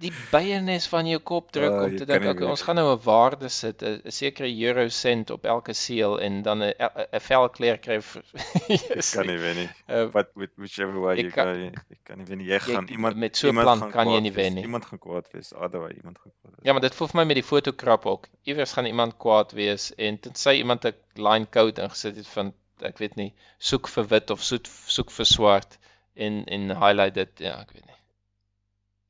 die 0.00 0.12
beiernis 0.32 0.86
van 0.88 1.06
jou 1.06 1.18
kop 1.20 1.50
druk 1.52 1.70
Ah, 1.72 1.82
om 1.84 1.90
jy 1.92 1.98
te 2.00 2.06
dink 2.08 2.24
okay, 2.30 2.46
ons 2.48 2.62
gaan 2.64 2.76
nou 2.80 2.94
'n 2.96 3.00
waarde 3.04 3.48
sit, 3.52 3.82
'n 3.82 4.10
sekere 4.10 4.48
euro 4.66 4.88
sent 4.88 5.30
op 5.30 5.44
elke 5.44 5.72
seël 5.76 6.18
en 6.20 6.42
dan 6.42 6.62
'n 6.62 6.72
'n- 6.72 7.20
velkleur 7.20 7.78
kry 7.78 7.98
Ek 8.00 9.10
kan 9.12 9.26
nie 9.26 9.38
weet 9.38 9.56
nie. 9.56 9.68
Uh, 9.88 10.06
Wat 10.14 10.30
with 10.34 10.50
whichever 10.56 10.98
way 11.00 11.16
Jy 11.20 11.30
kan- 11.30 11.54
jy 11.56 11.70
jy 11.90 11.98
kan 12.04 12.18
nie 12.18 12.24
weet 12.26 12.38
nie. 12.38 12.46
Jy 12.46 12.58
gaan 12.60 12.88
iemand 12.88 13.16
met 13.16 13.36
so 13.36 13.48
'n 13.48 13.60
plan 13.60 13.90
kan 13.90 14.08
jy 14.08 14.20
nie 14.20 14.32
wen 14.32 14.54
nie. 14.54 14.62
Iemand 14.62 14.84
gaan 14.86 14.98
kwaad 14.98 15.28
wees. 15.32 15.52
Otherwise 15.54 15.96
iemand 15.96 16.18
gaan 16.18 16.32
kwaad 16.40 16.54
wees. 16.56 16.64
Ja, 16.64 16.72
maar 16.72 16.80
dit 16.82 16.94
voel 16.94 17.08
vir 17.08 17.20
my 17.20 17.24
met 17.26 17.36
die 17.36 17.44
fotokrap 17.52 18.06
ook. 18.06 18.26
Iewers 18.44 18.72
gaan 18.72 18.86
iemand 18.86 19.16
kwaad 19.18 19.52
wees 19.52 19.92
en 19.96 20.18
tensy 20.20 20.50
iemand 20.62 20.84
'n 20.84 20.94
line 21.14 21.46
code 21.50 21.82
ingesit 21.82 22.16
het 22.16 22.26
van 22.28 22.52
ek 22.82 22.98
weet 22.98 23.16
nie, 23.16 23.34
soek 23.58 23.88
vir 23.88 24.06
wit 24.08 24.30
of 24.30 24.40
soek 24.42 24.64
soek 24.86 25.10
vir 25.10 25.26
swart 25.26 25.78
en 26.16 26.44
en 26.46 26.70
highlight 26.70 27.14
dit. 27.14 27.28
Ja, 27.38 27.60
ek 27.60 27.72
weet 27.72 27.86
nie. 27.86 27.94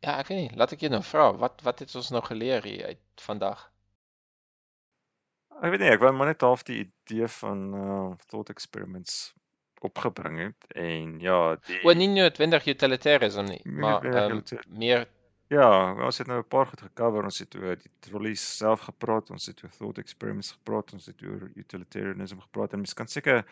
Ja, 0.00 0.14
ek 0.18 0.30
weet 0.30 0.38
nie. 0.38 0.56
Laat 0.56 0.72
ek 0.72 0.80
jou 0.86 0.90
nou 0.92 1.02
vra, 1.04 1.26
wat 1.36 1.60
wat 1.66 1.82
het 1.84 1.92
ons 1.98 2.10
nou 2.14 2.22
geleer 2.24 2.64
hier 2.64 2.86
uit 2.94 3.00
vandag? 3.20 3.66
Ek 5.60 5.74
weet 5.74 5.82
nie, 5.84 5.90
ek 5.92 6.00
wou 6.00 6.12
maar 6.16 6.30
net 6.32 6.40
half 6.46 6.62
die 6.64 6.78
idee 6.86 7.28
van 7.40 7.66
uh 7.76 8.06
thought 8.30 8.48
experiments 8.54 9.34
opgebring 9.84 10.38
het 10.42 10.66
en 10.76 11.18
ja, 11.24 11.56
die 11.68 11.78
O, 11.88 11.92
nie 11.96 12.08
noodwendig 12.12 12.66
utilitarianism 12.68 13.46
nie, 13.48 13.60
Nie 13.64 13.80
maar 13.80 14.04
utilita- 14.04 14.60
meer 14.68 15.06
Ja, 15.50 15.66
ons 16.06 16.18
het 16.20 16.28
nou 16.30 16.38
'n 16.38 16.48
paar 16.48 16.66
goed 16.66 16.80
gecover. 16.80 17.24
Ons 17.24 17.38
het 17.42 17.54
oor 17.58 17.76
die 17.76 17.90
trollies 18.06 18.42
self 18.56 18.80
gepraat, 18.86 19.30
ons 19.30 19.46
het 19.46 19.62
oor 19.64 19.70
thought 19.78 19.98
experiments 19.98 20.50
gepraat, 20.52 20.92
ons 20.92 21.06
het 21.10 21.22
oor 21.26 21.50
utilitarianism 21.62 22.38
gepraat 22.40 22.72
en 22.72 22.78
mens 22.78 22.94
kan 22.94 23.08
seker 23.08 23.42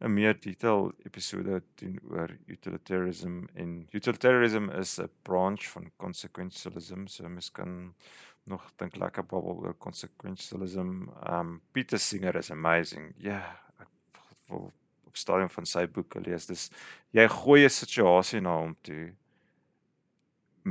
'n 0.00 0.12
meer 0.14 0.34
detail 0.40 0.92
episode 1.06 1.62
doen 1.80 1.96
oor 2.10 2.36
utilitarianism 2.46 3.38
en 3.54 3.88
utilitarianism 3.92 4.68
is 4.82 4.98
'n 5.00 5.08
branch 5.22 5.64
van 5.72 5.90
consequentialism, 5.96 7.06
so 7.06 7.28
mens 7.28 7.50
kan 7.50 7.94
nog 8.44 8.72
dink 8.76 8.96
lekker 8.96 9.24
babbel 9.24 9.56
oor 9.64 9.74
consequentialism. 9.78 11.08
Um 11.30 11.60
Peter 11.72 11.98
Singer 11.98 12.36
is 12.36 12.50
amazing. 12.50 13.14
Ja, 13.16 13.30
yeah, 13.30 13.56
ek 13.78 13.88
wil 14.48 14.72
op 15.06 15.16
stadium 15.16 15.50
van 15.50 15.66
sy 15.66 15.86
boeke 15.86 16.20
lees. 16.20 16.46
Dis 16.46 16.70
jy 17.10 17.28
gooi 17.28 17.64
'n 17.64 17.70
situasie 17.70 18.40
na 18.40 18.56
hom 18.56 18.76
toe 18.82 19.14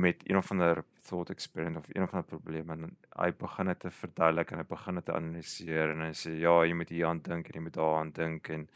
met 0.00 0.22
een 0.28 0.38
of 0.40 0.50
ander 0.50 0.82
thought 1.08 1.30
experiment 1.30 1.76
of 1.76 1.88
een 1.92 2.02
of 2.02 2.12
ander 2.14 2.28
probleem 2.28 2.70
en 2.74 2.96
hy 3.16 3.30
begin 3.42 3.70
dit 3.72 3.80
te 3.84 3.90
verduidelik 3.90 4.52
en 4.52 4.62
hy 4.62 4.66
begin 4.70 5.00
dit 5.00 5.06
te 5.08 5.16
analiseer 5.16 5.94
en 5.94 6.04
hy 6.06 6.12
sê 6.22 6.34
ja, 6.40 6.54
jy 6.64 6.76
moet 6.78 6.92
hier 6.94 7.08
aan 7.10 7.22
dink 7.26 7.48
en 7.48 7.58
jy 7.58 7.64
moet 7.66 7.78
daar 7.78 7.98
aan 8.00 8.12
dink. 8.16 8.50
En 8.56 8.66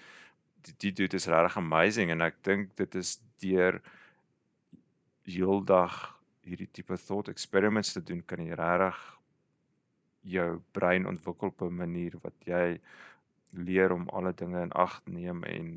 die, 0.67 0.75
die 0.87 0.93
dude 1.01 1.21
is 1.21 1.29
regtig 1.33 1.59
amazing 1.61 2.13
en 2.15 2.25
ek 2.27 2.41
dink 2.49 2.75
dit 2.81 2.99
is 3.01 3.17
deur 3.45 3.81
heeldag 5.29 5.99
hierdie 6.45 6.69
tipe 6.77 6.97
thought 7.01 7.33
experiments 7.33 7.95
te 7.97 8.03
doen 8.05 8.21
kan 8.29 8.43
jy 8.45 8.57
regtig 8.61 9.01
jou 10.35 10.49
brein 10.77 11.09
ontwikkel 11.09 11.53
op 11.53 11.63
'n 11.63 11.81
manier 11.81 12.17
wat 12.23 12.49
jy 12.49 12.81
leer 13.69 13.93
om 13.93 14.09
alle 14.09 14.33
dinge 14.35 14.61
in 14.61 14.73
ag 14.73 15.01
te 15.05 15.13
neem 15.13 15.45
en 15.45 15.75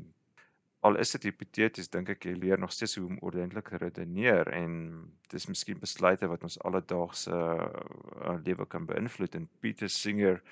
al 0.86 0.96
is 1.02 1.10
dit 1.16 1.28
hipoteties 1.28 1.90
dink 1.90 2.08
ek 2.14 2.24
jy 2.28 2.34
leer 2.38 2.58
nog 2.58 2.72
steeds 2.72 2.96
hoe 2.96 3.06
om 3.06 3.18
ordentlik 3.26 3.68
te 3.68 3.80
redeneer 3.82 4.48
en 4.54 4.72
dis 5.32 5.48
miskien 5.50 5.80
besluite 5.82 6.28
wat 6.30 6.44
ons 6.46 6.60
alledaagse 6.68 7.34
uh, 7.34 8.36
lewe 8.46 8.66
kan 8.66 8.86
beïnvloed 8.86 9.34
en 9.34 9.48
Peter 9.60 9.90
Singer 9.90 10.42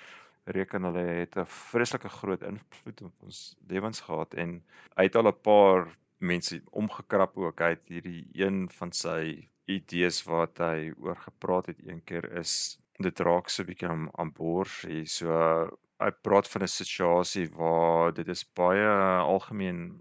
reken 0.56 0.86
hulle 0.86 1.04
het 1.20 1.36
'n 1.36 1.46
vreeslike 1.46 2.08
groot 2.08 2.42
invloed 2.42 3.02
op 3.02 3.28
ons 3.28 3.56
lewens 3.68 4.00
gehad 4.00 4.34
en 4.34 4.62
het 4.96 5.16
al 5.16 5.28
'n 5.28 5.40
paar 5.42 5.96
mense 6.18 6.62
omgekrap 6.70 7.36
ook. 7.36 7.58
Het 7.58 7.82
hierdie 7.88 8.26
een 8.32 8.68
van 8.70 8.92
sy 8.92 9.48
idees 9.66 10.22
wat 10.24 10.58
hy 10.58 10.92
oor 11.02 11.16
gepraat 11.16 11.66
het 11.66 11.80
een 11.86 12.02
keer 12.04 12.30
is 12.38 12.78
dit 12.98 13.20
raak 13.20 13.48
so 13.48 13.62
'n 13.62 13.66
bietjie 13.66 13.88
aan 13.88 14.08
aan 14.14 14.32
bors 14.32 14.82
hier. 14.82 15.06
So 15.06 15.30
uh, 15.30 15.68
hy 15.98 16.10
praat 16.10 16.48
van 16.48 16.62
'n 16.62 16.68
situasie 16.68 17.48
waar 17.50 18.12
dit 18.14 18.28
is 18.28 18.44
baie 18.44 18.88
algemeen 19.18 20.00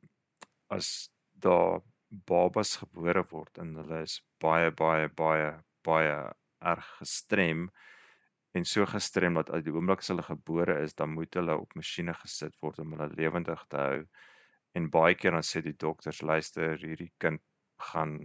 as 0.70 1.09
daar 1.45 1.82
babas 2.09 2.76
gebore 2.82 3.24
word 3.32 3.57
en 3.63 3.76
hulle 3.80 4.01
is 4.07 4.22
baie 4.43 4.72
baie 4.72 5.09
baie 5.22 5.51
baie 5.88 6.16
erg 6.74 6.88
gestrem 6.99 7.68
en 8.55 8.66
so 8.66 8.86
gestrem 8.88 9.36
dat 9.36 9.51
uit 9.51 9.66
die 9.66 9.74
oomblik 9.76 10.03
as 10.03 10.09
hulle 10.13 10.24
gebore 10.24 10.78
is, 10.84 10.93
dan 10.95 11.11
moet 11.13 11.36
hulle 11.36 11.57
op 11.59 11.76
masjiene 11.76 12.13
gesit 12.22 12.55
word 12.63 12.80
om 12.80 12.93
hulle 12.95 13.09
lewendig 13.20 13.66
te 13.70 13.82
hou. 13.82 13.97
En 14.80 14.88
baie 14.93 15.16
keer 15.20 15.36
dan 15.36 15.43
sê 15.43 15.61
die 15.66 15.76
dokters, 15.86 16.22
luister, 16.24 16.78
hierdie 16.80 17.11
kind 17.24 17.43
gaan 17.91 18.16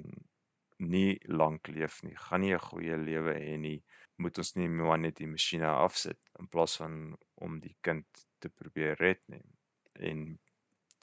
nie 0.78 1.18
lank 1.26 1.68
leef 1.68 1.99
nie, 2.07 2.14
gaan 2.26 2.41
nie 2.45 2.55
'n 2.55 2.62
goeie 2.68 2.97
lewe 2.97 3.34
hê 3.34 3.57
nie. 3.59 3.82
Moet 4.22 4.38
ons 4.38 4.55
nie 4.57 4.68
maar 4.68 4.99
net 4.99 5.16
die 5.18 5.26
masjiene 5.26 5.66
afsit 5.66 6.20
in 6.38 6.49
plaas 6.49 6.76
van 6.80 7.16
om 7.47 7.59
die 7.61 7.76
kind 7.82 8.07
te 8.41 8.49
probeer 8.49 8.97
red 9.01 9.22
nie. 9.28 9.43
En 10.11 10.38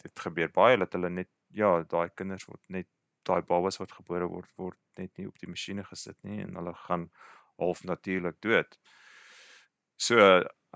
dit 0.04 0.26
gebeur 0.26 0.52
baie 0.54 0.78
dat 0.78 0.94
hulle 0.94 1.10
net 1.10 1.30
ja, 1.62 1.72
daai 1.94 2.10
kinders 2.16 2.48
word 2.50 2.64
net 2.70 2.88
daai 3.28 3.42
babas 3.48 3.80
wat 3.82 3.96
gebore 4.00 4.28
word 4.32 4.52
word 4.62 4.80
net 5.02 5.12
nie 5.18 5.28
op 5.28 5.40
die 5.42 5.50
masjiene 5.52 5.84
gesit 5.88 6.18
nie 6.28 6.42
en 6.44 6.56
hulle 6.60 6.74
gaan 6.86 7.10
half 7.62 7.84
natuurlik 7.90 8.40
dood. 8.46 8.78
So 10.08 10.20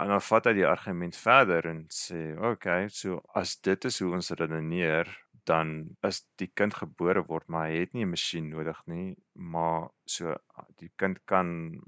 en 0.01 0.09
dan 0.13 0.23
vat 0.25 0.47
hy 0.49 0.53
die 0.57 0.67
argument 0.67 1.17
verder 1.19 1.67
en 1.69 1.81
sê, 1.93 2.19
"Oké, 2.37 2.51
okay, 2.51 2.89
so 2.89 3.21
as 3.41 3.55
dit 3.67 3.85
is 3.89 3.99
hoe 3.99 4.13
ons 4.17 4.31
redeneer, 4.39 5.09
dan 5.45 5.73
is 6.09 6.21
die 6.41 6.49
kind 6.61 6.73
gebore 6.73 7.23
word, 7.27 7.47
maar 7.49 7.67
hy 7.69 7.81
het 7.83 7.93
nie 7.93 8.05
'n 8.05 8.13
masjien 8.15 8.49
nodig 8.49 8.81
nie, 8.87 9.15
maar 9.33 9.89
so 10.05 10.35
die 10.81 10.91
kind 10.97 11.19
kan 11.25 11.81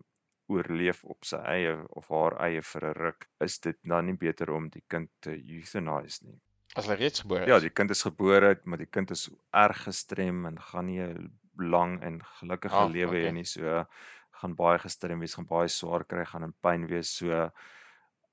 oorleef 0.47 1.03
op 1.03 1.25
sy 1.25 1.41
eie 1.55 1.75
of 1.89 2.09
haar 2.09 2.37
eie 2.47 2.61
vir 2.61 2.89
'n 2.89 2.97
ruk. 3.03 3.29
Is 3.39 3.59
dit 3.59 3.77
dan 3.83 4.05
nie 4.05 4.17
beter 4.25 4.51
om 4.51 4.69
die 4.69 4.83
kind 4.87 5.09
te 5.21 5.31
euthanize 5.31 6.25
nie?" 6.25 6.39
As 6.75 6.87
hy 6.89 6.95
reeds 6.99 7.21
gebore 7.25 7.45
Ja, 7.45 7.59
is. 7.59 7.63
die 7.63 7.69
kind 7.69 7.91
is 7.91 8.01
gebore, 8.03 8.53
maar 8.63 8.77
die 8.79 8.87
kind 8.87 9.11
is 9.11 9.27
erg 9.51 9.83
gestrem 9.87 10.45
en 10.47 10.59
gaan 10.61 10.85
nie 10.87 11.01
'n 11.03 11.31
lang 11.59 12.01
en 12.03 12.21
gelukkige 12.39 12.83
Ah, 12.83 12.87
lewe 12.87 13.17
hê 13.27 13.31
okay. 13.31 13.33
nie. 13.33 13.43
So 13.45 13.85
gaan 14.41 14.55
baie 14.55 14.79
gestrem 14.79 15.19
wees, 15.19 15.35
gaan 15.35 15.45
baie 15.47 15.67
swaar 15.67 16.05
kry, 16.05 16.23
gaan 16.25 16.43
in 16.43 16.53
pyn 16.63 16.87
wees. 16.87 17.09
So 17.19 17.51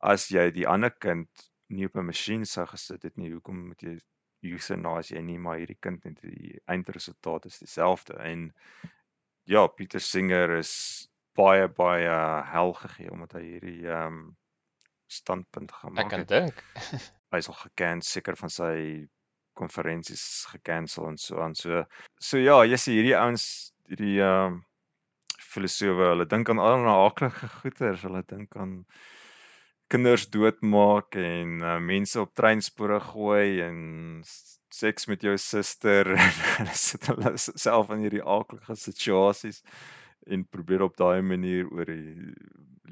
as 0.01 0.29
jy 0.31 0.51
die 0.51 0.67
ander 0.67 0.91
kind 0.91 1.29
nie 1.69 1.87
op 1.87 1.97
'n 1.97 2.07
masjien 2.07 2.45
sou 2.47 2.67
gesit 2.67 3.03
het 3.03 3.17
nie, 3.17 3.31
hoekom 3.33 3.69
moet 3.69 3.83
jy 3.83 3.99
euthanize 4.43 5.15
jy 5.15 5.23
nie 5.23 5.39
maar 5.39 5.59
hierdie 5.59 5.79
kind 5.81 6.05
net 6.05 6.21
die 6.23 6.61
eindresultaat 6.67 7.47
is 7.47 7.59
dieselfde. 7.59 8.15
En 8.19 8.53
ja, 9.45 9.67
Pieter 9.69 10.01
Singer 10.01 10.51
is 10.59 11.09
baie 11.37 11.69
baie 11.69 12.09
hel 12.53 12.73
gegee 12.75 13.11
omdat 13.11 13.33
hy 13.33 13.43
hierdie 13.43 13.89
ehm 13.89 14.07
um, 14.21 14.37
standpunt 15.09 15.73
Ek 16.03 16.09
gemaak 16.09 16.15
kan 16.15 16.25
het 16.25 16.29
dink. 16.35 16.65
hy 17.33 17.43
is 17.43 17.49
al 17.51 17.59
geken 17.61 18.03
seker 18.03 18.39
van 18.41 18.53
sy 18.53 18.75
konferensies 19.61 20.25
gekansel 20.51 21.11
en 21.11 21.19
so 21.21 21.41
aan. 21.45 21.55
So 21.59 21.85
so 22.19 22.41
ja, 22.41 22.61
jy 22.65 22.79
sien 22.81 22.99
hierdie 22.99 23.17
ouens 23.19 23.47
hierdie 23.91 24.19
ehm 24.23 24.59
uh, 24.59 24.67
filosofe, 25.51 26.13
hulle 26.13 26.27
dink 26.31 26.51
aan 26.53 26.61
allerlei 26.63 26.93
aaklige 27.07 27.49
goeters, 27.57 28.05
hulle 28.07 28.21
dink 28.29 28.55
aan 28.61 28.75
kinders 29.91 30.29
doodmaak 30.31 31.17
en 31.19 31.57
uh, 31.67 31.79
mense 31.83 32.21
op 32.21 32.35
treinspore 32.39 33.01
gooi 33.09 33.59
en 33.65 33.81
seks 34.71 35.09
met 35.11 35.25
jou 35.27 35.35
suster 35.43 36.13
en 36.15 36.37
hulle 36.53 36.77
sit 36.79 37.09
hulle 37.11 37.35
self 37.41 37.91
in 37.91 38.05
hierdie 38.05 38.23
aaklige 38.23 38.77
situasies 38.79 39.65
en 40.31 40.47
probeer 40.55 40.87
op 40.87 40.95
daai 41.01 41.23
manier 41.27 41.67
oor 41.75 41.91
die 41.91 42.35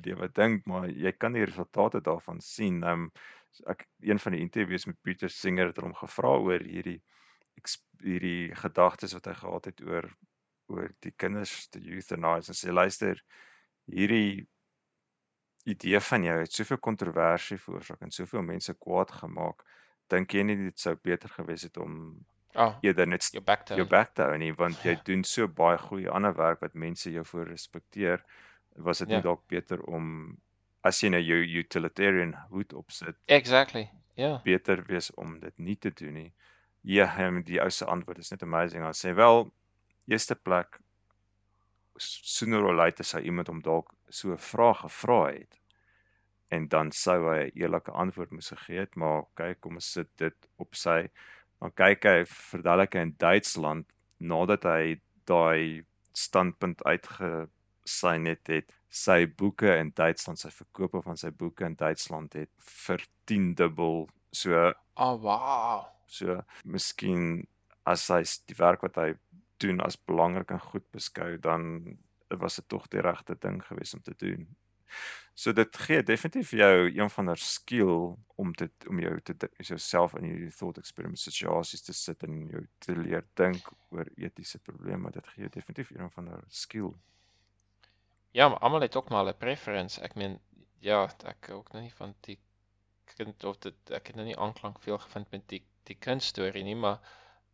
lewe 0.02 0.28
dink, 0.34 0.64
maar 0.66 0.88
jy 0.88 1.12
kan 1.14 1.34
die 1.36 1.46
resultate 1.46 2.02
daarvan 2.04 2.42
sien. 2.44 2.82
Ehm 2.82 3.08
um, 3.08 3.10
ek 3.66 3.86
een 4.00 4.18
van 4.22 4.32
die 4.36 4.40
interviews 4.40 4.86
met 4.86 4.98
Pieter 5.02 5.30
Singer 5.30 5.66
het 5.72 5.80
hom 5.82 5.94
gevra 5.94 6.36
oor 6.38 6.60
hierdie 6.64 7.00
hierdie 8.04 8.54
gedagtes 8.54 9.14
wat 9.16 9.26
hy 9.30 9.34
gehad 9.40 9.64
het 9.70 9.80
oor 9.82 10.06
oor 10.72 10.92
die 11.06 11.12
kinders 11.16 11.68
te 11.72 11.80
euthanize 11.82 12.52
en 12.52 12.58
sê 12.60 12.72
luister 12.74 13.22
hierdie 13.90 14.46
idee 15.64 16.00
van 16.00 16.22
jou 16.24 16.38
het 16.40 16.52
soveel 16.52 16.78
kontroversie 16.86 17.58
veroorsaak 17.60 18.00
en 18.06 18.10
soveel 18.14 18.42
mense 18.46 18.74
kwaad 18.84 19.12
gemaak 19.20 19.64
dink 20.12 20.32
jy 20.34 20.44
nie 20.48 20.56
dit 20.60 20.78
sou 20.84 20.94
beter 21.08 21.32
gewees 21.34 21.66
het 21.68 21.76
om 21.82 21.98
Ah, 22.54 22.84
eerder 22.84 23.08
net 23.10 23.26
jou 23.30 23.42
back 23.44 23.64
jou 23.78 23.86
toe. 23.86 23.88
bek 23.94 24.14
te 24.16 24.26
hou 24.28 24.38
nie 24.42 24.52
want 24.62 24.84
jy 24.86 24.94
Ja. 24.94 25.04
doen 25.10 25.24
so 25.24 25.48
baie 25.62 25.78
goeie 25.88 26.10
ander 26.20 26.34
werk 26.38 26.62
wat 26.64 26.74
mense 26.86 27.12
jou 27.12 27.24
voor 27.32 27.48
respekteer 27.52 28.24
was 28.88 29.02
dit 29.04 29.14
nie 29.16 29.20
Ja. 29.20 29.28
dalk 29.28 29.44
beter 29.52 29.82
om 29.98 30.10
as 30.88 31.02
jy 31.02 31.10
nou 31.14 31.20
jou 31.22 31.38
utilitarian 31.62 32.34
hoed 32.52 32.72
opsit 32.72 33.16
Exactly. 33.26 33.88
Ja. 34.18 34.38
beter 34.44 34.82
wees 34.88 35.10
om 35.14 35.38
dit 35.40 35.54
nie 35.58 35.76
te 35.76 35.90
doen 35.94 36.14
nie. 36.14 36.32
Ja, 36.82 37.06
en 37.22 37.42
die 37.46 37.60
ou 37.62 37.70
se 37.70 37.86
antwoord 37.86 38.18
is 38.18 38.30
net 38.32 38.42
amazing. 38.42 38.82
Hy 38.86 38.94
sê 38.96 39.12
wel, 39.14 39.46
eerste 40.10 40.34
plek 40.34 40.80
sooner 41.98 42.64
or 42.64 42.74
later 42.74 43.04
sou 43.06 43.20
iemand 43.22 43.48
hom 43.50 43.60
dalk 43.62 43.92
so 44.10 44.32
'n 44.32 44.38
vraag 44.38 44.80
gevra 44.84 45.20
het 45.32 45.58
en 46.50 46.68
dan 46.68 46.90
sou 46.92 47.18
hy 47.30 47.40
'n 47.46 47.52
eerlike 47.60 47.92
antwoord 47.92 48.30
moes 48.30 48.50
gegee 48.54 48.80
het, 48.80 48.96
maar 48.96 49.24
kyk, 49.36 49.60
kom 49.60 49.74
ons 49.74 49.92
sit 49.92 50.10
dit 50.16 50.48
op 50.56 50.74
sy 50.74 51.08
dan 51.60 51.72
kyk 51.74 52.04
hy 52.04 52.24
verduidelik 52.24 52.94
hy 52.94 53.00
in 53.00 53.14
Duitsland 53.18 53.86
nadat 54.20 54.64
hy 54.64 55.00
daai 55.26 55.84
standpunt 56.14 56.82
uitgesign 57.88 58.26
het, 58.26 58.46
het 58.46 58.72
sy 58.88 59.26
boeke 59.36 59.76
in 59.78 59.92
Duitsland, 59.94 60.38
sy 60.38 60.50
verkope 60.50 61.02
van 61.02 61.16
sy 61.16 61.30
boeke 61.30 61.64
in 61.64 61.76
Duitsland 61.76 62.34
het 62.34 62.50
vir 62.86 63.04
10 63.26 63.54
dubbel 63.54 64.08
so 64.32 64.72
Oh, 64.96 65.16
wow. 65.22 65.86
So 66.06 66.42
miskien 66.64 67.46
as 67.86 68.08
hy 68.08 68.24
die 68.48 68.56
werk 68.58 68.82
wat 68.82 68.96
hy 68.96 69.14
doen 69.60 69.80
as 69.80 69.96
belangrik 69.96 70.50
en 70.50 70.60
goed 70.60 70.84
beskou, 70.92 71.38
dan 71.38 71.96
was 72.30 72.56
dit 72.56 72.68
tog 72.68 72.88
die 72.88 73.00
regte 73.00 73.36
ding 73.40 73.62
gewees 73.64 73.94
om 73.94 74.02
te 74.02 74.14
doen. 74.18 74.48
So 75.34 75.52
dit 75.52 75.76
gee 75.76 76.02
definitief 76.02 76.50
jou 76.50 76.90
een 76.90 77.10
van 77.10 77.30
'n 77.30 77.36
skill 77.36 78.16
om 78.36 78.52
dit 78.52 78.88
om 78.88 78.98
jou 78.98 79.20
te 79.20 79.34
jouself 79.56 80.16
in 80.16 80.24
hierdie 80.24 80.56
thought 80.56 80.78
experiment 80.78 81.18
situasies 81.18 81.82
te 81.82 81.92
sit 81.92 82.22
en 82.22 82.48
jou 82.48 82.66
te 82.78 82.96
leer 82.96 83.24
dink 83.34 83.70
oor 83.90 84.08
etiese 84.16 84.58
probleme. 84.58 85.10
Dit 85.10 85.28
gee 85.28 85.48
definitief 85.48 85.90
een 85.90 86.10
van 86.10 86.28
'n 86.28 86.42
skill. 86.48 86.92
Ja, 88.38 88.48
maar 88.48 88.58
almal 88.58 88.80
het 88.80 88.96
ook 88.96 89.08
maar 89.08 89.26
'n 89.26 89.36
preference. 89.36 90.00
Ek 90.00 90.14
meen, 90.14 90.40
ja, 90.78 90.98
ek 91.24 91.48
ook 91.50 91.72
nou 91.72 91.82
nie 91.82 91.94
van 91.94 92.14
die 92.20 92.38
kind 93.16 93.44
of 93.44 93.58
dit 93.58 93.90
ek 93.98 94.06
het 94.06 94.16
nou 94.16 94.26
nie 94.26 94.36
aanklank 94.38 94.78
veel 94.82 94.98
gevind 94.98 95.30
met 95.30 95.48
die 95.48 95.62
die 95.90 95.96
kindstorie 96.06 96.62
nie, 96.62 96.76
maar 96.76 96.98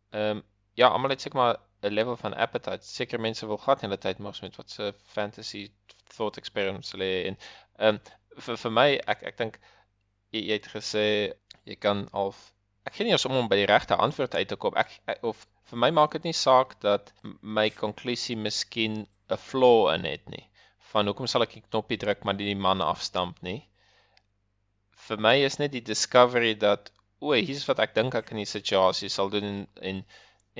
ehm 0.09 0.41
ja, 0.73 0.87
almal 0.87 1.09
het 1.09 1.21
seker 1.21 1.39
maar 1.39 1.57
'n 1.81 1.93
level 1.93 2.17
van 2.17 2.33
appetite. 2.33 2.85
Seker 2.87 3.19
mense 3.19 3.47
wil 3.47 3.57
glad 3.57 3.81
nie 3.81 3.89
hulle 3.89 4.01
tyd 4.01 4.19
mors 4.19 4.41
met 4.41 4.55
wat 4.55 4.69
se 4.69 4.93
fantasy 5.15 5.71
thought 6.17 6.37
experiments 6.37 6.91
hulle 6.91 7.09
en 7.31 7.37
ehm 7.77 7.99
vir 8.47 8.57
vir 8.63 8.71
my 8.71 8.87
ek 9.15 9.23
ek 9.31 9.37
dink 9.37 9.59
jy, 10.29 10.39
jy 10.39 10.53
het 10.53 10.67
gesê 10.77 11.05
jy 11.63 11.75
kan 11.87 12.07
al 12.11 12.33
ek 12.85 12.93
gee 12.93 13.05
nie 13.05 13.17
eens 13.17 13.25
om 13.25 13.37
om 13.41 13.49
by 13.49 13.55
die 13.63 13.71
regte 13.73 13.95
antwoord 13.95 14.35
uit 14.35 14.47
te 14.47 14.55
kom. 14.55 14.75
Ek, 14.75 14.99
ek 15.07 15.23
of 15.23 15.47
vir 15.71 15.79
my 15.79 15.91
maak 15.91 16.11
dit 16.11 16.23
nie 16.29 16.39
saak 16.45 16.79
dat 16.81 17.13
my 17.41 17.69
konklusie 17.69 18.37
miskien 18.37 19.07
'n 19.29 19.37
flaw 19.49 19.93
in 19.95 20.05
het 20.05 20.29
nie. 20.29 20.45
Van 20.95 21.09
hoekom 21.11 21.27
sal 21.27 21.43
ek 21.43 21.57
die 21.57 21.63
knoppie 21.67 21.99
druk 21.99 22.23
maar 22.23 22.37
die 22.39 22.55
man 22.55 22.81
afstamp 22.81 23.41
nie? 23.43 23.59
Vir 25.07 25.19
my 25.21 25.35
is 25.45 25.59
net 25.59 25.73
die 25.75 25.83
discovery 25.85 26.53
dat 26.61 26.91
o, 27.19 27.33
hier's 27.35 27.65
wat 27.69 27.81
ek 27.83 27.95
dink 27.97 28.15
ek 28.15 28.31
in 28.31 28.39
die 28.41 28.49
situasie 28.49 29.09
sal 29.11 29.29
doen 29.33 29.47
en 29.51 29.59
en, 29.91 30.03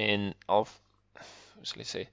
en 0.08 0.26
al 0.58 0.68
hoe 0.68 1.66
sal 1.70 1.84
ek 1.86 1.92
sê 1.92 2.04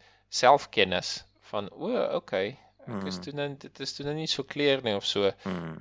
selfkennis 0.43 1.16
van 1.51 1.69
o, 1.73 1.90
okay, 2.20 2.55
ek 2.86 3.09
is 3.11 3.19
Hmm. 3.19 3.24
toe 3.24 3.32
nou 3.40 3.49
dit 3.65 3.81
is 3.86 3.93
toe 3.97 4.07
nou 4.07 4.15
nie 4.16 4.28
so 4.31 4.43
clear 4.55 4.81
nie 4.86 4.94
of 4.99 5.07
so 5.07 5.32
Hmm. 5.44 5.81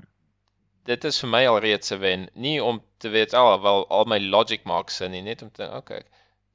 dit 0.90 1.06
is 1.10 1.20
vir 1.22 1.30
my 1.30 1.44
alreeds 1.48 1.92
'n 1.94 2.00
wen. 2.02 2.30
Nie 2.36 2.58
om 2.64 2.82
te 3.00 3.10
weet 3.10 3.34
al 3.38 3.54
oh, 3.54 3.62
wel 3.64 3.86
al 4.00 4.06
my 4.06 4.20
logic 4.20 4.66
maak 4.66 4.90
sin 4.90 5.12
nie, 5.12 5.22
net 5.22 5.42
om 5.42 5.50
te 5.52 5.64
dink, 5.64 5.74
okay, 5.78 6.02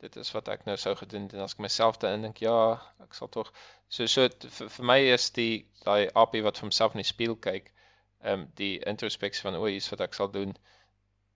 dit 0.01 0.16
is 0.16 0.32
wat 0.35 0.48
ek 0.48 0.66
nou 0.66 0.77
sou 0.77 0.94
gedoen 0.97 1.23
het 1.23 1.35
en 1.35 1.40
as 1.40 1.55
ek 1.56 1.59
myself 1.64 1.98
daarin 1.98 2.23
dink, 2.23 2.39
ja, 2.44 2.81
ek 3.05 3.14
sal 3.14 3.28
tog 3.28 3.52
so 3.89 4.06
so 4.06 4.28
t- 4.28 4.48
vir, 4.59 4.68
vir 4.68 4.85
my 4.85 4.98
is 5.14 5.31
die 5.31 5.66
daai 5.85 6.09
appie 6.14 6.43
wat 6.44 6.59
vir 6.59 6.66
homself 6.68 6.94
in 6.94 7.02
die 7.05 7.09
spieël 7.12 7.36
kyk, 7.40 7.73
ehm 8.23 8.40
um, 8.40 8.47
die 8.56 8.78
introspeksie 8.93 9.43
van 9.47 9.56
o, 9.56 9.64
hier's 9.66 9.89
wat 9.90 10.01
ek 10.01 10.14
sal 10.14 10.28
doen. 10.31 10.55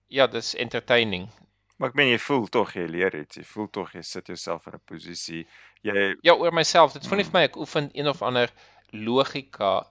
Ja, 0.09 0.27
dis 0.27 0.55
entertaining. 0.55 1.29
Maar 1.77 1.89
ek 1.89 1.95
meen 1.95 2.09
jy 2.11 2.17
voel 2.19 2.47
tog 2.47 2.73
jy 2.75 2.85
leer 2.87 3.15
iets. 3.15 3.37
Jy 3.37 3.43
voel 3.43 3.67
tog 3.73 3.93
jy 3.95 4.01
sit 4.05 4.27
jouself 4.27 4.67
in 4.67 4.73
'n 4.75 4.81
posisie. 4.85 5.47
Jy 5.83 6.15
Ja, 6.23 6.33
oor 6.35 6.51
myself. 6.53 6.93
Dit 6.93 7.07
voel 7.07 7.17
nie 7.17 7.23
vir 7.29 7.33
my 7.39 7.43
ek 7.47 7.55
oefen 7.57 7.89
een 7.93 8.07
of 8.07 8.21
ander 8.21 8.51
logika 8.91 9.87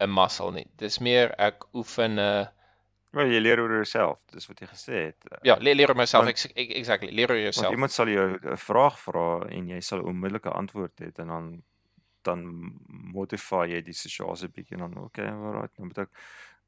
'n 0.00 0.10
muscle 0.14 0.52
nie. 0.52 0.66
Dis 0.76 0.98
meer 1.00 1.34
ek 1.38 1.64
oefen 1.74 2.18
'n 2.18 2.18
uh, 2.18 2.46
wel 3.12 3.26
jy 3.32 3.40
leer 3.40 3.60
oor 3.60 3.74
jouself. 3.76 4.18
Dis 4.32 4.46
wat 4.48 4.60
jy 4.60 4.66
gesê 4.66 4.94
het. 5.06 5.16
ja, 5.42 5.56
leer, 5.60 5.74
leer 5.74 5.88
oor 5.92 5.96
myself. 5.96 6.24
Want- 6.24 6.44
Ek, 6.46 6.56
ek 6.56 6.70
exactly, 6.76 7.10
leer 7.12 7.30
oor 7.30 7.36
Want 7.40 7.54
jouself. 7.54 7.72
iemand 7.74 7.92
sal 7.92 8.08
jou 8.08 8.38
'n 8.38 8.56
vraag 8.56 8.98
vra 8.98 9.26
en 9.50 9.68
jy 9.68 9.80
sal 9.80 9.98
'n 10.00 10.08
onmiddellike 10.12 10.50
antwoord 10.50 11.00
hê 11.00 11.12
en 11.18 11.26
dan 11.28 11.62
dan 12.24 12.72
modify 13.12 13.66
jy 13.68 13.80
die 13.82 13.92
situasie 13.92 14.48
bietjie 14.48 14.76
en 14.78 14.84
dan 14.90 14.98
okay, 15.04 15.26
alright, 15.26 15.72
nou 15.78 15.88
moet 15.88 15.98
ek 15.98 16.08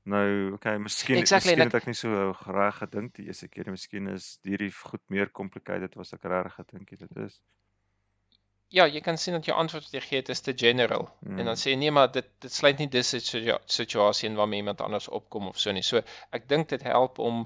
nou 0.04 0.52
okay, 0.54 0.76
miskien 0.78 1.16
Exactly, 1.16 1.52
en 1.52 1.58
miskien 1.58 1.66
ek- 1.66 1.72
het 1.72 1.82
ek 1.82 1.86
nie 1.86 1.94
so 1.94 2.32
reg 2.52 2.74
gedink 2.78 3.14
die 3.14 3.26
eerste 3.26 3.48
keer. 3.48 3.70
Miskien 3.70 4.08
is 4.08 4.38
hierdie 4.44 4.72
goed 4.72 5.00
meer 5.08 5.30
complicated 5.30 5.96
as 5.96 6.12
ek 6.12 6.24
reg 6.24 6.52
gedink 6.54 6.90
het 6.90 6.98
dit 6.98 7.16
is. 7.24 7.40
Ja, 8.74 8.86
jy 8.90 9.00
kan 9.04 9.18
sien 9.20 9.36
dat 9.36 9.46
jou 9.48 9.56
antwoord 9.56 9.86
wat 9.86 9.96
jy 9.96 10.02
gee 10.04 10.22
is 10.34 10.40
te 10.44 10.54
general. 10.56 11.08
Mm. 11.22 11.38
En 11.38 11.50
dan 11.52 11.60
sê 11.60 11.74
jy 11.74 11.80
nee, 11.82 11.94
maar 11.94 12.10
dit 12.12 12.30
dit 12.42 12.52
sluit 12.52 12.80
nie 12.82 12.88
dis 12.90 13.14
situasie 13.14 14.28
in 14.28 14.38
waarmee 14.40 14.64
iemand 14.64 14.80
anders 14.80 15.08
opkom 15.08 15.48
of 15.48 15.60
so 15.60 15.72
nie. 15.72 15.84
So 15.86 16.02
ek 16.30 16.48
dink 16.48 16.72
dit 16.74 16.82
help 16.82 17.18
om 17.18 17.44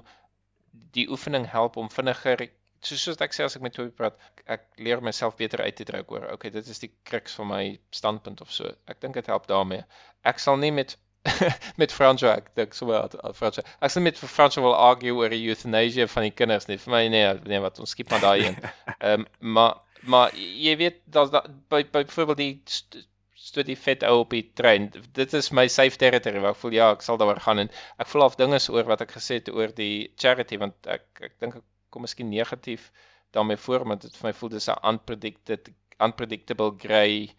die 0.97 1.09
oefening 1.09 1.45
help 1.49 1.77
om 1.77 1.89
vinniger 1.93 2.47
soos 2.85 3.01
soos 3.03 3.19
ek 3.23 3.35
sê 3.35 3.43
as 3.45 3.57
ek 3.57 3.63
met 3.65 3.75
Toby 3.75 3.91
praat, 3.95 4.15
ek 4.47 4.63
leer 4.79 5.01
myself 5.03 5.35
beter 5.39 5.61
uit 5.65 5.75
te 5.75 5.85
druk 5.87 6.11
oor. 6.15 6.29
Okay, 6.35 6.51
dit 6.53 6.67
is 6.73 6.79
die 6.79 6.91
kruks 7.07 7.35
van 7.39 7.49
my 7.51 7.63
standpunt 7.95 8.41
of 8.45 8.51
so. 8.55 8.71
Ek 8.87 9.01
dink 9.03 9.19
dit 9.19 9.29
help 9.31 9.47
daarmee. 9.51 9.85
Ek 10.27 10.39
sal 10.39 10.59
nie 10.61 10.71
met 10.75 10.95
met 11.81 11.91
Franco 11.91 12.29
ek 12.31 12.53
dink 12.55 12.73
so 12.77 12.87
wel 12.87 13.11
Franco. 13.35 13.65
Ek 13.83 13.91
sal 13.91 14.05
met 14.05 14.19
Franco 14.19 14.63
wil 14.63 14.77
argue 14.77 15.11
oor 15.17 15.33
die 15.33 15.43
euthanasia 15.51 16.07
van 16.07 16.29
die 16.29 16.33
kinders 16.35 16.69
nie. 16.71 16.79
Vir 16.79 16.95
my 16.95 17.03
nee, 17.11 17.27
nee 17.51 17.59
wat 17.63 17.81
ons 17.83 17.91
skiep 17.95 18.11
maar 18.13 18.23
daai 18.23 18.47
een. 18.47 18.59
Ehm 18.99 19.27
um, 19.27 19.29
maar 19.57 19.83
maar 20.01 20.35
jy 20.35 20.75
weet 20.79 21.01
daar's 21.05 21.31
da, 21.33 21.43
by 21.71 21.83
by 21.83 22.03
byvoorbeeld 22.03 22.37
die 22.37 22.61
st 22.65 23.05
studie 23.39 23.77
vet 23.79 24.03
ou 24.03 24.19
op 24.21 24.33
die 24.35 24.43
trein. 24.53 24.89
Dit 25.15 25.33
is 25.33 25.49
my 25.55 25.67
safe 25.71 25.97
territory 25.97 26.41
waar 26.43 26.53
ek 26.53 26.59
voel 26.61 26.75
ja, 26.75 26.89
ek 26.93 27.03
sal 27.05 27.17
daaroor 27.17 27.39
gaan 27.41 27.63
en 27.63 27.69
ek 28.03 28.09
voel 28.11 28.25
af 28.27 28.35
dinge 28.39 28.59
oor 28.69 28.89
wat 28.89 29.01
ek 29.05 29.15
gesê 29.15 29.39
het 29.39 29.49
oor 29.49 29.71
die 29.75 30.11
charity 30.19 30.59
want 30.61 30.89
ek 30.91 31.23
ek 31.29 31.37
dink 31.39 31.55
ek 31.61 31.65
kom 31.89 32.03
miskien 32.05 32.29
negatief 32.29 32.89
daarmee 33.33 33.57
voor 33.57 33.87
want 33.89 34.03
dit 34.05 34.17
vir 34.19 34.29
my 34.29 34.33
voel 34.41 34.51
dis 34.55 34.69
'n 34.69 34.77
unpredicted 34.91 35.71
unpredictable 35.99 36.75
grey 36.83 37.31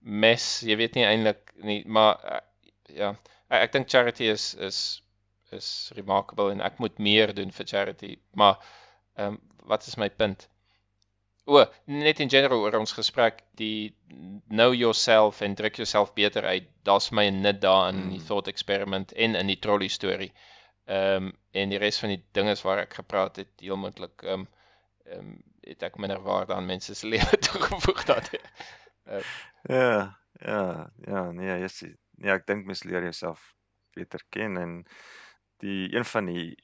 mess. 0.00 0.60
Jy 0.62 0.76
weet 0.76 0.94
nie 0.94 1.06
eintlik 1.08 1.52
nie, 1.56 1.80
maar 1.86 2.20
uh, 2.24 2.40
ja, 2.94 3.10
ek, 3.48 3.60
ek 3.68 3.72
dink 3.72 3.90
charity 3.90 4.30
is 4.32 4.54
is 4.54 5.02
is 5.56 5.68
remarkable 5.96 6.52
en 6.52 6.60
ek 6.60 6.78
moet 6.78 6.98
meer 7.00 7.32
doen 7.34 7.50
vir 7.50 7.66
charity. 7.66 8.16
Maar 8.36 8.60
ehm 9.16 9.34
um, 9.34 9.40
wat 9.68 9.86
is 9.86 9.98
my 10.00 10.08
punt? 10.08 10.48
O, 11.48 11.62
net 11.88 12.18
in 12.20 12.28
general 12.28 12.60
oor 12.60 12.76
ons 12.76 12.92
gesprek, 12.92 13.38
die 13.56 13.94
know 14.52 14.74
yourself 14.76 15.40
en 15.40 15.54
druk 15.56 15.78
jouself 15.80 16.10
beter 16.18 16.44
uit. 16.44 16.66
Daar's 16.84 17.08
my 17.10 17.30
nut 17.32 17.62
daar 17.62 17.88
in 17.88 18.02
die 18.10 18.18
hmm. 18.18 18.26
thought 18.26 18.50
experiment 18.52 19.14
en 19.16 19.34
in 19.38 19.48
die 19.48 19.58
trolley 19.58 19.88
storie. 19.88 20.32
Ehm 20.88 21.30
um, 21.30 21.32
en 21.56 21.72
die 21.72 21.80
res 21.80 21.98
van 21.98 22.12
die 22.12 22.20
dinge 22.36 22.52
waar 22.62 22.82
ek 22.84 22.98
gepraat 23.00 23.40
het, 23.40 23.48
heel 23.64 23.80
moontlik 23.80 24.26
ehm 24.26 24.44
um, 24.44 24.48
ehm 25.08 25.24
um, 25.24 25.32
het 25.68 25.82
ek 25.88 25.96
minder 26.00 26.20
waarde 26.24 26.54
aan 26.54 26.68
mense 26.68 26.94
se 26.94 27.08
lewe 27.14 27.40
toegevoeg 27.48 28.04
dat. 28.08 28.30
uh, 29.08 29.24
ja, 29.78 30.18
ja, 30.44 30.62
ja, 31.08 31.24
nee, 31.32 31.58
jy 31.64 31.72
sien. 31.72 31.96
Nee, 32.20 32.32
ek 32.32 32.46
dink 32.48 32.68
mens 32.68 32.84
leer 32.84 33.08
jouself 33.08 33.54
beter 33.96 34.24
ken 34.36 34.56
en 34.60 34.78
die 35.64 35.88
een 35.96 36.04
van 36.12 36.28
die 36.28 36.56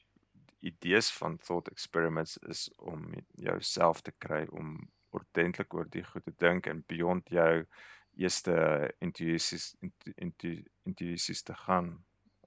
idees 0.65 1.11
van 1.19 1.37
thought 1.37 1.71
experiments 1.71 2.37
is 2.37 2.69
om 2.77 3.13
jouself 3.47 4.01
te 4.01 4.13
kry 4.17 4.45
om 4.51 4.77
ordentlik 5.15 5.73
oor 5.73 5.87
die 5.89 6.03
goed 6.03 6.25
te 6.25 6.33
dink 6.43 6.67
en 6.71 6.83
beyond 6.91 7.29
jou 7.29 7.65
eerste 8.15 8.55
intuïsies 9.03 9.73
intuïsies 10.83 11.43
te 11.43 11.55
gaan 11.65 11.91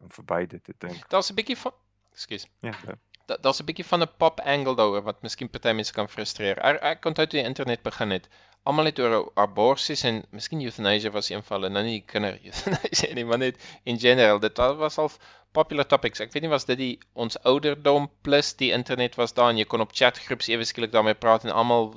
om 0.02 0.10
verby 0.14 0.46
dit 0.46 0.64
te 0.64 0.74
dink. 0.78 1.08
Daar's 1.12 1.30
'n 1.30 1.38
bietjie 1.38 1.56
van 1.56 1.74
Ekskuus. 2.18 2.46
Ja. 2.60 2.74
ja. 2.86 2.98
Daar's 3.40 3.60
'n 3.60 3.68
bietjie 3.68 3.84
van 3.84 4.02
'n 4.02 4.16
pop 4.16 4.40
angle 4.40 4.74
daaroor 4.74 5.02
wat 5.02 5.22
miskien 5.22 5.50
party 5.50 5.72
mense 5.72 5.92
kan 5.92 6.08
frustreer. 6.08 6.58
Ek, 6.58 6.80
ek 6.82 7.04
onthou 7.04 7.26
toe 7.26 7.40
die 7.40 7.48
internet 7.48 7.82
begin 7.82 8.10
het, 8.10 8.28
almal 8.62 8.90
het 8.90 8.98
oor 9.00 9.30
aborsies 9.34 10.02
en 10.04 10.22
miskien 10.30 10.62
euthanasia 10.64 11.10
was 11.10 11.30
een 11.30 11.42
van 11.42 11.56
hulle, 11.56 11.70
nou 11.72 11.84
nie 11.84 12.00
kinder 12.06 12.38
euthanasia 12.44 13.14
nie, 13.18 13.24
maar 13.24 13.38
net 13.38 13.56
in 13.84 13.98
general. 13.98 14.40
Dit 14.40 14.56
was 14.56 14.98
al 14.98 15.10
popular 15.52 15.86
topics. 15.86 16.20
Ek 16.20 16.32
weet 16.32 16.44
nie 16.44 16.52
was 16.52 16.68
dit 16.68 16.78
die 16.78 16.92
ons 17.14 17.38
ouderdom 17.48 18.10
plus 18.26 18.52
die 18.60 18.72
internet 18.76 19.16
was 19.20 19.34
daar 19.38 19.52
en 19.52 19.60
jy 19.60 19.64
kon 19.64 19.84
op 19.84 19.94
chatgroeps 19.96 20.50
ewe 20.52 20.66
skielik 20.68 20.92
daarmee 20.92 21.16
praat 21.16 21.46
en 21.46 21.54
almal 21.54 21.94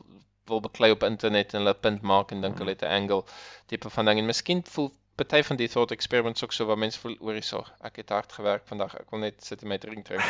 wil 0.50 0.62
beklei 0.64 0.92
op 0.92 1.04
internet 1.04 1.54
en 1.54 1.62
hulle 1.62 1.76
punt 1.86 2.02
maak 2.02 2.32
en 2.32 2.42
dink 2.46 2.58
hulle 2.60 2.76
het 2.76 2.84
'n 2.88 2.96
angle 3.02 3.24
tipe 3.68 3.90
van 3.90 4.06
ding 4.06 4.20
en 4.20 4.26
miskien 4.26 4.64
voel 4.74 4.92
party 5.16 5.44
van 5.44 5.56
die 5.56 5.68
thought 5.68 5.92
experiments 5.92 6.44
ook 6.44 6.54
so 6.54 6.66
waar 6.66 6.78
mense 6.78 7.00
voel 7.00 7.16
oor 7.20 7.38
hierso. 7.38 7.66
Ek 7.82 7.96
het 8.02 8.10
hard 8.10 8.32
gewerk 8.32 8.66
vandag. 8.66 8.96
Ek 8.96 9.12
wil 9.12 9.20
net 9.20 9.44
sit 9.46 9.62
en 9.62 9.68
my 9.68 9.78
drink 9.78 10.06
drink. 10.06 10.24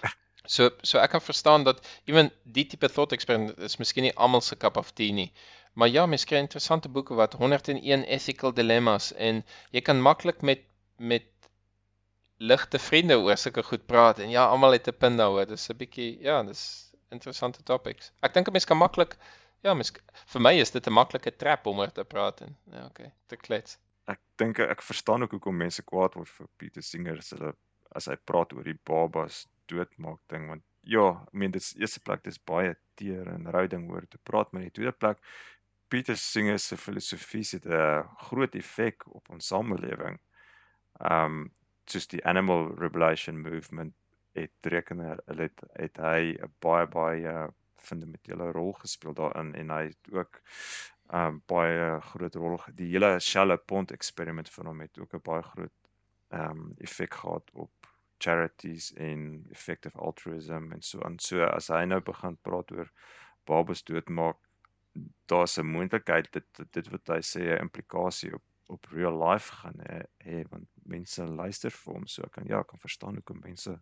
so 0.54 0.70
so 0.82 0.98
ek 0.98 1.10
kan 1.14 1.20
verstaan 1.20 1.64
dat 1.64 1.82
ewen 2.04 2.30
die 2.44 2.66
tipe 2.66 2.88
thought 2.88 3.12
experiment 3.12 3.58
is 3.58 3.76
miskien 3.82 4.08
nie 4.08 4.16
almal 4.16 4.40
se 4.40 4.56
cup 4.56 4.76
of 4.76 4.92
tea 4.92 5.12
nie. 5.12 5.32
Maar 5.72 5.88
ja, 5.88 6.06
mens 6.06 6.24
kry 6.24 6.38
interessante 6.42 6.88
boeke 6.88 7.14
wat 7.14 7.32
101 7.32 8.04
ethical 8.04 8.54
dilemmas 8.54 9.12
en 9.12 9.44
jy 9.70 9.80
kan 9.80 10.02
maklik 10.02 10.42
met 10.42 10.66
met 10.96 11.26
ligte 12.36 12.78
vriende 12.78 13.16
oor 13.20 13.36
sulke 13.36 13.62
goed 13.62 13.86
praat 13.86 14.18
en 14.18 14.30
ja, 14.30 14.46
almal 14.46 14.72
het 14.72 14.88
'n 14.88 14.96
punt 14.98 15.18
daaroor. 15.18 15.46
Dis 15.46 15.68
'n 15.70 15.76
bietjie 15.76 16.18
ja, 16.20 16.42
dis 16.42 16.92
interessante 17.10 17.62
topics. 17.62 18.12
Ek 18.22 18.34
dink 18.34 18.48
'n 18.48 18.52
mens 18.52 18.64
kan 18.64 18.76
maklik 18.76 19.16
ja, 19.60 19.74
mens 19.74 19.92
vir 20.32 20.40
my 20.40 20.54
is 20.60 20.70
dit 20.70 20.86
'n 20.86 20.92
maklike 20.92 21.36
trap 21.36 21.66
om 21.66 21.78
oor 21.78 21.92
te 21.92 22.04
praat 22.04 22.40
en 22.40 22.56
ja, 22.72 22.86
okay, 22.86 23.12
te 23.26 23.36
klets 23.36 23.78
ek 24.10 24.20
dink 24.42 24.60
ek 24.64 24.82
verstaan 24.84 25.24
ook 25.24 25.36
hoekom 25.36 25.60
mense 25.62 25.84
kwaad 25.86 26.16
word 26.18 26.30
vir 26.38 26.48
Pieter 26.60 26.86
Singer 26.86 27.20
as 27.22 27.30
hulle 27.34 27.52
as 27.98 28.06
hy 28.10 28.16
praat 28.30 28.52
oor 28.56 28.66
die 28.66 28.78
babas 28.90 29.44
doodmaak 29.72 30.20
ding 30.32 30.48
want 30.50 30.64
ja, 30.94 31.06
ek 31.26 31.34
meen 31.42 31.54
dit 31.54 31.62
is 31.62 31.74
eerste 31.78 32.02
plek 32.06 32.22
dis 32.26 32.40
baie 32.50 32.72
teer 33.00 33.28
en 33.34 33.50
rou 33.54 33.66
ding 33.68 33.88
oor 33.92 34.06
te 34.10 34.20
praat 34.30 34.52
maar 34.52 34.64
in 34.64 34.70
die 34.70 34.76
tweede 34.78 34.96
plek 34.96 35.20
Pieter 35.90 36.16
Singer 36.16 36.58
se 36.62 36.76
filosofie 36.76 37.46
het 37.50 37.64
'n 37.66 38.04
groot 38.26 38.54
effek 38.54 39.06
op 39.18 39.30
ons 39.34 39.46
samelewing. 39.46 40.20
Um 41.10 41.50
soos 41.90 42.06
die 42.12 42.24
animal 42.32 42.68
liberation 42.78 43.40
movement 43.42 43.94
het 44.38 44.68
rekener 44.74 45.18
hulle 45.26 45.48
het, 45.48 45.64
het 45.72 45.96
hy 45.98 46.36
'n 46.38 46.52
baie 46.66 46.86
baie 46.86 47.32
fundamentele 47.88 48.50
rol 48.52 48.72
gespeel 48.82 49.14
daarin 49.14 49.54
en 49.54 49.70
hy 49.70 49.82
het 49.88 50.12
ook 50.12 50.40
um 51.22 51.42
baie 51.46 52.00
groot 52.12 52.34
rol 52.34 52.60
die 52.82 52.90
hele 52.92 53.18
Shell 53.20 53.56
Pond 53.56 53.90
eksperiment 53.90 54.50
van 54.50 54.66
hom 54.66 54.80
het 54.80 54.98
ook 54.98 55.14
'n 55.14 55.26
baie 55.30 55.42
groot 55.42 55.78
um 56.42 56.74
effek 56.78 57.14
gehad 57.14 57.50
op 57.52 57.72
charities 58.18 58.92
en 58.92 59.46
effective 59.50 59.98
altruism 59.98 60.72
en 60.72 60.82
so 60.82 61.02
aan. 61.02 61.18
So 61.18 61.42
as 61.44 61.68
hy 61.68 61.84
nou 61.84 62.00
begin 62.00 62.36
praat 62.46 62.72
oor 62.72 62.92
babas 63.44 63.82
doodmaak, 63.82 64.38
daar's 65.30 65.58
'n 65.58 65.66
moontlikheid 65.66 66.32
dat 66.32 66.46
dit, 66.56 66.72
dit 66.72 66.88
wat 66.90 67.14
hy 67.14 67.20
sê 67.22 67.42
'n 67.46 67.66
implikasie 67.66 68.34
op 68.34 68.44
op 68.70 68.84
real 68.94 69.16
life 69.28 69.52
gaan 69.52 69.78
hê, 70.22 70.42
want 70.50 70.68
mense 70.86 71.24
luister 71.26 71.70
vir 71.74 71.94
hom 71.94 72.06
so 72.06 72.22
kan 72.30 72.46
ja, 72.46 72.62
kan 72.62 72.78
verstaan 72.78 73.16
hoekom 73.18 73.40
mense 73.42 73.74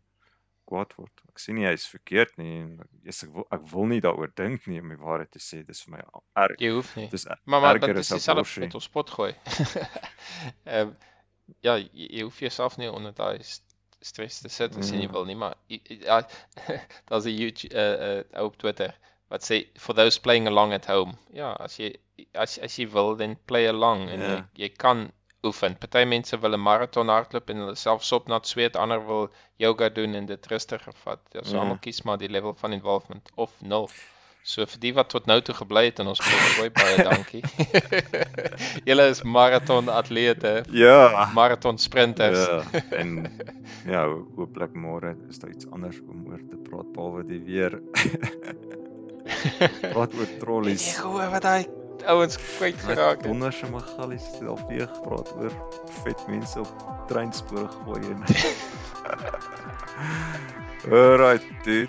kwaad 0.68 0.94
word. 0.96 1.22
Ek 1.32 1.40
sien 1.42 1.56
nie 1.58 1.66
hy 1.66 1.74
is 1.76 1.86
verkeerd 1.88 2.34
nie 2.40 2.54
en 2.62 2.72
yes, 3.06 3.22
ek 3.24 3.32
wil 3.36 3.46
ek 3.56 3.64
wil 3.72 3.88
nie 3.92 4.00
daaroor 4.04 4.32
dink 4.40 4.66
nie 4.68 4.80
om 4.82 4.92
die 4.92 5.00
waarheid 5.00 5.30
te 5.34 5.42
sê. 5.42 5.62
Dis 5.68 5.82
vir 5.84 5.96
my 5.96 6.02
erg. 6.44 6.60
Jy 6.64 6.72
hoef 6.76 6.94
nie. 6.98 7.08
Dis 7.12 7.26
maar 7.44 7.64
maar 7.64 7.80
dit 7.84 8.02
is 8.02 8.12
selfs 8.24 8.56
met 8.64 8.76
ons 8.80 8.90
pot 8.96 9.16
gooi. 9.18 9.32
Ehm 10.64 10.88
um, 10.88 10.96
ja, 11.64 11.78
jy, 11.80 12.08
jy 12.18 12.24
hoef 12.26 12.40
jouself 12.44 12.76
nie 12.76 12.90
onder 12.92 13.14
daai 13.16 13.40
stres 14.04 14.42
te 14.44 14.50
sit 14.52 14.76
as 14.76 14.90
jy 14.92 15.00
nie 15.00 15.08
mm. 15.08 15.14
wil 15.16 15.24
nie, 15.26 15.36
maar 15.38 15.56
ja, 15.68 16.20
daar's 17.08 17.24
'n 17.24 17.34
YouTube 17.34 17.72
uh, 17.74 18.20
uh, 18.20 18.44
op 18.44 18.58
Twitter 18.60 18.92
wat 19.28 19.44
sê 19.44 19.66
for 19.78 19.94
those 19.94 20.20
playing 20.20 20.46
along 20.48 20.72
at 20.72 20.86
home. 20.86 21.16
Ja, 21.36 21.52
as 21.60 21.78
jy 21.78 21.94
as 22.34 22.58
as 22.58 22.78
jy 22.78 22.88
wil 22.90 23.16
dan 23.16 23.36
play 23.46 23.66
along 23.68 24.08
en 24.08 24.20
yeah. 24.20 24.42
jy, 24.54 24.66
jy 24.66 24.68
kan 24.76 25.08
oefen. 25.46 25.76
Party 25.78 26.04
mense 26.04 26.36
wil 26.42 26.56
'n 26.56 26.60
maraton 26.60 27.08
hardloop 27.14 27.50
en 27.50 27.64
hulle 27.64 27.76
self 27.76 28.04
sop 28.04 28.28
nat 28.28 28.46
sweet, 28.46 28.76
ander 28.76 29.04
wil 29.06 29.28
yoga 29.64 29.88
doen 29.88 30.14
en 30.14 30.26
dit 30.26 30.46
rustiger 30.52 30.94
vat. 31.04 31.20
Ja, 31.32 31.42
so 31.42 31.56
ja. 31.56 31.60
almal 31.62 31.82
kies 31.82 32.02
maar 32.02 32.18
die 32.18 32.28
level 32.28 32.54
van 32.54 32.72
involvement 32.72 33.30
of 33.36 33.52
nul. 33.60 33.90
So 34.48 34.64
vir 34.64 34.80
die 34.80 34.92
wat 34.96 35.10
tot 35.12 35.26
nou 35.28 35.40
toe 35.44 35.54
gebly 35.54 35.84
het 35.90 35.98
in 36.00 36.08
ons 36.08 36.20
program 36.26 36.72
baie 36.72 37.04
dankie. 37.04 37.42
Julle 38.88 39.08
is 39.12 39.22
maraton 39.22 39.90
atlete. 39.92 40.64
Ja, 40.72 41.28
maraton 41.34 41.78
sprinters. 41.78 42.46
Ja. 42.46 42.82
En 43.00 43.26
ja, 43.86 44.06
hooplik 44.36 44.74
môre 44.74 45.14
is 45.28 45.38
daar 45.38 45.50
iets 45.50 45.70
anders 45.70 46.00
om 46.08 46.26
oor 46.32 46.40
te 46.50 46.56
praat 46.68 46.92
behalwe 46.96 47.26
die 47.28 47.42
weer. 47.44 47.80
Wat 49.98 50.14
oor 50.14 50.30
trollies. 50.40 50.94
Ek 50.94 51.02
hoor 51.04 51.28
wat 51.34 51.44
hy 51.44 51.66
ouens 52.08 52.38
kwyt 52.56 52.78
geraak 52.86 53.18
het. 53.20 53.26
Donder 53.26 53.52
se 53.52 53.66
Magalies 53.70 54.24
self 54.38 54.62
weer 54.70 54.88
gepraat 54.88 55.32
oor 55.36 55.52
vet 56.04 56.20
mense 56.30 56.60
op 56.60 56.68
treinspore 57.10 57.68
gooi 57.68 58.00
en. 58.08 58.22
Alright, 60.92 61.44
dit. 61.64 61.88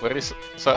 Waar 0.00 0.16
is 0.16 0.32
so 0.56 0.68